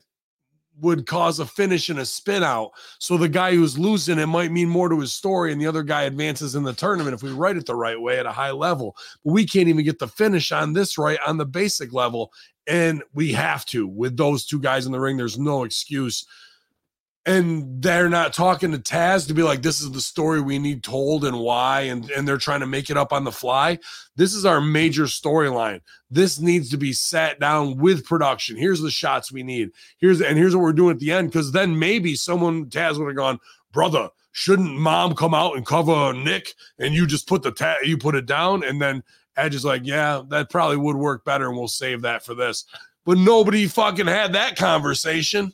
would 0.82 1.06
cause 1.06 1.40
a 1.40 1.46
finish 1.46 1.90
and 1.90 2.00
a 2.00 2.06
spin 2.06 2.44
out. 2.44 2.72
So 3.00 3.18
the 3.18 3.30
guy 3.30 3.56
who's 3.56 3.80
losing 3.80 4.20
it 4.20 4.26
might 4.26 4.52
mean 4.52 4.70
more 4.70 4.90
to 4.90 5.00
his 5.00 5.14
story, 5.14 5.52
and 5.52 5.62
the 5.62 5.68
other 5.68 5.84
guy 5.84 6.04
advances 6.04 6.56
in 6.56 6.64
the 6.64 6.74
tournament 6.74 7.14
if 7.14 7.24
we 7.24 7.32
write 7.32 7.58
it 7.58 7.66
the 7.66 7.76
right 7.76 8.00
way 8.00 8.20
at 8.20 8.26
a 8.26 8.32
high 8.32 8.52
level. 8.52 8.96
But 9.24 9.34
we 9.34 9.46
can't 9.46 9.70
even 9.70 9.86
get 9.86 10.00
the 10.00 10.08
finish 10.08 10.52
on 10.52 10.74
this 10.74 10.98
right 10.98 11.20
on 11.26 11.38
the 11.38 11.46
basic 11.46 11.94
level. 11.94 12.34
And 12.68 13.04
we 13.14 13.32
have 13.34 13.66
to 13.68 13.88
with 13.88 14.18
those 14.18 14.46
two 14.46 14.60
guys 14.60 14.86
in 14.86 14.92
the 14.92 15.00
ring. 15.00 15.18
There's 15.18 15.40
no 15.40 15.64
excuse. 15.64 16.26
And 17.26 17.84
they're 17.84 18.10
not 18.10 18.34
talking 18.34 18.72
to 18.72 18.80
Taz 18.80 19.28
to 19.28 19.36
be 19.36 19.44
like, 19.44 19.62
this 19.62 19.80
is 19.80 19.92
the 19.92 20.02
story 20.02 20.42
we 20.42 20.58
need 20.58 20.84
told 20.84 21.24
and 21.24 21.40
why. 21.40 21.82
And, 21.82 22.10
and 22.10 22.28
they're 22.28 22.38
trying 22.38 22.62
to 22.62 22.68
make 22.68 22.90
it 22.90 22.98
up 22.98 23.14
on 23.14 23.24
the 23.24 23.32
fly. 23.32 23.78
This 24.16 24.34
is 24.34 24.44
our 24.44 24.60
major 24.60 25.04
storyline. 25.04 25.82
This 26.10 26.40
needs 26.40 26.70
to 26.72 26.78
be 26.78 26.94
sat 26.94 27.40
down 27.40 27.78
with 27.78 28.06
production. 28.06 28.58
Here's 28.58 28.82
the 28.82 28.90
shots 28.90 29.32
we 29.32 29.44
need. 29.44 29.70
Here's 30.00 30.20
and 30.20 30.36
here's 30.36 30.56
what 30.56 30.64
we're 30.64 30.74
doing 30.74 30.96
at 30.96 31.00
the 31.00 31.12
end. 31.12 31.30
Because 31.30 31.52
then 31.52 31.78
maybe 31.78 32.16
someone 32.16 32.66
Taz 32.66 32.98
would 32.98 33.08
have 33.08 33.16
gone, 33.16 33.40
brother, 33.72 34.10
shouldn't 34.32 34.80
mom 34.80 35.14
come 35.14 35.36
out 35.36 35.56
and 35.56 35.66
cover 35.66 36.14
Nick 36.14 36.56
and 36.80 36.94
you 36.96 37.06
just 37.06 37.28
put 37.28 37.44
the 37.44 37.52
ta- 37.52 37.78
you 37.84 37.98
put 37.98 38.16
it 38.16 38.26
down 38.26 38.64
and 38.64 38.82
then 38.82 39.04
Edge 39.38 39.56
is 39.56 39.66
like, 39.66 39.82
yeah, 39.86 40.22
that 40.30 40.50
probably 40.50 40.78
would 40.78 40.96
work 40.96 41.24
better 41.24 41.48
and 41.48 41.58
we'll 41.58 41.68
save 41.68 42.02
that 42.02 42.26
for 42.26 42.34
this. 42.34 42.66
But 43.06 43.18
nobody 43.18 43.68
fucking 43.68 44.08
had 44.08 44.34
that 44.34 44.56
conversation. 44.56 45.54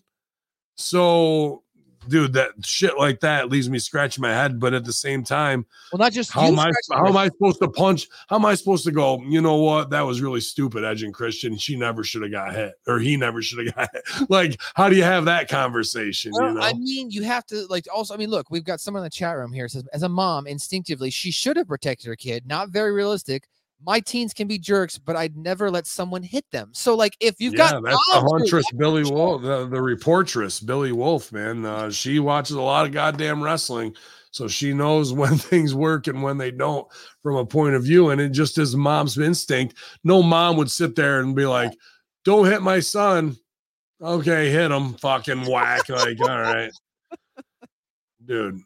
So, 0.77 1.63
dude, 2.07 2.33
that 2.33 2.51
shit 2.63 2.97
like 2.97 3.19
that 3.21 3.49
leaves 3.49 3.69
me 3.69 3.79
scratching 3.79 4.21
my 4.21 4.31
head. 4.31 4.59
But 4.59 4.73
at 4.73 4.85
the 4.85 4.93
same 4.93 5.23
time, 5.23 5.65
Well, 5.91 5.97
not 5.97 6.13
just 6.13 6.31
how 6.31 6.45
am 6.45 6.59
I 6.59 6.71
how 6.91 7.07
am 7.07 7.17
I 7.17 7.25
supposed 7.25 7.59
to 7.61 7.67
punch? 7.67 8.07
How 8.27 8.37
am 8.37 8.45
I 8.45 8.55
supposed 8.55 8.83
to 8.85 8.91
go? 8.91 9.21
You 9.23 9.41
know 9.41 9.55
what? 9.57 9.89
That 9.89 10.01
was 10.01 10.21
really 10.21 10.39
stupid, 10.39 10.83
Edge 10.83 11.03
and 11.03 11.13
Christian. 11.13 11.57
She 11.57 11.75
never 11.75 12.03
should 12.03 12.21
have 12.21 12.31
got 12.31 12.53
hit, 12.53 12.73
or 12.87 12.99
he 12.99 13.17
never 13.17 13.41
should 13.41 13.65
have 13.65 13.75
got 13.75 13.89
hit. 13.91 14.03
Like, 14.29 14.59
how 14.75 14.89
do 14.89 14.95
you 14.95 15.03
have 15.03 15.25
that 15.25 15.49
conversation? 15.49 16.31
Well, 16.33 16.49
you 16.49 16.53
know? 16.55 16.61
I 16.61 16.73
mean, 16.73 17.09
you 17.09 17.23
have 17.23 17.45
to 17.47 17.65
like 17.67 17.87
also. 17.93 18.13
I 18.13 18.17
mean, 18.17 18.29
look, 18.29 18.51
we've 18.51 18.63
got 18.63 18.79
someone 18.79 19.01
in 19.01 19.05
the 19.05 19.09
chat 19.09 19.35
room 19.37 19.51
here 19.51 19.67
says, 19.67 19.87
as 19.93 20.03
a 20.03 20.09
mom, 20.09 20.47
instinctively, 20.47 21.09
she 21.09 21.31
should 21.31 21.57
have 21.57 21.67
protected 21.67 22.07
her 22.07 22.15
kid. 22.15 22.45
Not 22.45 22.69
very 22.69 22.91
realistic. 22.91 23.47
My 23.85 23.99
teens 23.99 24.33
can 24.33 24.47
be 24.47 24.57
jerks, 24.57 24.97
but 24.97 25.15
I'd 25.15 25.37
never 25.37 25.69
let 25.69 25.85
someone 25.85 26.23
hit 26.23 26.45
them. 26.51 26.69
So, 26.73 26.95
like, 26.95 27.15
if 27.19 27.35
you've 27.39 27.53
yeah, 27.53 27.71
got 27.71 27.83
that's 27.83 28.11
the 28.13 28.21
huntress 28.21 28.65
Billy 28.75 29.03
Wolf, 29.03 29.43
the, 29.43 29.67
the 29.67 29.77
reportress 29.77 30.65
Billy 30.65 30.91
Wolf, 30.91 31.31
man. 31.31 31.63
Uh, 31.63 31.91
she 31.91 32.19
watches 32.19 32.55
a 32.55 32.61
lot 32.61 32.87
of 32.87 32.91
goddamn 32.91 33.43
wrestling, 33.43 33.95
so 34.31 34.47
she 34.47 34.73
knows 34.73 35.13
when 35.13 35.37
things 35.37 35.75
work 35.75 36.07
and 36.07 36.23
when 36.23 36.37
they 36.37 36.49
don't 36.49 36.87
from 37.21 37.35
a 37.35 37.45
point 37.45 37.75
of 37.75 37.83
view. 37.83 38.09
And 38.09 38.19
it 38.19 38.29
just 38.29 38.57
is 38.57 38.75
mom's 38.75 39.17
instinct. 39.17 39.75
No 40.03 40.23
mom 40.23 40.57
would 40.57 40.71
sit 40.71 40.95
there 40.95 41.19
and 41.19 41.35
be 41.35 41.45
like, 41.45 41.71
"Don't 42.25 42.47
hit 42.47 42.63
my 42.63 42.79
son." 42.79 43.37
Okay, 44.01 44.51
hit 44.51 44.71
him, 44.71 44.93
fucking 44.95 45.45
whack. 45.45 45.87
Like, 45.89 46.19
all 46.21 46.41
right, 46.41 46.71
dude. 48.25 48.59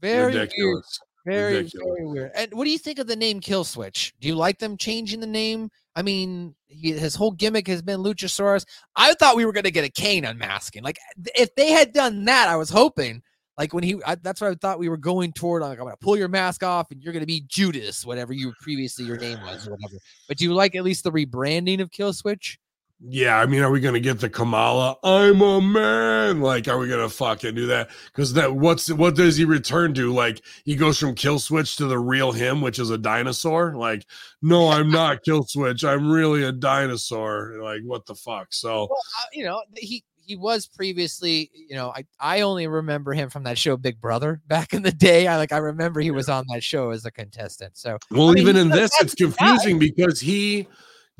Very. 0.00 0.26
Ridiculous. 0.26 1.00
Very, 1.24 1.56
Ridiculous. 1.56 1.88
very 1.96 2.06
weird. 2.06 2.30
And 2.34 2.52
what 2.52 2.64
do 2.64 2.70
you 2.70 2.78
think 2.78 2.98
of 2.98 3.06
the 3.06 3.16
name 3.16 3.40
Killswitch? 3.40 4.12
Do 4.20 4.28
you 4.28 4.34
like 4.34 4.58
them 4.58 4.76
changing 4.76 5.20
the 5.20 5.26
name? 5.26 5.70
I 5.96 6.02
mean, 6.02 6.54
he, 6.66 6.92
his 6.92 7.14
whole 7.14 7.30
gimmick 7.30 7.66
has 7.68 7.80
been 7.80 8.00
Luchasaurus. 8.00 8.66
I 8.96 9.14
thought 9.14 9.36
we 9.36 9.46
were 9.46 9.52
going 9.52 9.64
to 9.64 9.70
get 9.70 9.84
a 9.84 9.90
Kane 9.90 10.24
unmasking. 10.24 10.82
Like, 10.82 10.98
if 11.34 11.54
they 11.54 11.70
had 11.70 11.92
done 11.92 12.24
that, 12.26 12.48
I 12.48 12.56
was 12.56 12.68
hoping. 12.68 13.22
Like 13.56 13.72
when 13.72 13.84
he, 13.84 14.00
I, 14.04 14.16
that's 14.16 14.40
what 14.40 14.50
I 14.50 14.54
thought 14.56 14.80
we 14.80 14.88
were 14.88 14.96
going 14.96 15.32
toward. 15.32 15.62
Like, 15.62 15.78
I'm 15.78 15.84
going 15.84 15.92
to 15.92 15.96
pull 16.04 16.16
your 16.16 16.28
mask 16.28 16.64
off, 16.64 16.90
and 16.90 17.00
you're 17.00 17.12
going 17.12 17.22
to 17.22 17.26
be 17.26 17.44
Judas, 17.46 18.04
whatever 18.04 18.32
you 18.32 18.52
previously 18.60 19.04
your 19.04 19.16
name 19.16 19.40
was, 19.42 19.68
or 19.68 19.72
whatever. 19.72 20.00
But 20.26 20.38
do 20.38 20.44
you 20.44 20.52
like 20.52 20.74
at 20.74 20.82
least 20.82 21.04
the 21.04 21.12
rebranding 21.12 21.80
of 21.80 21.90
Killswitch? 21.90 22.58
Yeah, 23.00 23.38
I 23.38 23.46
mean, 23.46 23.60
are 23.60 23.70
we 23.70 23.80
gonna 23.80 24.00
get 24.00 24.20
the 24.20 24.30
Kamala? 24.30 24.96
I'm 25.02 25.40
a 25.42 25.60
man. 25.60 26.40
Like, 26.40 26.68
are 26.68 26.78
we 26.78 26.88
gonna 26.88 27.08
fucking 27.08 27.54
do 27.54 27.66
that? 27.66 27.90
Because 28.06 28.32
that 28.34 28.54
what's 28.54 28.90
what 28.90 29.16
does 29.16 29.36
he 29.36 29.44
return 29.44 29.94
to? 29.94 30.12
Like, 30.12 30.42
he 30.64 30.76
goes 30.76 30.98
from 30.98 31.14
Killswitch 31.14 31.76
to 31.76 31.86
the 31.86 31.98
real 31.98 32.32
him, 32.32 32.60
which 32.60 32.78
is 32.78 32.90
a 32.90 32.98
dinosaur. 32.98 33.74
Like, 33.74 34.06
no, 34.40 34.70
I'm 34.70 34.90
not 34.90 35.24
Killswitch. 35.24 35.86
I'm 35.86 36.10
really 36.10 36.44
a 36.44 36.52
dinosaur. 36.52 37.56
Like, 37.60 37.82
what 37.84 38.06
the 38.06 38.14
fuck? 38.14 38.54
So, 38.54 38.86
Well, 38.88 39.02
uh, 39.20 39.26
you 39.32 39.44
know, 39.44 39.62
he 39.76 40.04
he 40.26 40.36
was 40.36 40.66
previously, 40.66 41.50
you 41.52 41.74
know, 41.74 41.92
I 41.94 42.04
I 42.18 42.40
only 42.40 42.66
remember 42.66 43.12
him 43.12 43.28
from 43.28 43.42
that 43.44 43.58
show 43.58 43.76
Big 43.76 44.00
Brother 44.00 44.40
back 44.46 44.72
in 44.72 44.82
the 44.82 44.92
day. 44.92 45.26
I 45.26 45.36
like 45.36 45.52
I 45.52 45.58
remember 45.58 46.00
he 46.00 46.10
was 46.10 46.28
on 46.28 46.44
that 46.52 46.62
show 46.62 46.90
as 46.90 47.04
a 47.04 47.10
contestant. 47.10 47.76
So 47.76 47.98
well, 48.10 48.30
I 48.30 48.34
mean, 48.34 48.42
even 48.42 48.56
in 48.56 48.68
this, 48.68 48.90
it's 49.00 49.14
bad 49.14 49.36
guy. 49.36 49.46
confusing 49.46 49.78
because 49.78 50.20
he 50.20 50.68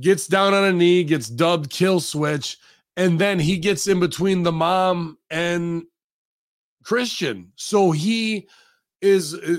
gets 0.01 0.27
down 0.27 0.55
on 0.55 0.65
a 0.65 0.73
knee, 0.73 1.05
gets 1.05 1.29
dubbed 1.29 1.71
Killswitch, 1.71 2.57
and 2.97 3.19
then 3.19 3.39
he 3.39 3.57
gets 3.59 3.87
in 3.87 4.01
between 4.01 4.43
the 4.43 4.53
mom 4.53 5.19
and 5.31 5.85
Christian. 6.85 7.53
So 7.57 7.91
he 7.91 8.49
is 9.01 9.35
uh, 9.35 9.57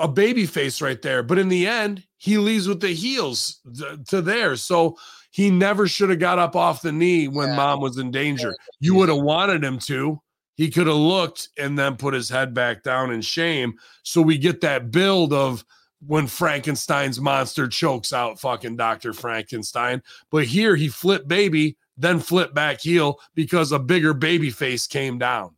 a 0.00 0.08
baby 0.08 0.46
face 0.46 0.80
right 0.80 1.00
there. 1.00 1.22
But 1.22 1.38
in 1.38 1.48
the 1.48 1.66
end, 1.66 2.04
he 2.16 2.38
leaves 2.38 2.68
with 2.68 2.80
the 2.80 2.92
heels 2.94 3.60
to 4.08 4.22
there. 4.22 4.56
So 4.56 4.96
he 5.30 5.50
never 5.50 5.86
should 5.86 6.10
have 6.10 6.18
got 6.18 6.38
up 6.38 6.56
off 6.56 6.82
the 6.82 6.92
knee 6.92 7.28
when 7.28 7.48
Yeah. 7.48 7.56
mom 7.56 7.80
was 7.80 7.98
in 7.98 8.10
danger. 8.10 8.54
You 8.80 8.94
would 8.94 9.08
have 9.08 9.18
wanted 9.18 9.62
him 9.62 9.78
to. 9.80 10.20
He 10.54 10.70
could 10.70 10.86
have 10.86 10.96
looked 10.96 11.50
and 11.58 11.78
then 11.78 11.96
put 11.96 12.14
his 12.14 12.30
head 12.30 12.54
back 12.54 12.82
down 12.82 13.10
in 13.12 13.20
shame. 13.20 13.74
So 14.02 14.22
we 14.22 14.38
get 14.38 14.62
that 14.62 14.90
build 14.90 15.32
of 15.34 15.64
when 16.04 16.26
Frankenstein's 16.26 17.20
monster 17.20 17.68
chokes 17.68 18.12
out 18.12 18.40
fucking 18.40 18.76
Dr. 18.76 19.12
Frankenstein. 19.12 20.02
But 20.30 20.44
here 20.44 20.76
he 20.76 20.88
flipped 20.88 21.28
baby, 21.28 21.76
then 21.96 22.20
flipped 22.20 22.54
back 22.54 22.80
heel 22.80 23.18
because 23.34 23.72
a 23.72 23.78
bigger 23.78 24.14
baby 24.14 24.50
face 24.50 24.86
came 24.86 25.18
down. 25.18 25.56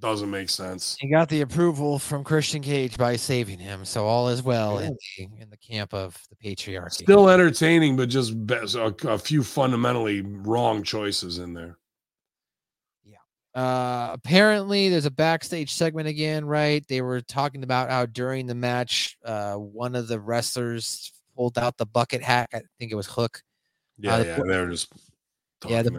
Doesn't 0.00 0.30
make 0.30 0.48
sense. 0.48 0.96
He 0.98 1.08
got 1.08 1.28
the 1.28 1.42
approval 1.42 1.98
from 1.98 2.24
Christian 2.24 2.62
Cage 2.62 2.96
by 2.96 3.16
saving 3.16 3.58
him, 3.58 3.84
so 3.84 4.06
all 4.06 4.30
is 4.30 4.42
well 4.42 4.78
in 4.78 4.96
the, 5.18 5.28
in 5.42 5.50
the 5.50 5.58
camp 5.58 5.92
of 5.92 6.18
the 6.30 6.36
patriarchy. 6.36 7.02
Still 7.02 7.28
entertaining, 7.28 7.98
but 7.98 8.08
just 8.08 8.32
a, 8.32 8.94
a 9.06 9.18
few 9.18 9.42
fundamentally 9.42 10.22
wrong 10.22 10.82
choices 10.82 11.38
in 11.38 11.52
there. 11.52 11.76
Uh, 13.54 14.10
apparently, 14.12 14.88
there's 14.88 15.06
a 15.06 15.10
backstage 15.10 15.72
segment 15.72 16.06
again, 16.06 16.44
right? 16.44 16.86
They 16.88 17.02
were 17.02 17.20
talking 17.20 17.64
about 17.64 17.90
how 17.90 18.06
during 18.06 18.46
the 18.46 18.54
match, 18.54 19.16
uh, 19.24 19.54
one 19.54 19.96
of 19.96 20.08
the 20.08 20.20
wrestlers 20.20 21.12
pulled 21.36 21.58
out 21.58 21.76
the 21.76 21.86
bucket 21.86 22.22
hat. 22.22 22.48
I 22.54 22.60
think 22.78 22.92
it 22.92 22.96
was 22.96 23.06
Hook. 23.06 23.42
Yeah, 23.98 24.18
the 24.18 24.26
yeah, 24.26 24.36
bo- 24.38 24.46
they're 24.46 24.68
just 24.68 24.92
talking 25.60 25.76
Yeah, 25.76 25.82
the- 25.82 25.90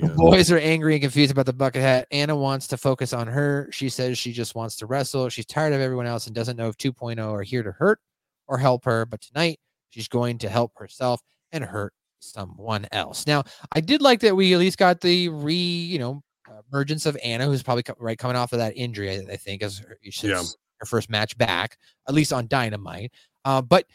The 0.00 0.08
boys 0.14 0.50
are 0.52 0.58
angry 0.58 0.94
and 0.94 1.02
confused 1.02 1.32
about 1.32 1.46
the 1.46 1.52
bucket 1.52 1.82
hat. 1.82 2.06
Anna 2.10 2.36
wants 2.36 2.66
to 2.68 2.76
focus 2.76 3.12
on 3.12 3.26
her. 3.26 3.68
She 3.72 3.88
says 3.88 4.18
she 4.18 4.32
just 4.32 4.54
wants 4.54 4.76
to 4.76 4.86
wrestle. 4.86 5.28
She's 5.28 5.46
tired 5.46 5.72
of 5.72 5.80
everyone 5.80 6.06
else 6.06 6.26
and 6.26 6.34
doesn't 6.36 6.56
know 6.56 6.68
if 6.68 6.76
2.0 6.76 7.32
are 7.32 7.42
here 7.42 7.62
to 7.62 7.72
hurt 7.72 8.00
or 8.46 8.58
help 8.58 8.84
her. 8.84 9.06
But 9.06 9.20
tonight, 9.22 9.58
she's 9.90 10.08
going 10.08 10.38
to 10.38 10.48
help 10.48 10.72
herself 10.76 11.20
and 11.52 11.64
hurt 11.64 11.94
someone 12.20 12.86
else. 12.92 13.26
Now, 13.26 13.44
I 13.72 13.80
did 13.80 14.02
like 14.02 14.20
that 14.20 14.36
we 14.36 14.52
at 14.52 14.58
least 14.58 14.76
got 14.78 15.00
the 15.00 15.30
re, 15.30 15.54
you 15.54 15.98
know, 15.98 16.10
uh, 16.12 16.27
emergence 16.70 17.06
of 17.06 17.16
Anna, 17.22 17.46
who's 17.46 17.62
probably 17.62 17.82
co- 17.82 17.94
right 17.98 18.18
coming 18.18 18.36
off 18.36 18.52
of 18.52 18.58
that 18.58 18.76
injury. 18.76 19.10
I, 19.10 19.32
I 19.32 19.36
think 19.36 19.62
as 19.62 19.78
her, 19.78 19.98
since 20.10 20.56
her 20.78 20.86
first 20.86 21.10
match 21.10 21.36
back, 21.38 21.76
at 22.08 22.14
least 22.14 22.32
on 22.32 22.46
Dynamite. 22.48 23.12
Uh, 23.44 23.62
but 23.62 23.86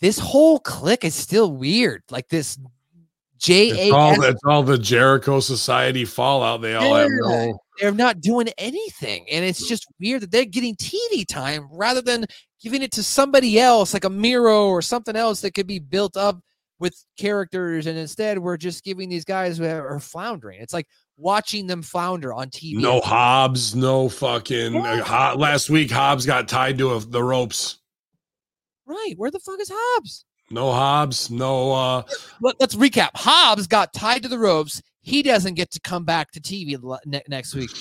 this 0.00 0.18
whole 0.18 0.58
clique 0.58 1.04
is 1.04 1.14
still 1.14 1.52
weird. 1.52 2.02
Like 2.10 2.28
this 2.28 2.58
J 3.38 3.68
It's 3.68 3.92
all, 3.92 4.22
it's 4.22 4.40
all 4.44 4.62
the 4.62 4.78
Jericho 4.78 5.40
Society 5.40 6.04
fallout. 6.04 6.62
They 6.62 6.74
all 6.74 6.94
have 6.94 7.10
no. 7.10 7.58
they're 7.78 7.92
not 7.92 8.20
doing 8.20 8.48
anything. 8.56 9.26
And 9.30 9.44
it's 9.44 9.68
just 9.68 9.86
weird 10.00 10.22
that 10.22 10.30
they're 10.30 10.44
getting 10.44 10.74
TV 10.76 11.26
time 11.26 11.68
rather 11.70 12.00
than 12.00 12.26
giving 12.62 12.82
it 12.82 12.92
to 12.92 13.02
somebody 13.02 13.60
else, 13.60 13.92
like 13.92 14.04
a 14.04 14.10
Miro 14.10 14.68
or 14.68 14.80
something 14.80 15.16
else 15.16 15.42
that 15.42 15.54
could 15.54 15.66
be 15.66 15.78
built 15.78 16.16
up 16.16 16.40
with 16.78 17.04
characters. 17.18 17.86
And 17.86 17.98
instead, 17.98 18.38
we're 18.38 18.56
just 18.56 18.84
giving 18.84 19.08
these 19.08 19.24
guys 19.24 19.58
who 19.58 19.66
are 19.66 20.00
floundering. 20.00 20.60
It's 20.60 20.74
like 20.74 20.86
watching 21.16 21.66
them 21.66 21.82
flounder 21.82 22.32
on 22.32 22.48
TV. 22.50 22.78
No 22.78 23.00
Hobbs, 23.00 23.74
no 23.74 24.08
fucking. 24.08 24.76
Uh, 24.76 25.04
Ho- 25.04 25.38
last 25.38 25.70
week, 25.70 25.90
Hobbs 25.90 26.26
got 26.26 26.48
tied 26.48 26.78
to 26.78 26.94
a, 26.94 27.00
the 27.00 27.22
ropes. 27.22 27.78
Right. 28.86 29.14
Where 29.16 29.30
the 29.30 29.40
fuck 29.40 29.60
is 29.60 29.70
Hobbs? 29.72 30.24
No 30.50 30.72
Hobbs, 30.72 31.30
no. 31.30 31.72
uh 31.72 32.02
Let, 32.40 32.60
us 32.60 32.74
recap. 32.74 33.10
Hobbs 33.14 33.66
got 33.66 33.92
tied 33.92 34.22
to 34.22 34.28
the 34.28 34.38
ropes. 34.38 34.80
He 35.00 35.22
doesn't 35.22 35.54
get 35.54 35.70
to 35.72 35.80
come 35.80 36.04
back 36.04 36.30
to 36.32 36.40
TV 36.40 36.78
ne- 37.04 37.22
next 37.28 37.54
week. 37.54 37.70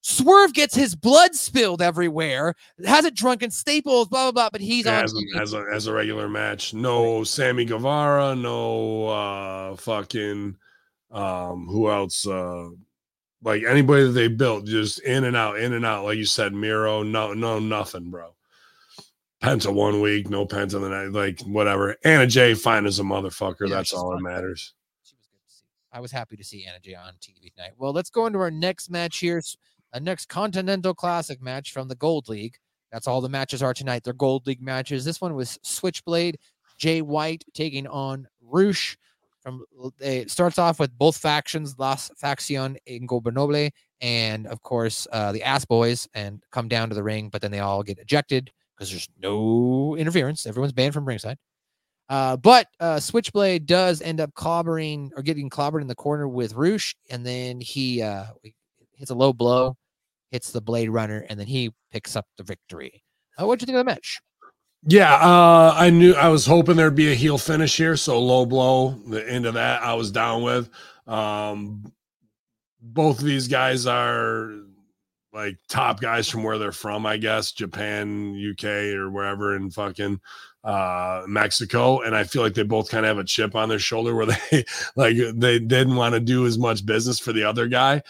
Swerve 0.00 0.54
gets 0.54 0.74
his 0.74 0.94
blood 0.94 1.34
spilled 1.34 1.82
everywhere. 1.82 2.54
Has 2.86 3.04
a 3.04 3.10
drunken 3.10 3.50
Staples, 3.50 4.08
blah 4.08 4.24
blah 4.24 4.32
blah. 4.32 4.50
But 4.50 4.62
he's 4.62 4.86
on 4.86 5.04
as, 5.04 5.12
a, 5.12 5.40
as 5.40 5.52
a 5.54 5.64
as 5.72 5.86
a 5.86 5.92
regular 5.92 6.28
match. 6.28 6.72
No 6.72 7.24
Sammy 7.24 7.64
Guevara, 7.64 8.34
no 8.34 9.08
uh 9.08 9.76
fucking 9.76 10.56
um 11.10 11.66
who 11.66 11.90
else 11.90 12.26
uh 12.26 12.68
like 13.42 13.62
anybody 13.64 14.04
that 14.04 14.10
they 14.10 14.28
built 14.28 14.66
just 14.66 15.00
in 15.00 15.24
and 15.24 15.36
out, 15.36 15.58
in 15.58 15.72
and 15.72 15.86
out. 15.86 16.04
Like 16.04 16.18
you 16.18 16.24
said, 16.24 16.52
Miro, 16.52 17.02
no, 17.02 17.34
no, 17.34 17.58
nothing, 17.58 18.10
bro. 18.10 18.34
Penta 19.42 19.72
one 19.72 20.00
week, 20.00 20.28
no 20.28 20.44
Penta 20.46 20.80
the 20.80 20.88
night, 20.88 21.12
like 21.12 21.40
whatever. 21.42 21.96
Anna 22.04 22.26
Jay 22.26 22.54
fine 22.54 22.86
as 22.86 22.98
a 22.98 23.04
motherfucker. 23.04 23.68
Yeah, 23.68 23.76
That's 23.76 23.92
all 23.92 24.10
that 24.10 24.20
matters. 24.20 24.74
She 25.04 25.14
was 25.14 25.28
good 25.30 25.46
to 25.46 25.54
see. 25.54 25.64
I 25.92 26.00
was 26.00 26.10
happy 26.10 26.36
to 26.36 26.42
see 26.42 26.66
Anna 26.66 26.80
Jay 26.80 26.94
on 26.94 27.12
TV 27.20 27.54
tonight. 27.54 27.72
Well, 27.78 27.92
let's 27.92 28.10
go 28.10 28.26
into 28.26 28.40
our 28.40 28.50
next 28.50 28.90
match 28.90 29.18
here. 29.18 29.40
A 29.92 30.00
next 30.00 30.26
Continental 30.28 30.92
Classic 30.92 31.40
match 31.40 31.72
from 31.72 31.88
the 31.88 31.94
Gold 31.94 32.28
League. 32.28 32.56
That's 32.90 33.06
all 33.06 33.20
the 33.20 33.28
matches 33.28 33.62
are 33.62 33.72
tonight. 33.72 34.02
They're 34.02 34.12
Gold 34.12 34.46
League 34.46 34.60
matches. 34.60 35.04
This 35.04 35.20
one 35.20 35.34
was 35.34 35.58
Switchblade, 35.62 36.38
Jay 36.78 37.00
White 37.00 37.44
taking 37.54 37.86
on 37.86 38.26
Rush. 38.42 38.98
From 39.48 39.64
it 39.98 40.30
starts 40.30 40.58
off 40.58 40.78
with 40.78 40.96
both 40.98 41.16
factions, 41.16 41.78
Las 41.78 42.10
Faccion 42.18 42.76
Ingobernable, 42.86 43.70
and 44.02 44.46
of 44.46 44.62
course 44.62 45.06
uh, 45.10 45.32
the 45.32 45.42
Ass 45.42 45.64
Boys, 45.64 46.06
and 46.12 46.42
come 46.52 46.68
down 46.68 46.90
to 46.90 46.94
the 46.94 47.02
ring, 47.02 47.30
but 47.30 47.40
then 47.40 47.50
they 47.50 47.60
all 47.60 47.82
get 47.82 47.98
ejected 47.98 48.50
because 48.76 48.90
there's 48.90 49.08
no 49.18 49.96
interference. 49.96 50.46
Everyone's 50.46 50.74
banned 50.74 50.92
from 50.92 51.06
ringside. 51.06 51.38
Uh, 52.10 52.36
but 52.36 52.66
uh, 52.78 53.00
Switchblade 53.00 53.64
does 53.64 54.02
end 54.02 54.20
up 54.20 54.34
clobbering 54.34 55.12
or 55.16 55.22
getting 55.22 55.48
clobbered 55.48 55.80
in 55.80 55.88
the 55.88 55.94
corner 55.94 56.28
with 56.28 56.52
Rush, 56.52 56.94
and 57.08 57.24
then 57.24 57.58
he 57.58 58.02
uh, 58.02 58.26
hits 58.96 59.10
a 59.10 59.14
low 59.14 59.32
blow, 59.32 59.78
hits 60.30 60.52
the 60.52 60.60
Blade 60.60 60.90
Runner, 60.90 61.24
and 61.30 61.40
then 61.40 61.46
he 61.46 61.70
picks 61.90 62.16
up 62.16 62.26
the 62.36 62.44
victory. 62.44 63.02
Uh, 63.40 63.46
what 63.46 63.58
do 63.58 63.62
you 63.62 63.66
think 63.66 63.76
of 63.76 63.86
the 63.86 63.92
match? 63.92 64.20
Yeah, 64.86 65.14
uh, 65.14 65.74
I 65.76 65.90
knew 65.90 66.14
I 66.14 66.28
was 66.28 66.46
hoping 66.46 66.76
there'd 66.76 66.94
be 66.94 67.10
a 67.10 67.14
heel 67.16 67.36
finish 67.36 67.76
here, 67.76 67.96
so 67.96 68.20
low 68.20 68.46
blow. 68.46 68.90
The 69.08 69.28
end 69.28 69.44
of 69.46 69.54
that, 69.54 69.82
I 69.82 69.94
was 69.94 70.10
down 70.10 70.42
with. 70.42 70.70
Um, 71.06 71.92
both 72.80 73.18
of 73.18 73.24
these 73.24 73.48
guys 73.48 73.86
are 73.86 74.52
like 75.32 75.58
top 75.68 76.00
guys 76.00 76.28
from 76.28 76.42
where 76.42 76.58
they're 76.58 76.72
from, 76.72 77.06
I 77.06 77.16
guess, 77.16 77.52
Japan, 77.52 78.34
UK, 78.52 78.64
or 78.94 79.10
wherever 79.10 79.56
in 79.56 79.70
fucking 79.70 80.20
uh 80.64 81.22
Mexico. 81.26 82.00
And 82.00 82.16
I 82.16 82.24
feel 82.24 82.42
like 82.42 82.54
they 82.54 82.62
both 82.62 82.90
kind 82.90 83.04
of 83.04 83.08
have 83.08 83.18
a 83.18 83.24
chip 83.28 83.54
on 83.54 83.68
their 83.68 83.78
shoulder 83.78 84.14
where 84.14 84.26
they 84.50 84.64
like 84.96 85.16
they 85.34 85.58
didn't 85.58 85.96
want 85.96 86.14
to 86.14 86.20
do 86.20 86.46
as 86.46 86.56
much 86.58 86.86
business 86.86 87.18
for 87.18 87.32
the 87.32 87.44
other 87.44 87.66
guy. 87.68 88.02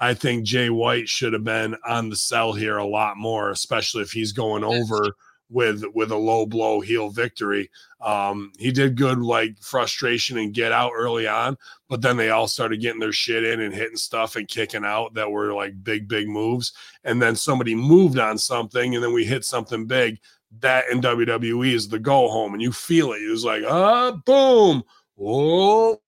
I 0.00 0.12
think 0.14 0.44
Jay 0.44 0.70
White 0.70 1.08
should 1.08 1.32
have 1.32 1.44
been 1.44 1.76
on 1.86 2.10
the 2.10 2.16
sell 2.16 2.52
here 2.52 2.76
a 2.76 2.86
lot 2.86 3.16
more, 3.16 3.50
especially 3.50 4.02
if 4.02 4.10
he's 4.10 4.32
going 4.32 4.62
over 4.64 5.14
with 5.48 5.84
with 5.94 6.10
a 6.10 6.16
low 6.16 6.46
blow 6.46 6.80
heel 6.80 7.10
victory. 7.10 7.70
Um, 8.00 8.52
he 8.58 8.72
did 8.72 8.96
good 8.96 9.18
like 9.18 9.58
frustration 9.60 10.38
and 10.38 10.54
get 10.54 10.72
out 10.72 10.92
early 10.94 11.26
on, 11.26 11.56
but 11.88 12.02
then 12.02 12.16
they 12.16 12.30
all 12.30 12.48
started 12.48 12.80
getting 12.80 13.00
their 13.00 13.12
shit 13.12 13.44
in 13.44 13.60
and 13.60 13.74
hitting 13.74 13.96
stuff 13.96 14.36
and 14.36 14.48
kicking 14.48 14.84
out 14.84 15.14
that 15.14 15.30
were 15.30 15.52
like 15.52 15.82
big, 15.82 16.08
big 16.08 16.28
moves. 16.28 16.72
And 17.04 17.20
then 17.20 17.36
somebody 17.36 17.74
moved 17.74 18.18
on 18.18 18.38
something, 18.38 18.94
and 18.94 19.02
then 19.02 19.12
we 19.12 19.24
hit 19.24 19.44
something 19.44 19.86
big. 19.86 20.18
That 20.60 20.84
in 20.90 21.00
WWE 21.00 21.72
is 21.72 21.88
the 21.88 21.98
go 21.98 22.28
home, 22.28 22.52
and 22.52 22.62
you 22.62 22.72
feel 22.72 23.12
it. 23.12 23.22
It 23.22 23.30
was 23.30 23.44
like, 23.44 23.62
ah, 23.66 24.12
boom, 24.24 24.82
oh, 25.20 26.00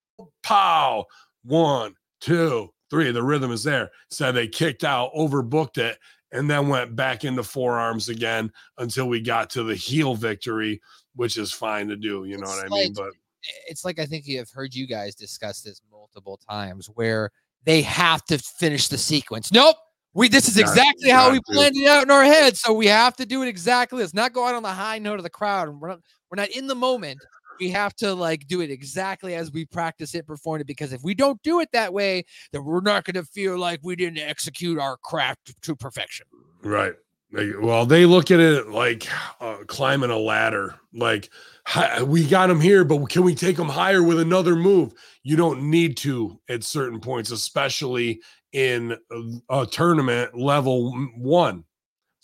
pow, 0.43 1.07
one, 1.45 1.95
two, 2.21 2.73
three. 2.91 3.11
The 3.11 3.23
rhythm 3.23 3.53
is 3.53 3.65
there. 3.65 3.91
So 4.11 4.33
they 4.33 4.49
kicked 4.49 4.85
out, 4.85 5.13
overbooked 5.15 5.79
it, 5.79 5.99
and 6.33 6.51
then 6.51 6.69
went 6.69 6.95
back 6.95 7.25
into 7.25 7.43
forearms 7.43 8.09
again 8.09 8.53
until 8.79 9.09
we 9.09 9.21
got 9.21 9.51
to 9.51 9.63
the 9.63 9.75
heel 9.75 10.15
victory, 10.15 10.81
which 11.15 11.37
is 11.37 11.53
fine 11.53 11.89
to 11.89 11.97
do. 11.97 12.25
You 12.25 12.37
know 12.39 12.45
It's 12.45 12.57
what 12.57 12.67
I 12.67 12.69
mean? 12.69 12.93
But 12.93 13.09
eh, 13.09 13.69
it's 13.69 13.85
like 13.85 13.99
I 13.99 14.07
think 14.07 14.27
you 14.27 14.39
have 14.39 14.51
heard 14.51 14.75
you 14.75 14.87
guys 14.87 15.15
discuss 15.15 15.63
this 15.63 15.81
multiple 15.91 16.39
times 16.49 16.87
where 16.95 17.31
they 17.65 17.83
have 17.83 18.25
to 18.27 18.39
finish 18.39 18.89
the 18.89 18.99
sequence. 18.99 19.53
Nope. 19.53 19.77
We 20.15 20.29
this 20.29 20.49
is 20.49 20.57
exactly 20.59 21.11
how 21.11 21.31
we 21.31 21.39
planned 21.47 21.77
it 21.77 21.87
out 21.87 22.03
in 22.03 22.11
our 22.11 22.25
heads. 22.25 22.61
So 22.61 22.73
we 22.73 22.87
have 22.87 23.15
to 23.17 23.27
do 23.27 23.43
it 23.43 23.49
exactly. 23.49 24.01
Let's 24.01 24.15
not 24.15 24.33
go 24.33 24.47
out 24.47 24.55
on 24.55 24.63
the 24.63 24.71
high 24.71 24.99
note 24.99 25.19
of 25.19 25.23
the 25.23 25.31
crowd. 25.31 25.69
and 25.69 25.81
We're 25.81 25.89
not 25.89 26.01
we're 26.31 26.43
not 26.43 26.49
in 26.49 26.67
the 26.67 26.75
moment. 26.75 27.19
We 27.61 27.71
have 27.71 27.95
to 27.97 28.15
like 28.15 28.47
do 28.47 28.61
it 28.61 28.71
exactly 28.71 29.35
as 29.35 29.53
we 29.53 29.65
practice 29.65 30.15
it, 30.15 30.27
perform 30.27 30.61
it. 30.61 30.67
Because 30.67 30.93
if 30.93 31.03
we 31.03 31.15
don't 31.15 31.43
do 31.43 31.61
it 31.61 31.69
that 31.73 31.93
way, 31.93 32.25
then 32.53 32.65
we're 32.65 32.81
not 32.81 33.05
going 33.05 33.15
to 33.15 33.25
feel 33.25 33.59
like 33.59 33.81
we 33.83 33.97
didn't 33.97 34.19
execute 34.19 34.79
our 34.79 34.97
craft 34.99 35.55
to 35.63 35.77
perfection. 35.77 36.27
Right. 36.63 36.95
Well, 37.31 37.85
they 37.85 38.07
look 38.07 38.31
at 38.31 38.41
it 38.41 38.69
like 38.69 39.07
uh, 39.41 39.59
climbing 39.67 40.11
a 40.11 40.17
ladder. 40.17 40.77
Like 40.95 41.29
hi, 41.67 42.03
we 42.03 42.27
got 42.27 42.49
him 42.49 42.61
here, 42.61 42.85
but 42.85 43.11
can 43.11 43.23
we 43.23 43.35
take 43.35 43.59
him 43.59 43.69
higher 43.69 44.03
with 44.03 44.19
another 44.19 44.57
move? 44.57 44.95
You 45.23 45.37
don't 45.37 45.71
need 45.71 45.99
to 45.99 46.41
at 46.49 46.65
certain 46.65 47.01
points, 47.01 47.31
especially 47.31 48.23
in 48.53 48.97
a, 49.11 49.61
a 49.61 49.67
tournament 49.67 50.39
level 50.39 50.93
one. 51.17 51.65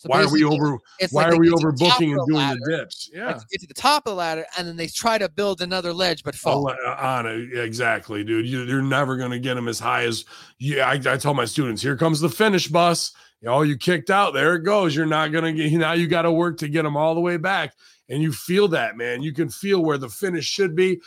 So 0.04 0.10
why 0.10 0.22
are 0.22 0.30
we 0.30 0.44
over? 0.44 0.72
Why 1.10 1.24
like 1.24 1.32
are 1.32 1.38
we 1.38 1.48
overbooking 1.48 2.12
and 2.12 2.26
doing 2.26 2.36
ladder, 2.36 2.60
the 2.62 2.76
dips? 2.76 3.10
Yeah. 3.10 3.32
to 3.32 3.46
get 3.50 3.62
to 3.62 3.66
the 3.66 3.72
top 3.72 4.06
of 4.06 4.10
the 4.10 4.16
ladder, 4.16 4.44
and 4.58 4.68
then 4.68 4.76
they 4.76 4.86
try 4.86 5.16
to 5.16 5.30
build 5.30 5.62
another 5.62 5.94
ledge, 5.94 6.22
but 6.22 6.34
fall. 6.34 6.68
Uh, 6.68 6.96
on 6.98 7.26
it 7.26 7.58
exactly 7.58 8.22
dude 8.22 8.46
you, 8.46 8.62
you're 8.64 8.82
never 8.82 9.16
going 9.16 9.30
to 9.30 9.38
get 9.38 9.54
them 9.54 9.66
as 9.66 9.78
high 9.78 10.04
as 10.04 10.26
yeah 10.58 10.86
I, 10.86 10.92
I 10.92 11.16
tell 11.16 11.32
my 11.32 11.46
students 11.46 11.80
here 11.80 11.96
comes 11.96 12.20
the 12.20 12.28
finish 12.28 12.68
bus 12.68 13.12
know 13.42 13.62
you 13.62 13.76
kicked 13.76 14.10
out 14.10 14.34
there 14.34 14.54
it 14.56 14.64
goes 14.64 14.94
you're 14.94 15.06
not 15.06 15.32
going 15.32 15.44
to 15.44 15.52
get 15.52 15.72
now 15.78 15.92
you 15.92 16.06
got 16.06 16.22
to 16.22 16.32
work 16.32 16.58
to 16.58 16.68
get 16.68 16.82
them 16.82 16.96
all 16.96 17.14
the 17.14 17.20
way 17.20 17.36
back 17.36 17.74
and 18.08 18.22
you 18.22 18.32
feel 18.32 18.68
that 18.68 18.96
man 18.96 19.22
you 19.22 19.32
can 19.32 19.48
feel 19.48 19.82
where 19.82 19.98
the 19.98 20.08
finish 20.08 20.46
should 20.46 20.76
be 20.76 21.00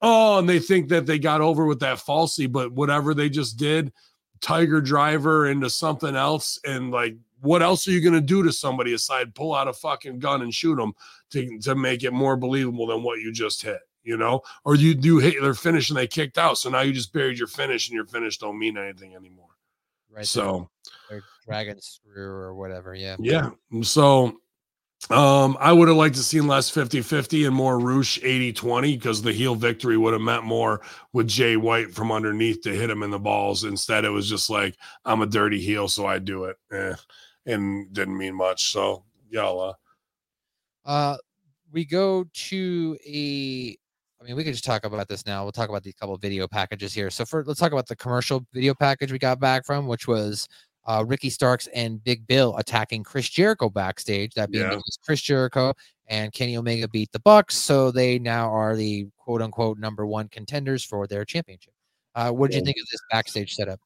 oh 0.00 0.38
and 0.38 0.48
they 0.48 0.58
think 0.58 0.88
that 0.88 1.06
they 1.06 1.18
got 1.18 1.40
over 1.40 1.66
with 1.66 1.80
that 1.80 1.98
falsy 1.98 2.50
but 2.50 2.72
whatever 2.72 3.14
they 3.14 3.28
just 3.28 3.56
did 3.56 3.92
tiger 4.40 4.80
driver 4.80 5.48
into 5.48 5.70
something 5.70 6.16
else 6.16 6.58
and 6.64 6.90
like 6.90 7.16
what 7.42 7.62
else 7.62 7.86
are 7.86 7.90
you 7.90 8.00
going 8.00 8.14
to 8.14 8.20
do 8.20 8.42
to 8.42 8.52
somebody 8.52 8.94
aside 8.94 9.34
pull 9.34 9.54
out 9.54 9.68
a 9.68 9.72
fucking 9.72 10.18
gun 10.18 10.42
and 10.42 10.54
shoot 10.54 10.76
them 10.76 10.92
to, 11.30 11.58
to 11.58 11.74
make 11.74 12.02
it 12.04 12.12
more 12.12 12.36
believable 12.36 12.86
than 12.86 13.02
what 13.02 13.18
you 13.20 13.30
just 13.32 13.60
hit 13.62 13.80
you 14.04 14.16
know 14.16 14.40
or 14.64 14.74
you 14.74 14.94
do 14.94 15.18
hit 15.18 15.34
their 15.40 15.54
finish 15.54 15.90
and 15.90 15.96
they 15.96 16.06
kicked 16.06 16.38
out 16.38 16.56
so 16.56 16.70
now 16.70 16.80
you 16.80 16.92
just 16.92 17.12
buried 17.12 17.38
your 17.38 17.46
finish 17.48 17.88
and 17.88 17.94
your 17.94 18.06
finish 18.06 18.38
don't 18.38 18.58
mean 18.58 18.76
anything 18.78 19.14
anymore 19.14 19.48
Right. 20.14 20.26
so 20.26 20.68
dragon 21.46 21.80
screw 21.80 22.26
or 22.28 22.54
whatever. 22.54 22.94
Yeah. 22.94 23.16
yeah 23.18 23.50
so 23.82 24.36
um 25.10 25.56
i 25.58 25.72
would 25.72 25.88
have 25.88 25.96
liked 25.96 26.14
to 26.14 26.22
seen 26.22 26.46
less 26.46 26.70
50-50 26.70 27.46
and 27.46 27.56
more 27.56 27.78
rush 27.80 28.20
80-20 28.20 28.82
because 28.98 29.20
the 29.20 29.32
heel 29.32 29.54
victory 29.56 29.96
would 29.96 30.12
have 30.12 30.22
meant 30.22 30.44
more 30.44 30.80
with 31.12 31.26
jay 31.26 31.56
white 31.56 31.92
from 31.92 32.12
underneath 32.12 32.60
to 32.62 32.70
hit 32.70 32.88
him 32.90 33.02
in 33.02 33.10
the 33.10 33.18
balls 33.18 33.64
instead 33.64 34.04
it 34.04 34.10
was 34.10 34.28
just 34.28 34.48
like 34.50 34.76
i'm 35.04 35.22
a 35.22 35.26
dirty 35.26 35.60
heel 35.60 35.88
so 35.88 36.06
i 36.06 36.18
do 36.20 36.44
it 36.44 36.56
eh, 36.72 36.94
and 37.46 37.92
didn't 37.92 38.16
mean 38.16 38.34
much 38.34 38.70
so 38.70 39.04
y'all 39.30 39.76
uh 40.84 41.16
we 41.72 41.84
go 41.84 42.24
to 42.32 42.96
a. 43.06 43.76
I 44.20 44.24
mean, 44.24 44.36
we 44.36 44.44
could 44.44 44.52
just 44.52 44.64
talk 44.64 44.84
about 44.84 45.08
this 45.08 45.26
now. 45.26 45.42
We'll 45.42 45.50
talk 45.50 45.68
about 45.68 45.82
these 45.82 45.94
couple 45.94 46.14
of 46.14 46.20
video 46.20 46.46
packages 46.46 46.94
here. 46.94 47.10
So, 47.10 47.24
for 47.24 47.42
let's 47.44 47.58
talk 47.58 47.72
about 47.72 47.88
the 47.88 47.96
commercial 47.96 48.46
video 48.52 48.72
package 48.74 49.10
we 49.10 49.18
got 49.18 49.40
back 49.40 49.66
from, 49.66 49.88
which 49.88 50.06
was 50.06 50.48
uh, 50.86 51.02
Ricky 51.04 51.28
Starks 51.28 51.66
and 51.68 52.02
Big 52.04 52.24
Bill 52.28 52.56
attacking 52.58 53.02
Chris 53.02 53.28
Jericho 53.28 53.68
backstage. 53.68 54.34
That 54.34 54.50
being 54.52 54.70
Yeah. 54.70 54.78
Chris 55.04 55.20
Jericho 55.20 55.74
and 56.06 56.32
Kenny 56.32 56.56
Omega 56.56 56.86
beat 56.86 57.10
the 57.10 57.20
Bucks, 57.20 57.56
so 57.56 57.90
they 57.90 58.18
now 58.18 58.48
are 58.48 58.76
the 58.76 59.08
quote 59.16 59.42
unquote 59.42 59.78
number 59.78 60.06
one 60.06 60.28
contenders 60.28 60.84
for 60.84 61.08
their 61.08 61.24
championship. 61.24 61.72
Uh, 62.14 62.30
what 62.30 62.50
did 62.50 62.58
you 62.58 62.64
think 62.64 62.76
of 62.76 62.86
this 62.92 63.00
backstage 63.10 63.56
setup? 63.56 63.80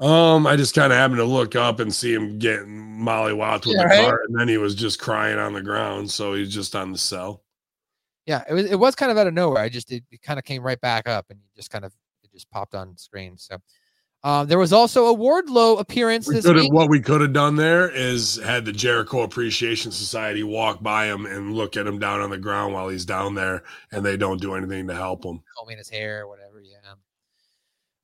Um, 0.00 0.46
I 0.46 0.56
just 0.56 0.74
kind 0.74 0.92
of 0.92 0.98
happened 0.98 1.18
to 1.18 1.24
look 1.24 1.54
up 1.54 1.78
and 1.78 1.94
see 1.94 2.12
him 2.12 2.38
getting 2.38 2.98
mollywopped 2.98 3.66
with 3.66 3.76
Yeah, 3.76 3.82
the 3.84 3.88
right? 3.88 4.04
cart, 4.04 4.22
and 4.28 4.38
then 4.38 4.48
he 4.48 4.58
was 4.58 4.74
just 4.74 4.98
crying 4.98 5.38
on 5.38 5.52
the 5.52 5.62
ground. 5.62 6.10
So 6.10 6.34
he's 6.34 6.52
just 6.52 6.74
on 6.74 6.90
the 6.92 6.98
cell. 6.98 7.44
Yeah, 8.26 8.42
it 8.48 8.54
was 8.54 8.64
it 8.70 8.78
was 8.78 8.94
kind 8.94 9.12
of 9.12 9.18
out 9.18 9.26
of 9.26 9.34
nowhere. 9.34 9.62
I 9.62 9.68
just 9.68 9.92
it, 9.92 10.02
it 10.10 10.22
kind 10.22 10.38
of 10.38 10.44
came 10.44 10.62
right 10.62 10.80
back 10.80 11.06
up 11.08 11.26
and 11.30 11.38
just 11.54 11.70
kind 11.70 11.84
of 11.84 11.92
it 12.22 12.32
just 12.32 12.50
popped 12.50 12.74
on 12.74 12.96
screen. 12.96 13.36
So 13.36 13.58
um, 14.24 14.48
there 14.48 14.58
was 14.58 14.72
also 14.72 15.08
a 15.08 15.16
Wardlow 15.16 15.78
appearance 15.78 16.26
We 16.26 16.36
this 16.36 16.46
week. 16.46 16.72
what 16.72 16.88
we 16.88 17.00
could 17.00 17.20
have 17.20 17.34
done 17.34 17.56
there 17.56 17.90
is 17.90 18.36
had 18.42 18.64
the 18.64 18.72
Jericho 18.72 19.20
Appreciation 19.22 19.92
Society 19.92 20.42
walk 20.42 20.82
by 20.82 21.04
him 21.04 21.26
and 21.26 21.54
look 21.54 21.76
at 21.76 21.86
him 21.86 21.98
down 21.98 22.22
on 22.22 22.30
the 22.30 22.38
ground 22.38 22.72
while 22.72 22.88
he's 22.88 23.04
down 23.04 23.34
there, 23.34 23.62
and 23.92 24.04
they 24.04 24.16
don't 24.16 24.40
do 24.40 24.54
anything 24.54 24.88
to 24.88 24.94
help 24.94 25.22
him. 25.22 25.42
combing 25.58 25.76
his 25.76 25.90
hair 25.90 26.22
or 26.22 26.28
whatever. 26.28 26.62
Yeah. 26.62 26.94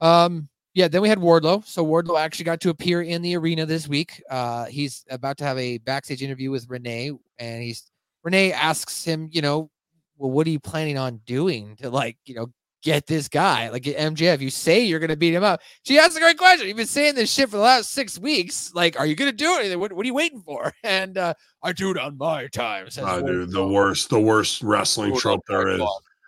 Um. 0.03 0.50
Yeah. 0.75 0.89
Then 0.89 1.03
we 1.03 1.09
had 1.09 1.19
Wardlow. 1.19 1.67
So 1.67 1.85
Wardlow 1.85 2.19
actually 2.19 2.45
got 2.45 2.61
to 2.61 2.71
appear 2.71 3.03
in 3.03 3.23
the 3.23 3.37
arena 3.37 3.67
this 3.67 3.89
week. 3.89 4.23
Uh, 4.31 4.67
he's 4.67 5.05
about 5.11 5.37
to 5.39 5.45
have 5.45 5.59
a 5.59 5.79
backstage 5.79 6.23
interview 6.23 6.51
with 6.51 6.69
Renee, 6.69 7.13
and 7.39 7.63
he's 7.63 7.91
Renee 8.23 8.53
asks 8.53 9.05
him, 9.05 9.29
you 9.33 9.43
know, 9.43 9.71
well, 10.19 10.31
what 10.31 10.47
are 10.47 10.51
you 10.51 10.61
planning 10.61 10.99
on 10.99 11.21
doing 11.25 11.77
to 11.77 11.89
like, 11.89 12.19
you 12.27 12.35
know, 12.35 12.49
get 12.83 13.07
this 13.07 13.29
guy 13.29 13.71
like 13.71 13.83
MJF? 13.85 14.41
You 14.41 14.51
say 14.51 14.81
you're 14.81 15.01
gonna 15.01 15.17
beat 15.17 15.35
him 15.35 15.43
up. 15.43 15.61
She 15.83 15.99
asks 15.99 16.17
a 16.17 16.21
great 16.21 16.37
question. 16.37 16.69
You've 16.69 16.77
been 16.77 16.87
saying 16.87 17.15
this 17.15 17.33
shit 17.33 17.49
for 17.49 17.57
the 17.57 17.63
last 17.63 17.91
six 17.91 18.19
weeks. 18.19 18.73
Like, 18.75 18.99
are 18.99 19.07
you 19.07 19.15
gonna 19.15 19.33
do 19.33 19.59
it? 19.59 19.79
What, 19.79 19.93
what 19.93 20.05
are 20.05 20.07
you 20.07 20.15
waiting 20.15 20.43
for? 20.43 20.73
And 20.85 21.17
uh, 21.17 21.35
I 21.63 21.73
do 21.73 21.91
it 21.91 21.99
on 21.99 22.19
my 22.19 22.49
time. 22.49 22.91
Says 22.91 23.05
Oh, 23.07 23.23
dude, 23.25 23.51
the 23.53 23.67
worst, 23.67 24.11
the 24.11 24.21
worst 24.21 24.63
wrestling 24.63 25.17
trope 25.17 25.43
there 25.49 25.69
is. 25.69 25.81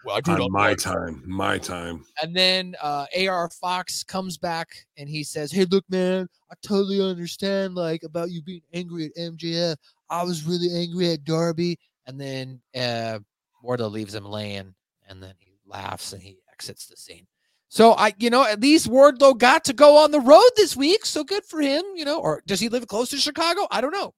Well, 0.05 0.17
I 0.17 0.21
do 0.21 0.33
it 0.33 0.41
On 0.41 0.51
my 0.53 0.69
my 0.71 0.75
time, 0.75 1.23
my 1.27 1.59
time. 1.59 2.05
and 2.23 2.35
then 2.35 2.75
uh, 2.83 3.07
AR 3.29 3.49
Fox 3.51 4.03
comes 4.03 4.37
back 4.37 4.69
and 4.97 5.09
he 5.09 5.23
says, 5.23 5.53
Hey, 5.53 5.65
look, 5.67 5.85
man, 5.89 6.29
I 6.51 6.55
totally 6.63 7.01
understand 7.01 7.75
like 7.75 8.03
about 8.03 8.31
you 8.31 8.43
being 8.43 8.63
angry 8.73 9.07
at 9.07 9.17
MJF. 9.17 9.77
I 10.11 10.23
was 10.25 10.45
really 10.45 10.75
angry 10.75 11.13
at 11.13 11.25
Darby. 11.25 11.79
And 12.07 12.21
then 12.21 12.61
uh, 12.75 13.21
Wardlow 13.65 13.91
leaves 13.93 14.15
him 14.15 14.25
laying 14.25 14.75
and 15.09 15.23
then 15.23 15.35
he 15.39 15.53
laughs 15.67 16.13
and 16.13 16.21
he 16.21 16.39
exits 16.53 16.87
the 16.87 16.97
scene. 16.97 17.27
So 17.69 17.93
I, 17.93 18.13
you 18.19 18.29
know, 18.29 18.45
at 18.45 18.61
least 18.61 18.91
Wardlow 18.91 19.39
got 19.39 19.65
to 19.67 19.73
go 19.73 19.97
on 19.99 20.11
the 20.11 20.21
road 20.21 20.51
this 20.57 20.77
week. 20.77 21.07
So 21.07 21.23
good 21.25 21.45
for 21.45 21.61
him, 21.61 21.83
you 21.95 22.05
know, 22.05 22.21
or 22.21 22.43
does 22.47 22.59
he 22.61 22.69
live 22.69 22.87
close 22.89 23.09
to 23.11 23.17
Chicago? 23.19 23.67
I 23.71 23.81
don't 23.81 23.93
know. 23.93 24.15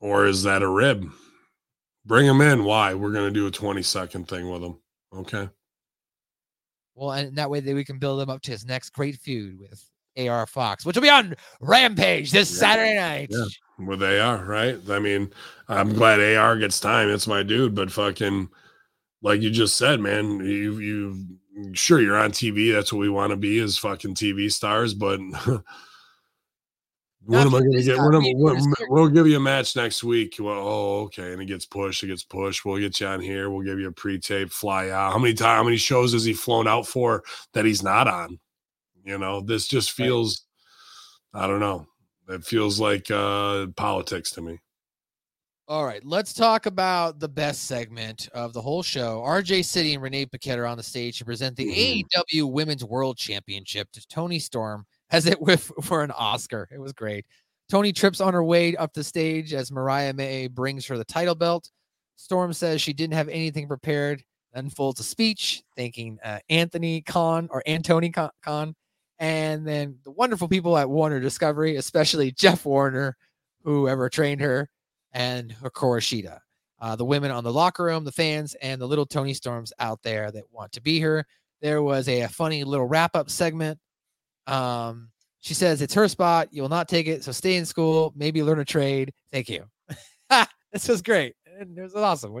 Or 0.00 0.26
is 0.26 0.44
that 0.44 0.62
a 0.62 0.68
rib? 0.68 1.10
Bring 2.06 2.26
him 2.26 2.40
in. 2.40 2.64
Why? 2.64 2.94
We're 2.94 3.12
gonna 3.12 3.30
do 3.30 3.46
a 3.46 3.50
20 3.50 3.82
second 3.82 4.28
thing 4.28 4.48
with 4.48 4.62
him. 4.62 4.76
Okay. 5.16 5.48
Well, 6.94 7.12
and 7.12 7.36
that 7.36 7.50
way 7.50 7.60
that 7.60 7.74
we 7.74 7.84
can 7.84 7.98
build 7.98 8.20
him 8.20 8.30
up 8.30 8.42
to 8.42 8.50
his 8.50 8.64
next 8.64 8.90
great 8.90 9.16
feud 9.16 9.58
with 9.58 9.84
AR 10.16 10.46
Fox, 10.46 10.86
which 10.86 10.96
will 10.96 11.02
be 11.02 11.10
on 11.10 11.34
Rampage 11.60 12.30
this 12.30 12.52
Yeah. 12.52 12.58
Saturday 12.60 12.96
night. 12.96 13.28
Yeah. 13.30 13.44
Well, 13.78 13.96
they 13.96 14.20
are 14.20 14.44
right. 14.44 14.78
I 14.88 15.00
mean, 15.00 15.32
I'm 15.68 15.92
glad 15.92 16.20
AR 16.20 16.56
gets 16.56 16.78
time. 16.78 17.08
It's 17.08 17.26
my 17.26 17.42
dude, 17.42 17.74
but 17.74 17.90
fucking, 17.90 18.48
like 19.22 19.40
you 19.40 19.50
just 19.50 19.76
said, 19.76 19.98
man, 20.00 20.38
you 20.40 20.78
you 20.78 21.38
sure 21.72 22.00
you're 22.00 22.16
on 22.16 22.30
TV. 22.30 22.72
That's 22.72 22.92
what 22.92 23.00
we 23.00 23.08
want 23.08 23.30
to 23.30 23.36
be 23.36 23.58
as 23.58 23.76
fucking 23.76 24.14
TV 24.14 24.50
stars. 24.52 24.94
But 24.94 25.18
what 27.26 27.46
am 27.46 27.54
I 27.54 27.60
going 27.60 27.72
to 27.72 27.82
get? 27.82 27.98
What 27.98 28.14
am, 28.14 28.22
what, 28.38 28.62
we'll 28.88 29.08
give 29.08 29.26
you 29.26 29.36
a 29.36 29.40
match 29.40 29.76
next 29.76 30.04
week. 30.04 30.36
Well, 30.38 30.58
oh, 30.58 31.00
okay, 31.04 31.32
and 31.32 31.40
it 31.40 31.46
gets 31.46 31.64
pushed. 31.64 32.02
It 32.02 32.08
gets 32.08 32.22
pushed. 32.22 32.64
We'll 32.64 32.78
get 32.78 33.00
you 33.00 33.06
on 33.06 33.20
here. 33.20 33.50
We'll 33.50 33.64
give 33.64 33.78
you 33.78 33.88
a 33.88 33.92
pre-tape. 33.92 34.50
Fly 34.50 34.90
out. 34.90 35.12
How 35.12 35.18
many 35.18 35.34
time? 35.34 35.56
How 35.56 35.64
many 35.64 35.76
shows 35.76 36.12
has 36.12 36.24
he 36.24 36.32
flown 36.32 36.68
out 36.68 36.86
for 36.86 37.22
that 37.52 37.64
he's 37.64 37.82
not 37.82 38.08
on? 38.08 38.38
You 39.04 39.18
know, 39.18 39.40
this 39.40 39.66
just 39.66 39.92
feels. 39.92 40.44
I 41.32 41.46
don't 41.46 41.60
know. 41.60 41.86
It 42.28 42.44
feels 42.44 42.80
like 42.80 43.10
uh 43.10 43.66
politics 43.76 44.30
to 44.32 44.42
me. 44.42 44.60
All 45.66 45.86
right, 45.86 46.04
let's 46.04 46.34
talk 46.34 46.66
about 46.66 47.20
the 47.20 47.28
best 47.28 47.64
segment 47.64 48.28
of 48.34 48.52
the 48.52 48.60
whole 48.60 48.82
show. 48.82 49.22
RJ 49.24 49.64
City 49.64 49.94
and 49.94 50.02
Renee 50.02 50.26
Paquette 50.26 50.58
are 50.58 50.66
on 50.66 50.76
the 50.76 50.82
stage 50.82 51.18
to 51.18 51.24
present 51.24 51.56
the 51.56 51.64
Mhm. 51.64 52.04
AEW 52.04 52.46
Women's 52.50 52.84
World 52.84 53.16
Championship 53.16 53.90
to 53.92 54.06
Toni 54.08 54.38
Storm 54.38 54.84
as 55.14 55.26
it 55.26 55.40
whiff 55.40 55.70
for 55.82 56.02
an 56.02 56.10
Oscar. 56.10 56.68
It 56.72 56.80
was 56.80 56.92
great. 56.92 57.24
Toni 57.68 57.92
trips 57.92 58.20
on 58.20 58.34
her 58.34 58.44
way 58.44 58.76
up 58.76 58.92
the 58.92 59.04
stage 59.04 59.54
as 59.54 59.72
Mariah 59.72 60.12
May 60.12 60.48
brings 60.48 60.86
her 60.86 60.98
the 60.98 61.04
title 61.04 61.34
belt. 61.34 61.70
Storm 62.16 62.52
says 62.52 62.82
she 62.82 62.92
didn't 62.92 63.14
have 63.14 63.28
anything 63.28 63.66
prepared, 63.66 64.22
then 64.52 64.68
folds 64.68 65.00
a 65.00 65.04
speech 65.04 65.62
thanking 65.76 66.18
uh, 66.22 66.38
Anthony 66.50 67.00
Khan 67.00 67.48
or 67.50 67.62
Antony 67.66 68.10
Khan- 68.10 68.74
and 69.20 69.66
then 69.66 69.98
the 70.04 70.10
wonderful 70.10 70.48
people 70.48 70.76
at 70.76 70.90
Warner 70.90 71.20
Discovery, 71.20 71.76
especially 71.76 72.32
Jeff 72.36 72.66
Warner, 72.66 73.16
whoever 73.62 74.08
trained 74.08 74.40
her, 74.40 74.68
and 75.12 75.54
Hikaru 75.62 76.00
Shida. 76.00 76.40
Uh, 76.80 76.96
the 76.96 77.04
women 77.04 77.30
on 77.30 77.44
the 77.44 77.52
locker 77.52 77.84
room, 77.84 78.04
the 78.04 78.12
fans, 78.12 78.54
and 78.60 78.80
the 78.80 78.86
little 78.86 79.06
Toni 79.06 79.32
Storms 79.32 79.72
out 79.78 80.02
there 80.02 80.30
that 80.32 80.44
want 80.50 80.72
to 80.72 80.82
be 80.82 80.98
here. 80.98 81.24
There 81.62 81.82
was 81.82 82.08
a, 82.08 82.22
a 82.22 82.28
funny 82.28 82.62
little 82.64 82.86
wrap 82.86 83.16
up 83.16 83.30
segment. 83.30 83.78
Um, 84.46 85.10
She 85.40 85.54
says 85.54 85.82
it's 85.82 85.94
her 85.94 86.08
spot. 86.08 86.48
You 86.52 86.62
will 86.62 86.68
not 86.68 86.88
take 86.88 87.06
it. 87.06 87.22
So 87.24 87.32
stay 87.32 87.56
in 87.56 87.66
school, 87.66 88.12
maybe 88.16 88.42
learn 88.42 88.60
a 88.60 88.64
trade. 88.64 89.12
Thank 89.32 89.48
you. 89.48 89.64
this 90.72 90.88
was 90.88 91.02
great. 91.02 91.34
It 91.46 91.68
was 91.76 91.94
awesome. 91.94 92.32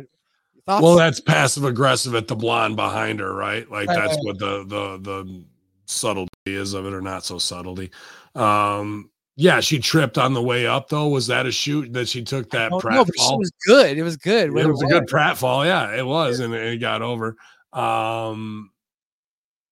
Thoughts? 0.66 0.82
Well, 0.82 0.96
that's 0.96 1.20
passive 1.20 1.64
aggressive 1.64 2.14
at 2.14 2.26
the 2.26 2.34
blonde 2.34 2.76
behind 2.76 3.20
her, 3.20 3.34
right? 3.34 3.70
Like 3.70 3.88
Right, 3.88 3.96
that's 3.98 4.16
right. 4.16 4.24
what 4.24 4.38
the 4.38 4.64
the 4.64 4.98
the 5.02 5.44
subtlety 5.84 6.30
is 6.46 6.72
of 6.72 6.86
it, 6.86 6.94
or 6.94 7.02
not 7.02 7.24
so 7.24 7.38
subtlety. 7.38 7.90
Um, 8.34 9.10
yeah, 9.36 9.60
she 9.60 9.78
tripped 9.78 10.16
on 10.16 10.32
the 10.32 10.42
way 10.42 10.66
up 10.66 10.88
though. 10.88 11.08
Was 11.08 11.26
that 11.26 11.44
a 11.44 11.52
shoot 11.52 11.92
that 11.92 12.08
she 12.08 12.22
took 12.24 12.48
that 12.50 12.72
Oh, 12.72 12.80
prat 12.80 12.94
no, 12.94 13.04
but 13.04 13.14
she 13.18 13.24
fall? 13.26 13.38
was 13.38 13.52
good. 13.66 13.98
It 13.98 14.02
was 14.02 14.16
good. 14.16 14.56
it 14.56 14.66
was 14.66 14.80
a 14.82 14.86
good 14.86 15.06
prat 15.06 15.36
fall. 15.36 15.66
Yeah, 15.66 15.94
it 15.94 16.06
was, 16.06 16.40
and 16.40 16.54
it 16.54 16.78
got 16.80 17.02
over. 17.02 17.36
Um, 17.74 18.70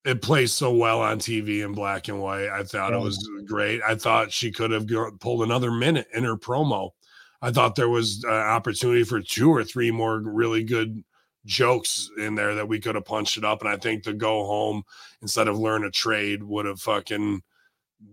it 0.05 0.23
plays 0.23 0.53
so 0.53 0.73
well 0.73 1.01
on 1.01 1.19
TV 1.19 1.65
in 1.65 1.73
black 1.73 2.09
and 2.09 2.21
white. 2.21 2.49
I 2.49 2.65
thought 2.65 2.93
it 2.93 3.01
was 3.01 3.29
great. 3.47 3.81
I 3.87 3.95
thought 3.95 4.33
she 4.33 4.51
could 4.51 4.71
have 4.73 4.89
pulled 5.21 5.43
another 5.43 5.71
minute 5.71 6.09
in 6.13 6.25
her 6.25 6.37
promo. 6.37 6.91
I 7.41 7.51
thought 7.51 7.77
there 7.77 7.89
was 7.89 8.25
an 8.25 8.31
opportunity 8.33 9.05
for 9.05 9.21
two 9.21 9.51
or 9.51 9.65
three 9.65 9.91
more 9.91 10.21
really 10.21 10.65
good 10.65 11.03
jokes 11.45 12.11
in 12.19 12.35
there 12.35 12.55
that 12.55 12.69
we 12.69 12.81
could 12.81 12.95
have 12.95 13.05
punched 13.05 13.37
it 13.37 13.45
up. 13.45 13.61
And 13.61 13.69
I 13.69 13.77
think 13.77 14.03
to 14.05 14.13
go 14.13 14.45
home 14.45 14.83
instead 15.23 15.49
of 15.49 15.59
learn 15.59 15.85
a 15.85 15.91
trade 15.91 16.43
would 16.43 16.67
have 16.67 16.81
fucking 16.81 17.43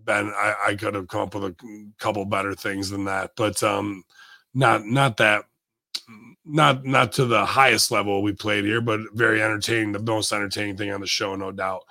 been. 0.05 0.33
I, 0.35 0.55
I 0.67 0.75
could 0.75 0.95
have 0.95 1.07
come 1.07 1.21
up 1.21 1.35
with 1.35 1.43
a 1.43 1.55
couple 1.99 2.25
better 2.25 2.53
things 2.53 2.89
than 2.89 3.05
that, 3.05 3.31
but 3.35 3.61
um, 3.63 4.03
not 4.53 4.85
not 4.85 5.17
that 5.17 5.45
not 6.49 6.85
not 6.85 7.11
to 7.13 7.25
the 7.25 7.45
highest 7.45 7.91
level 7.91 8.21
we 8.21 8.33
played 8.33 8.65
here, 8.65 8.81
but 8.81 8.99
very 9.13 9.41
entertaining. 9.41 9.91
The 9.91 9.99
most 9.99 10.31
entertaining 10.31 10.77
thing 10.77 10.91
on 10.91 11.01
the 11.01 11.07
show, 11.07 11.35
no 11.35 11.51
doubt. 11.51 11.83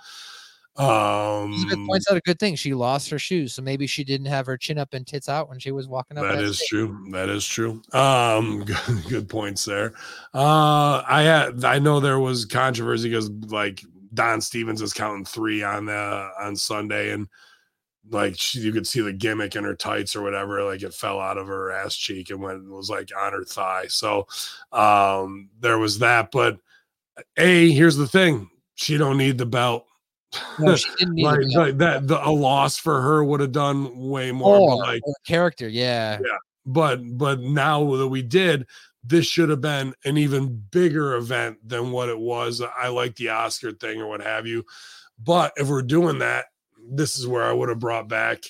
Um, 0.76 1.52
Elizabeth 1.52 1.86
points 1.88 2.10
out 2.10 2.16
a 2.16 2.20
good 2.20 2.38
thing. 2.38 2.54
She 2.54 2.72
lost 2.72 3.10
her 3.10 3.18
shoes, 3.18 3.52
so 3.52 3.62
maybe 3.62 3.86
she 3.88 4.04
didn't 4.04 4.28
have 4.28 4.46
her 4.46 4.56
chin 4.56 4.78
up 4.78 4.94
and 4.94 5.04
tits 5.04 5.28
out 5.28 5.48
when 5.48 5.58
she 5.58 5.72
was 5.72 5.88
walking 5.88 6.16
up. 6.16 6.24
That 6.24 6.36
that 6.36 6.44
is 6.44 6.58
stage. 6.58 6.68
true. 6.68 7.06
That 7.10 7.28
is 7.28 7.44
true. 7.44 7.82
Um, 7.92 8.64
good, 8.86 9.04
good 9.08 9.28
points 9.28 9.64
there. 9.64 9.94
Uh, 10.32 11.02
I 11.06 11.22
had 11.22 11.64
I 11.64 11.78
know 11.80 11.98
there 11.98 12.20
was 12.20 12.44
controversy 12.44 13.08
because 13.08 13.28
like 13.28 13.84
Don 14.14 14.40
Stevens 14.40 14.80
is 14.80 14.92
counting 14.92 15.24
three 15.24 15.62
on 15.64 15.88
uh 15.88 16.28
on 16.40 16.54
Sunday, 16.54 17.10
and 17.10 17.26
like 18.10 18.38
she, 18.38 18.60
you 18.60 18.72
could 18.72 18.86
see 18.86 19.00
the 19.00 19.12
gimmick 19.12 19.56
in 19.56 19.64
her 19.64 19.74
tights 19.74 20.16
or 20.16 20.22
whatever, 20.22 20.62
like 20.64 20.82
it 20.82 20.94
fell 20.94 21.20
out 21.20 21.38
of 21.38 21.46
her 21.46 21.70
ass 21.70 21.96
cheek 21.96 22.30
and 22.30 22.40
went 22.40 22.64
it 22.64 22.70
was 22.70 22.90
like 22.90 23.10
on 23.16 23.32
her 23.32 23.44
thigh. 23.44 23.86
So 23.88 24.26
um, 24.72 25.50
there 25.60 25.78
was 25.78 25.98
that. 26.00 26.30
But 26.30 26.58
a 27.36 27.70
here's 27.70 27.96
the 27.96 28.08
thing: 28.08 28.48
she 28.74 28.96
don't 28.96 29.18
need 29.18 29.38
the 29.38 29.46
belt. 29.46 29.86
No, 30.58 30.76
she 30.76 30.88
didn't 30.98 31.14
need 31.14 31.24
like, 31.24 31.40
the 31.40 31.46
belt. 31.54 31.66
like 31.66 31.78
that, 31.78 32.08
the, 32.08 32.26
a 32.26 32.30
loss 32.30 32.78
for 32.78 33.00
her 33.00 33.24
would 33.24 33.40
have 33.40 33.52
done 33.52 34.08
way 34.08 34.32
more. 34.32 34.76
But 34.76 34.76
like 34.76 35.02
character. 35.26 35.68
Yeah. 35.68 36.18
but 36.66 37.00
but 37.16 37.40
now 37.40 37.96
that 37.96 38.08
we 38.08 38.22
did 38.22 38.66
this 39.04 39.26
should 39.26 39.48
have 39.48 39.60
been 39.60 39.94
an 40.04 40.18
even 40.18 40.62
bigger 40.70 41.14
event 41.14 41.56
than 41.66 41.92
what 41.92 42.08
it 42.08 42.18
was 42.18 42.60
i 42.78 42.88
like 42.88 43.14
the 43.16 43.28
oscar 43.28 43.72
thing 43.72 44.02
or 44.02 44.08
what 44.08 44.20
have 44.20 44.46
you 44.46 44.62
but 45.18 45.52
if 45.56 45.68
we're 45.68 45.82
doing 45.82 46.18
that 46.18 46.46
this 46.90 47.18
is 47.18 47.26
where 47.26 47.44
i 47.44 47.52
would 47.52 47.68
have 47.68 47.78
brought 47.78 48.08
back 48.08 48.42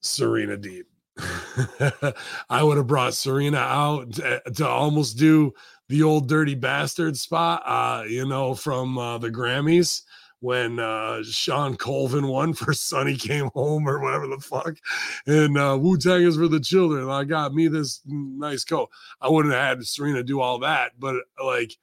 serena 0.00 0.56
deeb 0.56 0.84
i 2.50 2.62
would 2.62 2.76
have 2.76 2.86
brought 2.86 3.14
serena 3.14 3.58
out 3.58 4.12
to, 4.12 4.42
to 4.54 4.66
almost 4.66 5.18
do 5.18 5.52
the 5.88 6.02
old 6.02 6.28
dirty 6.28 6.54
bastard 6.54 7.16
spot 7.16 7.62
uh 7.66 8.04
you 8.04 8.26
know 8.26 8.54
from 8.54 8.98
uh, 8.98 9.18
the 9.18 9.30
grammys 9.30 10.02
when 10.42 10.80
uh 10.80 11.22
Shawn 11.22 11.76
Colvin 11.76 12.26
won 12.26 12.52
for 12.54 12.72
Sunny 12.72 13.16
came 13.16 13.48
home 13.54 13.88
or 13.88 14.00
whatever 14.00 14.26
the 14.26 14.38
fuck. 14.38 14.76
And 15.26 15.56
uh 15.56 15.78
Wu 15.80 15.96
Tang 15.96 16.22
is 16.22 16.36
for 16.36 16.48
the 16.48 16.58
children. 16.58 17.08
I 17.08 17.22
got 17.24 17.54
me 17.54 17.68
this 17.68 18.00
nice 18.04 18.64
coat. 18.64 18.90
I 19.20 19.28
wouldn't 19.28 19.54
have 19.54 19.78
had 19.78 19.86
Serena 19.86 20.24
do 20.24 20.40
all 20.40 20.58
that, 20.58 20.92
but 20.98 21.14
like 21.42 21.76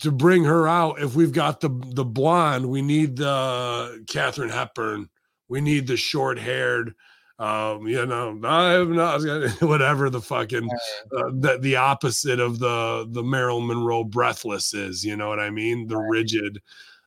to 0.00 0.10
bring 0.10 0.44
her 0.44 0.66
out, 0.66 1.00
if 1.00 1.14
we've 1.14 1.32
got 1.32 1.60
the 1.60 1.70
the 1.94 2.04
blonde, 2.04 2.68
we 2.68 2.82
need 2.82 3.16
the 3.16 4.04
Katharine 4.08 4.50
Hepburn, 4.50 5.08
we 5.48 5.60
need 5.60 5.86
the 5.86 5.96
short 5.96 6.38
haired 6.38 6.94
um 7.40 7.86
you 7.88 8.06
know 8.06 8.28
i'm 8.44 8.94
not 8.94 9.20
whatever 9.60 10.08
the 10.08 10.20
fucking 10.20 10.68
uh, 11.16 11.30
the, 11.32 11.58
the 11.60 11.74
opposite 11.74 12.38
of 12.38 12.60
the 12.60 13.08
the 13.10 13.24
marilyn 13.24 13.66
monroe 13.66 14.04
breathless 14.04 14.72
is 14.72 15.04
you 15.04 15.16
know 15.16 15.28
what 15.28 15.40
i 15.40 15.50
mean? 15.50 15.88
The 15.88 15.96
rigid 15.96 16.60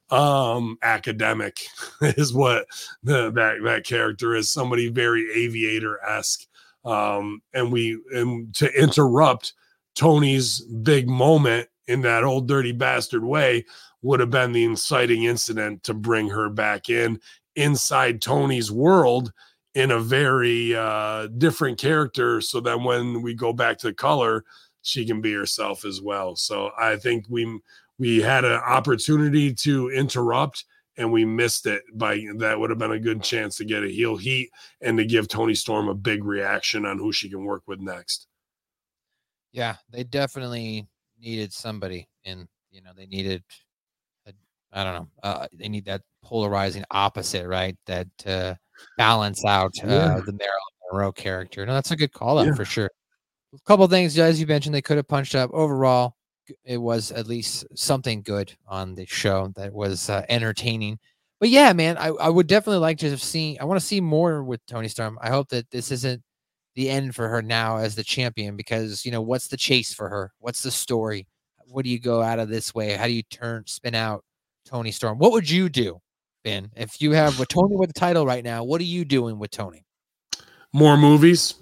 um 0.09 0.77
academic 0.81 1.61
is 2.01 2.33
what 2.33 2.65
the, 3.03 3.31
that 3.31 3.57
that 3.63 3.83
character 3.83 4.35
is. 4.35 4.49
Somebody 4.49 4.89
very 4.89 5.27
aviator-esque 5.33 6.45
um 6.83 7.41
and 7.53 7.71
we 7.71 7.99
and 8.13 8.53
to 8.55 8.69
interrupt 8.77 9.53
toni's 9.95 10.61
big 10.61 11.09
moment 11.09 11.69
in 11.87 12.01
that 12.01 12.23
old 12.23 12.47
dirty 12.47 12.71
bastard 12.71 13.23
way 13.23 13.65
would 14.01 14.19
have 14.19 14.29
been 14.29 14.51
the 14.51 14.63
inciting 14.63 15.23
incident 15.23 15.83
to 15.83 15.93
bring 15.93 16.29
her 16.29 16.49
back 16.49 16.89
in 16.89 17.19
inside 17.55 18.21
toni's 18.21 18.71
world 18.71 19.31
in 19.73 19.91
a 19.91 19.99
very 19.99 20.75
uh 20.75 21.27
different 21.37 21.79
character 21.79 22.41
so 22.41 22.59
that 22.59 22.79
when 22.79 23.21
we 23.21 23.33
go 23.33 23.51
back 23.51 23.77
to 23.77 23.93
color 23.93 24.43
she 24.81 25.05
can 25.05 25.21
be 25.21 25.33
herself 25.33 25.85
as 25.85 26.01
well 26.01 26.35
so 26.35 26.71
i 26.77 26.95
think 26.95 27.25
we 27.29 27.59
we 27.99 28.21
had 28.21 28.45
an 28.45 28.59
opportunity 28.59 29.53
to 29.53 29.89
interrupt 29.89 30.65
and 30.97 31.11
we 31.11 31.25
missed 31.25 31.65
it 31.65 31.83
by 31.93 32.23
that 32.37 32.59
would 32.59 32.69
have 32.69 32.79
been 32.79 32.91
a 32.91 32.99
good 32.99 33.23
chance 33.23 33.55
to 33.57 33.65
get 33.65 33.83
a 33.83 33.87
heel 33.87 34.17
heat 34.17 34.49
and 34.81 34.97
to 34.97 35.05
give 35.05 35.27
Toni 35.27 35.53
Storm 35.53 35.87
a 35.87 35.93
big 35.93 36.23
reaction 36.23 36.85
on 36.85 36.97
who 36.97 37.11
she 37.11 37.29
can 37.29 37.45
work 37.45 37.61
with 37.67 37.79
next. 37.79 38.27
Yeah, 39.51 39.75
they 39.91 40.03
definitely 40.03 40.87
needed 41.19 41.53
somebody, 41.53 42.07
and 42.25 42.47
you 42.71 42.81
know 42.81 42.91
they 42.95 43.05
needed, 43.07 43.43
a, 44.27 44.33
I 44.73 44.83
don't 44.83 44.93
know, 44.95 45.07
uh, 45.23 45.47
they 45.53 45.69
need 45.69 45.85
that 45.85 46.01
polarizing 46.23 46.83
opposite, 46.91 47.47
right? 47.47 47.75
That 47.87 48.07
uh, 48.25 48.55
balance 48.97 49.43
out 49.45 49.71
uh, 49.83 49.87
Yeah. 49.87 50.07
the 50.25 50.33
Marilyn 50.33 50.73
Monroe 50.91 51.11
character. 51.11 51.65
No, 51.65 51.73
that's 51.73 51.91
a 51.91 51.95
good 51.95 52.13
call 52.13 52.39
out 52.39 52.47
Yeah. 52.47 52.55
for 52.55 52.65
sure. 52.65 52.89
A 53.53 53.59
couple 53.65 53.85
of 53.85 53.91
things, 53.91 54.17
as 54.19 54.39
you 54.39 54.47
mentioned, 54.47 54.75
they 54.75 54.81
could 54.81 54.97
have 54.97 55.07
punched 55.07 55.35
up. 55.35 55.49
Overall, 55.53 56.15
it 56.65 56.77
was 56.77 57.11
at 57.11 57.27
least 57.27 57.65
something 57.75 58.21
good 58.21 58.53
on 58.67 58.95
the 58.95 59.05
show 59.05 59.51
that 59.55 59.73
was 59.73 60.09
uh, 60.09 60.25
entertaining. 60.29 60.99
But 61.39 61.49
yeah, 61.49 61.71
man, 61.73 61.97
I, 61.97 62.07
I 62.07 62.29
would 62.29 62.47
definitely 62.47 62.79
like 62.79 62.97
to 62.99 63.09
have 63.09 63.21
seen. 63.21 63.57
I 63.61 63.65
want 63.65 63.79
to 63.79 63.85
see 63.85 64.01
more 64.01 64.43
with 64.43 64.65
Toni 64.65 64.87
Storm. 64.87 65.17
I 65.21 65.29
hope 65.29 65.49
that 65.49 65.69
this 65.71 65.91
isn't 65.91 66.21
the 66.77 66.89
end 66.91 67.15
for 67.15 67.27
her 67.27 67.41
now 67.41 67.77
as 67.77 67.95
the 67.95 68.03
champion 68.03 68.55
because 68.55 69.03
you 69.03 69.11
know 69.11 69.21
what's 69.21 69.47
the 69.47 69.57
chase 69.57 69.91
for 69.91 70.07
her? 70.07 70.31
What's 70.37 70.61
the 70.61 70.69
story? 70.69 71.27
What 71.65 71.83
do 71.83 71.89
you 71.89 71.99
go 71.99 72.21
out 72.21 72.37
of 72.37 72.49
this 72.49 72.73
way? 72.73 72.93
How 72.93 73.07
do 73.07 73.13
you 73.13 73.23
turn 73.23 73.63
spin 73.65 73.95
out 73.95 74.23
Toni 74.63 74.91
Storm? 74.91 75.17
What 75.17 75.31
would 75.31 75.49
you 75.49 75.69
do, 75.69 75.99
Ben, 76.43 76.69
if 76.75 77.01
you 77.01 77.11
have 77.13 77.39
with 77.39 77.49
Toni 77.49 77.75
with 77.75 77.89
the 77.93 77.99
title 77.99 78.27
right 78.27 78.43
now? 78.43 78.63
What 78.63 78.79
are 78.79 78.85
you 78.85 79.05
doing 79.05 79.39
with 79.39 79.49
Toni? 79.49 79.85
More 80.71 80.97
movies. 80.97 81.55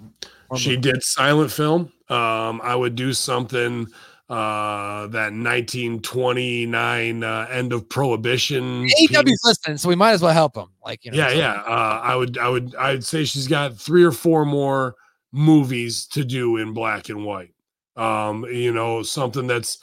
More 0.50 0.58
she 0.58 0.76
movies. 0.76 0.92
did 0.92 1.02
silent 1.02 1.50
film. 1.50 1.90
Um, 2.10 2.60
I 2.62 2.76
would 2.76 2.94
do 2.94 3.12
something 3.12 3.86
uh 4.28 5.06
that 5.06 5.32
1929 5.32 7.24
uh, 7.24 7.46
end 7.50 7.72
of 7.72 7.88
prohibition. 7.88 8.86
AEW's 9.00 9.40
listening, 9.44 9.78
so 9.78 9.88
we 9.88 9.94
might 9.94 10.12
as 10.12 10.20
well 10.20 10.34
help 10.34 10.56
him. 10.56 10.66
Like 10.84 11.04
you 11.06 11.12
know, 11.12 11.16
yeah 11.16 11.30
yeah 11.30 11.52
uh 11.62 12.00
i 12.02 12.14
would 12.16 12.36
i 12.36 12.48
would 12.48 12.74
i'd 12.76 13.04
say 13.04 13.24
she's 13.24 13.46
got 13.46 13.76
three 13.76 14.02
or 14.02 14.10
four 14.12 14.44
more 14.44 14.96
movies 15.32 16.06
to 16.06 16.24
do 16.24 16.56
in 16.56 16.72
black 16.72 17.08
and 17.08 17.24
white. 17.24 17.52
Um 17.96 18.44
you 18.44 18.72
know 18.72 19.02
something 19.02 19.46
that's 19.46 19.78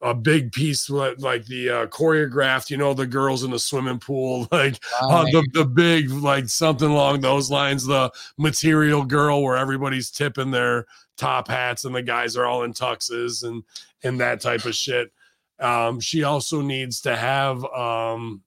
a 0.00 0.14
big 0.14 0.50
piece 0.50 0.88
like 0.88 1.44
the 1.44 1.68
uh 1.68 1.86
choreographed 1.88 2.70
you 2.70 2.78
know 2.78 2.94
the 2.94 3.06
girls 3.06 3.44
in 3.44 3.50
the 3.50 3.58
swimming 3.58 3.98
pool 3.98 4.48
like 4.52 4.82
uh, 5.02 5.24
the, 5.24 5.46
the 5.52 5.64
big 5.66 6.10
like 6.10 6.48
something 6.48 6.88
along 6.88 7.20
those 7.20 7.50
lines 7.50 7.84
the 7.84 8.10
material 8.38 9.04
girl 9.04 9.42
where 9.42 9.58
everybody's 9.58 10.10
tipping 10.10 10.50
their 10.50 10.86
top 11.18 11.48
hats 11.48 11.84
and 11.84 11.94
the 11.94 12.00
guys 12.00 12.36
are 12.36 12.46
all 12.46 12.62
in 12.62 12.72
tuxes 12.72 13.44
and 13.44 13.62
and 14.02 14.20
that 14.20 14.40
type 14.40 14.64
of 14.64 14.74
shit. 14.74 15.12
Um 15.60 16.00
she 16.00 16.22
also 16.22 16.62
needs 16.62 17.02
to 17.02 17.14
have 17.14 17.62
um 17.66 18.42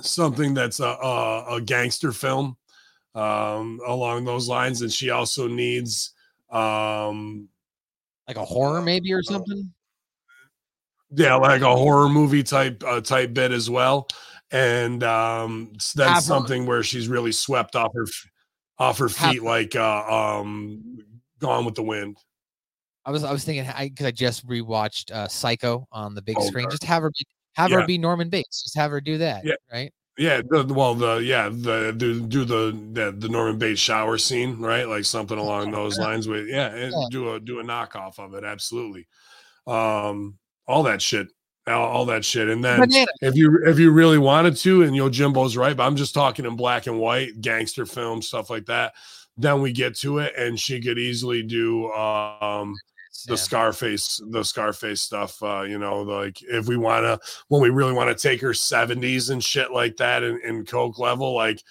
something 0.00 0.54
that's 0.54 0.80
a, 0.80 0.86
a, 0.86 1.56
a 1.56 1.60
gangster 1.60 2.12
film 2.12 2.56
um 3.14 3.80
along 3.86 4.24
those 4.24 4.48
lines 4.48 4.82
and 4.82 4.92
she 4.92 5.10
also 5.10 5.46
needs 5.46 6.12
um 6.50 7.48
like 8.26 8.36
a 8.36 8.44
horror 8.44 8.82
maybe 8.82 9.12
or 9.12 9.22
something. 9.22 9.72
yeah 11.10 11.34
like 11.36 11.62
a 11.62 11.76
horror 11.76 12.08
movie 12.08 12.42
type 12.42 12.82
uh, 12.86 13.00
type 13.00 13.32
bit 13.34 13.52
as 13.52 13.70
well 13.70 14.08
and 14.50 15.02
um 15.04 15.70
s- 15.76 15.92
Have 15.96 16.06
that's 16.06 16.26
her- 16.26 16.28
something 16.28 16.66
where 16.66 16.82
she's 16.82 17.08
really 17.08 17.32
swept 17.32 17.76
off 17.76 17.92
her 17.94 18.06
off 18.78 18.98
her 18.98 19.08
Have 19.08 19.32
feet 19.32 19.42
like 19.42 19.76
uh 19.76 20.02
um 20.08 20.82
gone 21.38 21.64
with 21.64 21.74
the 21.76 21.82
wind 21.82 22.16
I 23.06 23.10
was 23.10 23.22
I 23.22 23.30
was 23.32 23.44
thinking 23.44 23.68
I 23.68 23.88
because 23.90 24.06
I 24.06 24.10
just 24.12 24.46
rewatched 24.46 25.12
uh, 25.12 25.28
Psycho 25.28 25.86
on 25.92 26.14
the 26.14 26.22
big 26.22 26.40
screen. 26.40 26.64
Okay. 26.66 26.72
Just 26.72 26.84
have 26.84 27.02
her 27.02 27.10
be 27.10 27.26
have 27.54 27.70
her 27.70 27.86
be 27.86 27.98
Norman 27.98 28.30
Bates. 28.30 28.62
Just 28.62 28.74
have 28.78 28.90
her 28.90 29.00
do 29.00 29.18
that. 29.18 29.44
Yeah. 29.44 29.56
Right. 29.70 29.92
Yeah, 30.16 30.42
the, 30.48 30.64
well, 30.72 30.94
the 30.94 31.16
yeah, 31.16 31.48
the 31.48 31.92
do 31.96 32.20
do 32.20 32.44
the, 32.44 32.78
the 32.92 33.10
the 33.18 33.28
Norman 33.28 33.58
Bates 33.58 33.80
shower 33.80 34.16
scene, 34.16 34.60
right? 34.60 34.88
Like 34.88 35.04
something 35.04 35.36
along 35.38 35.72
those 35.72 35.98
lines. 35.98 36.28
With 36.28 36.46
yeah, 36.46 36.68
and 36.68 36.92
Yeah. 36.92 37.06
do 37.10 37.34
a 37.34 37.40
do 37.40 37.58
a 37.58 37.64
knockoff 37.64 38.20
of 38.20 38.34
it. 38.34 38.44
Absolutely, 38.44 39.08
um, 39.66 40.38
all 40.68 40.84
that 40.84 41.02
shit, 41.02 41.28
all, 41.66 41.88
all 41.88 42.04
that 42.06 42.24
shit, 42.24 42.48
and 42.48 42.64
then 42.64 42.80
Banana. 42.80 43.06
if 43.22 43.34
you 43.34 43.60
if 43.66 43.80
you 43.80 43.90
really 43.90 44.18
wanted 44.18 44.56
to, 44.58 44.84
and 44.84 44.94
you 44.94 45.02
know 45.02 45.10
Jimbo's 45.10 45.56
right, 45.56 45.76
but 45.76 45.84
I'm 45.84 45.96
just 45.96 46.14
talking 46.14 46.44
in 46.44 46.54
black 46.54 46.86
and 46.86 47.00
white, 47.00 47.40
gangster 47.40 47.84
film 47.84 48.22
stuff 48.22 48.50
like 48.50 48.66
that. 48.66 48.94
Then 49.36 49.62
we 49.62 49.72
get 49.72 49.96
to 49.98 50.18
it, 50.18 50.32
and 50.38 50.58
she 50.60 50.80
could 50.80 50.96
easily 50.98 51.42
do 51.42 51.90
um 51.90 52.76
the 53.26 53.32
Yeah. 53.34 53.36
Scarface, 53.36 54.20
the 54.30 54.42
Scarface 54.44 55.00
stuff. 55.00 55.42
Uh, 55.42 55.62
you 55.62 55.78
know, 55.78 56.02
like 56.02 56.42
if 56.42 56.66
we 56.66 56.76
want 56.76 57.04
to, 57.04 57.18
when 57.48 57.62
we 57.62 57.70
really 57.70 57.92
want 57.92 58.16
to 58.16 58.20
take 58.28 58.40
her 58.40 58.50
70s 58.50 59.30
and 59.30 59.42
shit 59.42 59.70
like 59.70 59.96
that 59.98 60.22
in, 60.22 60.40
in 60.44 60.64
Coke 60.66 60.98
level, 60.98 61.34
like 61.34 61.62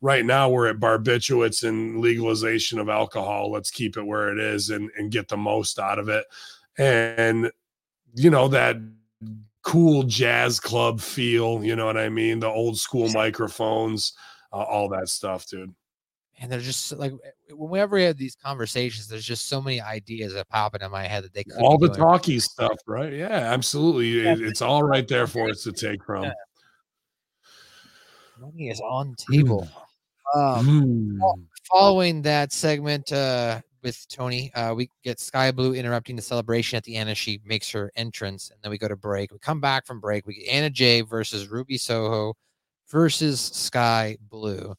right 0.00 0.24
now 0.24 0.48
we're 0.48 0.68
at 0.68 0.80
barbiturates 0.80 1.62
and 1.68 2.00
legalization 2.00 2.78
of 2.78 2.88
alcohol. 2.88 3.50
Let's 3.52 3.70
keep 3.70 3.96
it 3.96 4.02
where 4.06 4.32
it 4.32 4.38
is 4.38 4.70
and, 4.70 4.90
and 4.96 5.10
get 5.12 5.28
the 5.28 5.36
most 5.36 5.78
out 5.78 5.98
of 5.98 6.08
it. 6.08 6.24
And, 6.78 7.50
you 8.14 8.30
know, 8.30 8.48
that 8.48 8.76
cool 9.62 10.02
jazz 10.04 10.58
club 10.58 11.00
feel, 11.00 11.62
you 11.64 11.76
know 11.76 11.86
what 11.86 11.96
I 11.96 12.08
mean? 12.08 12.40
The 12.40 12.48
old 12.48 12.78
school 12.78 13.08
microphones, 13.10 14.12
uh, 14.52 14.56
all 14.56 14.88
that 14.88 15.08
stuff, 15.08 15.46
dude. 15.46 15.74
and 16.40 16.50
they're 16.50 16.58
just 16.60 16.92
like 16.94 17.12
whenever 17.56 17.96
we 17.96 18.02
have 18.04 18.16
these 18.16 18.36
conversations, 18.36 19.08
there's 19.08 19.24
just 19.24 19.48
so 19.48 19.60
many 19.60 19.80
ideas 19.80 20.34
that 20.34 20.48
pop 20.48 20.74
into 20.74 20.88
my 20.88 21.04
head 21.04 21.24
that 21.24 21.32
they 21.34 21.44
could 21.44 21.54
all 21.60 21.78
the 21.78 21.88
talky 21.90 22.38
stuff, 22.40 22.78
right? 22.86 23.12
Yeah, 23.12 23.28
absolutely. 23.28 24.18
It- 24.18 24.40
it's 24.40 24.62
all 24.62 24.82
right 24.82 25.06
there 25.06 25.26
for 25.26 25.50
us 25.50 25.62
to 25.64 25.72
take 25.72 26.02
from. 26.04 26.24
Yeah. 26.24 26.32
Money 28.38 28.68
is 28.70 28.80
on 28.80 29.10
the 29.10 29.34
table. 29.36 29.70
Um, 30.34 30.66
Mm. 31.20 31.46
following 31.70 32.22
that 32.22 32.52
segment 32.52 33.12
uh, 33.12 33.60
with 33.82 34.06
Toni, 34.08 34.52
uh, 34.54 34.74
we 34.74 34.88
get 35.04 35.20
Skye 35.20 35.50
Blue 35.52 35.74
interrupting 35.74 36.16
the 36.16 36.22
celebration 36.22 36.76
at 36.76 36.84
the 36.84 36.96
end 36.96 37.10
as 37.10 37.18
she 37.18 37.40
makes 37.44 37.70
her 37.70 37.92
entrance, 37.96 38.50
and 38.50 38.58
then 38.62 38.70
we 38.70 38.78
go 38.78 38.88
to 38.88 38.96
break. 38.96 39.32
We 39.32 39.38
come 39.38 39.60
back 39.60 39.86
from 39.86 40.00
break. 40.00 40.26
We 40.26 40.34
get 40.34 40.48
Anna 40.48 40.70
Jay 40.70 41.00
versus 41.02 41.48
Ruby 41.48 41.76
Soho 41.78 42.34
versus 42.88 43.40
Skye 43.40 44.16
Blue. 44.30 44.74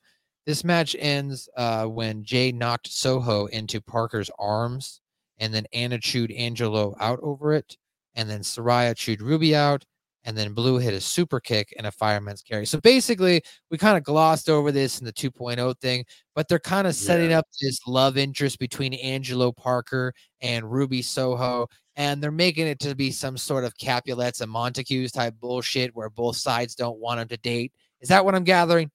This 0.45 0.63
match 0.63 0.95
ends 0.99 1.47
uh, 1.55 1.85
when 1.85 2.23
Jay 2.23 2.51
knocked 2.51 2.91
Soho 2.91 3.45
into 3.47 3.79
Parker's 3.81 4.29
arms, 4.37 5.01
and 5.39 5.53
then 5.53 5.65
Anna 5.73 5.97
chewed 5.99 6.31
Angelo 6.31 6.95
out 6.99 7.19
over 7.21 7.53
it, 7.53 7.77
and 8.15 8.29
then 8.29 8.41
Saraya 8.41 8.95
chewed 8.95 9.21
Ruby 9.21 9.55
out, 9.55 9.85
and 10.25 10.37
then 10.37 10.53
Blue 10.53 10.77
hit 10.77 10.93
a 10.93 11.01
super 11.01 11.39
kick 11.39 11.73
and 11.77 11.87
a 11.87 11.91
fireman's 11.91 12.41
carry. 12.41 12.65
So 12.65 12.79
basically, 12.81 13.41
we 13.71 13.77
kind 13.77 13.97
of 13.97 14.03
glossed 14.03 14.49
over 14.49 14.71
this 14.71 14.99
in 14.99 15.05
the 15.05 15.13
2.0 15.13 15.79
thing, 15.79 16.05
but 16.35 16.47
they're 16.47 16.59
kind 16.59 16.87
of 16.87 16.95
setting 16.95 17.31
Yeah. 17.31 17.39
up 17.39 17.47
this 17.61 17.79
love 17.87 18.17
interest 18.17 18.59
between 18.59 18.93
Angelo 18.95 19.51
Parker 19.53 20.13
and 20.41 20.69
Ruby 20.69 21.01
Soho, 21.01 21.67
and 21.95 22.21
they're 22.21 22.31
making 22.31 22.67
it 22.67 22.79
to 22.81 22.95
be 22.95 23.11
some 23.11 23.37
sort 23.37 23.63
of 23.63 23.77
Capulets 23.77 24.41
and 24.41 24.51
Montagues 24.51 25.11
type 25.13 25.35
bullshit 25.39 25.95
where 25.95 26.09
both 26.09 26.35
sides 26.35 26.75
don't 26.75 26.99
want 26.99 27.19
them 27.19 27.27
to 27.29 27.37
date. 27.37 27.71
Is 28.01 28.09
that 28.09 28.25
what 28.25 28.35
I'm 28.35 28.43
gathering? 28.43 28.91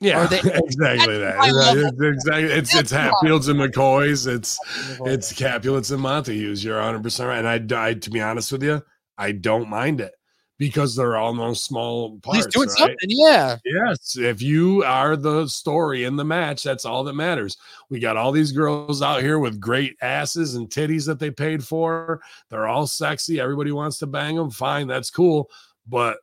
Yeah, 0.00 0.26
they- 0.26 0.38
exactly 0.44 1.18
that. 1.18 1.36
It's 1.40 2.00
exactly. 2.00 2.44
It's 2.44 2.74
it's 2.74 2.90
Hatfields 2.90 3.48
and 3.48 3.58
McCoys. 3.58 4.26
It's 4.32 4.58
it's 5.00 5.32
Capulets 5.32 5.90
and 5.90 6.00
Montagues. 6.00 6.62
You're 6.64 6.76
100 6.76 7.02
percent 7.02 7.28
right. 7.28 7.44
And 7.44 7.72
I, 7.72 7.88
I, 7.88 7.94
to 7.94 8.10
be 8.10 8.20
honest 8.20 8.52
with 8.52 8.62
you, 8.62 8.82
I 9.16 9.32
don't 9.32 9.68
mind 9.68 10.00
it 10.00 10.12
because 10.58 10.94
they're 10.96 11.16
all 11.16 11.34
no 11.34 11.54
small 11.54 12.18
parts. 12.20 12.46
least 12.46 12.50
doing 12.50 12.68
right? 12.68 12.78
something, 12.78 12.96
yeah. 13.08 13.56
Yes, 13.64 14.16
if 14.16 14.42
you 14.42 14.82
are 14.84 15.16
the 15.16 15.46
story 15.46 16.04
in 16.04 16.16
the 16.16 16.24
match, 16.24 16.64
that's 16.64 16.84
all 16.84 17.04
that 17.04 17.14
matters. 17.14 17.56
We 17.90 18.00
got 18.00 18.16
all 18.16 18.32
these 18.32 18.52
girls 18.52 19.00
out 19.00 19.22
here 19.22 19.38
with 19.38 19.60
great 19.60 19.96
asses 20.02 20.56
and 20.56 20.68
titties 20.68 21.06
that 21.06 21.20
they 21.20 21.30
paid 21.30 21.64
for. 21.64 22.20
They're 22.50 22.66
all 22.66 22.86
sexy. 22.88 23.40
Everybody 23.40 23.70
wants 23.72 23.98
to 23.98 24.06
bang 24.06 24.34
them. 24.36 24.50
Fine, 24.50 24.88
that's 24.88 25.10
cool. 25.10 25.48
But 25.86 26.18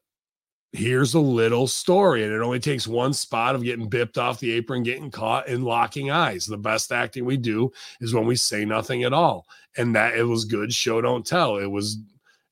here's 0.76 1.14
a 1.14 1.20
little 1.20 1.68
story, 1.68 2.24
and 2.24 2.34
it 2.34 2.42
only 2.42 2.60
takes 2.60 2.88
one 2.88 3.14
spot 3.14 3.56
of 3.56 3.64
getting 3.64 3.88
bipped 3.88 4.18
off 4.18 4.40
the 4.40 4.52
apron, 4.52 4.84
getting 4.84 5.10
caught, 5.10 5.48
and 5.48 5.64
locking 5.64 6.12
eyes. 6.12 6.46
The 6.46 6.58
best 6.58 6.92
acting 6.92 7.26
we 7.26 7.38
do 7.38 7.72
is 8.02 8.14
when 8.14 8.26
we 8.26 8.36
say 8.36 8.66
nothing 8.66 9.04
at 9.04 9.14
all, 9.14 9.48
and 9.78 9.96
that 9.96 10.16
it 10.16 10.24
was 10.24 10.46
good. 10.46 10.74
Show 10.74 11.02
don't 11.02 11.26
tell. 11.26 11.58
It 11.58 11.66
was 11.68 11.98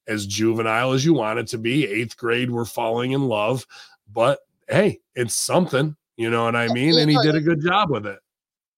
as 0.08 0.26
juvenile 0.26 0.92
as 0.94 1.06
you 1.06 1.14
want 1.14 1.40
it 1.40 1.48
to 1.48 1.58
be. 1.58 1.86
Eighth 1.86 2.18
grade, 2.18 2.50
we're 2.52 2.66
falling 2.66 3.12
in 3.12 3.28
love, 3.28 3.66
but 4.12 4.40
hey, 4.68 5.00
it's 5.16 5.36
something. 5.36 5.96
You 6.18 6.30
know 6.30 6.44
what 6.46 6.56
I 6.56 6.68
mean? 6.68 6.98
And 7.00 7.10
he 7.10 7.18
did 7.22 7.36
a 7.36 7.42
good 7.42 7.62
job 7.62 7.90
with 7.90 8.06
it. 8.06 8.20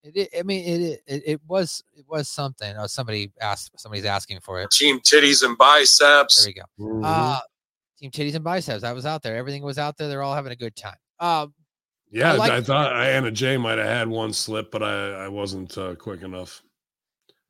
It, 0.04 0.30
i- 0.34 0.40
I 0.40 0.44
mean, 0.44 0.64
it, 0.84 1.02
it 1.08 1.24
it 1.26 1.42
was 1.48 1.84
it 1.96 2.06
was 2.08 2.30
something. 2.30 2.76
Oh, 2.78 2.86
somebody 2.88 3.32
asked. 3.42 3.72
Somebody's 3.80 4.06
asking 4.06 4.40
for 4.40 4.62
it. 4.62 4.70
Team 4.72 5.00
titties 5.00 5.44
and 5.44 5.58
biceps. 5.58 6.44
There 6.46 6.54
biceps. 6.54 6.70
we 6.78 6.86
go. 6.86 7.00
Mhm. 7.00 7.02
Uh, 7.04 7.40
Team 8.10 8.28
Titties 8.28 8.36
and 8.36 8.44
Biceps. 8.44 8.84
I 8.84 8.94
was 8.94 9.06
out 9.06 9.24
there. 9.24 9.36
Everything 9.36 9.64
was 9.64 9.78
out 9.78 9.98
there. 9.98 10.08
They're 10.08 10.24
all 10.24 10.36
having 10.36 10.52
a 10.52 10.56
good 10.56 10.76
time. 10.76 10.98
Um, 11.20 11.54
yeah, 12.12 12.34
I 12.34 12.58
I 12.58 12.62
thought 12.62 12.96
Anna 12.96 13.32
Jay 13.32 13.58
might 13.58 13.78
have 13.78 13.88
had 13.88 14.08
one 14.08 14.32
slip, 14.32 14.72
but 14.72 14.84
I, 14.84 15.26
I 15.26 15.28
wasn't 15.28 15.78
uh, 15.78 15.96
quick 15.96 16.22
enough. 16.22 16.64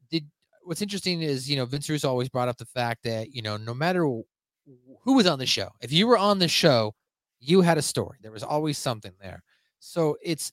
did 0.10 0.26
what's 0.64 0.82
interesting 0.82 1.22
is 1.22 1.50
you 1.50 1.56
know 1.56 1.66
Vince 1.66 1.90
Russo 1.90 2.10
always 2.10 2.30
brought 2.30 2.48
up 2.48 2.58
the 2.58 2.66
fact 2.66 3.04
that 3.04 3.34
you 3.34 3.42
know 3.42 3.58
no 3.58 3.74
matter 3.74 4.04
who 4.04 5.14
was 5.14 5.28
on 5.28 5.40
the 5.40 5.46
show, 5.46 5.70
if 5.82 5.92
you 5.92 6.08
were 6.08 6.18
on 6.18 6.40
the 6.40 6.48
show, 6.48 6.94
you 7.40 7.62
had 7.62 7.78
a 7.78 7.82
story. 7.82 8.18
There 8.22 8.32
was 8.32 8.44
always 8.44 8.78
something 8.78 9.12
there. 9.22 9.44
So 9.80 10.18
it's 10.24 10.52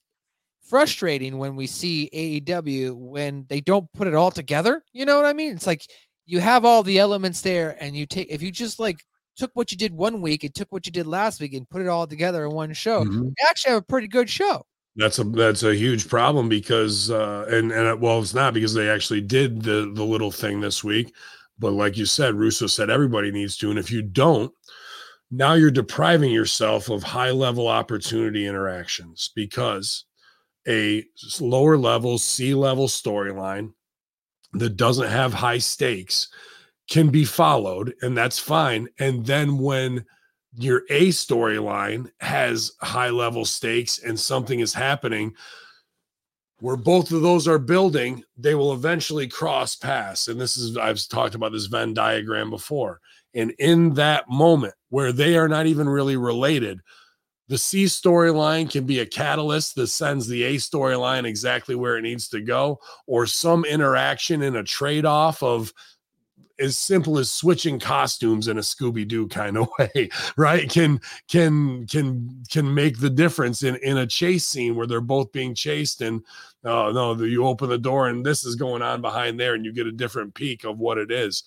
frustrating 0.63 1.39
when 1.39 1.57
we 1.57 1.67
see 1.67 2.11
AEW 2.13 2.95
when 2.95 3.47
they 3.49 3.61
don't 3.61 3.91
put 3.93 4.07
it 4.07 4.15
all 4.15 4.31
together. 4.31 4.83
You 4.93 5.07
know 5.07 5.17
what 5.17 5.27
I 5.27 5.33
mean? 5.33 5.53
It's 5.55 5.67
like 5.67 5.87
you 6.27 6.41
have 6.41 6.65
all 6.65 6.83
the 6.83 6.99
elements 6.99 7.41
there, 7.41 7.77
and 7.81 7.97
you 7.97 8.05
take 8.05 8.29
if 8.31 8.43
you 8.43 8.51
just 8.51 8.79
like 8.79 9.05
took 9.37 9.51
what 9.55 9.71
you 9.73 9.79
did 9.79 9.93
one 9.93 10.21
week 10.21 10.45
and 10.45 10.55
took 10.55 10.71
what 10.71 10.87
you 10.87 10.93
did 10.93 11.07
last 11.07 11.41
week 11.41 11.55
and 11.55 11.69
put 11.69 11.83
it 11.83 11.89
all 11.89 12.07
together 12.07 12.45
in 12.45 12.51
one 12.53 12.73
show, 12.73 13.05
Mhm. 13.05 13.25
you 13.27 13.35
actually 13.49 13.73
have 13.73 13.83
a 13.83 13.87
pretty 13.87 14.09
good 14.09 14.29
show. 14.29 14.65
That's 14.97 15.19
a 15.19 15.25
that's 15.25 15.63
a 15.63 15.75
huge 15.75 16.07
problem 16.07 16.51
because 16.51 17.11
uh 17.11 17.47
and 17.49 17.73
and 17.73 17.89
uh, 17.89 17.97
well 17.99 18.21
it's 18.21 18.35
not 18.35 18.53
because 18.53 18.75
they 18.75 18.91
actually 18.91 19.23
did 19.23 19.63
the 19.63 19.91
the 19.95 20.05
little 20.05 20.31
thing 20.31 20.61
this 20.61 20.85
week, 20.85 21.15
but 21.59 21.73
like 21.73 21.97
you 21.97 22.05
said, 22.05 22.35
Russo 22.35 22.67
said 22.67 22.91
everybody 22.91 23.31
needs 23.31 23.57
to, 23.59 23.71
and 23.71 23.79
if 23.79 23.91
you 23.91 24.03
don't, 24.03 24.53
now 25.31 25.55
you're 25.55 25.71
depriving 25.71 26.31
yourself 26.31 26.91
of 26.91 27.03
high 27.03 27.31
level 27.31 27.69
opportunity 27.69 28.47
interactions 28.47 29.31
because 29.35 30.05
a 30.69 31.05
lower 31.41 31.79
level 31.79 32.19
C 32.19 32.53
level 32.55 32.87
storyline 32.87 33.73
that 34.53 34.77
doesn't 34.77 35.09
have 35.09 35.33
high 35.33 35.57
stakes 35.59 36.29
can 36.93 37.09
be 37.09 37.25
followed, 37.25 37.95
and 38.03 38.15
that's 38.15 38.39
fine. 38.39 38.87
And 38.99 39.25
then 39.25 39.57
when 39.57 40.05
your 40.55 40.83
A 40.91 41.09
storyline 41.09 42.11
has 42.21 42.73
high 42.83 43.09
level 43.09 43.47
stakes 43.47 44.01
and 44.01 44.21
something 44.21 44.61
is 44.61 44.75
happening 44.75 45.35
where 46.61 46.77
both 46.77 47.11
of 47.11 47.23
those 47.23 47.49
are 47.49 47.59
building, 47.59 48.23
they 48.37 48.55
will 48.55 48.75
eventually 48.75 49.27
cross 49.27 49.75
paths. 49.75 50.29
And 50.29 50.39
this 50.39 50.59
is, 50.59 50.77
I've 50.77 51.01
talked 51.09 51.35
about 51.35 51.53
this 51.53 51.65
Venn 51.65 51.95
diagram 51.95 52.51
before. 52.51 53.01
And 53.35 53.55
in 53.59 53.95
that 53.95 54.29
moment 54.29 54.75
where 54.91 55.13
they 55.13 55.39
are 55.39 55.49
not 55.49 55.65
even 55.65 55.89
really 55.89 56.19
related, 56.19 56.79
the 57.49 57.57
C 57.57 57.85
storyline 57.87 58.71
can 58.71 58.85
be 58.85 58.99
a 58.99 59.07
catalyst 59.07 59.77
that 59.77 59.87
sends 59.87 60.27
the 60.29 60.43
A 60.43 60.57
storyline 60.57 61.25
exactly 61.25 61.75
where 61.75 61.97
it 61.97 62.03
needs 62.03 62.29
to 62.29 62.43
go, 62.43 62.79
or 63.07 63.27
some 63.27 63.65
interaction 63.65 64.43
in 64.43 64.57
a 64.57 64.63
trade 64.63 65.07
off 65.07 65.43
of 65.43 65.73
as 66.59 66.79
simple 66.79 67.19
as 67.19 67.31
switching 67.31 67.79
costumes 67.79 68.49
in 68.49 68.59
a 68.59 68.63
Scooby 68.63 69.07
Doo 69.07 69.29
kind 69.29 69.57
of 69.57 69.69
way, 69.79 70.09
right? 70.37 70.69
Can 70.69 71.01
can 71.29 71.87
can 71.87 72.45
can 72.51 72.75
make 72.75 72.99
the 72.99 73.11
difference 73.11 73.63
in 73.63 73.77
in 73.77 73.99
a 73.99 74.07
chase 74.07 74.47
scene 74.47 74.75
where 74.75 74.87
they're 74.87 75.01
both 75.01 75.33
being 75.33 75.55
chased 75.55 76.01
and 76.01 76.23
oh 76.65 76.93
no, 76.93 77.15
you 77.25 77.47
open 77.47 77.69
the 77.69 77.79
door 77.79 78.09
and 78.09 78.25
this 78.25 78.45
is 78.45 78.55
going 78.55 78.83
on 78.83 79.01
behind 79.01 79.39
there 79.39 79.55
and 79.55 79.65
you 79.65 79.73
get 79.73 79.87
a 79.87 79.93
different 79.93 80.35
peek 80.35 80.65
of 80.65 80.79
what 80.79 80.99
it 80.99 81.11
is. 81.11 81.45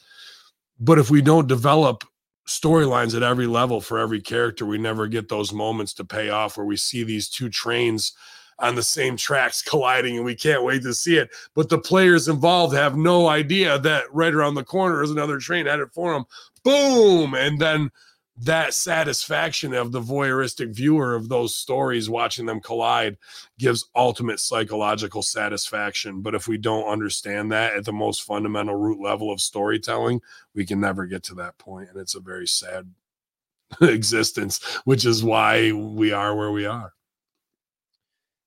But 0.80 0.99
if 0.99 1.10
we 1.10 1.22
don't 1.22 1.48
develop 1.48 2.03
storylines 2.48 3.15
at 3.15 3.23
every 3.23 3.48
level 3.48 3.82
for 3.82 3.98
every 3.98 4.22
character, 4.22 4.65
we 4.65 4.77
never 4.77 5.07
get 5.07 5.30
those 5.30 5.52
moments 5.52 5.94
to 5.95 6.06
pay 6.06 6.30
off 6.30 6.57
where 6.57 6.65
we 6.65 6.77
see 6.77 7.03
these 7.03 7.30
two 7.30 7.49
trains 7.49 8.14
on 8.60 8.76
the 8.76 8.84
same 8.84 9.18
tracks 9.18 9.61
colliding 9.61 10.15
and 10.15 10.26
we 10.26 10.36
can't 10.36 10.64
wait 10.64 10.82
to 10.84 10.94
see 10.94 11.18
it. 11.18 11.30
But 11.53 11.69
the 11.69 11.80
players 11.80 12.27
involved 12.27 12.73
have 12.76 12.98
no 12.98 13.27
idea 13.27 13.77
that 13.80 14.14
right 14.14 14.34
around 14.34 14.56
the 14.56 14.64
corner 14.64 15.03
is 15.03 15.11
another 15.11 15.40
train 15.40 15.65
headed 15.65 15.91
for 15.94 16.14
them. 16.14 16.26
Boom! 16.64 17.34
And 17.34 17.60
then 17.60 17.91
that 18.38 18.73
satisfaction 18.73 19.73
of 19.73 19.91
the 19.91 20.02
voyeuristic 20.02 20.76
viewer 20.76 21.15
of 21.15 21.30
those 21.30 21.56
stories 21.56 22.10
watching 22.10 22.45
them 22.45 22.60
collide 22.60 23.18
gives 23.57 23.90
ultimate 23.95 24.40
psychological 24.40 25.22
satisfaction. 25.22 26.22
But 26.22 26.36
if 26.36 26.48
we 26.48 26.57
don't 26.57 26.91
understand 26.91 27.52
that 27.52 27.73
at 27.73 27.86
the 27.86 27.94
most 27.94 28.23
fundamental 28.23 28.76
root 28.76 28.99
level 28.99 29.32
of 29.32 29.40
storytelling, 29.40 30.22
we 30.53 30.65
can 30.65 30.82
never 30.82 31.06
get 31.06 31.23
to 31.23 31.36
that 31.36 31.57
point, 31.57 31.90
and 31.90 31.98
it's 31.98 32.15
a 32.15 32.19
very 32.19 32.48
sad, 32.48 32.94
existence, 33.82 34.61
which 34.84 35.06
is 35.06 35.23
why 35.23 35.72
we 35.72 36.11
are 36.11 36.36
where 36.36 36.52
we 36.52 36.65
are. 36.65 36.94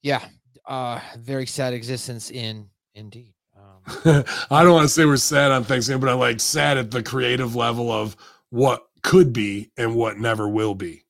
Yeah, 0.02 0.24
uh, 0.66 1.00
very 1.18 1.46
sad 1.46 1.72
existence 1.72 2.30
in 2.30 2.68
indeed. 2.94 3.34
Um, 3.56 4.24
I 4.50 4.62
don't 4.62 4.72
want 4.72 4.84
to 4.84 4.92
say 4.92 5.04
we're 5.04 5.16
sad 5.16 5.50
on 5.50 5.64
Thanksgiving, 5.64 6.00
but 6.00 6.10
I'm 6.10 6.18
like 6.18 6.40
sad 6.40 6.78
at 6.78 6.90
the 6.90 7.02
creative 7.02 7.56
level 7.56 7.90
of 7.90 8.16
what 8.50 8.86
could 9.02 9.32
be 9.32 9.70
and 9.76 9.94
what 9.94 10.18
never 10.18 10.48
will 10.48 10.74
be. 10.74 11.04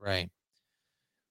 Right. 0.00 0.30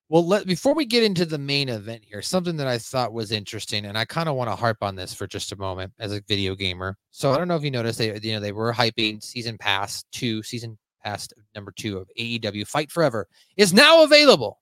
Well, 0.09 0.25
let 0.25 0.47
before 0.47 0.73
we 0.73 0.85
get 0.85 1.03
into 1.03 1.25
the 1.25 1.37
main 1.37 1.67
event 1.67 2.03
here, 2.05 2.21
something 2.21 2.55
that 2.57 2.67
I 2.67 2.77
thought 2.77 3.11
was 3.11 3.33
interesting, 3.33 3.85
and 3.85 3.97
I 3.97 4.05
kind 4.05 4.29
of 4.29 4.35
want 4.35 4.49
to 4.49 4.55
harp 4.55 4.77
on 4.81 4.95
this 4.95 5.13
for 5.13 5.27
just 5.27 5.51
a 5.51 5.57
moment 5.57 5.91
as 5.99 6.13
a 6.13 6.21
video 6.29 6.55
gamer. 6.55 6.97
So 7.11 7.33
I 7.33 7.37
don't 7.37 7.49
know 7.49 7.57
if 7.57 7.63
you 7.63 7.71
noticed 7.71 7.99
they, 7.99 8.17
you 8.21 8.33
know, 8.33 8.39
they 8.39 8.53
were 8.53 8.71
hyping 8.71 9.21
season 9.21 9.57
pass 9.57 10.05
two, 10.13 10.41
season 10.43 10.77
pass 11.03 11.27
number 11.55 11.73
two 11.75 11.97
of 11.97 12.09
AEW 12.17 12.65
Fight 12.67 12.89
Forever 12.89 13.27
is 13.57 13.73
now 13.73 14.03
available. 14.03 14.59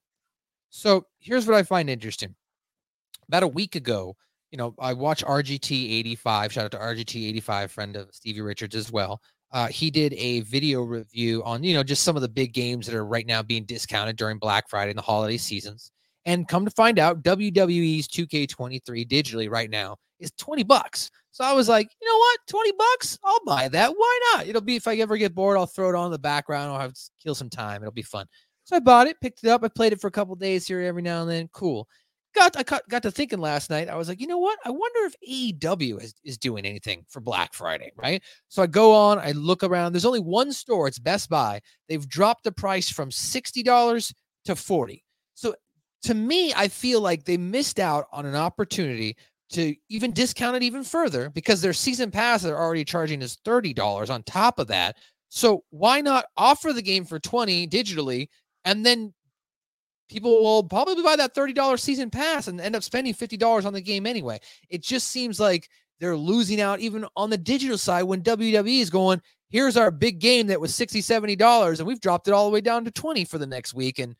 So 0.70 1.06
here's 1.18 1.46
what 1.46 1.56
I 1.56 1.62
find 1.62 1.88
interesting. 1.88 2.34
About 3.28 3.42
a 3.42 3.48
week 3.48 3.74
ago, 3.74 4.16
you 4.50 4.58
know, 4.58 4.74
I 4.78 4.92
watched 4.92 5.24
RGT 5.24 5.98
85. 5.98 6.52
Shout 6.52 6.64
out 6.66 6.70
to 6.72 6.78
RGT 6.78 7.28
85, 7.28 7.72
friend 7.72 7.96
of 7.96 8.08
Stevie 8.12 8.40
Richards 8.40 8.76
as 8.76 8.92
well 8.92 9.20
uh, 9.52 9.68
he 9.68 9.90
did 9.90 10.12
a 10.14 10.40
video 10.40 10.82
review 10.82 11.42
on 11.44 11.62
you 11.62 11.74
know 11.74 11.82
just 11.82 12.02
some 12.02 12.16
of 12.16 12.22
the 12.22 12.28
big 12.28 12.52
games 12.52 12.86
that 12.86 12.94
are 12.94 13.06
right 13.06 13.26
now 13.26 13.42
being 13.42 13.64
discounted 13.64 14.16
during 14.16 14.38
Black 14.38 14.68
Friday 14.68 14.90
and 14.90 14.98
the 14.98 15.02
holiday 15.02 15.36
seasons. 15.36 15.92
And 16.24 16.48
come 16.48 16.64
to 16.64 16.70
find 16.72 16.98
out, 16.98 17.22
WWE's 17.22 18.08
2K23 18.08 19.08
digitally 19.08 19.48
right 19.48 19.70
now 19.70 19.96
is 20.18 20.32
20 20.38 20.64
bucks. 20.64 21.08
So 21.30 21.44
I 21.44 21.52
was 21.52 21.68
like, 21.68 21.88
you 22.02 22.08
know 22.08 22.18
what, 22.18 22.38
20 22.48 22.72
bucks, 22.76 23.18
I'll 23.24 23.44
buy 23.46 23.68
that. 23.68 23.92
Why 23.92 24.20
not? 24.32 24.48
It'll 24.48 24.60
be 24.60 24.74
if 24.74 24.88
I 24.88 24.96
ever 24.96 25.16
get 25.16 25.36
bored, 25.36 25.56
I'll 25.56 25.66
throw 25.66 25.88
it 25.88 25.94
on 25.94 26.06
in 26.06 26.12
the 26.12 26.18
background. 26.18 26.72
I'll 26.72 26.80
have 26.80 26.94
to 26.94 27.00
kill 27.22 27.36
some 27.36 27.50
time. 27.50 27.82
It'll 27.82 27.92
be 27.92 28.02
fun. 28.02 28.26
So 28.66 28.76
I 28.76 28.80
bought 28.80 29.06
it, 29.06 29.20
picked 29.20 29.42
it 29.42 29.48
up. 29.48 29.64
I 29.64 29.68
played 29.68 29.94
it 29.94 30.00
for 30.00 30.08
a 30.08 30.12
couple 30.12 30.34
days 30.34 30.66
here 30.66 30.82
every 30.82 31.02
now 31.02 31.22
and 31.22 31.30
then. 31.30 31.48
Cool 31.52 31.88
got 32.36 32.56
I 32.56 32.62
got, 32.62 32.88
got 32.88 33.02
to 33.02 33.10
thinking 33.10 33.40
last 33.40 33.70
night. 33.70 33.88
I 33.88 33.96
was 33.96 34.08
like, 34.08 34.20
you 34.20 34.26
know 34.28 34.38
what? 34.38 34.58
I 34.64 34.70
wonder 34.70 35.00
if 35.06 35.14
AEW 35.28 36.00
is, 36.02 36.14
is 36.22 36.38
doing 36.38 36.64
anything 36.64 37.04
for 37.08 37.20
Black 37.20 37.54
Friday, 37.54 37.90
right? 37.96 38.22
So 38.48 38.62
I 38.62 38.66
go 38.66 38.94
on, 38.94 39.18
I 39.18 39.32
look 39.32 39.64
around. 39.64 39.92
There's 39.92 40.04
only 40.04 40.20
one 40.20 40.52
store, 40.52 40.86
it's 40.86 40.98
Best 40.98 41.28
Buy. 41.28 41.60
They've 41.88 42.08
dropped 42.08 42.44
the 42.44 42.52
price 42.52 42.90
from 42.90 43.10
$60 43.10 44.14
to 44.44 44.54
40. 44.54 45.04
So 45.34 45.54
to 46.04 46.14
me, 46.14 46.52
I 46.54 46.68
feel 46.68 47.00
like 47.00 47.24
they 47.24 47.38
missed 47.38 47.80
out 47.80 48.04
on 48.12 48.26
an 48.26 48.36
opportunity 48.36 49.16
to 49.50 49.74
even 49.88 50.12
discount 50.12 50.56
it 50.56 50.62
even 50.62 50.84
further 50.84 51.30
because 51.30 51.60
their 51.60 51.72
season 51.72 52.10
pass 52.10 52.42
they're 52.42 52.58
already 52.58 52.84
charging 52.84 53.22
is 53.22 53.38
$30 53.44 54.10
on 54.10 54.22
top 54.24 54.58
of 54.58 54.66
that. 54.68 54.96
So 55.28 55.64
why 55.70 56.00
not 56.00 56.26
offer 56.36 56.72
the 56.72 56.82
game 56.82 57.04
for 57.04 57.18
20 57.18 57.66
digitally 57.68 58.28
and 58.66 58.84
then 58.84 59.14
people 60.10 60.42
will 60.42 60.64
probably 60.64 61.02
buy 61.02 61.16
that 61.16 61.34
$30 61.34 61.80
season 61.80 62.10
pass 62.10 62.48
and 62.48 62.60
end 62.60 62.76
up 62.76 62.82
spending 62.82 63.14
$50 63.14 63.64
on 63.64 63.72
the 63.72 63.80
game 63.80 64.06
anyway. 64.06 64.38
It 64.68 64.82
just 64.82 65.08
seems 65.08 65.40
like 65.40 65.68
they're 66.00 66.16
losing 66.16 66.60
out 66.60 66.80
even 66.80 67.06
on 67.16 67.30
the 67.30 67.38
digital 67.38 67.78
side 67.78 68.02
when 68.02 68.22
WWE 68.22 68.80
is 68.80 68.90
going, 68.90 69.22
here's 69.48 69.76
our 69.76 69.90
big 69.90 70.18
game 70.18 70.48
that 70.48 70.60
was 70.60 70.72
$60, 70.72 70.98
$70, 70.98 71.78
and 71.78 71.86
we've 71.86 72.00
dropped 72.00 72.28
it 72.28 72.34
all 72.34 72.46
the 72.46 72.52
way 72.52 72.60
down 72.60 72.84
to 72.84 72.90
20 72.90 73.24
for 73.24 73.38
the 73.38 73.46
next 73.46 73.72
week. 73.72 73.98
And 73.98 74.14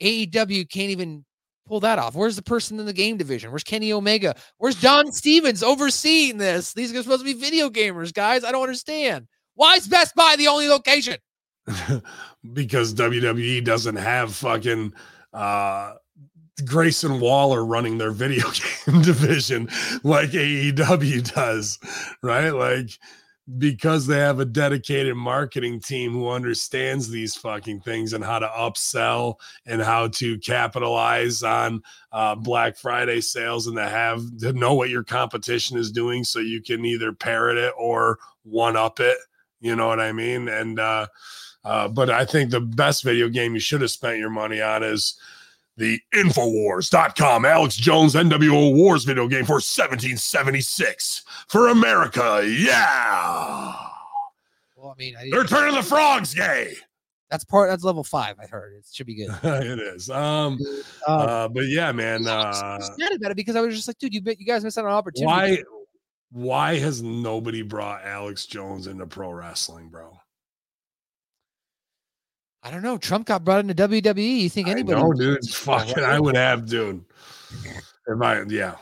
AEW 0.00 0.70
can't 0.70 0.90
even 0.90 1.24
pull 1.66 1.80
that 1.80 1.98
off. 1.98 2.14
Where's 2.14 2.36
the 2.36 2.42
person 2.42 2.78
in 2.78 2.86
the 2.86 2.92
game 2.92 3.16
division? 3.16 3.50
Where's 3.50 3.64
Kenny 3.64 3.92
Omega? 3.92 4.36
Where's 4.58 4.80
Don 4.80 5.10
Stevens 5.10 5.62
overseeing 5.62 6.38
this? 6.38 6.72
These 6.72 6.94
are 6.94 7.02
supposed 7.02 7.22
to 7.22 7.24
be 7.24 7.38
video 7.38 7.70
gamers, 7.70 8.12
guys. 8.12 8.44
I 8.44 8.52
don't 8.52 8.62
understand. 8.62 9.26
Why 9.54 9.74
is 9.74 9.88
Best 9.88 10.14
Buy 10.14 10.36
the 10.36 10.48
only 10.48 10.68
location? 10.68 11.16
because 12.52 12.94
WWE 12.94 13.64
doesn't 13.64 13.96
have 13.96 14.34
fucking 14.34 14.92
uh, 15.32 15.94
Grayson 16.64 17.20
Waller 17.20 17.64
running 17.64 17.98
their 17.98 18.12
video 18.12 18.44
game 18.86 19.02
division 19.02 19.68
like 20.02 20.30
AEW 20.30 21.34
does, 21.34 21.78
right? 22.22 22.50
Like 22.50 22.90
because 23.58 24.06
they 24.06 24.18
have 24.18 24.40
a 24.40 24.44
dedicated 24.44 25.14
marketing 25.14 25.78
team 25.78 26.12
who 26.12 26.28
understands 26.28 27.08
these 27.08 27.36
fucking 27.36 27.80
things 27.80 28.12
and 28.12 28.24
how 28.24 28.40
to 28.40 28.48
upsell 28.48 29.36
and 29.66 29.80
how 29.80 30.08
to 30.08 30.36
capitalize 30.38 31.44
on 31.44 31.80
uh, 32.10 32.34
Black 32.34 32.76
Friday 32.76 33.20
sales 33.20 33.68
and 33.68 33.76
to 33.76 33.88
have 33.88 34.20
to 34.38 34.52
know 34.52 34.74
what 34.74 34.90
your 34.90 35.04
competition 35.04 35.78
is 35.78 35.92
doing 35.92 36.24
so 36.24 36.40
you 36.40 36.60
can 36.60 36.84
either 36.84 37.12
parrot 37.12 37.56
it 37.56 37.72
or 37.78 38.18
one 38.42 38.76
up 38.76 38.98
it. 38.98 39.18
You 39.60 39.76
know 39.76 39.86
what 39.86 40.00
I 40.00 40.10
mean? 40.10 40.48
And 40.48 40.80
uh, 40.80 41.06
uh, 41.66 41.88
but 41.88 42.08
I 42.10 42.24
think 42.24 42.50
the 42.50 42.60
best 42.60 43.02
video 43.02 43.28
game 43.28 43.54
you 43.54 43.60
should 43.60 43.80
have 43.80 43.90
spent 43.90 44.18
your 44.18 44.30
money 44.30 44.60
on 44.60 44.84
is 44.84 45.18
the 45.76 46.00
Infowars.com 46.14 47.44
Alex 47.44 47.74
Jones 47.74 48.14
NWO 48.14 48.72
Wars 48.72 49.02
video 49.02 49.26
game 49.26 49.44
for 49.44 49.54
1776 49.54 51.24
for 51.48 51.68
America. 51.68 52.40
Yeah. 52.46 53.74
Well, 54.76 54.90
I 54.90 54.94
mean, 54.96 55.16
I 55.16 55.28
they're 55.32 55.42
turning 55.42 55.74
the 55.74 55.82
frogs 55.82 56.34
gay. 56.34 56.74
That's 57.32 57.44
part. 57.44 57.68
That's 57.68 57.82
level 57.82 58.04
five. 58.04 58.36
I 58.40 58.46
heard 58.46 58.74
it 58.74 58.84
should 58.92 59.08
be 59.08 59.16
good. 59.16 59.36
it 59.42 59.80
is. 59.80 60.08
Um, 60.08 60.60
uh, 61.08 61.10
uh, 61.10 61.48
but 61.48 61.66
yeah, 61.66 61.90
man. 61.90 62.28
Uh, 62.28 62.52
I 62.54 62.76
was 62.76 62.92
mad 62.96 63.12
about 63.12 63.32
it 63.32 63.36
because 63.36 63.56
I 63.56 63.60
was 63.60 63.74
just 63.74 63.88
like, 63.88 63.98
dude, 63.98 64.14
you 64.14 64.22
you 64.38 64.46
guys 64.46 64.62
missed 64.62 64.78
out 64.78 64.84
on 64.84 64.92
an 64.92 64.96
opportunity. 64.96 65.26
Why? 65.26 65.58
Why 66.30 66.78
has 66.78 67.02
nobody 67.02 67.62
brought 67.62 68.04
Alex 68.04 68.46
Jones 68.46 68.86
into 68.86 69.04
pro 69.06 69.32
wrestling, 69.32 69.88
bro? 69.88 70.16
I 72.66 72.70
don't 72.72 72.82
know. 72.82 72.98
Trump 72.98 73.26
got 73.26 73.44
brought 73.44 73.60
into 73.60 73.74
WWE. 73.74 74.40
You 74.40 74.48
think 74.48 74.66
anybody? 74.66 75.00
No, 75.00 75.12
dude. 75.12 75.48
Fucking, 75.48 76.02
I 76.02 76.18
would 76.18 76.34
have, 76.34 76.66
dude. 76.66 77.04
If 78.08 78.20
I, 78.20 78.42
yeah. 78.48 78.74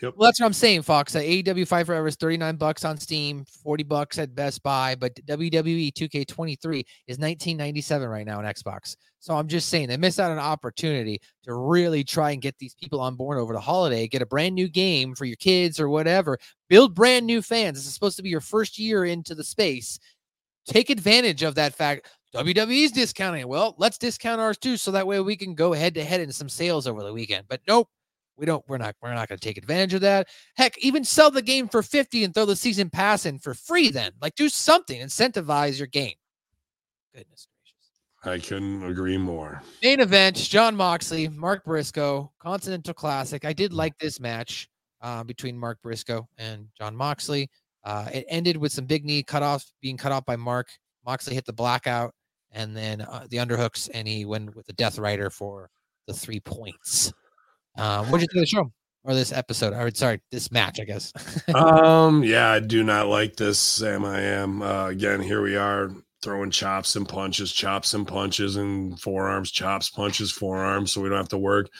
Yep. 0.00 0.14
Well, 0.16 0.28
that's 0.28 0.38
what 0.38 0.46
I'm 0.46 0.52
saying, 0.52 0.82
Fox. 0.82 1.12
That 1.14 1.24
AEW 1.24 1.66
Fight 1.66 1.86
Forever 1.86 2.06
is 2.06 2.14
39 2.14 2.54
bucks 2.56 2.84
on 2.84 2.96
Steam, 2.96 3.44
40 3.64 3.82
bucks 3.82 4.18
at 4.20 4.36
Best 4.36 4.62
Buy, 4.62 4.94
but 4.94 5.16
WWE 5.26 5.92
2K23 5.92 6.84
is 7.08 7.18
1997 7.18 8.08
right 8.08 8.24
now 8.24 8.38
on 8.38 8.44
Xbox. 8.44 8.94
So 9.18 9.34
I'm 9.36 9.48
just 9.48 9.68
saying 9.68 9.88
they 9.88 9.96
missed 9.96 10.20
out 10.20 10.30
on 10.30 10.38
an 10.38 10.44
opportunity 10.44 11.20
to 11.42 11.54
really 11.54 12.04
try 12.04 12.30
and 12.30 12.40
get 12.40 12.56
these 12.58 12.74
people 12.74 13.00
on 13.00 13.16
board 13.16 13.36
over 13.36 13.52
the 13.52 13.60
holiday, 13.60 14.06
get 14.06 14.22
a 14.22 14.26
brand 14.26 14.54
new 14.54 14.68
game 14.68 15.16
for 15.16 15.24
your 15.24 15.36
kids 15.36 15.80
or 15.80 15.88
whatever, 15.88 16.38
build 16.68 16.94
brand 16.94 17.26
new 17.26 17.42
fans. 17.42 17.78
This 17.78 17.86
is 17.86 17.92
supposed 17.92 18.16
to 18.16 18.22
be 18.22 18.30
your 18.30 18.40
first 18.40 18.78
year 18.78 19.04
into 19.04 19.34
the 19.34 19.44
space 19.44 19.98
take 20.66 20.90
advantage 20.90 21.42
of 21.42 21.54
that 21.56 21.74
fact. 21.74 22.06
WWE's 22.34 22.92
discounting. 22.92 23.48
Well, 23.48 23.74
let's 23.78 23.98
discount 23.98 24.40
ours 24.40 24.56
too, 24.56 24.76
so 24.76 24.92
that 24.92 25.06
way 25.06 25.20
we 25.20 25.36
can 25.36 25.54
go 25.54 25.72
head 25.72 25.94
to 25.94 26.04
head 26.04 26.20
in 26.20 26.30
some 26.30 26.48
sales 26.48 26.86
over 26.86 27.02
the 27.02 27.12
weekend. 27.12 27.46
But 27.48 27.60
nope, 27.66 27.88
we 28.36 28.46
don't. 28.46 28.64
We're 28.68 28.78
not. 28.78 28.94
We're 29.02 29.12
not 29.14 29.28
going 29.28 29.38
to 29.38 29.44
take 29.44 29.58
advantage 29.58 29.94
of 29.94 30.00
that. 30.02 30.28
Heck, 30.56 30.78
even 30.78 31.04
sell 31.04 31.30
the 31.30 31.42
game 31.42 31.68
for 31.68 31.82
fifty 31.82 32.24
and 32.24 32.32
throw 32.32 32.46
the 32.46 32.56
season 32.56 32.88
pass 32.88 33.26
in 33.26 33.38
for 33.38 33.52
free. 33.52 33.90
Then, 33.90 34.12
like, 34.22 34.34
do 34.34 34.48
something. 34.48 35.00
Incentivize 35.00 35.78
your 35.78 35.88
game. 35.88 36.14
Goodness 37.14 37.48
gracious. 38.22 38.44
I 38.44 38.46
couldn't 38.46 38.84
agree 38.84 39.18
more. 39.18 39.62
Main 39.82 40.00
event: 40.00 40.36
Jon 40.36 40.76
Moxley, 40.76 41.28
Mark 41.28 41.64
Briscoe, 41.64 42.30
Continental 42.38 42.94
Classic. 42.94 43.44
I 43.44 43.52
did 43.52 43.72
like 43.72 43.98
this 43.98 44.20
match 44.20 44.68
uh, 45.02 45.24
between 45.24 45.58
Mark 45.58 45.78
Briscoe 45.82 46.28
and 46.38 46.68
Jon 46.78 46.94
Moxley. 46.94 47.50
Uh, 47.84 48.08
it 48.12 48.26
ended 48.28 48.56
with 48.56 48.72
some 48.72 48.84
big 48.84 49.04
knee 49.04 49.22
cut 49.22 49.42
off, 49.42 49.64
being 49.80 49.96
cut 49.96 50.12
off 50.12 50.24
by 50.24 50.36
Mark. 50.36 50.68
Moxley 51.06 51.34
hit 51.34 51.46
the 51.46 51.52
blackout 51.52 52.14
and 52.52 52.76
then 52.76 53.00
uh, 53.00 53.26
the 53.30 53.38
underhooks, 53.38 53.88
and 53.92 54.06
he 54.06 54.24
went 54.24 54.54
with 54.54 54.66
the 54.66 54.72
Death 54.72 54.98
Rider 54.98 55.30
for 55.30 55.70
the 56.06 56.12
three 56.12 56.40
points. 56.40 57.12
Um, 57.78 58.10
what 58.10 58.18
did 58.18 58.22
you 58.22 58.28
think 58.32 58.36
of 58.36 58.42
the 58.42 58.46
show 58.46 58.72
or 59.04 59.14
this 59.14 59.32
episode? 59.32 59.72
Or 59.72 59.90
sorry, 59.94 60.20
this 60.30 60.50
match, 60.50 60.80
I 60.80 60.84
guess. 60.84 61.12
um, 61.54 62.22
yeah, 62.24 62.50
I 62.50 62.60
do 62.60 62.82
not 62.82 63.06
like 63.06 63.36
this. 63.36 63.58
Sam, 63.58 64.04
I 64.04 64.20
am. 64.20 64.62
Uh, 64.62 64.88
again, 64.88 65.20
here 65.20 65.42
we 65.42 65.56
are 65.56 65.90
throwing 66.22 66.50
chops 66.50 66.96
and 66.96 67.08
punches, 67.08 67.52
chops 67.52 67.94
and 67.94 68.06
punches, 68.06 68.56
and 68.56 69.00
forearms, 69.00 69.50
chops, 69.50 69.88
punches, 69.88 70.30
forearms, 70.30 70.92
so 70.92 71.00
we 71.00 71.08
don't 71.08 71.18
have 71.18 71.28
to 71.28 71.38
work. 71.38 71.70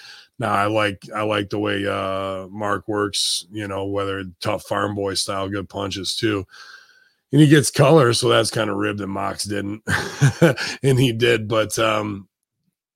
Now 0.41 0.55
I 0.55 0.67
like 0.67 1.05
I 1.15 1.23
like 1.23 1.51
the 1.51 1.59
way 1.59 1.87
uh 1.87 2.49
Mark 2.49 2.89
works, 2.89 3.47
you 3.53 3.69
know, 3.69 3.85
whether 3.85 4.25
tough 4.41 4.65
farm 4.65 4.95
boy 4.95 5.15
style, 5.15 5.49
good 5.51 5.69
punches 5.69 6.17
too. 6.17 6.47
And 7.31 7.41
he 7.41 7.47
gets 7.47 7.71
color, 7.71 8.13
so 8.13 8.29
that's 8.31 8.51
kind 8.51 8.71
of 8.71 8.77
ribbed 8.77 8.99
that 8.99 9.07
Mox 9.07 9.45
didn't. 9.45 9.83
and 10.83 10.99
he 10.99 11.13
did, 11.13 11.47
but 11.47 11.79
um 11.79 12.27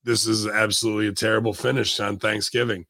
this 0.05 0.27
is 0.27 0.47
absolutely 0.47 1.09
a 1.09 1.13
terrible 1.13 1.53
finish 1.53 2.01
on 2.01 2.19
Thanksgiving. 2.19 2.87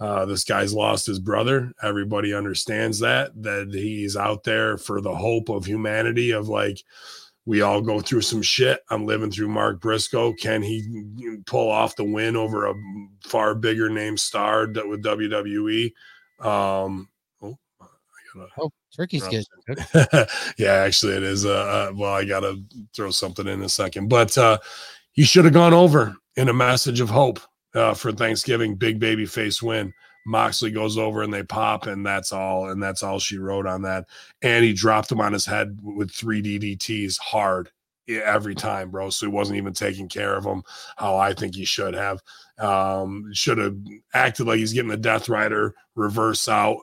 Uh, 0.00 0.24
this 0.26 0.44
guy's 0.44 0.72
lost 0.72 1.06
his 1.06 1.18
brother. 1.18 1.72
Everybody 1.82 2.32
understands 2.32 3.00
that, 3.00 3.30
that 3.42 3.70
he's 3.72 4.16
out 4.16 4.44
there 4.44 4.78
for 4.78 5.00
the 5.00 5.14
hope 5.14 5.48
of 5.48 5.66
humanity, 5.66 6.30
of 6.30 6.48
like, 6.48 6.82
we 7.48 7.62
all 7.62 7.80
go 7.80 7.98
through 7.98 8.20
some 8.20 8.42
shit. 8.42 8.80
I'm 8.90 9.06
living 9.06 9.30
through 9.30 9.48
Mark 9.48 9.80
Briscoe. 9.80 10.34
Can 10.34 10.60
he 10.60 11.38
pull 11.46 11.70
off 11.70 11.96
the 11.96 12.04
win 12.04 12.36
over 12.36 12.66
a 12.66 12.74
far 13.24 13.54
bigger 13.54 13.88
name 13.88 14.18
star 14.18 14.66
with 14.66 15.02
WWE? 15.02 15.86
Um, 16.40 17.08
oh, 17.40 17.58
I 17.80 17.86
gotta, 18.34 18.48
oh, 18.58 18.70
Turkey's 18.94 19.26
good. 19.28 19.46
yeah, 20.58 20.72
actually, 20.72 21.14
it 21.14 21.22
is. 21.22 21.46
Uh, 21.46 21.88
uh, 21.90 21.92
well, 21.94 22.12
I 22.12 22.26
gotta 22.26 22.62
throw 22.94 23.10
something 23.10 23.48
in 23.48 23.62
a 23.62 23.68
second, 23.70 24.08
but 24.08 24.36
uh, 24.36 24.58
he 25.12 25.24
should 25.24 25.46
have 25.46 25.54
gone 25.54 25.72
over 25.72 26.14
in 26.36 26.50
a 26.50 26.54
message 26.54 27.00
of 27.00 27.08
hope 27.08 27.40
uh, 27.74 27.94
for 27.94 28.12
Thanksgiving. 28.12 28.74
Big 28.74 29.00
baby 29.00 29.24
face 29.24 29.62
win. 29.62 29.94
Moxley 30.28 30.70
goes 30.70 30.98
over 30.98 31.22
and 31.22 31.32
they 31.32 31.42
pop, 31.42 31.86
and 31.86 32.04
that's 32.04 32.32
all. 32.32 32.68
And 32.68 32.82
that's 32.82 33.02
all 33.02 33.18
she 33.18 33.38
wrote 33.38 33.66
on 33.66 33.82
that. 33.82 34.06
And 34.42 34.64
he 34.64 34.74
dropped 34.74 35.10
him 35.10 35.20
on 35.20 35.32
his 35.32 35.46
head 35.46 35.78
with 35.82 36.10
three 36.10 36.42
DDTs 36.42 37.18
hard 37.18 37.70
every 38.08 38.54
time, 38.54 38.90
bro. 38.90 39.08
So 39.10 39.26
he 39.26 39.32
wasn't 39.32 39.56
even 39.56 39.72
taking 39.72 40.08
care 40.08 40.36
of 40.36 40.44
him 40.44 40.62
how 40.96 41.16
I 41.16 41.32
think 41.32 41.54
he 41.54 41.64
should 41.64 41.94
have. 41.94 42.20
Um, 42.58 43.30
should 43.32 43.58
have 43.58 43.76
acted 44.12 44.46
like 44.46 44.58
he's 44.58 44.72
getting 44.72 44.90
the 44.90 44.96
Death 44.96 45.28
Rider 45.28 45.74
reverse 45.94 46.48
out, 46.48 46.78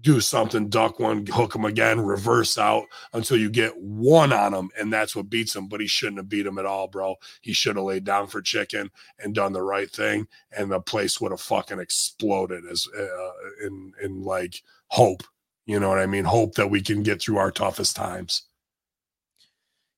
do 0.00 0.20
something, 0.20 0.68
duck 0.68 1.00
one, 1.00 1.26
hook 1.26 1.54
him 1.54 1.64
again, 1.64 2.00
reverse 2.00 2.58
out 2.58 2.84
until 3.12 3.36
you 3.36 3.50
get 3.50 3.76
one 3.76 4.32
on 4.32 4.54
him, 4.54 4.70
and 4.78 4.92
that's 4.92 5.16
what 5.16 5.30
beats 5.30 5.54
him. 5.54 5.68
But 5.68 5.80
he 5.80 5.86
shouldn't 5.86 6.18
have 6.18 6.28
beat 6.28 6.46
him 6.46 6.58
at 6.58 6.66
all, 6.66 6.88
bro. 6.88 7.16
He 7.40 7.52
should 7.52 7.76
have 7.76 7.84
laid 7.84 8.04
down 8.04 8.26
for 8.28 8.40
chicken 8.40 8.90
and 9.18 9.34
done 9.34 9.52
the 9.52 9.62
right 9.62 9.90
thing, 9.90 10.26
and 10.56 10.70
the 10.70 10.80
place 10.80 11.20
would 11.20 11.32
have 11.32 11.40
fucking 11.40 11.80
exploded 11.80 12.64
as 12.70 12.86
uh, 12.96 13.66
in 13.66 13.92
in 14.02 14.22
like 14.22 14.62
hope. 14.88 15.22
You 15.66 15.80
know 15.80 15.88
what 15.88 15.98
I 15.98 16.06
mean? 16.06 16.24
Hope 16.24 16.54
that 16.54 16.70
we 16.70 16.80
can 16.80 17.02
get 17.02 17.20
through 17.20 17.38
our 17.38 17.50
toughest 17.50 17.96
times. 17.96 18.44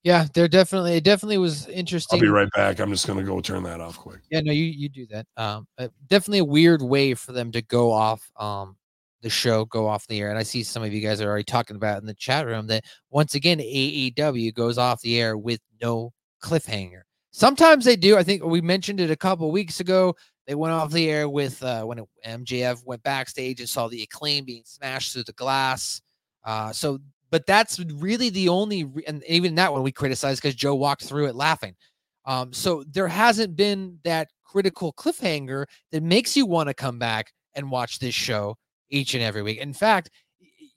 Yeah, 0.04 0.26
there 0.32 0.48
definitely 0.48 0.94
it 0.94 1.04
definitely 1.04 1.36
was 1.36 1.66
interesting. 1.68 2.16
I'll 2.16 2.22
be 2.22 2.28
right 2.28 2.48
back. 2.56 2.80
I'm 2.80 2.90
just 2.90 3.06
gonna 3.06 3.24
go 3.24 3.40
turn 3.40 3.62
that 3.64 3.80
off 3.80 3.98
quick. 3.98 4.20
Yeah, 4.30 4.40
no, 4.40 4.52
you 4.52 4.64
you 4.64 4.88
do 4.88 5.06
that. 5.08 5.26
Um, 5.36 5.66
uh, 5.76 5.88
definitely 6.06 6.38
a 6.38 6.44
weird 6.44 6.80
way 6.80 7.12
for 7.12 7.32
them 7.32 7.52
to 7.52 7.60
go 7.60 7.92
off 7.92 8.30
um 8.38 8.77
the 9.22 9.30
show, 9.30 9.64
go 9.64 9.86
off 9.86 10.06
the 10.06 10.20
air. 10.20 10.30
And 10.30 10.38
I 10.38 10.42
see 10.42 10.62
some 10.62 10.82
of 10.82 10.92
you 10.92 11.00
guys 11.00 11.20
are 11.20 11.28
already 11.28 11.44
talking 11.44 11.76
about 11.76 12.00
in 12.00 12.06
the 12.06 12.14
chat 12.14 12.46
room 12.46 12.66
that 12.68 12.84
once 13.10 13.34
again 13.34 13.58
AEW 13.58 14.54
goes 14.54 14.78
off 14.78 15.00
the 15.00 15.20
air 15.20 15.36
with 15.36 15.60
no 15.80 16.12
cliffhanger. 16.42 17.02
Sometimes 17.30 17.84
they 17.84 17.96
do. 17.96 18.16
I 18.16 18.22
think 18.22 18.44
we 18.44 18.60
mentioned 18.60 19.00
it 19.00 19.10
a 19.10 19.16
couple 19.16 19.50
weeks 19.50 19.80
ago. 19.80 20.14
They 20.46 20.54
went 20.54 20.72
off 20.72 20.90
the 20.90 21.10
air 21.10 21.28
with 21.28 21.62
uh, 21.62 21.84
when 21.84 22.04
MJF 22.26 22.84
went 22.86 23.02
backstage 23.02 23.60
and 23.60 23.68
saw 23.68 23.88
the 23.88 24.02
acclaim 24.02 24.44
being 24.44 24.62
smashed 24.64 25.12
through 25.12 25.24
the 25.24 25.32
glass. 25.34 26.00
Uh, 26.44 26.72
so, 26.72 26.98
but 27.30 27.44
that's 27.46 27.78
really 27.96 28.30
the 28.30 28.48
only, 28.48 28.84
re- 28.84 29.04
and 29.06 29.22
even 29.24 29.54
that 29.56 29.72
one 29.72 29.82
we 29.82 29.92
criticized 29.92 30.40
because 30.40 30.54
Joe 30.54 30.74
walked 30.74 31.04
through 31.04 31.26
it 31.26 31.34
laughing. 31.34 31.74
Um, 32.24 32.52
so 32.52 32.82
there 32.90 33.08
hasn't 33.08 33.56
been 33.56 33.98
that 34.04 34.28
critical 34.44 34.92
cliffhanger 34.94 35.66
that 35.92 36.02
makes 36.02 36.36
you 36.36 36.46
want 36.46 36.68
to 36.68 36.74
come 36.74 36.98
back 36.98 37.32
and 37.54 37.70
watch 37.70 37.98
this 37.98 38.14
show 38.14 38.56
each 38.90 39.14
and 39.14 39.22
every 39.22 39.42
week. 39.42 39.58
In 39.58 39.72
fact, 39.72 40.10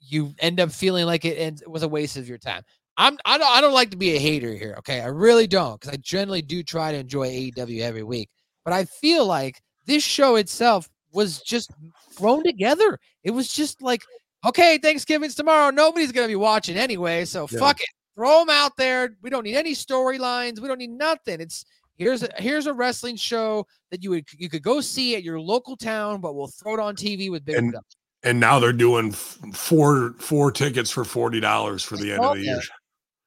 you 0.00 0.34
end 0.40 0.60
up 0.60 0.70
feeling 0.70 1.06
like 1.06 1.24
it 1.24 1.62
was 1.66 1.82
a 1.82 1.88
waste 1.88 2.16
of 2.16 2.28
your 2.28 2.38
time. 2.38 2.62
I'm 2.98 3.16
I 3.24 3.38
don't 3.38 3.50
I 3.50 3.60
don't 3.60 3.72
like 3.72 3.90
to 3.92 3.96
be 3.96 4.14
a 4.14 4.18
hater 4.18 4.52
here, 4.52 4.74
okay? 4.78 5.00
I 5.00 5.06
really 5.06 5.46
don't 5.46 5.80
because 5.80 5.94
I 5.94 5.96
generally 5.98 6.42
do 6.42 6.62
try 6.62 6.92
to 6.92 6.98
enjoy 6.98 7.28
AEW 7.28 7.80
every 7.80 8.02
week. 8.02 8.28
But 8.64 8.74
I 8.74 8.84
feel 8.84 9.24
like 9.26 9.60
this 9.86 10.02
show 10.04 10.36
itself 10.36 10.88
was 11.12 11.40
just 11.40 11.70
thrown 12.12 12.44
together. 12.44 12.98
It 13.24 13.30
was 13.30 13.52
just 13.52 13.80
like, 13.82 14.02
okay, 14.46 14.76
Thanksgiving's 14.78 15.34
tomorrow. 15.34 15.70
Nobody's 15.70 16.12
gonna 16.12 16.26
be 16.28 16.36
watching 16.36 16.76
anyway, 16.76 17.24
so 17.24 17.46
Yeah. 17.50 17.58
fuck 17.58 17.80
it. 17.80 17.88
Throw 18.14 18.40
them 18.40 18.50
out 18.50 18.76
there. 18.76 19.16
We 19.22 19.30
don't 19.30 19.44
need 19.44 19.56
any 19.56 19.72
storylines. 19.72 20.60
We 20.60 20.68
don't 20.68 20.78
need 20.78 20.90
nothing. 20.90 21.40
It's 21.40 21.64
here's 21.96 22.22
a 22.22 22.28
here's 22.36 22.66
a 22.66 22.74
wrestling 22.74 23.16
show 23.16 23.66
that 23.90 24.02
you 24.02 24.10
would 24.10 24.26
you 24.36 24.50
could 24.50 24.62
go 24.62 24.82
see 24.82 25.16
at 25.16 25.22
your 25.22 25.40
local 25.40 25.76
town, 25.78 26.20
but 26.20 26.34
we'll 26.34 26.48
throw 26.48 26.74
it 26.74 26.80
on 26.80 26.94
TV 26.94 27.30
with 27.30 27.44
big 27.46 27.56
And- 27.56 27.68
production. 27.72 27.98
And 28.24 28.38
now 28.38 28.60
they're 28.60 28.72
doing 28.72 29.10
four 29.12 30.14
four 30.18 30.52
tickets 30.52 30.90
for 30.90 31.04
forty 31.04 31.40
dollars 31.40 31.82
for 31.82 31.96
the 31.96 32.12
end 32.12 32.24
of 32.24 32.36
the 32.36 32.42
year. 32.42 32.60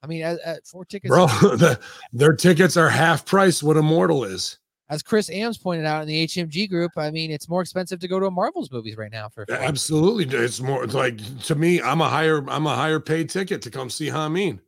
I 0.06 0.08
mean, 0.08 0.22
at, 0.22 0.40
at 0.46 0.68
four 0.68 0.86
tickets, 0.86 1.10
bro. 1.10 1.26
the, 1.42 1.80
their 2.14 2.34
tickets 2.34 2.78
are 2.78 2.90
half 2.90 3.26
price 3.26 3.64
what 3.64 3.76
Immortal 3.76 4.24
is. 4.24 4.60
as 4.90 5.02
Chris 5.02 5.32
Ames 5.32 5.58
pointed 5.58 5.86
out 5.86 6.04
in 6.04 6.08
the 6.08 6.28
HMG 6.28 6.70
group, 6.70 6.92
I 6.96 7.10
mean, 7.10 7.32
it's 7.32 7.50
more 7.50 7.62
expensive 7.62 8.00
to 8.02 8.08
go 8.08 8.20
to 8.20 8.28
a 8.28 8.32
Marvel's 8.32 8.72
movies 8.72 8.98
right 8.98 9.12
now 9.12 9.30
for. 9.30 9.46
Absolutely, 9.50 10.26
it's 10.38 10.62
more 10.62 10.84
it's 10.84 10.94
like 10.94 11.18
to 11.46 11.56
me. 11.56 11.82
I'm 11.82 12.02
a 12.02 12.10
higher 12.10 12.48
I'm 12.50 12.68
a 12.68 12.76
higher 12.76 13.00
paid 13.00 13.32
ticket 13.32 13.64
to 13.64 13.72
come 13.72 13.90
see 13.90 14.08
Hameen. 14.08 14.60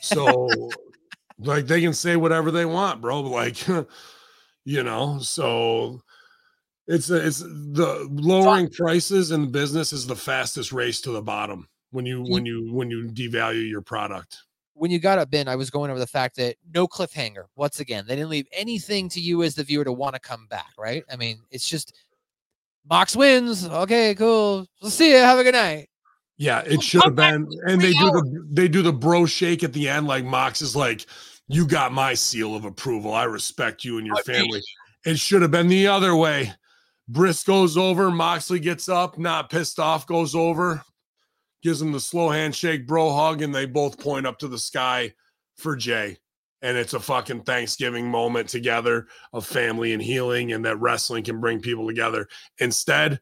So, 0.00 0.48
like 1.38 1.66
they 1.66 1.80
can 1.80 1.92
say 1.92 2.16
whatever 2.16 2.50
they 2.50 2.64
want, 2.64 3.00
bro. 3.00 3.22
Like, 3.22 3.66
you 4.64 4.82
know, 4.84 5.18
so 5.18 6.00
it's 6.86 7.10
uh, 7.10 7.20
it's 7.22 7.40
the 7.40 8.06
lowering 8.10 8.68
prices 8.68 9.30
in 9.30 9.50
business 9.50 9.92
is 9.92 10.06
the 10.06 10.16
fastest 10.16 10.72
race 10.72 11.00
to 11.02 11.10
the 11.10 11.22
bottom 11.22 11.68
when 11.90 12.04
you 12.06 12.22
when 12.22 12.44
you 12.44 12.72
when 12.72 12.90
you 12.90 13.08
devalue 13.08 13.68
your 13.68 13.80
product. 13.80 14.42
when 14.74 14.90
you 14.90 14.98
got 14.98 15.18
up, 15.18 15.30
Ben, 15.30 15.48
I 15.48 15.56
was 15.56 15.70
going 15.70 15.90
over 15.90 16.00
the 16.00 16.06
fact 16.06 16.36
that 16.36 16.56
no 16.74 16.86
cliffhanger. 16.86 17.44
Once 17.56 17.80
again, 17.80 18.04
they 18.06 18.16
didn't 18.16 18.30
leave 18.30 18.48
anything 18.52 19.08
to 19.10 19.20
you 19.20 19.42
as 19.42 19.54
the 19.54 19.64
viewer 19.64 19.84
to 19.84 19.92
want 19.92 20.14
to 20.14 20.20
come 20.20 20.46
back, 20.48 20.72
right? 20.76 21.04
I 21.10 21.16
mean, 21.16 21.40
it's 21.50 21.68
just 21.68 21.94
Mox 22.88 23.16
wins. 23.16 23.66
Okay, 23.66 24.14
cool. 24.14 24.66
We'll 24.82 24.90
see 24.90 25.12
you. 25.12 25.16
Have 25.16 25.38
a 25.38 25.44
good 25.44 25.54
night. 25.54 25.88
Yeah, 26.36 26.62
it 26.66 26.82
should 26.82 27.04
have 27.04 27.14
been. 27.14 27.48
And 27.66 27.80
they 27.80 27.92
do 27.92 28.10
the 28.10 28.46
they 28.50 28.68
do 28.68 28.82
the 28.82 28.92
bro 28.92 29.24
shake 29.24 29.62
at 29.62 29.72
the 29.72 29.88
end, 29.88 30.06
like 30.06 30.24
Mox 30.24 30.60
is 30.60 30.74
like, 30.74 31.06
"You 31.46 31.66
got 31.66 31.92
my 31.92 32.12
seal 32.14 32.56
of 32.56 32.64
approval. 32.64 33.14
I 33.14 33.24
respect 33.24 33.84
you 33.84 33.98
and 33.98 34.06
your 34.06 34.16
family." 34.24 34.60
It 35.06 35.18
should 35.18 35.42
have 35.42 35.50
been 35.52 35.68
the 35.68 35.86
other 35.86 36.16
way. 36.16 36.52
Briscoe 37.08 37.52
goes 37.52 37.76
over, 37.76 38.10
Moxley 38.10 38.60
gets 38.60 38.88
up, 38.88 39.18
not 39.18 39.50
pissed 39.50 39.78
off, 39.78 40.06
goes 40.06 40.34
over, 40.34 40.82
gives 41.62 41.80
him 41.80 41.92
the 41.92 42.00
slow 42.00 42.30
handshake, 42.30 42.86
bro 42.86 43.12
hug, 43.12 43.42
and 43.42 43.54
they 43.54 43.66
both 43.66 43.98
point 43.98 44.26
up 44.26 44.38
to 44.38 44.48
the 44.48 44.58
sky 44.58 45.12
for 45.56 45.76
Jay. 45.76 46.16
And 46.62 46.78
it's 46.78 46.94
a 46.94 47.00
fucking 47.00 47.42
Thanksgiving 47.42 48.10
moment 48.10 48.48
together 48.48 49.06
of 49.34 49.44
family 49.44 49.92
and 49.92 50.02
healing, 50.02 50.52
and 50.52 50.64
that 50.64 50.80
wrestling 50.80 51.24
can 51.24 51.40
bring 51.40 51.60
people 51.60 51.86
together. 51.86 52.26
Instead, 52.58 53.20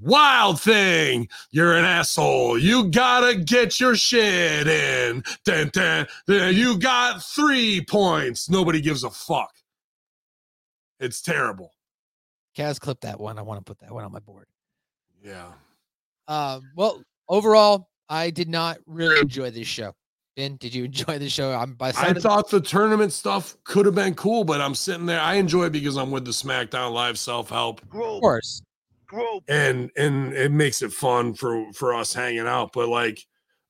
Wild 0.00 0.60
thing, 0.60 1.28
you're 1.52 1.76
an 1.76 1.84
asshole. 1.84 2.58
You 2.58 2.90
gotta 2.90 3.36
get 3.36 3.78
your 3.78 3.94
shit 3.94 4.66
in. 4.66 5.22
Dun, 5.44 5.70
dun, 5.72 6.06
dun. 6.26 6.54
You 6.54 6.78
got 6.78 7.22
three 7.22 7.84
points. 7.84 8.50
Nobody 8.50 8.80
gives 8.80 9.04
a 9.04 9.10
fuck. 9.10 9.52
It's 10.98 11.22
terrible. 11.22 11.70
Kaz, 12.56 12.78
clip 12.80 13.00
that 13.00 13.18
one. 13.18 13.38
I 13.38 13.42
want 13.42 13.58
to 13.60 13.64
put 13.64 13.78
that 13.80 13.92
one 13.92 14.04
on 14.04 14.12
my 14.12 14.20
board. 14.20 14.46
Yeah. 15.22 15.48
Um, 16.28 16.62
well, 16.76 17.02
overall, 17.28 17.88
I 18.08 18.30
did 18.30 18.48
not 18.48 18.78
really 18.86 19.20
enjoy 19.20 19.50
this 19.50 19.66
show. 19.66 19.92
Ben, 20.36 20.56
did 20.56 20.74
you 20.74 20.84
enjoy 20.86 21.18
the 21.18 21.28
show? 21.28 21.52
I'm 21.52 21.74
by 21.74 21.88
I 21.88 21.92
sound 21.92 22.16
of- 22.16 22.22
thought 22.22 22.50
the 22.50 22.60
tournament 22.60 23.12
stuff 23.12 23.56
could 23.64 23.86
have 23.86 23.94
been 23.94 24.14
cool, 24.14 24.44
but 24.44 24.60
I'm 24.60 24.74
sitting 24.74 25.06
there. 25.06 25.20
I 25.20 25.34
enjoy 25.34 25.64
it 25.66 25.70
because 25.72 25.96
I'm 25.96 26.10
with 26.10 26.24
the 26.24 26.30
SmackDown 26.32 26.92
Live 26.92 27.18
self 27.18 27.50
help. 27.50 27.82
of 27.82 27.90
course. 27.90 28.62
and 29.48 29.90
and 29.96 30.32
it 30.32 30.50
makes 30.50 30.82
it 30.82 30.92
fun 30.92 31.34
for 31.34 31.72
for 31.72 31.94
us 31.94 32.12
hanging 32.12 32.48
out 32.48 32.72
but 32.72 32.88
like 32.88 33.24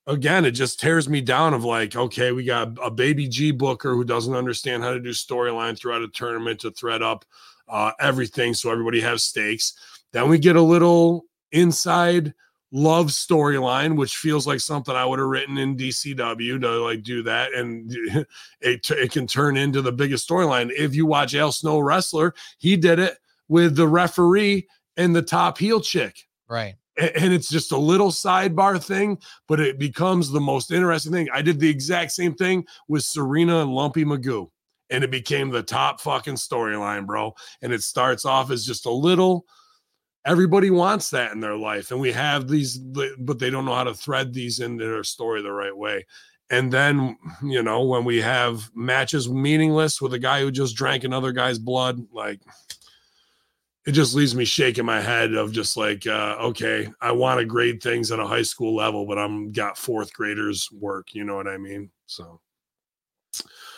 again 0.06 0.44
it 0.46 0.52
just 0.52 0.80
tears 0.80 1.06
me 1.06 1.20
down 1.20 1.52
of 1.52 1.64
like 1.64 1.94
okay 1.96 2.32
we 2.32 2.44
got 2.44 2.68
a 2.82 2.90
baby 2.90 3.28
g 3.28 3.50
booker 3.50 3.94
who 3.94 4.04
doesn't 4.04 4.34
understand 4.34 4.82
how 4.82 4.92
to 4.92 5.00
do 5.00 5.10
storyline 5.10 5.76
throughout 5.78 6.00
a 6.00 6.08
tournament 6.08 6.60
to 6.60 6.70
thread 6.70 7.02
up 7.02 7.26
uh 7.68 7.92
everything 8.00 8.54
so 8.54 8.70
everybody 8.70 9.00
has 9.00 9.24
stakes 9.24 9.74
then 10.12 10.28
we 10.28 10.38
get 10.38 10.56
a 10.56 10.62
little 10.62 11.24
inside 11.52 12.34
love 12.72 13.06
storyline 13.06 13.96
which 13.96 14.16
feels 14.16 14.46
like 14.46 14.58
something 14.58 14.96
i 14.96 15.04
would 15.04 15.18
have 15.18 15.28
written 15.28 15.58
in 15.58 15.76
dcw 15.76 16.60
to 16.60 16.70
like 16.82 17.02
do 17.02 17.22
that 17.22 17.52
and 17.54 17.92
it, 18.60 18.90
it 18.90 19.12
can 19.12 19.26
turn 19.26 19.56
into 19.56 19.80
the 19.80 19.92
biggest 19.92 20.28
storyline 20.28 20.70
if 20.76 20.94
you 20.94 21.06
watch 21.06 21.34
al 21.34 21.52
snow 21.52 21.78
wrestler 21.78 22.34
he 22.58 22.76
did 22.76 22.98
it 22.98 23.16
with 23.48 23.76
the 23.76 23.86
referee 23.86 24.66
and 24.96 25.14
the 25.14 25.22
top 25.22 25.58
heel 25.58 25.80
chick. 25.80 26.16
Right. 26.48 26.74
And 26.96 27.32
it's 27.32 27.48
just 27.48 27.72
a 27.72 27.76
little 27.76 28.10
sidebar 28.10 28.82
thing, 28.82 29.18
but 29.48 29.58
it 29.58 29.80
becomes 29.80 30.30
the 30.30 30.40
most 30.40 30.70
interesting 30.70 31.10
thing. 31.12 31.28
I 31.34 31.42
did 31.42 31.58
the 31.58 31.68
exact 31.68 32.12
same 32.12 32.34
thing 32.34 32.64
with 32.86 33.02
Serena 33.02 33.62
and 33.62 33.74
Lumpy 33.74 34.04
Magoo, 34.04 34.50
and 34.94 35.02
it 35.02 35.10
became 35.10 35.50
the 35.50 35.62
top 35.62 36.00
fucking 36.00 36.34
storyline, 36.34 37.04
bro. 37.04 37.34
And 37.62 37.72
it 37.72 37.82
starts 37.82 38.24
off 38.24 38.52
as 38.52 38.64
just 38.64 38.86
a 38.86 38.90
little. 38.90 39.44
Everybody 40.24 40.70
wants 40.70 41.10
that 41.10 41.32
in 41.32 41.40
their 41.40 41.56
life, 41.56 41.90
and 41.90 42.00
we 42.00 42.12
have 42.12 42.48
these, 42.48 42.78
but 42.78 43.38
they 43.38 43.50
don't 43.50 43.64
know 43.64 43.74
how 43.74 43.84
to 43.84 43.92
thread 43.92 44.32
these 44.32 44.60
into 44.60 44.84
their 44.84 45.04
story 45.04 45.42
the 45.42 45.52
right 45.52 45.76
way. 45.76 46.06
And 46.48 46.72
then, 46.72 47.18
you 47.42 47.62
know, 47.62 47.82
when 47.84 48.04
we 48.04 48.20
have 48.20 48.70
matches 48.74 49.28
meaningless 49.28 50.00
with 50.00 50.14
a 50.14 50.18
guy 50.18 50.40
who 50.40 50.50
just 50.50 50.76
drank 50.76 51.04
another 51.04 51.32
guy's 51.32 51.58
blood, 51.58 52.00
like 52.12 52.40
it 53.86 53.92
just 53.92 54.14
leaves 54.14 54.34
me 54.34 54.44
shaking 54.44 54.86
my 54.86 55.00
head 55.00 55.34
of 55.34 55.52
just 55.52 55.76
like 55.76 56.06
uh 56.06 56.36
okay 56.40 56.90
i 57.02 57.12
want 57.12 57.38
to 57.38 57.44
grade 57.44 57.82
things 57.82 58.10
at 58.10 58.18
a 58.18 58.26
high 58.26 58.42
school 58.42 58.74
level 58.74 59.04
but 59.04 59.18
i'm 59.18 59.52
got 59.52 59.76
fourth 59.76 60.10
graders 60.14 60.70
work 60.72 61.14
you 61.14 61.22
know 61.22 61.36
what 61.36 61.46
i 61.46 61.58
mean 61.58 61.90
so 62.06 62.40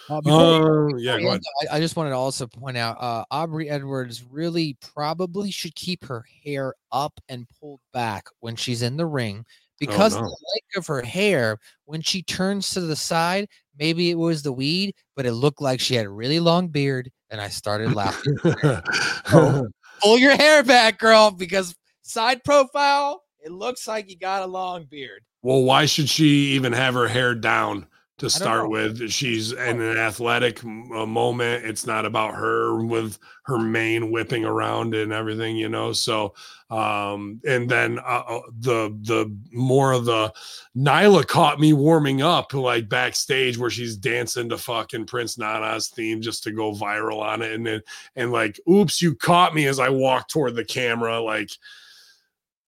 Uh, 0.09 0.19
uh, 0.25 0.97
yeah 0.97 1.19
go. 1.19 1.33
I, 1.33 1.77
I 1.77 1.81
just 1.81 1.97
wanted 1.97 2.11
to 2.11 2.17
also 2.17 2.47
point 2.47 2.77
out 2.77 2.97
uh, 3.01 3.25
Aubrey 3.31 3.69
Edwards 3.69 4.25
really 4.25 4.77
probably 4.81 5.51
should 5.51 5.75
keep 5.75 6.05
her 6.05 6.25
hair 6.45 6.75
up 6.93 7.19
and 7.29 7.47
pulled 7.61 7.81
back 7.93 8.27
when 8.41 8.57
she's 8.57 8.83
in 8.83 8.97
the 8.97 9.07
ring 9.07 9.45
because 9.79 10.15
of 10.15 10.23
no. 10.23 10.29
the 10.29 10.45
length 10.55 10.77
of 10.77 10.87
her 10.87 11.03
hair. 11.03 11.59
When 11.85 12.03
she 12.03 12.23
turns 12.23 12.71
to 12.71 12.81
the 12.81 12.97
side, 12.97 13.49
maybe 13.79 14.11
it 14.11 14.19
was 14.19 14.43
the 14.43 14.53
weed, 14.53 14.95
but 15.15 15.27
it 15.27 15.33
looked 15.33 15.61
like 15.61 15.81
she 15.81 15.95
had 15.95 16.07
a 16.07 16.11
really 16.11 16.41
long 16.41 16.69
beard, 16.69 17.11
and 17.31 17.41
I 17.41 17.49
started 17.49 17.95
laughing. 17.95 18.37
Pull 19.27 20.19
your 20.19 20.37
hair 20.37 20.63
back, 20.63 20.99
girl, 20.99 21.31
because 21.31 21.75
side 22.03 22.45
profile, 22.45 23.23
it 23.41 23.51
looks 23.51 23.89
like 23.89 24.11
you 24.11 24.19
got 24.19 24.43
a 24.43 24.47
long 24.47 24.85
beard. 24.85 25.23
well, 25.43 25.63
why 25.63 25.87
should 25.87 26.09
she 26.09 26.55
even 26.55 26.73
have 26.73 26.95
her 26.95 27.09
hair 27.09 27.35
down 27.35 27.87
to 28.19 28.31
start 28.31 28.71
with? 28.71 29.11
She's 29.11 29.53
in 29.53 29.81
an 29.81 29.99
athletic 29.99 30.65
uh, 30.65 31.07
moment. 31.07 31.65
It's 31.65 31.87
not 31.87 32.07
about 32.07 32.35
her 32.35 32.83
with 32.85 33.19
her 33.45 33.59
mane 33.59 34.11
whipping 34.11 34.45
around 34.45 34.95
and 34.95 35.13
everything, 35.13 35.57
you 35.57 35.69
know. 35.69 35.93
So, 35.93 36.35
um, 36.71 37.41
and 37.47 37.69
then 37.69 37.99
uh, 37.99 38.23
uh, 38.27 38.41
the 38.61 38.97
the 39.03 39.37
more 39.53 39.93
of 39.93 40.07
the 40.07 40.33
Nyla 40.77 41.27
caught 41.27 41.61
me 41.61 41.73
warming 41.73 42.23
up 42.23 42.55
like 42.55 42.89
backstage 42.89 43.59
where 43.59 43.71
she's 43.71 43.97
dancing 43.97 44.49
to 44.49 44.59
fucking 44.59 45.07
Prince 45.07 45.37
Nana's 45.37 45.89
theme 45.89 46.23
just 46.23 46.43
to 46.45 46.53
go 46.53 46.73
viral 46.73 47.21
on 47.21 47.43
it, 47.43 47.53
and 47.53 47.67
then 47.67 47.83
and 48.17 48.33
like, 48.33 48.59
oops, 48.69 49.03
you 49.03 49.15
caught 49.15 49.55
me 49.55 49.67
as 49.67 49.79
I 49.79 49.91
walked 49.91 50.31
toward 50.31 50.55
the 50.55 50.65
camera, 50.65 51.21
like 51.21 51.51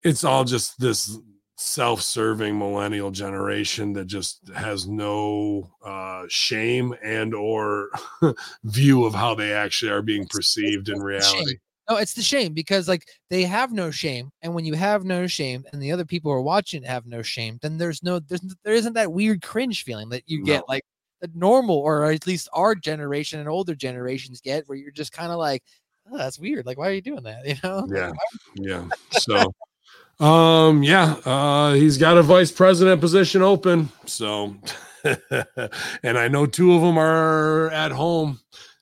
it's 0.03 0.23
all 0.23 0.43
just 0.43 0.79
this 0.79 1.17
self-serving 1.61 2.57
millennial 2.57 3.11
generation 3.11 3.91
that 3.91 4.05
just 4.05 4.39
has 4.55 4.87
no 4.87 5.69
uh 5.83 6.23
shame 6.29 6.95
and 7.03 7.35
or 7.35 7.89
view 8.63 9.03
of 9.03 9.13
how 9.13 9.35
they 9.35 9.51
actually 9.51 9.91
are 9.91 10.01
being 10.01 10.25
perceived 10.29 10.87
in 10.87 11.01
reality. 11.01 11.57
No, 11.89 11.97
it's 11.97 12.13
the 12.13 12.21
shame 12.21 12.53
because 12.53 12.87
like 12.87 13.05
they 13.29 13.43
have 13.43 13.73
no 13.73 13.91
shame, 13.91 14.31
and 14.41 14.53
when 14.53 14.63
you 14.63 14.75
have 14.75 15.03
no 15.03 15.27
shame, 15.27 15.65
and 15.73 15.81
the 15.81 15.91
other 15.91 16.05
people 16.05 16.31
are 16.31 16.41
watching 16.41 16.81
have 16.83 17.05
no 17.05 17.21
shame, 17.21 17.59
then 17.61 17.77
there's 17.77 18.01
no 18.03 18.19
there's 18.19 18.41
there 18.63 18.75
isn't 18.75 18.93
that 18.93 19.11
weird 19.11 19.41
cringe 19.41 19.83
feeling 19.83 20.07
that 20.09 20.23
you 20.27 20.45
get 20.45 20.59
No. 20.59 20.65
like 20.69 20.83
the 21.19 21.29
normal 21.33 21.75
or 21.75 22.05
at 22.05 22.25
least 22.25 22.47
our 22.53 22.73
generation 22.73 23.41
and 23.41 23.49
older 23.49 23.75
generations 23.75 24.39
get, 24.39 24.63
where 24.67 24.77
you're 24.77 24.91
just 24.91 25.11
kind 25.11 25.31
of 25.31 25.39
like, 25.39 25.61
oh, 26.09 26.17
that's 26.17 26.39
weird. 26.39 26.65
Like, 26.65 26.77
why 26.77 26.87
are 26.87 26.93
you 26.93 27.01
doing 27.01 27.23
that? 27.23 27.45
You 27.45 27.55
know? 27.63 27.85
Yeah 27.91 28.11
yeah 28.55 28.85
so 29.11 29.51
um 30.19 30.83
yeah 30.83 31.15
uh 31.25 31.73
he's 31.73 31.97
got 31.97 32.17
a 32.17 32.23
vice 32.23 32.51
president 32.51 32.99
position 32.99 33.41
open 33.41 33.89
so. 34.05 34.55
And 36.03 36.17
i 36.17 36.27
know 36.27 36.45
two 36.45 36.73
of 36.73 36.81
them 36.81 36.97
are 36.97 37.69
at 37.71 37.93
home 37.93 38.39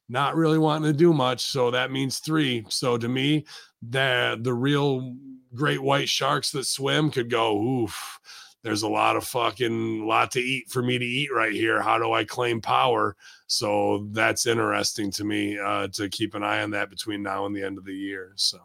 not 0.09 0.35
really 0.35 0.57
wanting 0.57 0.91
to 0.91 0.97
do 0.97 1.13
much 1.13 1.45
so 1.45 1.71
that 1.71 1.91
means 1.91 2.19
three. 2.19 2.65
So 2.69 2.97
to 2.97 3.07
me 3.07 3.45
the 3.87 4.39
the 4.41 4.53
real 4.53 5.15
great 5.53 5.81
white 5.81 6.09
sharks 6.09 6.51
that 6.51 6.65
swim 6.65 7.11
could 7.11 7.29
go 7.29 7.61
oof 7.61 8.19
there's 8.63 8.81
a 8.83 8.87
lot 8.87 9.15
of 9.15 9.23
fucking 9.23 10.05
lot 10.05 10.31
to 10.31 10.41
eat 10.41 10.69
for 10.69 10.81
me 10.81 10.97
to 10.97 11.05
eat 11.05 11.29
right 11.33 11.53
here. 11.53 11.81
How 11.81 11.97
do 11.99 12.11
i 12.13 12.23
claim 12.23 12.59
power? 12.59 13.15
So 13.45 14.07
that's 14.11 14.45
interesting 14.45 15.11
to 15.11 15.23
me 15.23 15.59
uh 15.59 15.87
to 15.89 16.09
keep 16.09 16.35
an 16.35 16.43
eye 16.43 16.63
on 16.63 16.71
that 16.71 16.89
between 16.89 17.21
now 17.21 17.45
and 17.45 17.55
the 17.55 17.63
end 17.63 17.77
of 17.77 17.85
the 17.85 17.95
year 17.95 18.33
so 18.35 18.59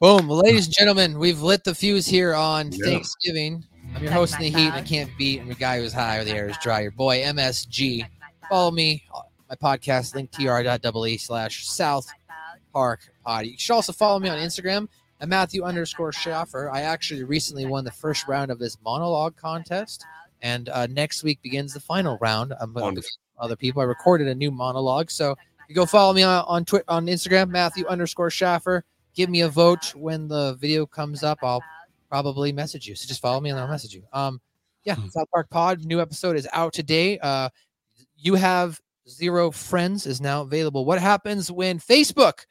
Boom, 0.00 0.28
well, 0.28 0.38
ladies 0.38 0.66
and 0.66 0.74
gentlemen, 0.74 1.18
we've 1.18 1.40
lit 1.42 1.64
the 1.64 1.74
fuse 1.74 2.06
here 2.06 2.32
on 2.32 2.70
Yeah. 2.70 2.84
Thanksgiving. 2.84 3.64
I'm 3.96 4.02
your 4.02 4.12
host 4.12 4.34
in 4.34 4.42
the 4.42 4.50
heat, 4.50 4.66
and 4.68 4.74
I 4.74 4.82
can't 4.82 5.10
beat. 5.18 5.40
I'm 5.40 5.46
your 5.46 5.56
guy 5.56 5.80
who's 5.80 5.92
high, 5.92 6.18
or 6.18 6.24
the 6.24 6.30
air 6.30 6.48
is 6.48 6.56
dry. 6.62 6.82
Your 6.82 6.92
boy 6.92 7.20
MSG. 7.22 8.06
Follow 8.48 8.70
me, 8.70 9.02
uh, 9.12 9.22
my 9.50 9.56
podcast, 9.56 10.14
link 10.14 10.30
linktr.ee 10.30 11.16
slash 11.16 11.66
South 11.66 12.06
Park 12.72 13.00
Pod. 13.24 13.46
You 13.46 13.58
should 13.58 13.72
also 13.74 13.92
follow 13.92 14.20
me 14.20 14.28
on 14.28 14.38
Instagram 14.38 14.86
at 15.20 15.28
Matthew 15.28 15.64
underscore 15.64 16.12
Schaffer. 16.12 16.70
I 16.70 16.82
actually 16.82 17.24
recently 17.24 17.66
won 17.66 17.82
the 17.84 17.90
first 17.90 18.28
round 18.28 18.52
of 18.52 18.60
this 18.60 18.76
monologue 18.84 19.34
contest, 19.36 20.04
and 20.42 20.68
uh, 20.68 20.86
next 20.86 21.24
week 21.24 21.42
begins 21.42 21.74
the 21.74 21.80
final 21.80 22.18
round. 22.20 22.52
I'm 22.60 22.72
going 22.72 22.82
to 22.82 22.84
Wonderful. 22.84 23.10
other 23.40 23.56
people. 23.56 23.82
I 23.82 23.86
recorded 23.86 24.28
a 24.28 24.34
new 24.36 24.52
monologue, 24.52 25.10
so 25.10 25.36
you 25.68 25.74
go 25.74 25.86
follow 25.86 26.12
me 26.12 26.22
on 26.22 26.44
on, 26.46 26.64
Twi- 26.64 26.84
on 26.86 27.06
Instagram, 27.06 27.48
Matthew 27.48 27.84
underscore 27.88 28.30
Schaffer 28.30 28.84
give 29.18 29.28
me 29.28 29.40
a 29.40 29.48
vote 29.48 29.92
when 29.96 30.28
the 30.28 30.54
video 30.60 30.86
comes 30.86 31.24
up. 31.24 31.38
I'll 31.42 31.62
probably 32.08 32.52
message 32.52 32.86
you. 32.86 32.94
So 32.94 33.08
just 33.08 33.20
follow 33.20 33.40
me 33.40 33.50
and 33.50 33.58
I'll 33.58 33.66
message 33.66 33.92
you. 33.92 34.04
Um, 34.12 34.40
yeah, 34.84 34.94
Hmm. 34.94 35.08
South 35.08 35.26
Park 35.34 35.50
Pod 35.50 35.84
new 35.84 36.00
episode 36.00 36.36
is 36.36 36.46
out 36.52 36.72
today. 36.72 37.18
Uh, 37.18 37.48
you 38.16 38.36
have 38.36 38.80
zero 39.08 39.50
friends 39.50 40.06
is 40.06 40.20
now 40.20 40.42
available. 40.42 40.84
What 40.84 41.00
happens 41.00 41.50
when 41.50 41.80
Facebook 41.80 42.44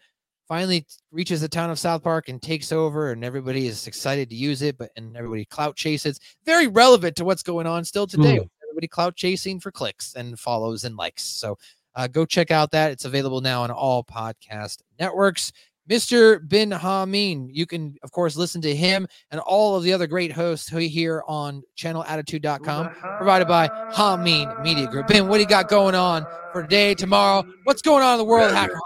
finally 0.45 0.85
reaches 1.09 1.39
the 1.39 1.47
town 1.47 1.69
of 1.69 1.79
South 1.79 2.03
Park 2.03 2.27
and 2.27 2.41
takes 2.41 2.73
over, 2.73 3.13
and 3.13 3.23
everybody 3.23 3.67
is 3.67 3.87
excited 3.87 4.29
to 4.29 4.35
use 4.35 4.61
it, 4.61 4.77
but 4.77 4.91
and 4.97 5.15
everybody 5.15 5.45
clout 5.45 5.77
chases? 5.77 6.19
Very 6.45 6.67
relevant 6.67 7.15
to 7.15 7.23
what's 7.23 7.43
going 7.43 7.65
on 7.65 7.85
still 7.85 8.07
today. 8.07 8.39
Hmm. 8.39 8.45
Everybody 8.69 8.89
clout 8.89 9.15
chasing 9.15 9.61
for 9.61 9.71
clicks 9.71 10.15
and 10.15 10.37
follows 10.37 10.83
and 10.83 10.97
likes. 10.97 11.23
So 11.23 11.57
uh, 11.95 12.07
go 12.07 12.25
check 12.25 12.51
out 12.51 12.71
that. 12.71 12.91
It's 12.91 13.05
available 13.05 13.39
now 13.39 13.63
on 13.63 13.71
all 13.71 14.03
podcast 14.03 14.81
networks. 14.99 15.53
Mr. 15.89 16.47
Ben 16.47 16.71
Hameen. 16.71 17.49
You 17.51 17.65
can, 17.65 17.95
of 18.03 18.11
course, 18.11 18.35
listen 18.35 18.61
to 18.61 18.75
him 18.75 19.07
and 19.31 19.39
all 19.41 19.75
of 19.75 19.83
the 19.83 19.93
other 19.93 20.07
great 20.07 20.31
hosts 20.31 20.69
here 20.69 21.23
on 21.27 21.63
channelattitude.com, 21.77 22.89
provided 23.17 23.47
by 23.47 23.67
Hameen 23.93 24.61
Media 24.61 24.87
Group. 24.87 25.07
Ben, 25.07 25.27
what 25.27 25.37
do 25.37 25.41
you 25.41 25.47
got 25.47 25.69
going 25.69 25.95
on 25.95 26.25
for 26.51 26.61
today, 26.61 26.93
tomorrow? 26.93 27.45
What's 27.63 27.81
going 27.81 28.03
on 28.03 28.13
in 28.13 28.17
the 28.19 28.25
world, 28.25 28.53
Hacker? 28.53 28.79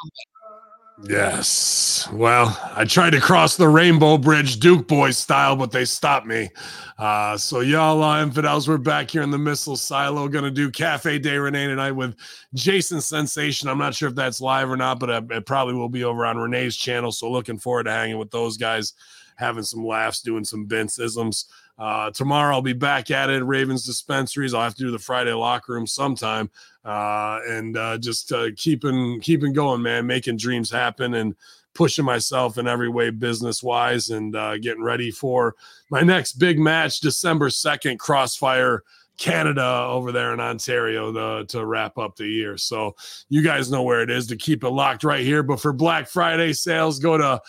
Yes. 1.04 2.08
Well, 2.12 2.58
I 2.76 2.86
tried 2.86 3.12
to 3.12 3.22
cross 3.22 3.58
the 3.58 3.68
Rainbow 3.68 4.18
Bridge 4.18 4.60
Duke 4.60 4.88
Boys 4.88 5.18
style, 5.18 5.56
but 5.56 5.72
they 5.72 5.86
stopped 5.86 6.28
me. 6.28 6.50
Uh, 6.98 7.38
so 7.38 7.62
y'all 7.62 8.04
uh, 8.04 8.22
infidels, 8.22 8.68
we're 8.68 8.78
back 8.78 9.10
here 9.10 9.24
in 9.24 9.32
the 9.32 9.38
missile 9.38 9.76
silo. 9.76 10.28
Gonna 10.28 10.52
do 10.52 10.70
Cafe 10.70 11.18
de 11.20 11.40
Rene 11.40 11.68
tonight 11.68 11.94
with 11.94 12.16
Jason 12.54 13.02
Sensation. 13.02 13.68
I'm 13.68 13.80
not 13.80 13.96
sure 13.96 14.10
if 14.10 14.16
that's 14.16 14.42
live 14.42 14.70
or 14.70 14.78
not, 14.78 15.00
but 15.00 15.10
uh, 15.10 15.22
it 15.32 15.46
probably 15.46 15.74
will 15.74 15.90
be 15.90 16.04
over 16.04 16.26
on 16.26 16.38
Rene's 16.38 16.76
channel. 16.76 17.12
So 17.12 17.32
looking 17.32 17.58
forward 17.58 17.86
to 17.86 17.92
hanging 17.92 18.20
with 18.20 18.30
those 18.30 18.58
guys, 18.58 18.94
having 19.38 19.64
some 19.64 19.86
laughs, 19.86 20.22
doing 20.22 20.46
some 20.46 20.68
Vince-isms. 20.68 21.46
Uh, 21.82 22.12
tomorrow 22.12 22.54
I'll 22.54 22.62
be 22.62 22.74
back 22.74 23.10
at 23.10 23.32
it 23.32 23.44
Ravens 23.44 23.84
dispensaries. 23.84 24.54
I'll 24.54 24.62
have 24.62 24.76
to 24.76 24.84
do 24.84 24.92
the 24.92 25.00
Friday 25.00 25.34
locker 25.34 25.74
room 25.74 25.88
sometime 25.88 26.52
uh, 26.86 27.40
and 27.48 27.76
uh, 27.76 27.98
just 27.98 28.32
uh, 28.32 28.50
keeping 28.56 29.20
keeping 29.20 29.52
going, 29.52 29.82
man, 29.82 30.06
making 30.06 30.38
dreams 30.38 30.70
happen 30.70 31.16
and 31.16 31.36
pushing 31.74 32.06
myself 32.06 32.60
in 32.60 32.68
every 32.68 32.88
way 32.88 33.10
business 33.10 33.64
wise 33.64 34.12
and 34.12 34.36
uh, 34.36 34.60
getting 34.60 34.84
ready 34.84 35.10
for 35.10 35.56
my 35.90 36.02
next 36.02 36.34
big 36.34 36.60
match, 36.60 37.00
December 37.00 37.50
second, 37.50 38.00
Crossfire. 38.00 38.84
Canada 39.18 39.86
over 39.88 40.12
there 40.12 40.34
in 40.34 40.40
Ontario 40.40 41.12
to, 41.12 41.46
to 41.46 41.64
wrap 41.64 42.00
up 42.00 42.16
the 42.16 42.26
year. 42.26 42.58
So 42.58 42.96
you 43.30 43.44
guys 43.44 43.70
know 43.70 43.84
where 43.84 44.02
it 44.02 44.10
is 44.10 44.26
to 44.28 44.36
keep 44.36 44.64
it 44.64 44.70
locked 44.70 45.04
right 45.04 45.24
here. 45.24 45.44
But 45.44 45.60
for 45.60 45.74
Black 45.74 46.08
Friday 46.08 46.54
sales, 46.54 46.98
go 46.98 47.18
to 47.20 47.40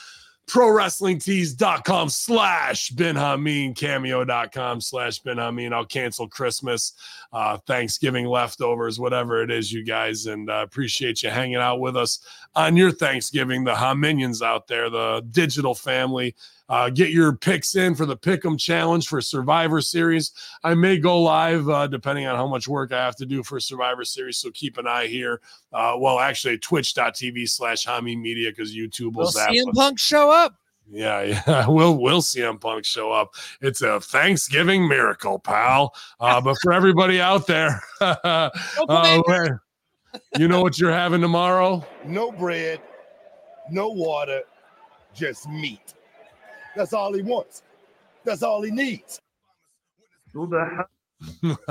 prowrestlingtees.com 0.46 2.08
slash 2.08 2.90
Ben 2.90 3.14
Hameen, 3.14 3.76
cameo.com 3.76 4.80
slash 4.80 5.20
Ben 5.20 5.36
I'll 5.72 5.84
cancel 5.84 6.28
Christmas, 6.28 6.94
uh, 7.32 7.58
Thanksgiving 7.66 8.26
leftovers, 8.26 8.98
whatever 8.98 9.42
it 9.42 9.50
is, 9.50 9.72
you 9.72 9.84
guys. 9.84 10.26
And 10.26 10.50
uh, 10.50 10.64
appreciate 10.64 11.22
you 11.22 11.30
hanging 11.30 11.56
out 11.56 11.80
with 11.80 11.96
us 11.96 12.20
on 12.54 12.76
your 12.76 12.90
Thanksgiving, 12.90 13.64
the 13.64 13.74
Haminions 13.74 14.42
out 14.42 14.66
there, 14.66 14.90
the 14.90 15.24
digital 15.30 15.74
family. 15.74 16.34
Uh, 16.72 16.88
get 16.88 17.10
your 17.10 17.34
picks 17.36 17.76
in 17.76 17.94
for 17.94 18.06
the 18.06 18.16
Pick'em 18.16 18.58
Challenge 18.58 19.06
for 19.06 19.20
Survivor 19.20 19.82
Series. 19.82 20.32
I 20.64 20.72
may 20.74 20.96
go 20.96 21.20
live 21.20 21.68
uh, 21.68 21.86
depending 21.86 22.26
on 22.26 22.34
how 22.34 22.46
much 22.46 22.66
work 22.66 22.92
I 22.92 23.04
have 23.04 23.14
to 23.16 23.26
do 23.26 23.42
for 23.42 23.60
Survivor 23.60 24.06
Series. 24.06 24.38
So 24.38 24.50
keep 24.52 24.78
an 24.78 24.86
eye 24.86 25.06
here. 25.06 25.42
Uh, 25.70 25.96
well, 25.98 26.18
actually, 26.18 26.56
twitch.tv 26.56 27.46
slash 27.50 27.86
Hami 27.86 28.18
Media 28.18 28.48
because 28.50 28.74
YouTube 28.74 29.12
will 29.12 29.24
Will 29.24 29.30
zap 29.32 29.50
CM 29.50 29.68
us. 29.68 29.76
Punk 29.76 29.98
show 29.98 30.30
up? 30.30 30.54
Yeah, 30.90 31.20
yeah. 31.46 31.68
We'll 31.68 31.98
we'll 31.98 32.22
CM 32.22 32.58
Punk 32.58 32.86
show 32.86 33.12
up. 33.12 33.34
It's 33.60 33.82
a 33.82 34.00
Thanksgiving 34.00 34.88
miracle, 34.88 35.38
pal. 35.38 35.94
Uh, 36.20 36.40
but 36.40 36.56
for 36.62 36.72
everybody 36.72 37.20
out 37.20 37.46
there, 37.46 37.82
uh, 38.00 38.48
where- 39.26 39.62
you 40.38 40.48
know 40.48 40.62
what 40.62 40.78
you're 40.78 40.90
having 40.92 41.20
tomorrow? 41.20 41.84
No 42.06 42.32
bread, 42.32 42.80
no 43.70 43.88
water, 43.90 44.42
just 45.14 45.46
meat. 45.48 45.94
That's 46.76 46.92
all 46.92 47.12
he 47.12 47.22
wants. 47.22 47.62
That's 48.24 48.42
all 48.42 48.62
he 48.62 48.70
needs. 48.70 49.20